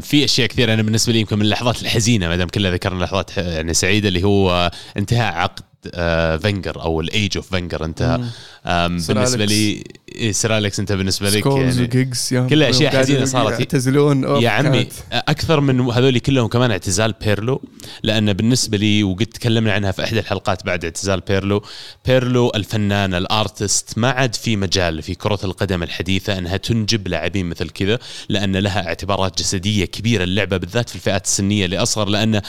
في 0.00 0.24
أشياء 0.24 0.46
كثيرة 0.48 0.74
أنا 0.74 0.82
بالنسبة 0.82 1.12
لي 1.12 1.20
يمكن 1.20 1.36
من 1.36 1.42
اللحظات 1.44 1.82
الحزينة 1.82 2.28
ما 2.28 2.36
دام 2.36 2.48
كلها 2.48 2.70
ذكرنا 2.70 3.04
لحظات 3.04 3.36
يعني 3.36 3.74
سعيدة 3.74 4.08
اللي 4.08 4.24
هو 4.24 4.70
انتهاء 4.96 5.34
عقد 5.34 5.62
آه، 5.94 6.36
فينجر 6.36 6.82
أو 6.82 7.00
ال 7.00 7.09
age 7.09 7.36
of 7.36 7.48
فينجر 7.50 7.84
انتهى. 7.84 8.20
بالنسبة. 8.64 9.44
لي 9.44 9.84
إيه، 10.14 10.32
سير 10.32 10.58
أليكس 10.58 10.80
أنت 10.80 10.92
بالنسبة 10.92 11.30
لك 11.30 11.42
يعني 11.46 12.48
كلها 12.48 12.70
أشياء 12.70 12.92
قاعدين 12.92 13.14
حزينة 13.16 13.24
صارت. 13.44 13.58
يعتزلون 13.58 14.24
يا 14.42 14.50
عمي 14.50 14.88
أكثر 15.12 15.60
من 15.60 15.80
هذول 15.90 16.18
كلهم 16.18 16.46
كمان 16.48 16.70
اعتزال 16.70 17.14
بيرلو 17.24 17.62
لأن 18.02 18.32
بالنسبة 18.32 18.78
لي 18.78 19.02
وقد 19.04 19.26
تكلمنا 19.26 19.72
عنها 19.72 19.92
في 19.92 20.04
إحدى 20.04 20.18
الحلقات 20.20 20.66
بعد 20.66 20.84
اعتزال 20.84 21.20
بيرلو 21.28 21.62
بيرلو 22.06 22.52
الفنان 22.54 23.14
ال 23.14 23.26
artist 23.26 23.98
ما 23.98 24.10
عاد 24.10 24.34
في 24.34 24.56
مجال 24.56 25.02
في 25.02 25.14
كرة 25.14 25.38
القدم 25.44 25.82
الحديثة 25.82 26.38
إنها 26.38 26.56
تنجب 26.56 27.08
لاعبين 27.08 27.46
مثل 27.46 27.68
كذا 27.70 27.98
لأن 28.28 28.56
لها 28.56 28.86
اعتبارات 28.86 29.38
جسدية 29.38 29.84
كبيرة 29.84 30.24
اللعبة 30.24 30.56
بالذات 30.56 30.88
في 30.88 30.94
الفئات 30.94 31.24
السنية 31.24 31.64
اللي 31.64 31.78
اصغر 31.78 32.08
لأن 32.08 32.34
ال- 32.34 32.42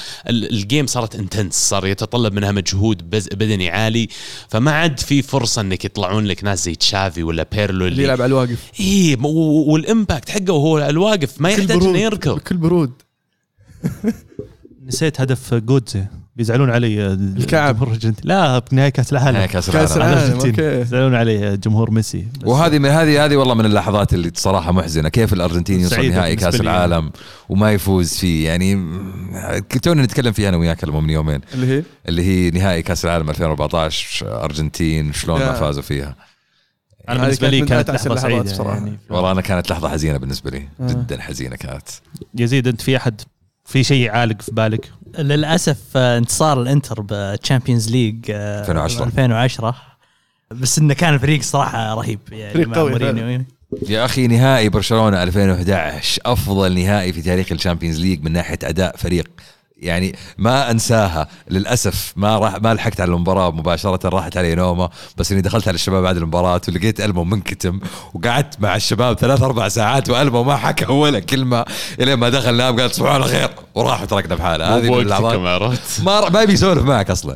ال 0.51 0.58
game 0.58 0.87
صارت 0.87 1.15
intense 1.15 1.53
صار 1.55 1.87
يتطلب 1.87 2.33
منها 2.33 2.51
مجهود 2.51 3.09
بدني 3.09 3.69
عالي 3.69 4.07
فما 4.49 4.71
عاد 4.71 4.99
في 4.99 5.21
فرصة 5.21 5.61
إنك 5.61 5.85
يطلعون 6.03 6.25
لك 6.25 6.43
ناس 6.43 6.65
زي 6.65 6.75
تشافي 6.75 7.23
ولا 7.23 7.45
بيرلو 7.51 7.87
اللي 7.87 8.03
يلعب 8.03 8.21
على 8.21 8.29
الواقف. 8.29 8.71
اي 8.79 9.17
وال 9.67 9.83
impact 9.83 10.29
حقه 10.29 10.53
وهو 10.53 10.77
على 10.77 10.89
الواقف 10.89 11.41
ما 11.41 11.49
يحتاج 11.49 11.83
إنه 11.83 11.97
يركض. 11.97 12.35
بكل 12.35 12.57
برود. 12.57 12.91
نسيت 14.85 15.21
هدف 15.21 15.53
جودزي. 15.53 16.05
بيزعلون 16.35 16.69
علي 16.69 17.07
الكعب. 17.13 17.75
جمهور 17.75 17.87
الأرجنتين. 17.87 18.29
لا 18.29 18.59
بنهاية 18.59 18.89
كأس 18.89 19.13
العالم. 19.13 19.37
نهاية 19.37 19.47
كأس 19.47 19.69
كأس 19.69 19.97
العالم. 19.97 20.53
يزعلون 20.59 21.15
علي 21.15 21.57
جمهور 21.57 21.91
ميسي. 21.91 22.27
وهذه 22.45 22.79
من 22.79 22.89
هذه 22.89 23.25
هذه 23.25 23.35
والله 23.35 23.53
من 23.53 23.65
اللحظات 23.65 24.13
اللي 24.13 24.31
صراحة 24.35 24.71
محزنة. 24.71 25.09
كيف 25.09 25.33
الأرجنتين 25.33 25.79
يوصل 25.79 26.09
نهائي 26.09 26.35
كأس. 26.35 26.61
العالم 26.61 27.11
وما 27.49 27.71
يفوز 27.71 28.13
فيه؟ 28.13 28.45
يعني 28.45 28.75
تونا 29.81 30.03
نتكلم 30.03 30.31
فيها 30.31 30.49
أنا 30.49 30.57
وياك 30.57 30.83
من 30.85 31.09
يومين. 31.09 31.41
اللي 31.53 31.67
هي؟ 31.67 31.83
اللي 32.07 32.23
هي 32.23 32.49
نهائي 32.49 32.81
كأس 32.81 33.05
العالم 33.05 33.29
2014 33.29 34.43
أرجنتين 34.43 35.13
شلون 35.13 35.39
ما 35.39 35.45
يا. 35.45 35.53
فازوا 35.53 35.83
فيها؟ 35.83 36.15
أنا 37.09 37.21
بالنسبة 37.21 37.49
لي 37.49 37.61
كانت 37.61 37.91
لحظة 37.91 38.15
سعيدة 38.15 38.43
بصراحة. 38.43 38.77
يعني. 38.77 38.99
والله 39.09 39.31
أنا 39.31 39.41
كانت 39.41 39.71
لحظة 39.71 39.89
حزينة 39.89 40.17
بالنسبة 40.17 40.51
لي. 40.51 40.67
آه. 40.81 40.87
جدا 40.87 41.21
حزينة 41.21 41.55
كانت. 41.55 41.87
يزيد 42.35 42.67
أنت 42.67 42.81
في 42.81 42.97
أحد 42.97 43.21
في 43.65 43.83
شيء 43.83 44.11
عالق 44.11 44.41
في 44.41 44.51
بالك؟ 44.51 44.91
للأسف 45.19 45.77
آه، 45.95 46.17
انتصار 46.17 46.61
الإنتر 46.61 47.01
بال 47.01 47.18
Champions 47.18 47.91
League 47.91 48.25
آه، 48.29 48.59
2010. 48.59 49.05
2010 49.05 49.75
بس 50.51 50.79
إنه 50.79 50.93
كان 50.93 51.17
فريق 51.17 51.41
صراحة 51.41 51.93
رهيب 51.93 52.19
يعني 52.31 52.53
فريق 52.53 52.67
مع 52.67 52.75
قوي 52.75 52.89
مورينيو. 52.91 53.45
يا 53.89 54.05
أخي 54.05 54.27
نهائي 54.27 54.69
برشلونة 54.69 55.23
2011 55.23 56.21
أفضل 56.25 56.75
نهائي 56.75 57.13
في 57.13 57.21
تاريخ 57.21 57.51
ال 57.51 57.56
Champions 57.56 57.99
League 57.99 58.23
من 58.23 58.31
ناحية 58.31 58.59
أداء 58.63 58.97
فريق. 58.97 59.29
يعني 59.83 60.15
ما 60.37 60.71
أنساها 60.71 61.27
للأسف 61.49 62.13
ما 62.15 62.37
راح 62.37 62.61
ما 62.61 62.73
لحقت 62.73 63.01
على 63.01 63.11
المباراة 63.13 63.51
مباشرة 63.51 64.09
راحت 64.09 64.37
علي 64.37 64.55
نومة 64.55 64.89
بس 65.17 65.31
إني 65.31 65.41
دخلت 65.41 65.67
على 65.67 65.75
الشباب 65.75 66.03
بعد 66.03 66.17
المباراة 66.17 66.61
ولقيت 66.67 67.01
ألمو 67.01 67.23
منكتم 67.23 67.79
وقعدت 68.13 68.61
مع 68.61 68.75
الشباب 68.75 69.17
ثلاث 69.17 69.41
أربع 69.41 69.67
ساعات 69.67 70.09
وألمو 70.09 70.43
ما 70.43 70.55
حكى 70.55 70.85
ولا 70.85 71.19
كلمة 71.19 71.65
إلين 71.99 72.13
ما 72.15 72.29
دخل 72.29 72.55
نام 72.55 72.79
قال 72.79 72.89
تصبحون 72.89 73.11
على 73.13 73.23
خير 73.23 73.49
وراح 73.75 74.01
وتركنا 74.01 74.35
بحالة. 74.35 74.77
هذه 74.77 74.99
اللحظات 74.99 75.39
ما 76.03 76.29
ما 76.29 76.41
يبي 76.41 76.53
يسولف 76.53 76.83
معك 76.83 77.09
أصلا. 77.09 77.35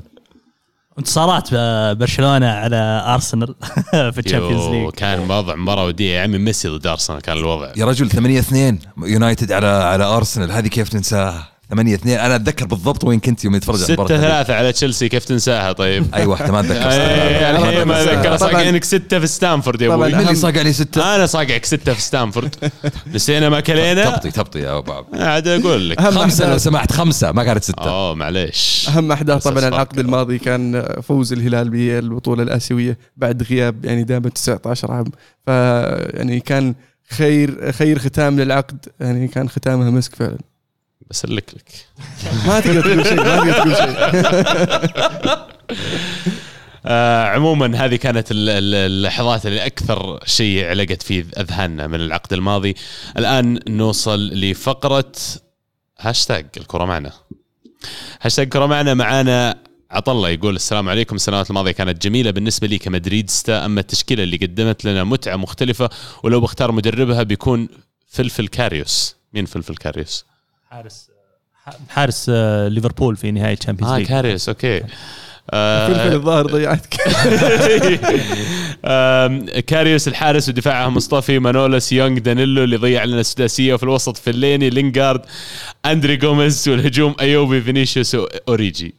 انتصارات 1.00 1.54
برشلونة 1.98 2.50
على 2.52 3.04
أرسنال 3.08 3.56
في 4.14 4.20
ال 4.26 4.29
Champions 4.29 4.63
يو، 4.64 4.72
League. 4.86 4.89
كان 4.89 5.20
وضع 5.32 5.56
مباراة 5.56 5.86
وديه 5.86 6.16
يا 6.16 6.24
عمي 6.24 6.38
ميسي 6.38 6.68
ضد 6.68 6.88
أرسنال 6.88 7.22
كان 7.22 7.38
الوضع. 7.38 7.72
يا 7.76 7.86
رجل 7.86 8.10
8 8.10 8.39
2 8.39 8.80
يونايتد 8.98 9.52
على 9.52 9.68
على 9.68 10.04
أرسنال 10.04 10.52
هذه 10.52 10.68
كيف 10.68 10.89
تنساها؟ 10.89 11.48
8 11.70 11.93
2 11.95 12.20
أنا 12.20 12.36
أتذكر 12.36 12.65
بالضبط 12.65 13.03
وين 13.03 13.20
كنت 13.20 13.45
يوم 13.45 13.55
نتفرج 13.55 13.76
على 13.76 13.84
6 13.86 13.93
المباراه 13.93 14.18
هذه. 14.18 14.43
3 14.43 14.53
على 14.55 14.72
تشيلسي 14.72 15.09
كيف 15.09 15.26
تنساها 15.26 15.72
طيب؟ 15.72 16.05
أي 16.15 16.26
واحدة 16.26 16.51
ما 16.51 16.59
اتذكر 16.59 16.88
الحين 16.88 17.84
ما 17.84 18.03
طبعاً. 18.03 18.15
ذكر 18.15 18.24
طبعاً. 18.24 18.38
صاقعينك 18.38 18.84
6 18.84 19.20
في 19.20 19.28
ستانفورد 19.28 19.82
يا. 19.82 19.93
أبوي. 19.93 20.13
من 20.13 20.20
اللي 20.20 20.36
صاقعني 20.36 20.74
ستة؟ 20.74 21.15
أنا 21.15 21.26
صاقعك 21.26 21.65
6 21.65 21.93
في 21.93 22.01
ستانفورد. 22.01 22.55
نسينا 23.13 23.49
ما 23.49 23.59
كلينا؟ 23.59 24.09
تبطي 24.09 24.32
تبطي 24.32 24.59
يا 24.59 24.78
أبو 24.78 24.91
عبد. 24.91 25.22
عاد 25.22 25.47
أقول 25.47 25.89
لك. 25.89 26.01
خمسة 26.01 26.49
لو 26.51 26.57
سمحت 26.57 26.91
خمسة 26.91 27.32
ما 27.32 27.43
كانت 27.43 27.63
ستة. 27.63 27.89
أوه 27.89 28.13
معليش. 28.15 28.89
أهم 28.89 29.11
أحداث 29.11 29.43
طبعا 29.43 29.68
العقد. 29.68 29.99
الماضي 29.99 30.38
كان 30.39 30.86
فوز 31.03 31.34
الهلال 31.34 31.70
بالبطولة 31.70 32.43
الآسيوية 32.43 32.97
بعد 33.18 33.43
غياب 33.43 33.86
يعني 33.86 34.03
دائما 34.03 34.30
19 34.30 34.91
عام. 34.91 35.05
ف 35.45 35.49
يعني 36.18 36.39
كان 36.39 36.76
خير 37.09 37.72
خير 37.72 37.99
ختام 37.99 38.39
للعقد. 38.39 38.86
يعني 38.99 39.28
كان 39.28 39.49
ختامها 39.49 39.89
مسك 39.89 40.15
فعلا. 40.15 40.38
بسلك 41.10 41.54
لك. 41.56 41.86
ما 42.48 42.60
تقدر 42.60 42.82
تقول 42.82 43.06
شيء 43.06 43.16
ما 43.16 43.36
تقدر 43.38 43.54
تقول 43.54 43.76
شيء. 43.76 43.98
آه 46.86 47.24
عموما 47.26 47.86
هذه 47.86 47.95
كانت 47.95 48.32
ال- 48.32 48.50
ال- 48.50 48.76
اللحظات 48.76 49.45
اللي 49.45 49.66
أكثر 49.66 50.20
شيء 50.26 50.66
علقت 50.66 51.02
في 51.04 51.26
أذهاننا 51.38 51.88
من 51.88 51.95
العقد 52.02 52.34
الماضي. 52.34 52.76
الآن 53.18 53.60
نوصل 53.68 54.20
لفقرة 54.30 55.12
هاشتاج 56.00 56.45
الكرة 56.58 56.86
معنا. 56.86 57.12
هاشتاج 58.22 58.43
الكرة 58.45 58.66
معنا 58.66 58.93
معانا 58.93 59.56
عطله 59.91 60.30
يقول 60.30 60.56
السلام 60.56 60.89
عليكم. 60.89 61.16
السنوات 61.16 61.50
الماضية 61.50 61.72
كانت 61.72 62.02
جميلة 62.04 62.32
بالنسبة 62.32 62.68
لي 62.68 62.78
كمدريديستا 62.78 63.65
أما 63.66 63.80
التشكيلة 63.80 64.24
اللي 64.24 64.38
قدمت 64.38 64.86
لنا 64.86 65.04
متعة 65.04 65.36
مختلفة 65.36 65.89
ولو 66.24 66.41
بختار 66.41 66.72
مدربها 66.72 67.24
بيكون 67.24 67.70
فلفل 68.08 68.48
كاريوس. 68.48 69.16
مين 69.34 69.45
فلفل 69.45 69.76
كاريوس؟ 69.76 70.26
حارس 70.78 71.09
حارس. 71.89 72.25
آه، 72.30 72.67
ليفربول 72.67 73.15
في 73.17 73.32
نهايه 73.32 73.55
Champions 73.55 73.91
آه 73.93 73.97
League 73.97 74.07
كاريوس 74.07 74.49
أوكي. 74.49 74.84
آه، 75.51 75.88
فلفل 75.88 76.13
الظاهر 76.15 76.45
ضيعتك 76.47 76.97
آم، 78.86 79.45
كاريوس 79.67 80.07
الحارس 80.07 80.49
ودفاعها 80.49 80.89
موستافي 80.89 81.39
مانولاس 81.39 81.91
يونغ 81.91 82.19
دانيلو 82.19 82.64
اللي 82.64 82.76
ضيع 82.77 83.03
لنا 83.03 83.19
السداسية 83.19 83.73
وفي 83.73 83.84
الوسط 83.84 84.18
فيليني 84.18 84.69
لينغارد 84.69 85.22
أندري 85.85 86.15
جوميز 86.15 86.69
والهجوم 86.69 87.15
إيوبي 87.22 87.61
فينيسيوس 87.61 88.15
اوريجي 88.47 88.95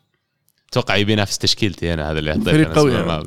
أتوقع 0.71 0.97
يبي 0.97 1.13
ينافس 1.13 1.39
تشكيلتي 1.39 1.95
أنا 1.95 2.11
هذا 2.11 2.19
اللي 2.19 2.33
حطيته 2.33 2.51
فريق 2.53 2.73
قوي. 2.75 3.25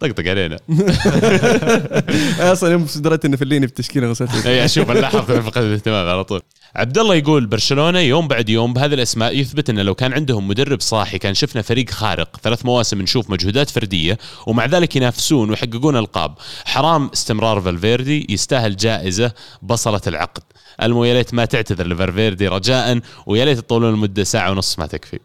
طقطق 0.00 0.28
علينا. 0.28 0.58
أصلا 2.52 2.72
يوم 2.72 2.86
دريت 2.96 3.24
إن 3.24 3.36
فليني 3.36 3.66
في 3.66 3.70
التشكيلة 3.72 4.06
غسلت. 4.10 4.46
اي 4.46 4.64
أشوف 4.64 4.90
اللاحظ 4.90 5.20
في 5.20 5.42
فقد 5.42 5.62
الاهتمام 5.62 6.08
على 6.08 6.24
طول. 6.24 6.40
عبد 6.76 6.98
الله 6.98 7.14
يقول 7.14 7.46
برشلونة 7.46 7.98
يوم 7.98 8.28
بعد 8.28 8.48
يوم 8.48 8.72
بهذه 8.72 8.94
الأسماء 8.94 9.38
يثبت 9.38 9.70
إنه 9.70 9.82
لو 9.82 9.94
كان 9.94 10.12
عندهم 10.12 10.48
مدرب 10.48 10.80
صاحي 10.80 11.18
كان 11.18 11.34
شفنا 11.34 11.62
فريق 11.62 11.90
خارق. 11.90 12.36
ثلاث 12.42 12.64
مواسم 12.64 13.02
نشوف 13.02 13.30
مجهودات 13.30 13.70
فردية 13.70 14.18
ومع 14.46 14.66
ذلك 14.66 14.96
ينافسون 14.96 15.50
ويحققون 15.50 15.96
ألقاب. 15.96 16.34
حرام 16.64 17.10
استمرار 17.12 17.60
فالفيردي 17.60 18.26
يستاهل 18.30 18.76
جائزة 18.76 19.32
بصلة 19.62 20.00
العقد. 20.06 20.42
المو 20.82 21.04
يا 21.04 21.14
ليت 21.14 21.34
ما 21.34 21.44
تعتذر 21.44 21.86
لفالفيردي 21.86 22.48
رجاء 22.48 23.00
ويا 23.26 23.44
ليت 23.44 23.58
تطولون 23.58 23.94
المدة 23.94 24.24
ساعة 24.24 24.50
ونص 24.50 24.78
ما 24.78 24.86
تكفي. 24.86 25.18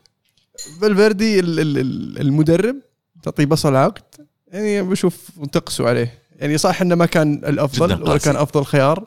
فالفيردي 0.81 1.39
ال- 1.39 1.59
ال- 1.59 1.77
ال- 1.77 2.21
المدرب 2.21 2.75
تعطيه 3.23 3.45
بصل 3.45 3.75
عقد 3.75 4.03
يعني 4.47 4.81
بشوف 4.81 5.29
انتقصوا 5.43 5.89
عليه. 5.89 6.19
يعني 6.39 6.57
صح 6.57 6.81
إنه 6.81 6.95
ما 6.95 7.05
كان 7.05 7.33
الأفضل 7.33 8.03
ولا. 8.03 8.17
كان 8.17 8.35
أفضل 8.35 8.65
خيار 8.65 9.03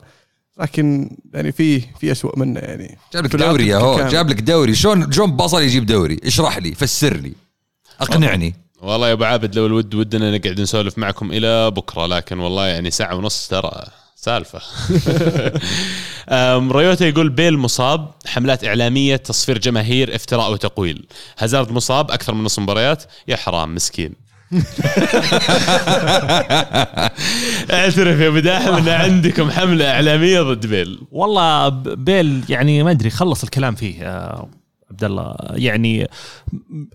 لكن 0.59 1.17
يعني 1.33 1.51
في 1.51 1.79
في 1.79 2.11
اسوء 2.11 2.39
منه 2.39 2.59
يعني. 2.59 2.97
جاب 3.13 3.25
لك 3.25 3.35
دوري 3.35 3.67
يا 3.67 3.77
هو. 3.77 4.07
جاب 4.07 4.29
لك 4.29 4.41
دوري. 4.41 4.75
شلون 4.75 5.11
شلون 5.11 5.31
بصل 5.31 5.61
يجيب 5.61 5.85
دوري؟ 5.85 6.19
اشرح 6.23 6.57
لي 6.57 6.75
فسر 6.75 7.13
لي 7.13 7.33
اقنعني. 8.01 8.55
والله 8.81 9.07
يا 9.07 9.13
أبو 9.13 9.23
عابد 9.23 9.55
لو 9.55 9.65
الود 9.65 9.95
ودنا 9.95 10.37
نقعد 10.37 10.61
نسولف 10.61 10.97
معكم 10.97 11.31
إلى 11.31 11.71
بكرة 11.71 12.05
لكن 12.05 12.39
والله 12.39 12.67
يعني 12.67 12.91
ساعة 12.91 13.15
ونص 13.15 13.47
ترى 13.47 13.83
سالفة. 14.15 14.59
ريوتا 16.77 17.05
يقول 17.07 17.29
بيل 17.29 17.57
مصاب 17.57 18.11
حملات 18.25 18.63
إعلامية 18.65 19.15
تصفير 19.15 19.57
جماهير 19.57 20.15
افتراء 20.15 20.51
وتقويل. 20.51 21.05
هازارد 21.37 21.71
مصاب 21.71 22.11
أكثر 22.11 22.33
من 22.33 22.43
نص 22.43 22.59
مباريات 22.59 23.03
يا 23.27 23.35
حرام 23.35 23.75
مسكين. 23.75 24.13
أعترف 27.71 28.19
يا 28.19 28.27
أبو 28.27 28.39
داحم 28.39 28.73
إن 28.73 28.89
عندكم 28.89 29.51
حملة 29.51 29.91
إعلامية 29.91 30.41
ضد 30.41 30.65
بيل 30.65 30.99
والله 31.11 31.69
بيل 31.95 32.43
يعني 32.49 32.83
ما 32.83 32.91
أدري 32.91 33.09
خلص 33.09 33.43
الكلام 33.43 33.75
فيه 33.75 34.07
عبد 34.91 35.03
الله 35.03 35.35
يعني 35.51 36.07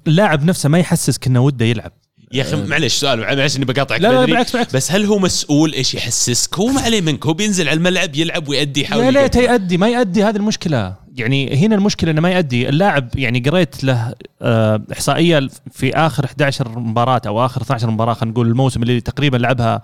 اللاعب 0.06 0.44
نفسه 0.44 0.68
ما 0.68 0.78
يحسسك 0.78 1.26
إنه 1.26 1.40
وده 1.40 1.64
يلعب 1.66 1.92
يا 2.32 2.42
أخي 2.42 2.56
معلش 2.66 2.94
سؤال 2.94 3.20
معلش 3.20 3.56
اني 3.56 3.64
بقاطعك 3.64 4.00
لا، 4.00 4.08
لا، 4.08 4.24
بالعكس، 4.24 4.52
بالعكس. 4.52 4.76
بس 4.76 4.92
هل 4.92 5.04
هو 5.04 5.18
مسؤول 5.18 5.72
إيش 5.72 5.94
يحسسك؟ 5.94 6.58
هو 6.58 6.66
ما 6.66 6.80
عليه 6.80 7.00
منك 7.00 7.26
هو 7.26 7.32
بينزل 7.32 7.68
على 7.68 7.76
الملعب 7.76 8.16
يلعب 8.16 8.48
ويأدي 8.48 8.80
يحاول 8.82 9.04
يا 9.04 9.10
ليت. 9.10 9.36
يأدي 9.36 9.76
ما 9.76 9.88
يأدي 9.88 10.24
هذه 10.24 10.36
المشكلة 10.36 10.94
يعني 11.16 11.56
هنا 11.66 11.74
المشكلة 11.74 12.10
إنه 12.10 12.20
ما 12.20 12.30
يأدي 12.30 12.68
اللاعب 12.68 13.08
يعني 13.14 13.40
قريت 13.40 13.84
له 13.84 14.14
آه، 14.42 14.82
إحصائية 14.92 15.48
في 15.72 15.96
آخر 15.96 16.24
11 16.24 16.78
مباراة 16.78 17.22
أو 17.26 17.44
آخر 17.44 17.62
12 17.62 17.90
مباراة 17.90 18.14
خلينا 18.14 18.32
نقول 18.32 18.48
الموسم 18.48 18.82
اللي 18.82 19.00
تقريبا 19.00 19.36
لعبها 19.36 19.82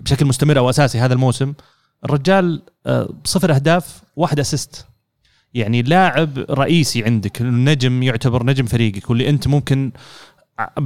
بشكل 0.00 0.26
مستمر 0.26 0.58
أو 0.58 0.70
أساسي 0.70 0.98
هذا 0.98 1.12
الموسم 1.12 1.52
الرجال 2.04 2.62
آه، 2.86 3.14
صفر 3.24 3.54
أهداف 3.54 4.02
واحد 4.16 4.40
اسيست 4.40 4.86
يعني 5.54 5.82
لاعب 5.82 6.38
رئيسي 6.50 7.04
عندك 7.04 7.40
النجم 7.40 8.02
يعتبر 8.02 8.46
نجم 8.46 8.66
فريقك 8.66 9.10
واللي 9.10 9.28
أنت 9.28 9.48
ممكن 9.48 9.92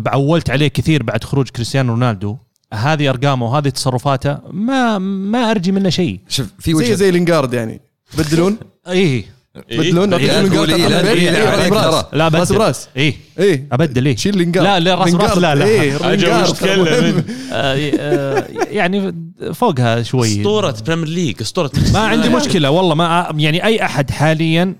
عولت 0.06 0.50
عليه 0.50 0.68
كثير 0.68 1.02
بعد 1.02 1.24
خروج 1.24 1.48
كريستيانو 1.48 1.92
رونالدو 1.92 2.36
هذه 2.74 3.10
أرقامه 3.10 3.46
وهذه 3.46 3.68
تصرفاته 3.68 4.38
ما 4.50 4.98
ما 4.98 5.50
أرجي 5.50 5.72
منه 5.72 5.88
شيء. 5.90 6.20
شوف 6.28 6.46
في 6.58 6.70
زي 6.70 6.74
وجهه 6.74 6.94
زي 6.94 7.10
لينجارد 7.10 7.54
يعني. 7.54 7.80
بدلون 8.18 8.58
إيه 8.86 8.92
إيه؟ 8.92 9.24
بدلون 9.54 10.14
إيه، 10.14 10.26
لا 10.26 10.42
بدلون 10.42 10.70
إيه، 10.70 10.86
إيه، 10.86 11.30
إيه، 11.30 12.08
لا 12.12 12.28
راس 12.28 12.52
براس. 12.52 12.88
إيه؟ 12.96 13.14
إيه؟ 13.38 13.68
أبدل 13.72 14.06
إيه؟ 14.06 14.16
شيل 14.16 14.36
لينجارد 14.36 14.66
لا، 14.66 14.80
لا، 14.80 14.94
راس 14.94 15.14
براس. 15.14 15.38
لا، 15.38 15.54
لا. 15.54 15.64
آه 17.52 18.46
يعني 18.70 19.14
فوقها 19.52 20.02
شوي. 20.02 20.28
أسطورة 20.28 20.76
بريمير 20.86 21.08
ليج 21.08 21.36
أسطورة 21.40 21.70
ما 21.92 21.98
عندي 21.98 22.28
مشكلة 22.28 22.70
والله 22.70 22.94
ما 22.94 23.32
يعني 23.36 23.64
أي 23.64 23.84
أحد 23.84 24.10
حاليا. 24.10 24.74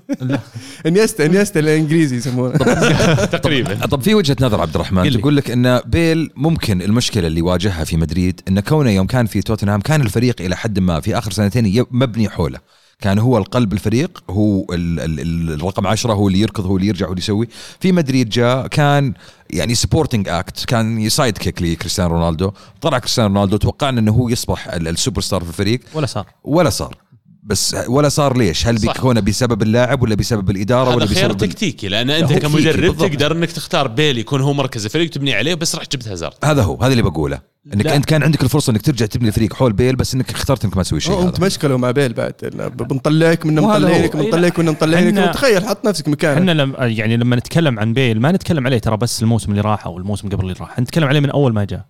إنيستا 0.87 1.27
إنيستا 1.27 1.61
الإنجليزي 1.61 2.17
يسمونه. 2.17 2.57
تقريبا. 3.39 3.75
طب 3.75 4.03
في 4.03 4.15
وجهة 4.15 4.37
نظر 4.41 4.61
عبد 4.61 4.75
الرحمن. 4.75 5.21
تقول 5.21 5.37
لك 5.37 5.51
إن 5.51 5.81
بيل 5.87 6.31
ممكن 6.37 6.83
المشكلة 6.83 7.27
اللي 7.27 7.43
واجهها 7.43 7.85
في 7.85 7.97
مدريد 7.97 8.41
إن 8.49 8.61
كونه 8.61 8.91
يوم 8.91 9.07
كان 9.07 9.27
في 9.27 9.43
توتنهام 9.43 9.81
كان 9.81 10.01
الفريق 10.01 10.41
إلى 10.41 10.57
حد 10.57 10.79
ما 10.79 11.01
في 11.01 11.19
آخر 11.19 11.31
سنتين 11.31 11.85
مبني 11.91 12.29
حوله. 12.29 12.84
كان 13.01 13.19
هو 13.19 13.39
القلب 13.39 13.73
الفريق 13.73 14.23
هو 14.31 14.66
ال 14.73 15.01
ال 15.01 15.21
ال 15.21 15.53
الرقم 15.55 15.87
عشرة 15.87 16.12
هو 16.12 16.29
اللي 16.29 16.41
يركض 16.41 16.66
هو 16.66 16.77
اللي 16.77 16.89
يرجع 16.89 17.07
هو 17.07 17.11
اللي 17.11 17.23
يسوي. 17.23 17.49
في 17.81 17.93
مدريد 17.93 18.29
جاء 18.29 18.66
كان 18.66 19.15
يعني 19.51 19.75
supporting 19.74 20.28
act 20.28 20.65
كان 20.65 21.09
sidekick 21.09 21.62
لكريستيانو 21.62 22.15
رونالدو. 22.15 22.51
طلع 22.81 22.99
كريستيانو 22.99 23.35
رونالدو 23.35 23.57
توقعنا 23.57 24.01
إنه 24.01 24.12
هو 24.12 24.29
يصبح 24.29 24.69
ال- 24.69 24.89
السوبر 24.89 25.21
ستار 25.21 25.43
في 25.45 25.49
الفريق. 25.49 25.81
ولا 25.95 26.07
صار. 26.07 26.27
ولا 26.45 26.71
صار. 26.71 26.97
بس 27.45 27.77
ولا 27.89 28.09
صار 28.09 28.37
ليش؟ 28.37 28.66
هل. 28.66 28.79
بيكون 28.79 29.21
بسبب 29.21 29.62
اللاعب 29.62 30.03
ولا 30.03 30.15
بسبب 30.15 30.51
الإدارة 30.51 30.89
هذا 30.89 30.97
ولا 30.97 31.07
خيار 31.07 31.33
بسبب 31.33 31.39
تكتيكي 31.39 31.89
لأن 31.89 32.11
أنت 32.11 32.33
كمدرب 32.33 32.81
بالضبط. 32.81 33.11
تقدر 33.11 33.33
إنك 33.33 33.53
تختار 33.53 33.89
بيل 33.89 34.19
يكون 34.19 34.41
هو 34.41 34.53
مركز 34.53 34.85
الفريق 34.85 35.11
تبني 35.11 35.35
عليه 35.35 35.55
بس 35.55 35.77
رحت 35.77 35.93
جبت 35.93 36.09
هازارد 36.09 36.35
هذا 36.45 36.62
هو 36.62 36.83
هذا 36.83 36.93
اللي 36.93 37.03
بقوله 37.03 37.55
إنك 37.75 37.87
لا. 37.87 37.97
أنت 37.97 38.05
كان 38.05 38.23
عندك 38.23 38.43
الفرصة 38.43 38.71
إنك 38.71 38.83
ترجع 38.83 39.07
تبني 39.07 39.29
الفريق 39.29 39.55
حول 39.55 39.73
بيل 39.73 39.97
بس 39.97 40.15
إنك 40.15 40.31
اخترت 40.31 40.65
إنك 40.65 40.77
ما 40.77 40.83
تسوي 40.83 41.01
شيء 41.01 41.15
هذا. 41.15 41.31
تمشكلوا 41.31 41.79
مع 41.79 41.91
بيل 41.91 42.12
بعد 42.12 42.33
بنطلعك 42.77 43.47
من. 43.47 43.55
مطلعينك 43.55 44.16
بنطلعك 44.16 44.59
من 44.59 44.66
مطلعينك 44.66 45.35
تخيل 45.35 45.65
حط 45.65 45.85
نفسك 45.87 46.09
مكانه 46.09 46.39
إحنا 46.39 46.51
لم 46.51 46.75
يعني 46.79 47.16
لما 47.16 47.37
نتكلم 47.37 47.79
عن 47.79 47.93
بيل 47.93 48.21
ما 48.21 48.33
نتكلم 48.33 48.66
عليه 48.66 48.79
ترى 48.79 48.97
بس 48.97 49.23
الموسم 49.23 49.51
اللي 49.51 49.61
راح 49.61 49.87
أو 49.87 49.99
الموسم 49.99 50.29
قبل 50.29 50.45
اللي 50.45 50.55
راح 50.61 50.79
نتكلم 50.79 51.09
عليه 51.09 51.21
من 51.21 51.31
أول 51.31 51.53
ما 51.53 51.65
جاء 51.65 51.85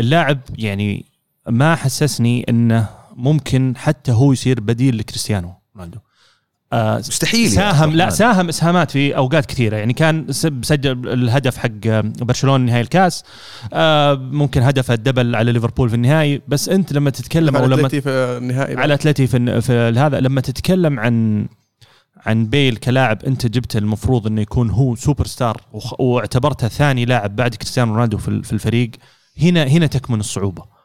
اللاعب 0.00 0.38
يعني 0.58 1.04
ما 1.48 1.74
حسسني 1.74 2.46
إنه 2.48 2.88
ممكن 3.16 3.74
حتى 3.76 4.12
هو 4.12 4.32
يصير 4.32 4.60
بديل 4.60 4.98
لكريستيانو 4.98 5.54
رونالدو 5.76 5.98
آه 6.72 6.98
مستحيل 6.98 7.50
ساهم 7.50 7.66
لا 7.76 7.82
عبد 7.82 7.94
الرحمن. 7.94 8.10
ساهم 8.10 8.48
اسهامات 8.48 8.90
في 8.90 9.16
أوقات 9.16 9.46
كثيرة 9.46 9.76
يعني 9.76 9.92
كان 9.92 10.26
سجل 10.62 11.08
الهدف 11.12 11.56
حق 11.56 11.70
آه، 11.86 12.00
برشلونة 12.00 12.64
نهائي 12.64 12.80
الكاس 12.80 13.24
آه 13.72 14.14
ممكن 14.14 14.62
هدف 14.62 14.90
الدبل 14.90 15.16
كيك 15.16 15.36
على 15.36 15.52
ليفربول 15.52 15.88
في 15.88 15.94
النهائي 15.94 16.42
بس 16.48 16.68
أنت 16.68 16.92
لما 16.92 17.10
تتكلم 17.10 17.56
أو 17.56 17.62
على 17.62 17.76
لما 17.76 17.88
في 17.88 18.02
النهائي. 18.08 18.76
على 18.76 18.94
اتلتيكو 18.94 19.26
في, 19.26 19.60
في 19.60 19.72
هذا 19.72 20.20
لما 20.20 20.40
تتكلم 20.40 21.00
عن 21.00 21.46
عن 22.26 22.46
بيل 22.46 22.76
كلاعب 22.76 23.24
أنت 23.24 23.46
جبته 23.46 23.78
المفروض 23.78 24.26
إنه 24.26 24.40
يكون 24.40 24.70
هو 24.70 24.94
سوبر 24.94 25.26
ستار 25.26 25.60
واعتبرته 25.98 26.68
ثاني 26.68 27.04
لاعب 27.04 27.36
بعد 27.36 27.54
كريستيانو 27.54 27.94
رونالدو 27.94 28.18
في 28.18 28.28
ال- 28.28 28.44
في 28.44 28.52
الفريق 28.52 28.90
هنا 29.42 29.64
هنا 29.64 29.86
تكمن 29.86 30.20
الصعوبة 30.20 30.75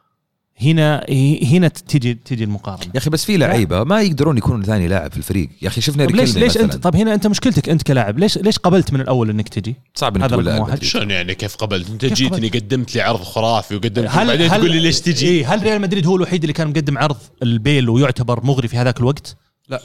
هنا 0.64 1.06
هنا 1.52 1.68
تجي 1.68 2.14
تجي 2.14 2.44
المقارنة 2.44 2.90
يا 2.94 2.98
أخي 2.98 3.10
بس 3.10 3.24
في 3.24 3.36
لعيبة 3.36 3.84
ما 3.84 4.02
يقدرون 4.02 4.38
يكونوا 4.38 4.64
ثاني 4.64 4.88
لاعب 4.88 5.10
في 5.10 5.16
الفريق 5.16 5.48
يا 5.62 5.68
أخي 5.68 5.80
شفنا 5.80 6.04
طب 6.06 6.10
ليش 6.14 6.36
ليش 6.36 6.56
أنت. 6.58 6.74
طب 6.74 6.96
هنا 6.96 7.14
أنت 7.14 7.26
مشكلتك 7.26 7.68
أنت 7.68 7.82
كلاعب 7.82 8.18
ليش 8.18 8.38
ليش 8.38 8.58
قبلت 8.58 8.92
من 8.92 9.00
الأول 9.00 9.30
إنك 9.30 9.48
تجي؟ 9.48 9.76
صعب 9.94 10.16
إنك 10.16 10.30
تقول 10.30 10.48
واحد. 10.48 10.82
شلون 10.82 11.10
يعني 11.10 11.34
كيف 11.34 11.56
قبلت 11.56 11.90
أنت 11.90 12.00
كيف 12.04 12.12
جيتني 12.12 12.48
قبلت؟ 12.48 12.56
قدمت 12.56 12.94
لي 12.94 13.00
عرض 13.00 13.22
خرافي 13.22 13.76
وقدمت 13.76 14.14
بعدين 14.16 14.50
تقول 14.50 14.70
لي 14.70 14.80
ليش 14.80 15.00
تجي 15.00 15.28
إيه 15.28 15.54
هل 15.54 15.62
ريال 15.62 15.80
مدريد 15.80 16.06
هو 16.06 16.16
الوحيد 16.16 16.42
اللي 16.42 16.52
كان 16.52 16.68
مقدم 16.68 16.98
عرض 16.98 17.16
البيل 17.42 17.88
ويعتبر 17.88 18.44
مغري 18.44 18.68
في 18.68 18.76
هذاك 18.76 19.00
الوقت؟ 19.00 19.36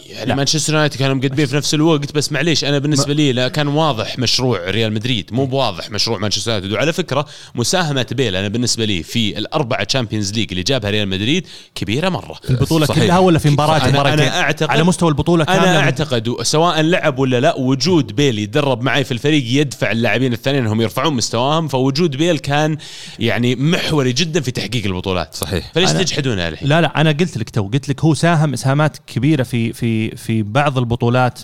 يعني 0.10 0.36
مانشستر 0.36 0.74
يونايتد 0.74 0.98
كانوا 1.00 1.16
مقدمين 1.16 1.46
في 1.46 1.56
نفس 1.56 1.74
الوقت. 1.74 2.16
بس 2.16 2.32
معليش 2.32 2.64
أنا 2.66 2.80
بالنسبة 2.80 3.14
لي 3.14 3.34
لا 3.34 3.48
كان 3.48 3.68
واضح 3.68 4.20
مشروع 4.20 4.70
ريال 4.70 4.94
مدريد. 4.94 5.30
مو 5.34 5.46
بواضح 5.46 5.90
مشروع 5.92 6.18
مانشستر 6.18 6.52
يونايتد. 6.52 6.72
وعلى 6.74 6.94
فكرة 6.94 7.26
مساهمة 7.56 8.06
بيل 8.12 8.36
أنا 8.36 8.48
بالنسبة 8.48 8.86
لي 8.86 9.04
في 9.04 9.38
الأربعة 9.38 9.84
Champions 9.84 10.34
League 10.34 10.48
اللي 10.52 10.64
جابها 10.64 10.90
ريال 10.90 11.08
مدريد 11.08 11.48
كبيرة 11.76 12.10
مرة. 12.10 12.36
البطولة 12.50 12.86
صحيح. 12.86 13.04
كلها 13.04 13.20
ولا 13.20 13.40
في 13.40 13.50
مباراه 13.50 13.80
أنا- 13.80 13.88
مباراتين؟ 13.88 14.20
أنا 14.28 14.52
أعتقد- 14.52 14.70
على 14.70 14.84
مستوى 14.84 15.10
البطولة 15.10 15.46
كاملة. 15.46 15.64
أنا 15.72 15.80
أعتقد 15.80 16.36
سواء 16.42 16.82
لعب 16.82 17.20
ولا 17.20 17.40
لا 17.40 17.56
وجود 17.56 18.16
بيل 18.16 18.40
يتدرب 18.40 18.82
معي 18.82 19.04
في 19.04 19.12
الفريق 19.12 19.44
يدفع 19.48 19.92
اللاعبين 19.92 20.34
الثانيين 20.34 20.64
انهم 20.64 20.82
يرفعون 20.82 21.14
مستواهم. 21.14 21.68
فوجود 21.68 22.16
بيل 22.16 22.38
كان 22.40 22.78
يعني 23.20 23.56
محوري 23.56 24.14
جدا 24.14 24.42
في 24.42 24.52
تحقيق 24.52 24.86
البطولات. 24.86 25.36
صحيح. 25.36 25.72
فليش 25.76 25.92
تجحدونها 25.92 26.50
الحين؟ 26.50 26.68
لا 26.70 26.82
لا 26.82 27.02
أنا 27.02 27.12
قلت 27.12 27.38
لك 27.38 27.50
تو 27.50 27.68
قلت 27.68 27.90
لك 27.90 28.04
هو 28.04 28.14
ساهم 28.14 28.54
إسهامات 28.54 28.98
كبيرة 29.08 29.44
في 29.44 29.74
في 29.78 30.16
في 30.16 30.44
بعض 30.44 30.78
البطولات 30.78 31.40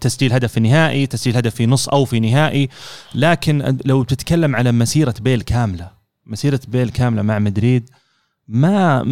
تسجيل 0.00 0.32
هدف 0.32 0.52
في 0.52 0.60
نهائي 0.60 1.06
تسجيل 1.06 1.36
هدف 1.36 1.54
في 1.54 1.66
نص 1.66 1.88
أو 1.88 2.04
في 2.04 2.20
نهائي. 2.20 2.68
لكن 3.14 3.78
لو 3.84 4.02
تتكلم 4.02 4.56
على 4.56 4.72
مسيرة 4.72 5.14
بيل 5.20 5.42
كاملة 5.42 5.90
مسيرة 6.26 6.60
بيل 6.68 6.88
كاملة 6.88 7.22
مع 7.22 7.38
مدريد 7.38 7.90
ما 8.48 9.02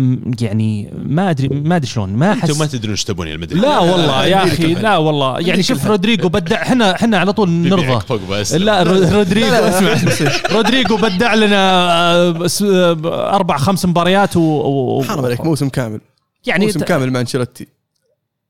يعني 0.41 0.91
ما 1.07 1.31
أدري 1.31 1.49
ما 1.49 1.77
أدري 1.77 1.87
شلون 1.87 2.09
ما 2.13 2.33
أنتم 2.33 2.59
ما 2.59 2.65
احس 2.65 2.73
تدرون 2.73 2.91
إيش 2.91 3.05
تبون 3.05 3.29
يا 3.29 3.35
المدريد 3.35 3.63
لا 3.63 3.79
والله 3.79 4.27
يا 4.27 4.45
أخي. 4.45 4.75
لا 4.75 4.97
والله. 4.97 5.41
يعني 5.41 5.63
شوف 5.63 5.87
رودريجو 5.87 6.29
بدع 6.29 6.63
إحنا 6.63 6.95
إحنا 6.95 7.19
على 7.19 7.33
طول 7.33 7.51
نرضى. 7.51 7.83
لا 8.65 8.83
رو- 8.83 9.09
رودريجو 9.17 9.47
اسمع 9.55 9.97
رودريجو 10.53 10.97
بدع 10.97 11.35
لنا 11.35 11.57
آه، 12.13 12.49
آه، 12.63 13.35
أربع 13.37 13.57
خمس 13.59 13.87
مباريات 13.87 14.37
و, 14.37 15.03
حرام 15.09 15.25
عليك 15.25 15.41
موسم 15.45 15.69
كامل. 15.69 16.01
يعني 16.47 16.65
موسم 16.67 16.81
كامل 16.81 17.13
مع 17.13 17.21
أنشيلوتي. 17.21 17.67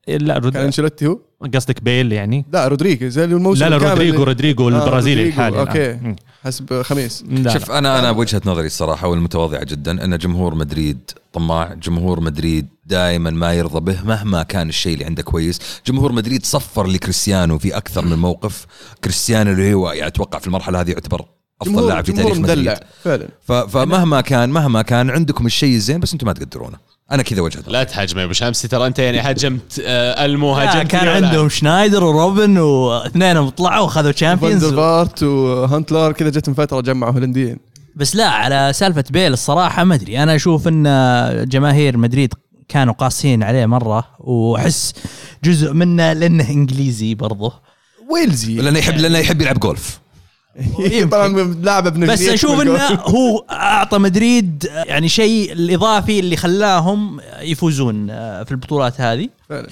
لا 0.08 0.38
رود... 0.38 0.52
كان 0.52 0.64
أنشيلوتي 0.64 1.06
هو؟ 1.06 1.18
قصدك 1.54 1.82
بيل 1.82 2.12
يعني؟ 2.12 2.44
لا 2.52 2.68
رودريجيز 2.68 3.18
الموسم 3.18 3.64
لا 3.64 3.70
لا 3.70 3.76
رودريجو 3.76 4.22
رودريجو 4.22 4.68
آه، 4.68 4.68
البرازيلي 4.68 5.24
رودريجو، 5.24 5.36
الحالي 5.36 5.60
أوكي. 5.60 5.90
الآن. 5.90 6.16
حسب 6.44 6.82
خميس. 6.82 7.24
لا 7.28 7.52
شوف 7.52 7.70
أنا 7.70 7.98
أنا 7.98 8.12
بوجهة 8.12 8.42
نظري 8.46 8.66
الصراحة 8.66 9.08
والمتواضعة 9.08 9.64
جدا 9.64 10.04
أن 10.04 10.18
جمهور 10.18 10.54
مدريد 10.54 11.10
طماع 11.32 11.74
جمهور 11.74 12.20
مدريد 12.20 12.66
دائما 12.86 13.30
ما 13.30 13.52
يرضى 13.54 13.80
به 13.80 14.02
مهما 14.04 14.42
كان 14.42 14.68
الشيء 14.68 14.94
اللي 14.94 15.04
عنده 15.04 15.22
كويس. 15.22 15.60
جمهور 15.86 16.12
مدريد 16.12 16.46
صفر 16.46 16.86
لكريستيانو 16.86 17.58
في 17.58 17.76
أكثر 17.76 18.04
من 18.04 18.18
موقف. 18.18 18.66
كريستيانو 19.04 19.52
اللي 19.52 19.74
هو 19.74 19.92
يعني 19.92 20.06
أتوقع 20.06 20.38
في 20.38 20.46
المرحلة 20.46 20.80
هذه 20.80 20.90
يعتبر 20.90 21.24
أفضل 21.62 21.88
لاعب 21.88 22.04
في 22.04 22.12
تاريخ 22.12 22.38
مدريد. 22.38 22.58
مدلع 22.58 22.80
فعلا. 23.02 23.28
فمهما 23.68 24.20
كان 24.20 24.50
مهما 24.50 24.82
كان 24.82 25.10
عندكم 25.10 25.46
الشيء 25.46 25.74
الزين 25.74 26.00
بس 26.00 26.12
أنتم 26.12 26.26
ما 26.26 26.32
تقدرونه. 26.32 26.78
أنا 27.12 27.22
كذا 27.22 27.42
وجهة 27.42 27.62
لا 27.66 27.84
تهاجم 27.84 28.18
يا 28.18 28.24
أبو 28.24 28.32
شمسي 28.32 28.68
ترى 28.68 28.86
أنت 28.86 28.98
يعني 28.98 29.20
هاجمت 29.20 29.82
آه، 29.84 30.24
ألمو 30.24 30.52
هاجمت 30.52 30.90
كان 30.90 31.08
عندهم 31.08 31.48
شنايدر 31.48 32.04
وروبن 32.04 32.58
واثنينهم 32.58 33.48
طلعوا 33.48 33.84
وخذوا 33.84 34.12
Champions 34.12 34.64
فاندرفارت 34.64 35.22
وهونتلار 35.22 36.12
كذا 36.12 36.30
جت 36.30 36.48
من 36.48 36.54
فترة 36.54 36.80
جمعوا 36.80 37.12
هولنديين. 37.12 37.58
بس 37.96 38.16
لا 38.16 38.28
على 38.28 38.72
سالفة 38.74 39.04
بيل 39.10 39.32
الصراحة 39.32 39.84
ما 39.84 39.94
أدري. 39.94 40.22
أنا 40.22 40.34
أشوف 40.34 40.68
إن 40.68 41.44
جماهير 41.48 41.96
مدريد 41.96 42.34
كانوا 42.68 42.94
قاسيين 42.94 43.42
عليه 43.42 43.66
مرة 43.66 44.04
وأحس 44.18 44.92
جزء 45.44 45.72
منه 45.72 46.12
لأنه 46.12 46.48
إنجليزي 46.50 47.14
برضه. 47.14 47.52
ويلزي. 48.10 48.54
لأنه 48.54 48.78
يحب 48.78 48.96
لأنه 48.96 49.18
يحب 49.18 49.42
يلعب 49.42 49.60
جولف 49.60 50.03
طبعا 51.10 51.54
لاعب 51.62 51.86
ابن 51.86 52.06
بس 52.06 52.22
أشوف. 52.22 52.60
إنه 52.60 52.78
هو 52.88 53.44
أعطى 53.50 53.98
مدريد 53.98 54.70
يعني 54.86 55.08
شيء 55.08 55.52
الإضافي 55.52 56.20
اللي 56.20 56.36
خلاهم 56.36 57.20
يفوزون 57.40 58.06
في 58.44 58.50
البطولات 58.50 59.00
هذه 59.00 59.28
فعلا. 59.48 59.68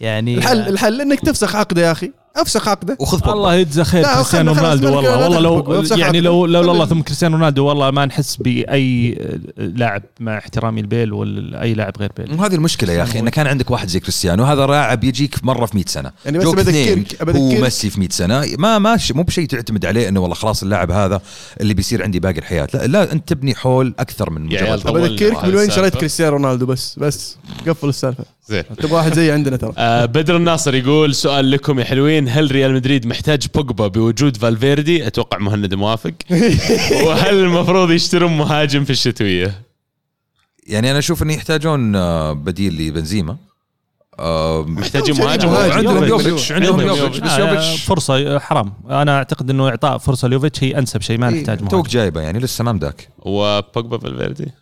يعني 0.00 0.38
الحل 0.38 0.68
الحل 0.68 1.00
إنك 1.00 1.20
تفسخ 1.20 1.56
عقده 1.56 1.82
يا 1.86 1.92
أخي 1.92 2.12
أفسخ 2.36 2.68
عقده 2.68 2.96
وخذ 3.00 3.18
بوجبا. 3.18 3.32
الله 3.32 3.54
يجزاه 3.54 3.84
خير 3.84 4.04
كريستيانو 4.14 4.52
رونالدو 4.52 4.96
والله 4.96 5.28
والله. 5.28 5.40
لو 5.40 5.82
يعني 5.98 6.20
لو 6.20 6.46
لو 6.46 6.60
الله 6.72 6.86
ثم 6.86 7.00
كريستيانو 7.00 7.36
رونالدو 7.36 7.64
والله 7.64 7.90
ما 7.90 8.04
نحس 8.06 8.36
بأي 8.36 9.18
لاعب 9.56 10.02
مع 10.20 10.38
احترامي 10.38 10.80
لبيل 10.80 11.12
ولا 11.12 11.62
اي 11.62 11.74
لاعب 11.74 11.92
غير 12.00 12.12
بيل 12.16 12.34
وهذه 12.40 12.54
المشكلة 12.54 12.92
يا 12.92 13.02
أخي 13.02 13.18
انه 13.18 13.30
كان 13.30 13.46
عندك 13.46 13.70
واحد 13.70 13.88
زي 13.88 14.00
كريستيانو 14.00 14.44
هذا 14.44 14.66
لاعب 14.66 15.04
يجيك 15.04 15.44
مرة 15.44 15.66
في 15.66 15.76
100 15.76 15.84
سنة 15.88 16.12
يعني 16.24 16.38
بس 16.38 16.44
بذكرك- 16.48 17.22
بذكرك- 17.22 17.36
هو 17.36 17.48
ميسي 17.48 17.90
في 17.90 18.00
100 18.00 18.08
سنة 18.10 18.44
ما 18.58 18.78
ما 18.78 18.96
ش- 18.96 19.12
مو 19.12 19.22
بشيء 19.22 19.46
تعتمد 19.46 19.86
عليه 19.86 20.08
إنه 20.08 20.20
والله 20.20 20.34
خلاص 20.34 20.62
اللاعب 20.62 20.90
هذا 20.90 21.20
اللي 21.60 21.74
بيصير 21.74 22.02
عندي 22.02 22.20
باقي 22.20 22.38
الحياة 22.38 22.68
لا, 22.74 22.86
لا 22.86 23.12
أنت 23.12 23.28
تبني 23.28 23.54
حول 23.54 23.94
أكثر 23.98 24.30
من 24.30 24.46
مجرد. 24.46 24.82
بذكرك 24.92 25.44
من 25.44 25.54
وين. 25.54 25.70
شريت 25.70 25.96
كريستيانو 25.96 26.32
رونالدو 26.36 26.66
بس 26.66 26.98
بس 26.98 27.36
قفل 27.68 27.88
السالفة 27.88 28.24
زين. 28.46 28.64
تبغى 28.78 28.92
واحد 28.92 29.14
زي 29.14 29.32
عندنا 29.32 29.56
ترى. 29.56 29.72
آه 29.78 30.04
بدر 30.04 30.36
الناصر 30.36 30.74
يقول 30.74 31.14
سؤال 31.14 31.50
لكم 31.50 31.78
يا 31.78 31.84
حلوين. 31.84 32.28
هل 32.28 32.52
ريال 32.52 32.74
مدريد 32.74 33.06
محتاج 33.06 33.46
بوجبا 33.54 33.86
بوجود 33.86 34.36
فالفيردي؟ 34.36 35.06
أتوقع 35.06 35.38
مهند 35.38 35.74
موافق. 35.74 36.12
وهل 37.06 37.34
المفروض 37.34 37.90
يشترون 37.90 38.36
مهاجم 38.36 38.84
في 38.84 38.90
الشتوية؟ 38.90 39.62
يعني 40.66 40.90
أنا 40.90 40.98
أشوف 40.98 41.22
إنه 41.22 41.32
يحتاجون 41.32 41.96
آه، 41.96 42.32
بديل 42.32 42.88
لبنزيما. 42.88 43.36
آه، 44.18 44.64
محتاجين 44.68 45.16
مهاجم. 45.18 45.48
عندهم 45.48 46.04
يوفيتش. 46.04 46.28
يوفيتش. 46.28 46.52
عندهم 46.52 46.80
يوفيتش. 46.80 47.18
بس 47.18 47.30
آه، 47.30 47.38
يوفيتش 47.38 47.84
فرصه 47.84 48.38
حرام. 48.38 48.72
أنا 48.90 49.16
أعتقد 49.16 49.50
إنه 49.50 49.68
إعطاء 49.68 49.98
فرصة 49.98 50.28
ليوفيتش 50.28 50.64
هي 50.64 50.78
أنسب 50.78 51.00
شيء 51.00 51.18
ما 51.18 51.28
إيه، 51.28 51.34
نحتاج 51.40 51.58
توك 51.58 51.72
مهاجم. 51.72 51.88
جايبة 51.88 52.20
يعني 52.20 52.38
لسه 52.38 52.64
ما 52.64 52.72
مداك 52.72 53.08
وبوجبا 53.18 53.98
فالفيردي؟ 53.98 54.52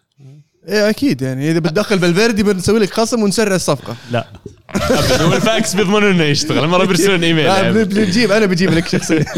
إيه 0.68 0.90
أكيد 0.90 1.22
يعني. 1.22 1.50
إذا 1.50 1.58
بتدخل 1.58 1.98
بالفيردي 1.98 2.42
بنسوي 2.42 2.78
لك 2.78 2.94
خصم 2.94 3.22
ونسرع 3.22 3.54
الصفقة. 3.54 3.96
لا. 4.10 4.26
ابدا. 4.70 5.24
والفاكس 5.24 5.74
بيضمنون 5.74 6.04
إنه 6.04 6.24
يشتغل. 6.24 6.66
مره 6.68 6.84
بيرسلون 6.84 7.24
إيميل. 7.24 7.44
يعني. 7.44 7.84
بنجيب. 7.84 8.32
أنا 8.32 8.46
بجيب 8.46 8.70
لك 8.70 8.88
شخصيا. 8.88 9.24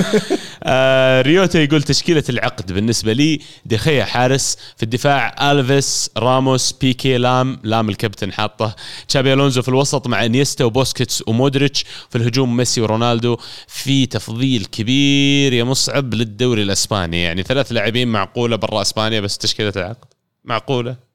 آه 0.65 1.23
ريوتا 1.23 1.63
يقول 1.63 1.83
تشكيلة 1.83 2.25
العقد 2.29 2.73
بالنسبة 2.73 3.13
لي 3.13 3.41
دخيا 3.65 4.05
حارس. 4.05 4.57
في 4.77 4.83
الدفاع 4.83 5.51
ألفيس 5.53 6.11
راموس 6.17 6.73
بيكي 6.73 7.19
لام. 7.19 7.59
لام 7.65 7.89
الكابتن 7.89 8.33
حاطه. 8.33 8.77
تشابي 9.09 9.33
ألونزو 9.33 9.63
في 9.63 9.69
الوسط 9.69 10.07
مع 10.07 10.25
إنيستا 10.25 10.65
وبوسكيتس 10.65 11.23
ومودريتش. 11.27 11.85
في 12.11 12.19
الهجوم 12.19 12.57
ميسي 12.57 12.81
ورونالدو. 12.81 13.37
في 13.69 14.07
تفضيل 14.07 14.65
كبير 14.65 15.53
يا 15.53 15.65
مصعب 15.65 16.15
للدوري 16.15 16.63
الأسباني. 16.63 17.23
يعني 17.23 17.43
ثلاث 17.43 17.73
لاعبين 17.73 18.09
معقولة 18.09 18.57
برا 18.57 18.83
أسبانيا 18.83 19.21
بس 19.21 19.39
تشكيلة 19.39 19.73
العقد؟ 19.77 20.05
معقولة؟ 20.45 21.12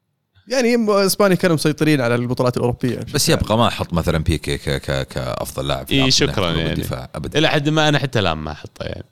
يعني 0.47 0.85
إسبانيا 1.05 1.35
كانوا 1.35 1.55
مسيطرين 1.55 2.01
على 2.01 2.15
البطولات 2.15 2.57
الأوروبية 2.57 2.99
بس 3.13 3.29
يبقى 3.29 3.57
ما 3.57 3.67
أحط 3.67 3.93
مثلا 3.93 4.17
بيكي 4.17 4.57
ك 4.57 4.69
ك 4.69 5.07
كأفضل 5.07 5.67
لاعب 5.67 5.87
في 5.87 5.93
إيه 5.93 6.09
شكراً 6.09 6.51
يعني. 6.51 6.73
الدفاع 6.73 7.09
ابدا 7.15 7.39
إلى 7.39 7.47
حد 7.47 7.69
ما 7.69 7.89
أنا 7.89 7.99
حتى 7.99 8.21
لام 8.21 8.43
ما 8.43 8.51
أحطه 8.51 8.83
يعني 8.83 9.05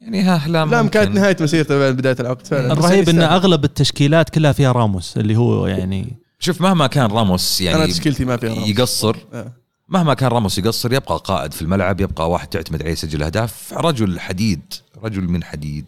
يعني 0.00 0.22
ها 0.22 0.48
لام 0.48 0.70
لا 0.70 0.82
ممكن. 0.82 0.90
كانت 1.00 1.14
نهاية 1.14 1.36
مسيرته 1.40 1.78
بعد 1.78 1.96
بداية 1.96 2.16
العقد 2.20 2.46
فعلا 2.46 2.72
الرهيب 2.72 3.08
إن. 3.08 3.20
أغلب 3.22 3.64
التشكيلات 3.64 4.30
كلها 4.30 4.52
فيها 4.52 4.72
راموس 4.72 5.16
اللي 5.16 5.36
هو 5.36 5.66
يعني 5.66 6.16
شوف 6.38 6.60
مهما 6.60 6.86
كان 6.86 7.06
راموس 7.10 7.60
أنا 7.62 7.70
يعني 7.70 7.86
تشكيلتي 7.92 8.24
ما 8.24 8.36
فيها 8.36 8.50
راموس. 8.54 8.68
يقصر 8.68 9.16
آه. 9.34 9.52
مهما 9.88 10.14
كان 10.14 10.28
راموس 10.28 10.58
يقصر 10.58 10.92
يبقى 10.92 11.20
قائد 11.24 11.52
في 11.54 11.62
الملعب 11.62 12.00
يبقى 12.00 12.30
واحد 12.30 12.48
تعتمد 12.48 12.82
عليه 12.82 12.92
يسجل 12.92 13.22
أهداف 13.22 13.72
رجل 13.72 14.20
حديد 14.20 14.62
رجل 15.02 15.22
من 15.22 15.44
حديد 15.44 15.86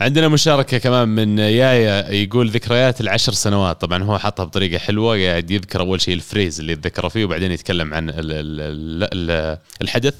عندنا 0.00 0.28
مشاركة 0.28 0.78
كمان 0.78 1.08
من 1.08 1.38
يايا 1.38 2.10
يقول 2.10 2.50
ذكريات 2.50 3.00
العشر 3.00 3.32
سنوات. 3.32 3.80
طبعا 3.80 4.02
هو 4.02 4.18
حطها 4.18 4.44
بطريقة 4.44 4.78
حلوة 4.78 5.24
قاعد 5.24 5.50
يذكر 5.50 5.80
أول 5.80 6.00
شيء 6.00 6.14
الفريز 6.14 6.60
اللي 6.60 6.72
يتذكره 6.72 7.08
فيه 7.08 7.24
وبعدين 7.24 7.52
يتكلم 7.52 7.94
عن 7.94 8.08
ال 8.08 8.14
ال 8.14 8.60
ال 8.60 9.30
ال 9.30 9.58
الحدث. 9.82 10.14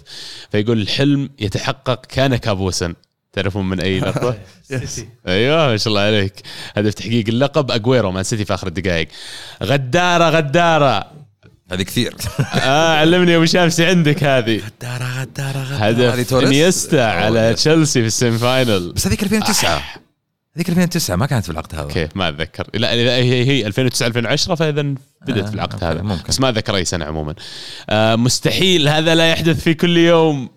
فيقول 0.53 0.81
الحلم 0.81 1.31
يتحقق 1.39 2.07
كان 2.07 2.37
كابوسا. 2.37 2.95
تعرفون 3.33 3.69
من 3.69 3.81
أي 3.81 4.01
لقطة؟ 4.01 4.39
أيوه 5.27 5.67
ما 5.67 5.77
شاء 5.77 5.89
الله 5.89 6.01
عليك. 6.01 6.35
هدف 6.77 6.95
تحقيق 6.95 7.29
اللقب 7.29 7.71
اجويرو 7.71 8.11
مان 8.13 8.25
سيتي 8.25 8.45
في 8.45 8.55
آخر 8.55 8.67
الدقائق. 8.67 9.09
غدارة 9.63 10.31
غدارة. 10.31 11.18
هذه 11.71 11.83
كثير. 11.83 12.15
آه 12.55 12.97
علمني 12.97 13.37
أبو 13.37 13.45
شامسي 13.45 13.87
عندك 13.87 14.25
هذه. 14.25 14.61
غدارة 14.81 15.21
غدارة 15.21 15.63
غدارة 15.63 16.11
هدف؟ 16.11 16.35
إنيستا 16.35 16.97
على 16.97 17.55
تشيلسي 17.55 18.01
في 18.01 18.07
ال 18.07 18.39
semi-final 18.39 18.93
بس 18.93 19.07
هذيك 19.07 19.23
2009 19.23 19.83
هذيك 20.57 20.69
2009 20.69 21.17
ما 21.17 21.27
كانت 21.27 21.45
في 21.45 21.51
العقد 21.51 21.75
هذا. 21.75 21.83
أوكي 21.83 22.09
ما 22.15 22.29
أتذكر. 22.29 22.67
لا 22.75 23.05
لا، 23.05 23.17
هي 23.17 23.45
هي 23.45 23.67
2009 23.67 24.07
2010 24.07 24.55
فإذا 24.55 24.83
بدأت 24.83 25.45
آه، 25.45 25.49
في 25.49 25.55
العقد 25.55 25.85
هذا. 25.85 26.03
ممكن. 26.03 26.23
بس 26.29 26.41
ما 26.41 26.49
اتذكر 26.49 26.77
أي 26.77 26.85
سنة 26.85 27.05
عموما. 27.05 27.35
آه 27.91 28.17
مستحيل 28.17 28.89
هذا 28.89 29.15
لا 29.15 29.31
يحدث 29.31 29.61
في 29.61 29.75
كل 29.75 29.97
يوم. 29.97 30.49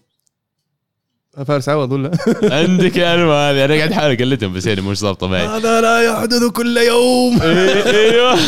فارس 1.47 1.69
عوض 1.69 1.91
ولا؟ 1.91 2.11
عندك 2.59 2.97
يا 2.97 3.13
انو 3.15 3.33
هذه. 3.33 3.65
أنا 3.65 3.75
قاعد 3.75 3.91
أحاول 3.91 4.11
أقلدهم 4.11 4.53
بس 4.53 4.65
يعني 4.65 4.81
مش 4.81 5.01
ضابطه 5.01 5.27
معي 5.27 5.47
هذا 5.47 5.81
لا 5.81 6.01
يحدث 6.01 6.43
كل 6.43 6.77
يوم. 6.77 7.39
أيوه. 7.85 8.39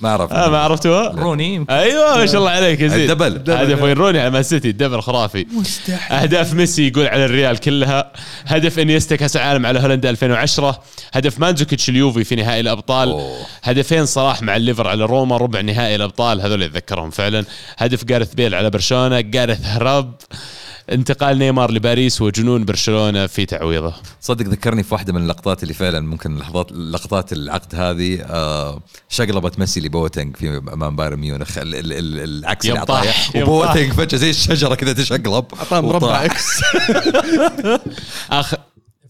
ما 0.00 0.08
اعرف 0.08 0.32
آه 0.32 0.50
ما 0.50 0.58
عرفتوها؟ 0.58 1.08
روني 1.08 1.54
يمكن. 1.54 1.72
أيوه 1.72 2.18
ما 2.18 2.26
شاء 2.26 2.36
الله 2.36 2.50
عليك 2.50 2.80
يا 2.80 2.88
زيد 2.88 3.10
الدبل. 3.10 3.52
هدف 3.52 3.82
وين 3.82 3.92
روني 3.92 4.20
على 4.20 4.30
مان 4.30 4.42
سيتي 4.42 4.70
الدبل 4.70 5.02
خرافي. 5.02 5.46
مستحيل. 5.52 6.18
أهداف 6.18 6.54
ميسي 6.54 6.88
يقول 6.88 7.06
على 7.06 7.24
الريال 7.24 7.58
كلها. 7.58 8.12
هدف 8.46 8.78
إنيستا 8.78 9.16
كأس 9.16 9.36
العالم 9.36 9.66
على 9.66 9.80
هولندا 9.80 10.10
2010 10.10 10.82
هدف 11.12 11.38
ماندزوكيتش 11.38 11.88
اليوفي 11.88 12.24
في 12.24 12.34
نهائي 12.36 12.60
الأبطال. 12.60 13.08
أوه. 13.08 13.36
هدفين 13.62 14.06
صلاح 14.06 14.42
مع 14.42 14.56
الليفر 14.56 14.88
على 14.88 15.04
روما 15.04 15.36
ربع 15.36 15.60
نهائي 15.60 15.94
الأبطال. 15.94 16.40
هذول 16.40 16.62
يتذكرهم 16.62 17.10
فعلا. 17.10 17.44
هدف 17.78 18.04
جاريث 18.04 18.34
بيل 18.34 18.54
على 18.54 18.70
برشلونة. 18.70 19.20
جاريث 19.20 19.60
هرب. 19.64 20.14
انتقال 20.92 21.38
نيمار 21.38 21.70
لباريس 21.70 22.22
وجنون 22.22 22.64
برشلونة 22.64 23.26
في 23.26 23.46
تعويضه 23.46 23.94
صدق 24.20 24.46
ذكرني 24.46 24.82
في 24.82 24.94
واحدة 24.94 25.12
من 25.12 25.22
اللقطات 25.22 25.62
اللي 25.62 25.74
فعلا 25.74 26.00
ممكن 26.00 26.36
لحظات 26.38 26.72
لقطات 26.72 27.32
العقد 27.32 27.74
هذه 27.74 28.22
آه 28.22 28.80
شقلبه 29.08 29.52
ميسي 29.58 29.80
لبواتينج 29.80 30.36
في 30.36 30.62
أمام 30.72 30.96
بايرن 30.96 31.16
ميونخ 31.18 31.58
ال- 31.58 31.74
ال- 31.74 31.92
ال- 31.92 32.20
العكس 32.24 32.66
اللي 32.66 32.78
أعطاه 32.78 33.04
وبواتينج 33.36 33.92
فجأة 33.92 34.18
زي 34.18 34.30
الشجرة 34.30 34.74
كذا 34.74 34.92
تشقلب 34.92 35.44
أعطاه 35.58 35.80
مربع. 35.80 36.24
إكس 36.24 36.60
آخ 38.30 38.54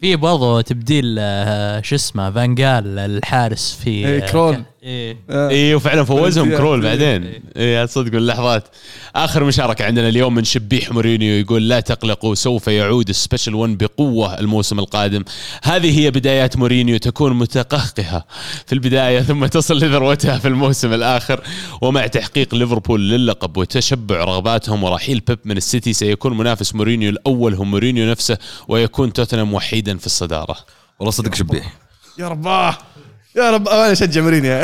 في 0.00 0.16
برضه 0.16 0.60
تبديل 0.60 1.16
آه، 1.18 1.80
شو 1.80 1.94
اسمه 1.94 2.30
فان 2.30 2.57
خال 2.57 2.98
الحارس 2.98 3.78
في 3.84 3.90
إيه، 3.90 4.22
آه، 4.24 4.30
كرول. 4.30 4.62
ك- 4.84 4.86
إيه. 4.86 5.16
اي 5.30 5.74
وفعلا 5.74 6.04
فوزهم 6.04 6.50
إيه. 6.50 6.56
كرول 6.56 6.80
بعدين. 6.80 7.42
اي 7.56 7.86
صدق 7.86 8.14
اللحظات. 8.16 8.64
آخر 9.16 9.44
مشاركة 9.44 9.84
عندنا 9.84 10.08
اليوم 10.08 10.34
من 10.34 10.44
شبيح 10.44 10.92
مورينيو 10.92 11.40
يقول 11.40 11.68
لا 11.68 11.80
تقلقوا 11.80 12.34
سوف 12.34 12.68
يعود 12.68 13.08
ال 13.08 13.14
Special 13.14 13.54
1 13.54 13.78
بقوة 13.78 14.38
الموسم 14.38 14.78
القادم. 14.78 15.24
هذه 15.62 16.00
هي 16.00 16.10
بدايات 16.10 16.56
مورينيو 16.56 16.96
تكون 16.98 17.32
متقهقرة 17.32 18.24
في 18.66 18.72
البداية 18.72 19.20
ثم 19.20 19.46
تصل 19.46 19.74
لذروتها 19.76 20.38
في 20.38 20.48
الموسم 20.48 20.92
الآخر. 20.92 21.40
ومع 21.82 22.06
تحقيق 22.06 22.54
ليفربول 22.54 23.10
للقب 23.10 23.56
وتشبع 23.56 24.24
رغباتهم 24.24 24.84
ورحيل 24.84 25.20
بيب 25.20 25.38
من 25.44 25.56
السيتي 25.56 25.92
سيكون 25.92 26.36
منافس 26.36 26.74
مورينيو 26.74 27.10
الأول 27.10 27.54
هو 27.54 27.64
مورينيو 27.64 28.10
نفسه 28.10 28.38
ويكون 28.68 29.12
توتنهام 29.12 29.54
وحيدا 29.54 29.98
في 29.98 30.06
الصدارة. 30.06 30.56
والله 30.98 31.10
صدق 31.10 31.34
شبيح. 31.34 31.72
يا 32.18 32.28
رباه! 32.28 32.78
يا 33.36 33.50
رب 33.50 33.68
أنا 33.68 33.92
أشجع 33.92 34.20
مورينيو. 34.20 34.52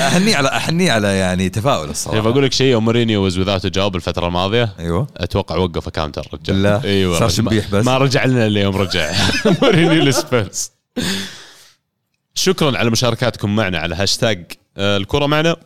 اهنيه 0.00 0.36
على 0.36 0.48
اهنيه 0.48 0.92
على 0.92 1.08
يعني 1.18 1.48
تفاؤل 1.48 1.90
الصراحة. 1.90 2.20
بقول 2.20 2.44
لك 2.44 2.52
شيء 2.52 2.78
مورينيو 2.78 3.24
واز 3.24 3.38
وذاوت 3.38 3.66
جواب 3.66 3.96
الفترة 3.96 4.26
الماضية 4.26 4.74
أيوه. 4.78 5.06
أتوقع 5.16 5.56
وقف 5.56 5.88
كاونتر 5.88 6.26
رجال 6.34 6.62
لا، 6.62 6.80
أيوه. 6.84 7.18
صار. 7.18 7.28
شبيح 7.28 7.68
بس. 7.72 7.84
ما 7.84 7.98
رجع 7.98 8.24
لنا 8.24 8.46
الا 8.46 8.60
يوم 8.60 8.76
رجع. 8.76 9.12
مورينيو 9.62 10.02
لسبيرز 10.04 10.70
شكرا 12.34 12.78
على 12.78 12.90
مشاركاتكم 12.90 13.56
معنا 13.56 13.78
على 13.78 13.94
هاشتاج. 13.94 14.44
آه، 14.76 14.96
الكرة 14.96 15.26
معنا. 15.26 15.56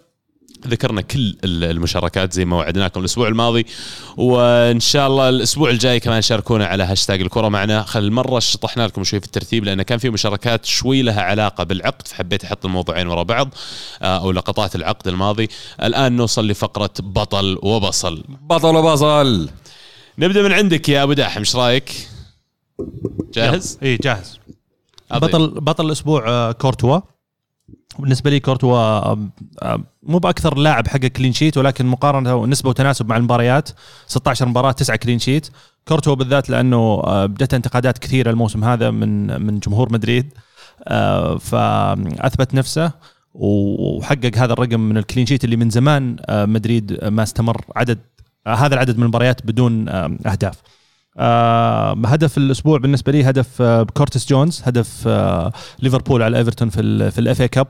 ذكرنا 0.67 1.01
كل 1.01 1.37
ال- 1.45 1.65
المشاركات 1.65 2.33
زي 2.33 2.45
ما 2.45 2.57
وعدناكم 2.57 3.01
الأسبوع 3.01 3.29
الماضي 3.29 3.67
وإن 4.17 4.81
شاء 4.81 5.07
الله 5.07 5.29
الأسبوع 5.29 5.71
الجاي 5.71 6.01
كمان 6.01 6.23
شاركونا 6.23 6.67
على 6.67 6.83
هاشتاج 6.83 7.21
الكرة 7.21 7.49
معنا. 7.49 7.83
خل 7.83 8.05
المره 8.05 8.39
شطحنا 8.39 8.87
لكم 8.87 9.05
شوي 9.05 9.21
في 9.21 9.27
الترتيب 9.27 9.65
لأن 9.65 9.83
كان 9.83 9.99
في 9.99 10.11
مشاركات 10.11 10.65
شوي 10.65 11.03
لها 11.03 11.23
علاقة 11.23 11.65
بالعقد 11.65 12.09
فحبيت 12.09 12.45
أحط 12.45 12.65
الموضوعين 12.65 13.07
ورا 13.07 13.23
بعض 13.23 13.55
آه، 14.03 14.19
أو 14.19 14.33
لقطات 14.33 14.77
العقد 14.77 15.09
الماضي. 15.09 15.49
الآن 15.83 16.17
نوصل 16.17 16.49
لفقرة 16.49 16.91
بطل 17.01 17.59
وبصل. 17.63 18.25
بطل 18.29 18.77
وبصل. 18.77 19.49
نبدأ 20.19 20.43
من 20.43 20.53
عندك 20.53 20.89
يا 20.89 21.03
أبو 21.03 21.13
داحم 21.13 21.39
إيش 21.41 21.57
رأيك؟ 21.57 22.09
جاهز؟ 23.35 23.79
اي 23.83 23.97
جاهز. 23.97 24.39
أعطيني. 25.13 25.33
بطل 25.33 25.61
بطل 25.61 25.87
الأسبوع 25.87 26.29
آه، 26.29 26.53
كورتوا. 26.53 27.01
بالنسبة 27.99 28.31
لي 28.31 28.41
كورتوا 28.41 29.15
مو 30.03 30.19
بأكثر 30.19 30.59
لاعب 30.59 30.89
حقق 30.89 31.07
clean 31.07 31.33
sheet 31.33 31.59
ولكن 31.59 31.87
مقارنة 31.87 32.47
نسبه 32.47 32.71
وتناسب 32.71 33.09
مع 33.09 33.17
المباريات 33.17 33.69
16 34.07 34.49
مباراة 34.49 34.73
9 34.73 34.97
clean 34.97 35.19
sheet 35.19 35.49
كورتوا 35.89 36.15
بالذات 36.15 36.51
لأنه 36.51 36.77
آه، 36.77 37.27
بدت 37.27 37.55
انتقادات 37.55 37.99
كثيرة 37.99 38.31
الموسم 38.31 38.65
هذا 38.65 38.91
من 38.91 39.43
من 39.43 39.59
جمهور 39.59 39.93
مدريد 39.93 40.33
آه، 40.89 41.39
فأثبت 41.39 42.55
نفسه 42.55 42.93
وحقق 43.35 44.37
هذا 44.37 44.53
الرقم 44.53 44.81
من 44.81 44.97
ال 44.97 45.02
clean 45.02 45.27
sheet 45.27 45.45
اللي 45.45 45.57
من 45.57 45.71
زمان 45.71 46.17
آه، 46.27 46.45
مدريد 46.45 47.05
ما 47.05 47.23
استمر 47.23 47.65
عدد 47.77 47.99
هذا 48.47 48.75
العدد 48.75 48.97
من 48.97 49.03
المباريات 49.03 49.47
بدون 49.47 49.89
أهداف. 49.89 50.63
هدف 52.07 52.39
الأسبوع 52.39 52.79
بالنسبة 52.79 53.13
لي 53.13 53.31
هدف 53.31 53.63
كورتس 53.95 54.29
جونز 54.29 54.63
هدف 54.65 55.09
ليفربول 55.79 56.23
على 56.23 56.39
إيفرتون 56.39 56.69
في 56.69 57.11
في 57.11 57.19
ال 57.19 57.41
FA 57.41 57.49
Cup 57.49 57.67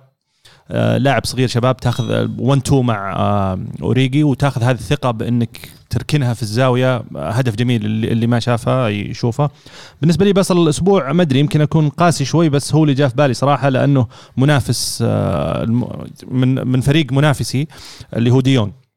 لاعب 0.70 1.24
صغير 1.26 1.48
شباب 1.48 1.76
تاخذ 1.76 2.28
1 2.38 2.60
2 2.66 2.84
مع 2.84 3.12
آه 3.16 3.58
أوريجي 3.82 4.24
وتاخذ 4.24 4.62
هذه 4.62 4.74
الثقة 4.74 5.10
بإنك 5.10 5.68
تركنها 5.90 6.34
في 6.34 6.42
الزاوية 6.42 6.96
آه 6.96 7.02
هدف 7.16 7.54
جميل 7.56 7.84
اللي, 7.84 8.26
ما 8.26 8.40
شافه 8.40 8.88
يشوفه. 8.88 9.50
بالنسبة 10.00 10.24
لي 10.24 10.32
بصل 10.32 10.62
الأسبوع 10.62 11.12
ما 11.12 11.22
أدري 11.22 11.38
يمكن 11.40 11.60
أكون 11.60 11.88
قاسي 11.88 12.24
شوي 12.24 12.48
بس 12.48 12.74
هو 12.74 12.82
اللي 12.82 12.94
جاء 12.94 13.08
في 13.08 13.14
بالي 13.16 13.34
صراحة 13.34 13.68
لأنه 13.68 14.06
منافس 14.36 15.04
آه 15.06 15.64
من 16.28 16.68
من 16.68 16.80
فريق 16.80 17.12
منافسي 17.12 17.66
اللي 18.16 18.30
هو 18.30 18.40
ديون 18.40 18.68
آه 18.68 18.87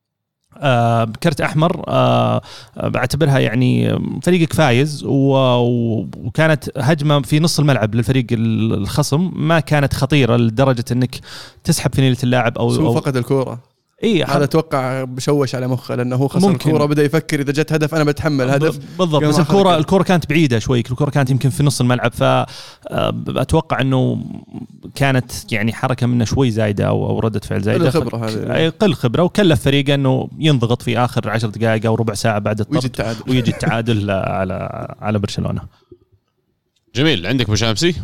كرت 1.23 1.41
أحمر 1.41 1.83
آه 1.87 2.41
بعتبرها 2.83 3.39
يعني 3.39 3.99
فريقك 4.23 4.53
فايز 4.53 5.03
وكانت 5.05 6.69
هجمة 6.77 7.21
في 7.21 7.39
نص 7.39 7.59
الملعب 7.59 7.95
للفريق 7.95 8.25
ال- 8.31 8.73
الخصم 8.73 9.31
ما 9.35 9.59
كانت 9.59 9.93
خطيرة 9.93 10.37
لدرجة 10.37 10.85
إنك 10.91 11.15
تسحب 11.63 11.95
فنيله 11.95 12.17
اللاعب 12.23 12.57
أو, 12.57 12.69
أو 12.75 12.93
فقد 12.93 13.17
الكورة. 13.17 13.59
اي 14.03 14.23
هذا 14.23 14.43
أتوقع 14.43 15.03
بشوش 15.03 15.55
على 15.55 15.67
مخه 15.67 15.95
لأنه 15.95 16.15
هو 16.15 16.27
خسر 16.27 16.47
ممكن. 16.49 16.69
الكورة 16.69 16.85
بدأ 16.85 17.03
يفكر 17.03 17.39
إذا 17.39 17.51
جت 17.51 17.73
هدف 17.73 17.95
أنا 17.95 18.03
بتحمل 18.03 18.49
هدف. 18.49 18.79
بالضبط. 18.99 19.23
بس 19.23 19.39
الكوره 19.39 19.59
الكرة. 19.61 19.77
الكورة 19.77 20.03
كانت 20.03 20.29
بعيدة 20.29 20.59
شوي 20.59 20.79
الكورة 20.79 21.09
كانت 21.09 21.29
يمكن 21.29 21.49
في 21.49 21.63
نص 21.63 21.81
الملعب 21.81 22.11
فاتوقع 22.13 23.81
إنه 23.81 24.25
كانت 24.95 25.53
يعني 25.53 25.73
حركة 25.73 26.07
منه 26.07 26.25
شوي 26.25 26.51
زايدة 26.51 26.87
أو 26.87 27.09
أو 27.09 27.19
ردة 27.19 27.39
فعل 27.39 27.61
زايدة. 27.61 27.89
قل 27.89 27.97
الخبرة 27.97 28.25
هذه. 28.27 28.55
أي 28.55 28.69
قل 28.69 28.93
خبرة 28.93 29.23
وكلف 29.23 29.61
فريقه 29.61 29.93
إنه 29.93 30.29
ينضغط 30.39 30.81
في 30.81 30.97
آخر 30.97 31.29
عشر 31.29 31.47
دقائق 31.49 31.85
أو 31.85 31.95
ربع 31.95 32.13
ساعة 32.13 32.39
بعد 32.39 32.59
ويجي 32.59 32.71
الطرد 32.77 32.85
التعادل. 32.85 33.21
ويجي 33.31 33.51
التعادل 33.51 34.11
على 34.39 34.69
على 35.01 35.19
برشلونة. 35.19 35.61
جميل. 36.95 37.27
عندك 37.27 37.45
ابو 37.45 37.55
شامسي 37.55 37.95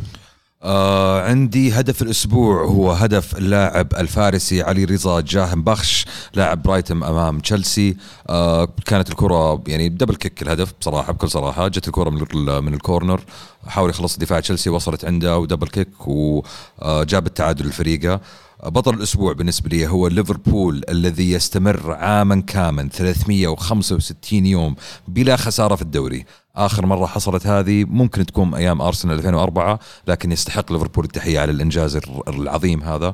آه 0.64 1.22
عندي 1.22 1.72
هدف 1.74 2.02
الأسبوع 2.02 2.64
هو 2.66 2.92
هدف 2.92 3.38
اللاعب 3.38 3.88
الفارسي 3.98 4.62
علي 4.64 4.86
رضا 4.86 5.22
جهانبخش 5.22 6.06
لاعب 6.34 6.62
برايتون 6.62 7.04
أمام 7.04 7.40
تشيلسي. 7.40 7.98
آه 8.30 8.68
كانت 8.86 9.10
الكرة 9.10 9.64
يعني 9.68 9.90
double 9.90 10.16
kick 10.16 10.42
الهدف 10.42 10.74
بصراحة 10.82 11.14
بكل 11.14 11.30
صراحة. 11.30 11.68
جت 11.68 11.88
الكرة 11.88 12.10
من 12.10 12.24
من 12.64 12.74
الكورنر 12.74 13.22
حاول 13.68 13.90
يخلص 13.90 14.18
دفاع 14.18 14.40
تشيلسي 14.40 14.70
وصلت 14.70 15.06
عنده 15.06 15.38
و 15.38 15.42
double 15.42 15.68
kick 15.68 16.08
وجاب 16.08 17.28
التعادل 17.28 17.68
لفريقه 17.68 18.22
بطل 18.66 18.94
الأسبوع 18.94 19.34
بالنسبة 19.34 19.70
لي 19.70 19.88
هو 19.88 20.08
ليفربول 20.08 20.84
الذي 20.90 21.32
يستمر 21.32 21.92
عاما 21.92 22.42
كامل 22.42 22.90
365 22.90 24.46
يوم 24.46 24.76
بلا 25.08 25.36
خسارة 25.36 25.76
في 25.76 25.82
الدوري. 25.82 26.26
آخر 26.56 26.86
مرة 26.86 27.06
حصلت 27.06 27.48
هذه 27.48 27.86
ممكن 27.86 28.26
تكون 28.26 28.56
أيام 28.56 28.82
أرسنال 28.82 29.16
2004 29.16 29.80
لكن 30.08 30.32
يستحق 30.32 30.72
ليفربول 30.72 31.06
التحية 31.06 31.40
على 31.40 31.52
الإنجاز 31.52 32.00
العظيم 32.28 32.84
هذا. 32.84 33.14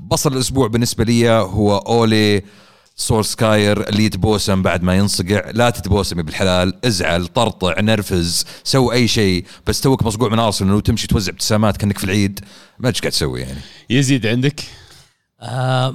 بصل 0.00 0.32
الأسبوع 0.32 0.66
بالنسبة 0.68 1.04
لي 1.04 1.30
هو 1.30 1.76
أولي 1.76 2.42
سولسكاير 2.96 3.88
اللي 3.88 4.04
يتبوسم 4.04 4.62
بعد 4.62 4.82
ما 4.82 4.96
ينصقع. 4.96 5.50
لا 5.50 5.70
تتبوسم 5.70 6.18
يا 6.18 6.22
بالحلال 6.22 6.86
ازعل 6.86 7.26
طرطع 7.26 7.80
نرفز 7.80 8.44
سوي 8.64 8.94
أي 8.94 9.08
شيء 9.08 9.44
بس 9.66 9.80
توك 9.80 10.02
مصقوع 10.02 10.28
من 10.28 10.38
أرسنال 10.38 10.74
وتمشي 10.74 11.06
توزع 11.06 11.32
ابتسامات 11.32 11.76
كأنك 11.76 11.98
في 11.98 12.04
العيد. 12.04 12.40
ما 12.78 12.88
إيش 12.88 13.00
قاعد 13.00 13.12
تسوي 13.12 13.40
يعني. 13.40 13.60
يزيد 13.90 14.26
عندك؟ 14.26 14.60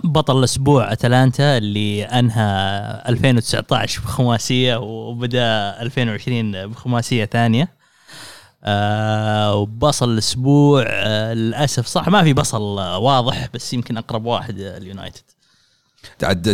بطل 0.03 0.39
الأسبوع 0.39 0.91
أتلانتا 0.91 1.57
اللي 1.57 2.05
أنهى 2.05 2.43
2019 3.09 4.01
بخماسية 4.01 4.75
وبدأ 4.75 5.81
2020 5.81 6.67
بخماسية 6.67 7.25
ثانية. 7.25 7.77
آه 8.63 9.55
وبصل 9.55 10.13
الأسبوع 10.13 10.83
آه 10.87 11.33
للأسف 11.33 11.85
صح 11.85 12.07
ما 12.09 12.23
في 12.23 12.33
بصل 12.33 12.79
آه، 12.79 12.97
واضح 12.97 13.47
بس 13.53 13.73
يمكن 13.73 13.97
أقرب 13.97 14.25
واحد 14.25 14.59
آه، 14.59 14.77
اليونايتد. 14.77 15.23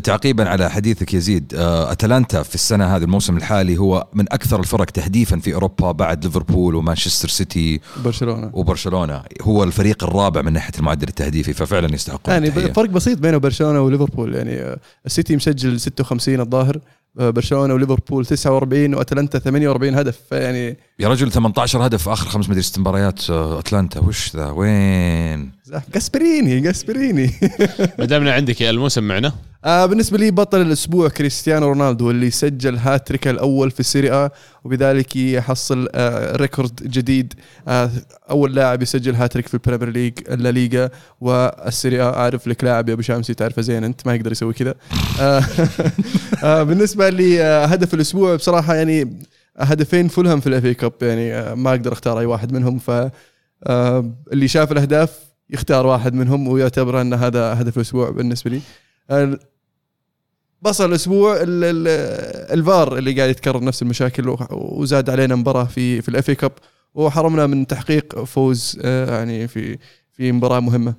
تعقيبا 0.04 0.50
على 0.50 0.70
حديثك 0.70 1.14
يزيد 1.14 1.54
آه، 1.56 1.92
أتلانتا 1.92 2.44
في 2.44 2.56
السنة 2.56 2.96
هذه 2.96 3.04
الموسم 3.04 3.38
الحالي 3.38 3.78
هو 3.78 4.08
من 4.14 4.26
أكثر 4.32 4.60
الفرق 4.60 4.86
تهديفا 4.86 5.40
في 5.40 5.54
أوروبا 5.54 5.92
بعد 5.92 6.26
ليفربول 6.26 6.76
ومانشستر 6.76 7.30
سيتي 7.30 7.80
برشلونه 8.06 8.50
وبرشلونة. 8.54 9.24
هو 9.42 9.64
الفريق 9.64 10.04
الرابع 10.04 10.42
من 10.42 10.54
ناحية 10.54 10.74
المعدل 10.80 11.08
التهديفي 11.08 11.54
ففعلا 11.54 11.94
يستحقون 11.94 12.34
يعني 12.34 12.48
التحية. 12.48 12.74
فرق 12.74 12.90
بسيط 12.90 13.20
بينه 13.20 13.38
برشلونة 13.38 13.82
وليفربول. 13.82 14.36
يعني 14.36 14.62
آه، 14.62 14.78
السيتي 15.06 15.36
مسجل 15.36 15.80
56 15.80 16.40
الظاهر 16.40 16.76
آه، 16.76 17.03
برشلونة 17.16 17.74
وليفربول 17.74 18.26
49 18.26 18.94
وأتلانتا 18.96 19.40
48 19.40 19.96
هدف. 19.96 20.20
فيعني 20.30 20.78
يا 21.00 21.08
رجل 21.08 21.32
18 21.32 21.86
هدف 21.86 22.10
آخر 22.10 22.30
خمس 22.30 22.50
مدري 22.50 22.62
ست 22.62 22.80
مباريات 22.80 23.30
آه، 23.30 23.60
أتلانتا. 23.60 24.00
وش 24.00 24.36
ذا؟ 24.36 24.46
وين؟ 24.46 25.52
جاسبريني 25.94 26.60
جاسبريني. 26.60 27.34
ما 28.00 28.06
دامنا 28.06 28.34
عندك 28.34 28.62
يا 28.62 28.70
الموسم 28.70 29.04
معنا. 29.04 29.34
آه 29.66 29.86
بالنسبة 29.86 30.18
لي 30.18 30.32
بطل 30.32 30.62
الأسبوع 30.62 31.10
كريستيانو 31.10 31.68
رونالدو 31.68 32.12
اللي 32.12 32.32
سجل 32.32 32.78
هاتريك 32.78 33.28
الأول 33.28 33.72
في 33.72 33.80
السيري 33.80 34.12
آ 34.12 34.30
وبذلك 34.64 35.16
يحصل 35.16 35.88
آه 35.96 36.36
record 36.36 36.76
جديد 36.84 37.34
آه 37.68 37.90
أول 38.30 38.56
لاعب 38.56 38.82
يسجل 38.82 39.16
هاتريك 39.16 39.48
في 39.48 39.54
ال 39.54 39.58
Premier 39.58 39.90
League 39.90 40.14
الليغا 40.30 40.90
والسيري 41.22 42.02
آ 42.02 42.14
أعرف 42.14 42.48
لك 42.48 42.64
لاعب 42.64 42.90
يا 42.90 42.94
أبو 42.94 43.02
شامسي 43.02 43.34
تعرفه 43.34 43.62
زين 43.62 43.84
أنت 43.84 44.08
ما 44.08 44.16
يقدر 44.16 44.32
يسوي 44.32 44.54
كذا. 44.54 44.76
بالنسبة 46.64 47.10
لي 47.10 47.42
هدف 47.42 47.94
الأسبوع 47.94 48.36
بصراحة 48.36 48.76
يعني 48.76 49.20
هدفين 49.58 50.08
فولهام 50.08 50.40
في 50.40 50.48
ال 50.48 50.55
FA 50.55 50.68
Cup 50.68 50.94
يعني 51.02 51.56
ما 51.56 51.70
أقدر 51.70 51.94
أختار 51.94 52.20
أي 52.20 52.26
واحد 52.26 52.54
منهم 52.54 52.80
ف 52.80 52.92
اللي 54.32 54.48
شاف 54.48 54.72
الأهداف 54.72 55.20
يختار 55.50 55.86
واحد 55.88 56.14
منهم 56.14 56.48
ويعتبر 56.48 57.02
إن 57.02 57.14
هذا 57.14 57.62
هدف 57.62 57.78
الأسبوع 57.78 58.10
بالنسبة 58.10 58.52
لي. 58.52 58.62
بصل 60.64 60.86
الأسبوع 60.90 61.36
ال- 61.42 61.64
ال- 61.64 61.88
الفار 62.60 62.98
اللي 62.98 63.14
قاعد 63.14 63.30
يتكرر 63.30 63.64
نفس 63.64 63.82
المشاكل 63.82 64.36
وزاد 64.52 65.10
علينا 65.10 65.36
مباراة 65.36 65.64
في 65.64 66.02
في 66.02 66.10
ال 66.10 66.17
FA 66.17 66.32
Cup. 66.32 66.52
وحرمنا 66.96 67.48
من 67.48 67.68
تحقيق 67.68 68.24
فوز 68.24 68.80
آه، 68.84 69.18
يعني 69.18 69.48
في 69.48 69.78
في 70.14 70.32
مباراة 70.32 70.60
مهمة. 70.60 70.94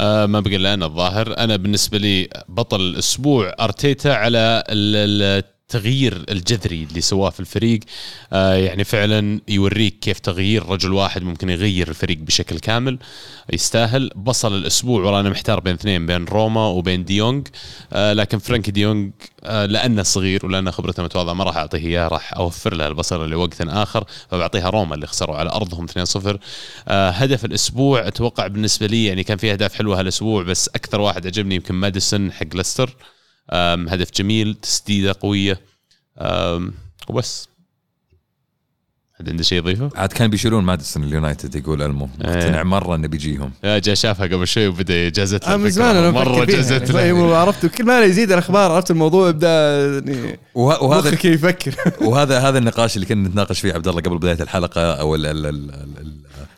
آه 0.00 0.26
ما 0.26 0.40
بقى 0.40 0.56
إلا 0.56 0.74
أنا 0.74 0.86
الظاهر. 0.86 1.38
أنا 1.38 1.56
بالنسبة 1.56 1.98
لي 1.98 2.28
بطل 2.48 2.80
الأسبوع 2.80 3.54
أرتيتا 3.60 4.08
على 4.08 4.64
التغيير 5.74 6.24
الجذري 6.30 6.82
اللي 6.82 7.00
سواه 7.00 7.30
في 7.30 7.40
الفريق. 7.40 7.80
آه 8.32 8.54
يعني 8.54 8.84
فعلا 8.84 9.40
يوريك 9.48 9.98
كيف 9.98 10.18
تغيير 10.18 10.66
رجل 10.68 10.92
واحد 10.92 11.22
ممكن 11.22 11.50
يغير 11.50 11.88
الفريق 11.88 12.18
بشكل 12.18 12.58
كامل 12.58 12.98
يستاهل. 13.52 14.10
بصل 14.16 14.56
الأسبوع 14.56 15.02
والله 15.02 15.20
أنا 15.20 15.30
محتار 15.30 15.60
بين 15.60 15.74
اثنين 15.74 16.06
بين 16.06 16.24
روما 16.24 16.66
وبين 16.66 17.04
ديونج 17.04 17.48
آه 17.92 18.12
لكن 18.12 18.38
فرانكي 18.38 18.70
ديونج 18.70 19.12
آه 19.44 19.66
لأنه 19.66 20.02
صغير 20.02 20.46
ولأنه 20.46 20.70
خبرته 20.70 21.02
متواضعة 21.02 21.32
ما 21.34 21.44
راح 21.44 21.56
أعطيه 21.56 21.78
إياه 21.78 22.08
راح 22.08 22.34
أوفر 22.34 22.74
له 22.74 22.86
البصل 22.86 23.30
لوقت 23.30 23.60
آخر 23.60 24.04
فبعطيها 24.30 24.70
روما 24.70 24.94
اللي 24.94 25.06
خسروا 25.06 25.36
على 25.36 25.50
أرضهم 25.50 25.86
2-0 25.88 26.36
آه 26.88 27.10
هدف 27.10 27.44
الأسبوع 27.44 28.08
أتوقع 28.08 28.46
بالنسبة 28.46 28.86
لي 28.86 29.04
يعني 29.04 29.24
كان 29.24 29.38
في 29.38 29.52
أهداف 29.52 29.74
حلوة 29.74 30.00
هالأسبوع 30.00 30.42
بس 30.42 30.68
أكثر 30.68 31.00
واحد 31.00 31.26
عجبني 31.26 31.54
يمكن 31.54 31.74
ماديسون 31.74 32.32
حق 32.32 32.46
ليستر. 32.54 32.96
هدف 33.50 34.10
جميل 34.12 34.54
تسديدة 34.54 35.14
قوية. 35.20 35.60
وبس. 37.08 37.48
حد 39.18 39.28
عنده 39.28 39.42
شيء 39.42 39.58
يضيفه؟ 39.58 39.90
عاد 39.96 40.12
كان 40.12 40.30
بيشيلون 40.30 40.64
ماديسون 40.64 41.04
اليونايتد 41.04 41.54
يقول 41.54 41.82
المو 41.82 42.08
مقتنع 42.18 42.62
مرة 42.62 42.94
انه 42.94 43.08
بيجيهم. 43.08 43.52
يا 43.64 43.78
جا 43.78 43.94
شافها 43.94 44.26
قبل 44.26 44.46
شوي 44.48 44.66
وبدأ 44.68 45.08
جازت 45.08 45.44
له 45.48 45.54
آه، 45.54 45.56
من. 45.56 45.70
زمان 45.70 45.96
أنا 45.96 46.10
مرة. 46.10 46.44
جازت 46.44 46.90
له. 46.90 47.36
عرفت 47.36 47.66
كل 47.66 47.84
ما 47.84 48.00
يزيد 48.02 48.32
الأخبار 48.32 48.72
عرفت 48.72 48.90
الموضوع 48.90 49.28
يبدأ 49.28 49.48
يعني 49.94 50.38
وه- 50.54 50.82
وهذا 50.82 51.10
مخك 51.10 51.24
يفكر. 51.24 51.74
وهذا 52.00 52.38
هذا 52.38 52.58
النقاش 52.58 52.96
اللي 52.96 53.06
كنا 53.06 53.28
نتناقش 53.28 53.60
فيه 53.60 53.72
عبد 53.72 53.88
الله 53.88 54.00
قبل 54.00 54.18
بداية 54.18 54.42
الحلقة 54.42 54.92
أو 54.94 55.14
ال 55.14 55.26
ال 55.26 55.46
ال 55.46 55.70
ال 56.00 56.12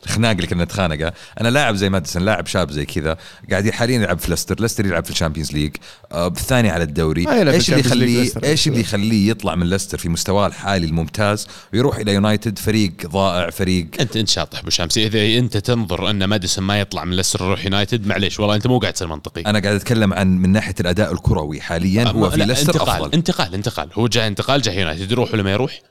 الخناق 0.05 0.31
اللي 0.31 0.47
كنا 0.47 0.63
نتخانقه. 0.63 1.13
أنا 1.41 1.49
لاعب 1.49 1.75
زي 1.75 1.89
ماديسون 1.89 2.25
لاعب 2.25 2.47
شاب 2.47 2.71
زي 2.71 2.85
كذا 2.85 3.17
قاعد 3.51 3.69
حاليا 3.69 3.95
يلعب 3.95 4.19
في 4.19 4.29
ليستر 4.31 4.55
ليستر 4.59 4.85
يلعب 4.85 5.05
في 5.05 5.11
ال 5.11 5.15
Champions 5.15 5.51
League 5.51 5.75
آه 6.11 6.27
الثاني 6.27 6.69
على 6.69 6.83
الدوري. 6.83 7.27
إيش 7.29 7.69
اللي 7.69 7.79
يخليه. 7.79 8.31
إيش 8.43 8.67
اللي 8.67 8.79
يخليه 8.79 9.29
يطلع 9.29 9.55
من 9.55 9.69
ليستر 9.69 9.97
في 9.97 10.09
مستواه 10.09 10.47
الحالي 10.47 10.85
الممتاز 10.85 11.47
ويروح 11.73 11.97
إلى 11.97 12.13
يونايتد؟ 12.13 12.59
فريق 12.59 12.93
ضائع 13.07 13.49
فريق 13.49 13.87
انت 13.99 14.17
أنت 14.17 14.29
شاطح 14.29 14.59
أبو 14.59 14.69
شامسي. 14.69 15.07
إذا 15.07 15.39
أنت 15.39 15.57
تنظر 15.57 16.09
أن 16.09 16.23
ماديسون 16.23 16.63
ما 16.63 16.79
يطلع 16.79 17.05
من 17.05 17.15
ليستر 17.15 17.45
يروح 17.45 17.63
يونايتد 17.63 18.07
معليش 18.07 18.39
والله 18.39 18.55
أنت 18.55 18.67
مو 18.67 18.79
قاعد 18.79 18.93
تصير 18.93 19.07
منطقي. 19.07 19.41
أنا 19.41 19.59
قاعد 19.59 19.75
أتكلم 19.75 20.13
عن 20.13 20.37
من 20.37 20.51
ناحية 20.51 20.75
الأداء 20.79 21.13
الكروي 21.13 21.61
حاليا 21.61 22.03
هو 22.03 22.29
في 22.29 22.37
ليستر 22.37 22.73
انتقال 22.73 23.01
أفضل. 23.01 23.13
انتقال 23.13 23.53
انتقال. 23.53 23.89
هو 23.93 24.07
جاء 24.07 24.27
انتقال 24.27 24.61
جاء 24.61 24.79
يونايتد 24.79 25.11
يروح 25.11 25.33
ولا 25.33 25.43
ما 25.43 25.51
يروح؟ 25.51 25.81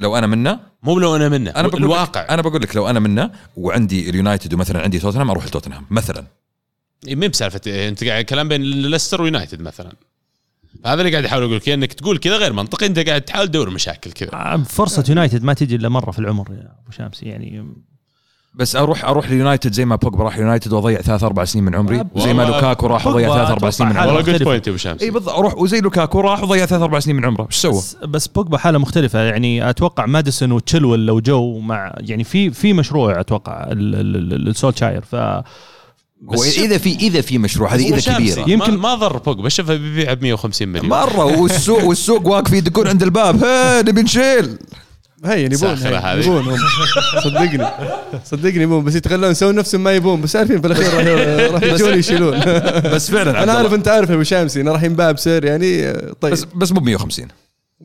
لو 0.00 0.16
أنا 0.18 0.26
منه 0.26 0.60
مو 0.82 0.98
لو 0.98 1.16
أنا 1.16 1.28
منه 1.28 1.50
أنا 1.50 1.68
بقول 1.68 1.82
الواقع. 1.82 2.22
لك 2.22 2.30
أنا 2.30 2.42
بقول 2.42 2.62
لك 2.62 2.76
لو 2.76 2.88
أنا 2.90 3.00
منه 3.00 3.30
وعندي 3.56 4.10
اليونايتد 4.10 4.54
ومثلا 4.54 4.80
عندي 4.82 4.98
توتنهام 4.98 5.30
أروح 5.30 5.46
لتوتنهام 5.46 5.86
مثلا. 5.90 6.26
مين 7.06 7.30
بسالفة 7.30 7.88
أنت 7.88 8.04
قاعد 8.04 8.24
كلام 8.24 8.48
بين 8.48 8.60
ليستر 8.62 9.22
ويونايتد 9.22 9.62
مثلا. 9.62 9.92
هذا 10.86 11.00
اللي 11.00 11.10
قاعد 11.10 11.24
احاول 11.24 11.42
أقول 11.42 11.56
لك 11.56 11.68
انك 11.68 11.92
تقول 11.92 12.18
كذا 12.18 12.36
غير 12.36 12.52
منطقي 12.52 12.86
أنت 12.86 12.98
قاعد 12.98 13.22
تحاول 13.22 13.48
تدور 13.48 13.70
مشاكل 13.70 14.12
كذا. 14.12 14.32
آه، 14.32 14.56
فرصة 14.56 15.04
يونايتد 15.08 15.42
ما 15.44 15.52
تجي 15.54 15.76
إلا 15.76 15.88
مرة 15.88 16.10
في 16.10 16.18
العمر 16.18 16.50
يا 16.52 16.74
أبو 16.82 16.90
شامسي 16.90 17.26
يعني 17.26 17.66
بس 18.54 18.76
أروح 18.76 19.04
أروح 19.04 19.30
ليونايتد 19.30 19.72
زي 19.72 19.84
ما 19.84 19.96
بوجبا 19.96 20.24
راح 20.24 20.38
يونايتد 20.38 20.72
وأضيع 20.72 21.00
ثلاث 21.00 21.24
أربع 21.24 21.44
سنين 21.44 21.64
من 21.64 21.74
عمري 21.74 22.04
وزي 22.14 22.34
ما 22.34 22.42
لوكاكو 22.42 22.86
راح 22.86 23.06
وضيع 23.06 23.34
ثلاث 23.34 23.50
أربع 23.50 23.70
سنين 23.70 23.90
من 23.90 23.96
عمره. 23.96 24.06
والله 24.06 24.32
good 24.32 24.42
point 24.42 24.66
يا 24.66 24.72
أبو 24.72 24.78
شمس. 24.78 25.02
إي 25.02 25.10
بالضبط 25.10 25.34
أروح 25.34 25.58
وزي 25.58 25.80
لوكاكو 25.80 26.20
راح 26.20 26.42
وضيع 26.42 26.66
ثلاث 26.66 26.82
أربع 26.82 27.00
سنين 27.00 27.16
من 27.16 27.24
عمره. 27.24 27.46
إيش 27.46 27.56
سوى؟ 27.56 27.72
بس, 27.72 27.96
بس 28.08 28.26
بوجبا 28.26 28.58
حالة 28.58 28.78
مختلفة. 28.78 29.18
يعني 29.18 29.70
أتوقع 29.70 30.06
ماديسون 30.06 30.52
وتشيلول 30.52 31.06
لو 31.06 31.20
جو 31.20 31.58
مع 31.58 31.94
يعني 31.98 32.24
في 32.24 32.50
في 32.50 32.72
مشروع 32.72 33.20
أتوقع 33.20 33.66
السولشاير 33.70 35.00
ف 35.00 35.14
إذا 36.58 36.78
في 36.78 36.96
إذا 36.96 37.20
في 37.20 37.38
مشروع 37.38 37.74
هذه 37.74 37.94
إذا 37.94 38.14
كبيرة. 38.14 38.44
يمكن 38.48 38.72
ما, 38.72 38.78
ما 38.78 38.94
ضر 38.94 39.18
بوجبا. 39.18 39.48
شوفه 39.48 39.76
بيبيع 39.76 40.12
ب 40.12 40.22
150 40.22 40.68
مليون. 40.68 40.88
مرة 40.88 41.24
والسوق 41.24 41.84
والسوق 41.84 42.26
واقف 42.26 42.52
يدقون 42.52 42.86
عند 42.86 43.02
الباب. 43.02 43.44
ها 43.44 43.82
نبي 43.82 44.02
نشيل. 44.02 44.58
هي 45.24 45.44
يبون 45.44 45.56
ساخرة 45.58 45.88
هي، 45.88 45.96
هذه. 46.18 46.24
يبون 46.26 46.42
هم 46.48 46.56
صدقني. 47.24 47.68
صدقني 48.24 48.62
يبون 48.62 48.84
بس 48.84 48.94
يتغلون 48.94 49.30
يسوون 49.30 49.54
نفسهم 49.54 49.82
ما 49.84 49.92
يبون 49.92 50.20
بس 50.20 50.36
عارفين 50.36 50.60
في 50.60 50.66
الأخير 50.66 50.86
راح- 50.94 51.52
راح 51.54 51.62
يجون 51.62 51.98
يشيلون. 51.98 52.38
بس 52.94 53.10
فعلا 53.10 53.42
أنا 53.42 53.52
عارف. 53.52 53.74
أنت 53.74 53.88
عارف 53.88 54.10
يا 54.10 54.14
أبو 54.14 54.22
شامسي 54.22 54.60
إنه 54.60 54.72
راح 54.72 54.82
ينباع 54.82 55.10
بسعر 55.10 55.44
يعني 55.44 55.92
طيب. 56.20 56.32
بس 56.32 56.44
بس 56.54 56.72
مو 56.72 56.80
ب 56.80 56.84
150 56.84 57.28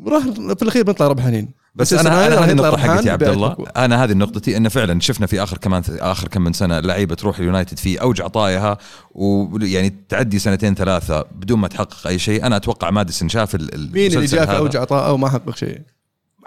راح 0.07 0.23
في 0.55 0.61
الأخير 0.61 0.83
بنطلع 0.83 1.07
ربحانين. 1.07 1.49
بس 1.75 1.93
السنة 1.93 2.09
أنا 2.09 2.27
هذه 2.27 2.33
أنا 2.33 2.45
هذه 2.45 2.51
النقطة 2.51 2.77
حقتي 2.77 3.07
يا 3.07 3.11
عبد 3.13 3.23
الله. 3.23 3.55
أنا 3.77 4.03
هذه 4.03 4.13
نقطتي 4.13 4.57
إنه 4.57 4.69
فعلا 4.69 4.99
شفنا 4.99 5.27
في 5.27 5.43
آخر 5.43 5.57
كمان 5.57 5.83
آخر 5.89 6.27
كم 6.27 6.41
من 6.41 6.53
سنة 6.53 6.79
لعيبة 6.79 7.15
تروح 7.15 7.39
اليونايتد 7.39 7.77
في 7.79 8.01
أوج 8.01 8.21
عطاياها 8.21 8.77
ويعني 9.11 9.95
تعدي 10.09 10.39
سنتين 10.39 10.75
ثلاثة 10.75 11.25
بدون 11.35 11.59
ما 11.59 11.67
تحقق 11.67 12.07
أي 12.07 12.19
شيء. 12.19 12.45
أنا 12.45 12.55
أتوقع 12.55 12.89
ماديسون 12.89 13.29
شاف 13.29 13.55
ال- 13.55 13.75
ال- 13.75 13.91
مين 13.93 14.13
اللي 14.13 14.25
جاء 14.25 14.45
في. 14.45 14.57
أوج 14.57 14.77
عطاء 14.77 15.07
أو 15.07 15.17
ما 15.17 15.29
حقق 15.29 15.55
شيء؟ 15.55 15.81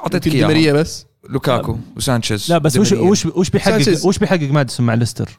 أعطيتك 0.01 0.29
دي 0.29 0.46
ماريا 0.46 0.73
بس. 0.73 1.07
لوكاكو 1.31 1.77
وسانشيز. 1.97 2.51
لا 2.53 2.59
بس 2.59 2.77
وش. 2.77 2.93
وش 2.93 3.27
وش 3.27 3.51
بيحقق. 3.51 4.07
وش 4.07 4.19
بيحقق 4.19 4.51
ماديسون 4.51 4.87
مع 4.87 4.95
ليستر 4.95 5.39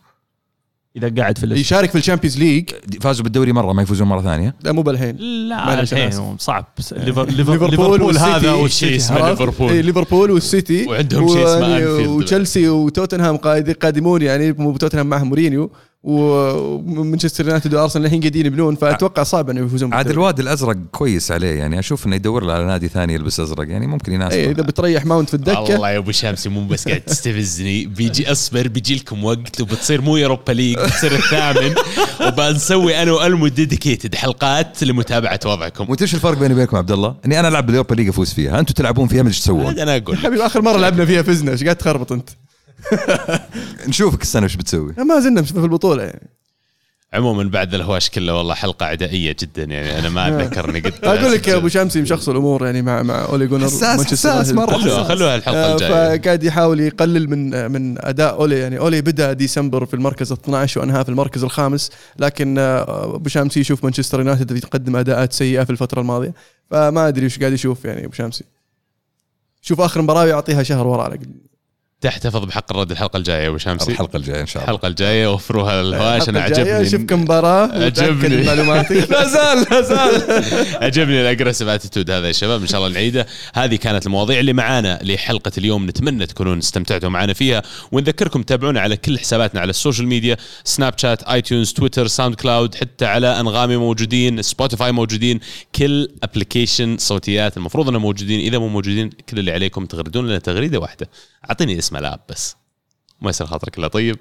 إذا 0.96 1.14
قاعد 1.18 1.38
في 1.38 1.44
الليستر 1.44 1.62
يشارك 1.62 1.90
في 1.90 1.98
ال 1.98 2.02
Champions 2.02 2.38
League. 2.38 2.70
فازوا 3.02 3.24
بالدوري 3.24 3.52
مرة 3.52 3.74
ما 3.74 3.82
يفوزون 3.82 4.08
مرة 4.08 4.22
ثانية. 4.22 4.56
لا 4.64 4.72
مو 4.72 4.82
بالحين. 4.82 5.16
لا 5.50 5.80
الحين 5.80 6.38
صعب. 6.38 6.66
ليفر- 6.92 7.26
ليفربول 7.30 7.70
ليفر- 7.70 7.70
ليفربول 7.70 8.18
هذا 8.18 8.52
والسيتي. 8.52 8.62
والسيتي 8.62 8.96
اسمه؟ 8.96 9.30
ليفربول. 9.30 9.72
إيه 9.72 9.82
ليفربول 9.82 10.32
والسيتي. 10.32 10.86
وعندهم 10.88 11.28
شيء 11.28 11.46
اسمه. 11.46 12.10
وتشيلسي 12.10 12.70
وتوتنهام 12.70 13.38
قادمون 13.82 14.22
يعني 14.22 14.52
مو 14.52 14.78
توتنهام 14.78 15.08
معهم 15.08 15.28
مورينيو. 15.28 15.72
ومانشستر 16.04 17.46
يونايتد 17.46 17.74
وأرسنال 17.74 18.06
الحين 18.06 18.20
قاعدين 18.20 18.46
يبنون 18.46 18.76
فأتوقع 18.76 19.24
صعب 19.24 19.50
انه 19.50 19.66
يفوزون 19.66 19.94
عاد. 19.94 20.10
الواد 20.10 20.40
الأزرق 20.40 20.78
كويس 20.92 21.32
عليه 21.32 21.54
يعني 21.54 21.80
أشوف 21.80 22.06
إنه 22.06 22.16
يدور 22.16 22.44
له 22.44 22.54
على 22.54 22.66
نادي 22.66 22.88
ثاني 22.88 23.14
يلبس 23.14 23.40
أزرق 23.40 23.70
يعني 23.70 23.88
ممكن 23.88 24.14
يناسبه 24.14 24.40
اي 24.40 24.52
إذا 24.52 24.64
بتريح 24.64 25.06
ماونت 25.06 25.30
في 25.30 25.34
الدكة 25.34 25.62
والله 25.62 25.90
يا 25.90 25.98
أبو 25.98 26.12
شامسي 26.12 26.50
مو 26.50 26.68
بس 26.68 26.88
قاعد 26.88 27.02
تستفزني 27.02 27.86
بيجي 27.86 28.32
أصبر 28.32 28.68
بيجي 28.68 28.96
لكم 28.96 29.24
وقت 29.24 29.62
وبتصير 29.62 30.02
مو 30.02 30.18
Europa 30.18 30.52
League 30.52 30.78
بتصير 30.78 31.12
الثامن 31.12 31.76
وبنسوي 32.28 33.02
أنا 33.02 33.12
وألمو 33.12 33.48
dedicated 33.48 34.16
حلقات 34.16 34.84
لمتابعة 34.84 35.40
وضعكم 35.46 35.90
وأنت 35.90 36.02
إيش 36.02 36.16
الفرق 36.16 36.38
بيني 36.38 36.54
وبينكم 36.54 36.78
عبد 36.78 36.92
الله؟ 36.92 37.16
إني 37.26 37.40
أنا 37.40 37.48
ألعب 37.48 37.66
بال 37.66 37.73
Europa 37.73 37.96
League 37.96 38.08
أفوز 38.08 38.34
فيها، 38.34 38.60
أنتم 38.60 38.74
تلعبون 38.74 39.08
فيها 39.08 39.24
ما 39.24 39.30
إيش 39.30 39.40
تسوون؟ 39.40 39.80
أنا 39.80 39.98
أقول 39.98 40.18
حبيبي 40.18 40.46
آخر 40.46 40.62
مرة 40.62 40.78
لعبنا 40.78 41.06
فيها 41.06 41.22
فزنا 41.22 41.52
إيش 41.52 41.64
قاعد 41.64 41.76
تخربط 41.76 42.12
أنت؟ 42.12 42.30
نشوفك 43.88 44.22
السنة 44.22 44.44
إيش 44.44 44.56
بتسوي؟ 44.56 44.94
ما 44.98 45.20
زلنا 45.20 45.42
في 45.42 45.52
البطولة 45.58 46.04
يعني 46.04 46.30
عموما 47.14 47.44
بعد 47.44 47.74
الهواش 47.74 48.10
كله 48.10 48.34
والله 48.38 48.54
حلقة 48.54 48.86
عدائية 48.86 49.36
جدا 49.40 49.64
يعني 49.64 50.00
أنا 50.00 50.10
ما 50.10 50.28
اتذكر 50.44 50.70
اني 50.70 50.80
قلت 50.80 51.04
أقول 51.04 51.32
لك 51.32 51.48
يا 51.48 51.56
أبو 51.56 51.68
شمسي 51.68 52.02
مشخص 52.02 52.30
الأمور 52.30 52.66
يعني 52.66 52.82
مع 52.82 53.04
مع 53.04 53.26
أولي 53.26 53.48
جونر 53.48 53.66
حساس- 53.66 53.98
مانشستر 53.98 54.32
حساس. 54.32 54.52
مرة. 54.52 54.78
خلوها 54.78 55.04
خلوها 55.04 55.36
الحلقة 55.36 55.58
آه، 55.58 55.74
الجاية 55.74 56.18
فقاعد 56.20 56.44
يحاول 56.44 56.80
يقلل 56.80 57.30
من 57.30 57.72
من 57.72 58.06
أداء 58.06 58.34
أولي 58.34 58.60
يعني 58.60 58.80
أولي 58.80 59.02
بدأ 59.02 59.34
ديسمبر 59.34 59.86
في 59.86 59.94
المركز 59.94 60.32
ال 60.32 60.38
12 60.42 60.80
وأنهى 60.82 61.04
في 61.04 61.10
المركز 61.10 61.44
الخامس 61.44 61.92
لكن 62.20 62.58
آه، 62.60 63.16
أبو 63.16 63.30
شامسي 63.30 63.60
يشوف 63.60 63.84
مانشستر 63.84 64.20
يونايتد 64.20 64.52
يقدم 64.58 64.96
أداءات 64.96 65.34
سيئة 65.34 65.64
في 65.64 65.70
الفترة 65.70 66.02
الماضية 66.02 66.34
فما 66.72 67.08
أدري 67.08 67.26
وش 67.26 67.40
قاعد 67.40 67.54
يشوف 67.54 67.86
يعني 67.86 68.06
أبو 68.06 68.14
شامسي 68.14 68.44
شوف 69.62 69.82
آخر 69.82 70.02
مباراة 70.02 70.26
يعطيها 70.26 70.64
شهر 70.64 70.88
ورا 70.88 71.04
على 71.04 71.14
الأقل. 71.16 71.30
تحتفظ 72.02 72.46
بحق 72.46 72.72
الرد 72.72 72.92
الحلقة 72.92 73.18
الجاية 73.18 73.48
أبو 73.48 73.58
شمسي. 73.58 73.92
الحلقة 73.92 74.18
الجاية 74.18 74.42
إن 74.42 74.46
شاء 74.46 74.64
الله. 74.64 74.74
الحلقة 74.74 74.88
الجاية 74.88 75.34
وفروها 75.34 75.82
الهواش 75.82 76.30
أنا 76.30 76.42
عجبني. 76.42 76.90
شوف 76.90 77.02
كم 77.04 77.22
مباراه 77.22 77.86
عجبني. 77.86 78.44
معلوماتك 78.44 78.92
لا 79.12 79.28
زال 79.28 79.66
لا 79.72 79.82
زال. 79.82 80.24
عجبني 80.84 81.22
ال 81.22 81.26
aggressive 81.26 81.68
attitude 81.68 82.12
هذا 82.12 82.28
يا 82.28 82.32
شباب 82.32 82.62
إن 82.62 82.68
شاء 82.68 82.82
الله 82.82 82.94
نعيده. 82.94 83.28
هذه 83.54 83.76
كانت 83.76 84.06
المواضيع 84.06 84.40
اللي 84.40 84.54
معانا 84.54 85.00
لحلقة 85.04 85.52
اليوم 85.58 85.86
نتمنى 85.86 86.26
تكونون 86.26 86.58
استمتعتوا 86.58 87.10
معنا 87.10 87.34
فيها. 87.34 87.64
ونذكركم 87.92 88.44
تابعونا 88.44 88.82
على 88.82 88.98
كل 88.98 89.20
حساباتنا 89.20 89.62
على 89.62 89.70
ال 89.70 89.75
social 89.75 90.08
media 90.08 90.38
Snapchat 90.64 91.24
iTunes 91.24 91.74
Twitter 91.74 92.08
SoundCloud 92.08 92.76
حتى 92.76 93.06
على 93.06 93.40
أنغامي 93.40 93.78
موجودين 93.78 94.42
Spotify 94.42 94.92
موجودين 94.92 95.40
كل 95.76 96.10
application 96.24 96.98
صوتيات 96.98 97.58
المفروض 97.58 97.90
إنهم 97.90 98.02
موجودين. 98.02 98.40
إذا 98.40 98.58
مو 98.58 98.68
موجودين 98.68 99.10
كل 99.10 99.40
اللي 99.40 99.52
عليكم 99.52 99.86
تغردون 99.86 100.28
لنا 100.28 100.40
تغريدة 100.40 100.80
واحدة. 100.80 101.10
أعطيني 101.50 101.80
اسم 101.80 101.98
ال 101.98 102.03
app 102.03 102.20
بس. 102.30 102.56
ما 103.22 103.30
يصير 103.30 103.48
خاطرك 103.48 103.78
إلا 103.78 103.88
طيب. 103.88 104.18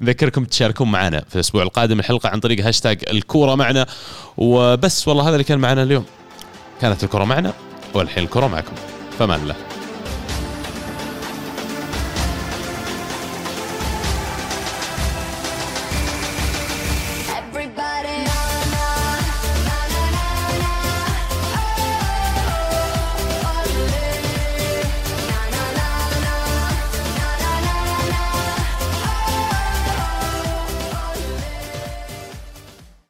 نذكركم 0.00 0.44
تشاركون 0.44 0.90
معنا 0.90 1.24
في 1.28 1.34
الأسبوع 1.34 1.62
القادم 1.62 1.98
الحلقة 1.98 2.28
عن 2.28 2.40
طريق 2.40 2.66
هاشتاج 2.66 3.04
الكورة 3.10 3.54
معنا. 3.54 3.86
وبس 4.36 5.08
والله 5.08 5.24
هذا 5.24 5.32
اللي 5.32 5.44
كان 5.44 5.58
معنا 5.58 5.82
اليوم. 5.82 6.04
كانت 6.80 7.04
الكره 7.04 7.24
معنا 7.24 7.52
والحين 7.94 8.24
الكره 8.24 8.46
معكم. 8.46 8.74
فمان 9.18 9.40
الله. 9.40 9.69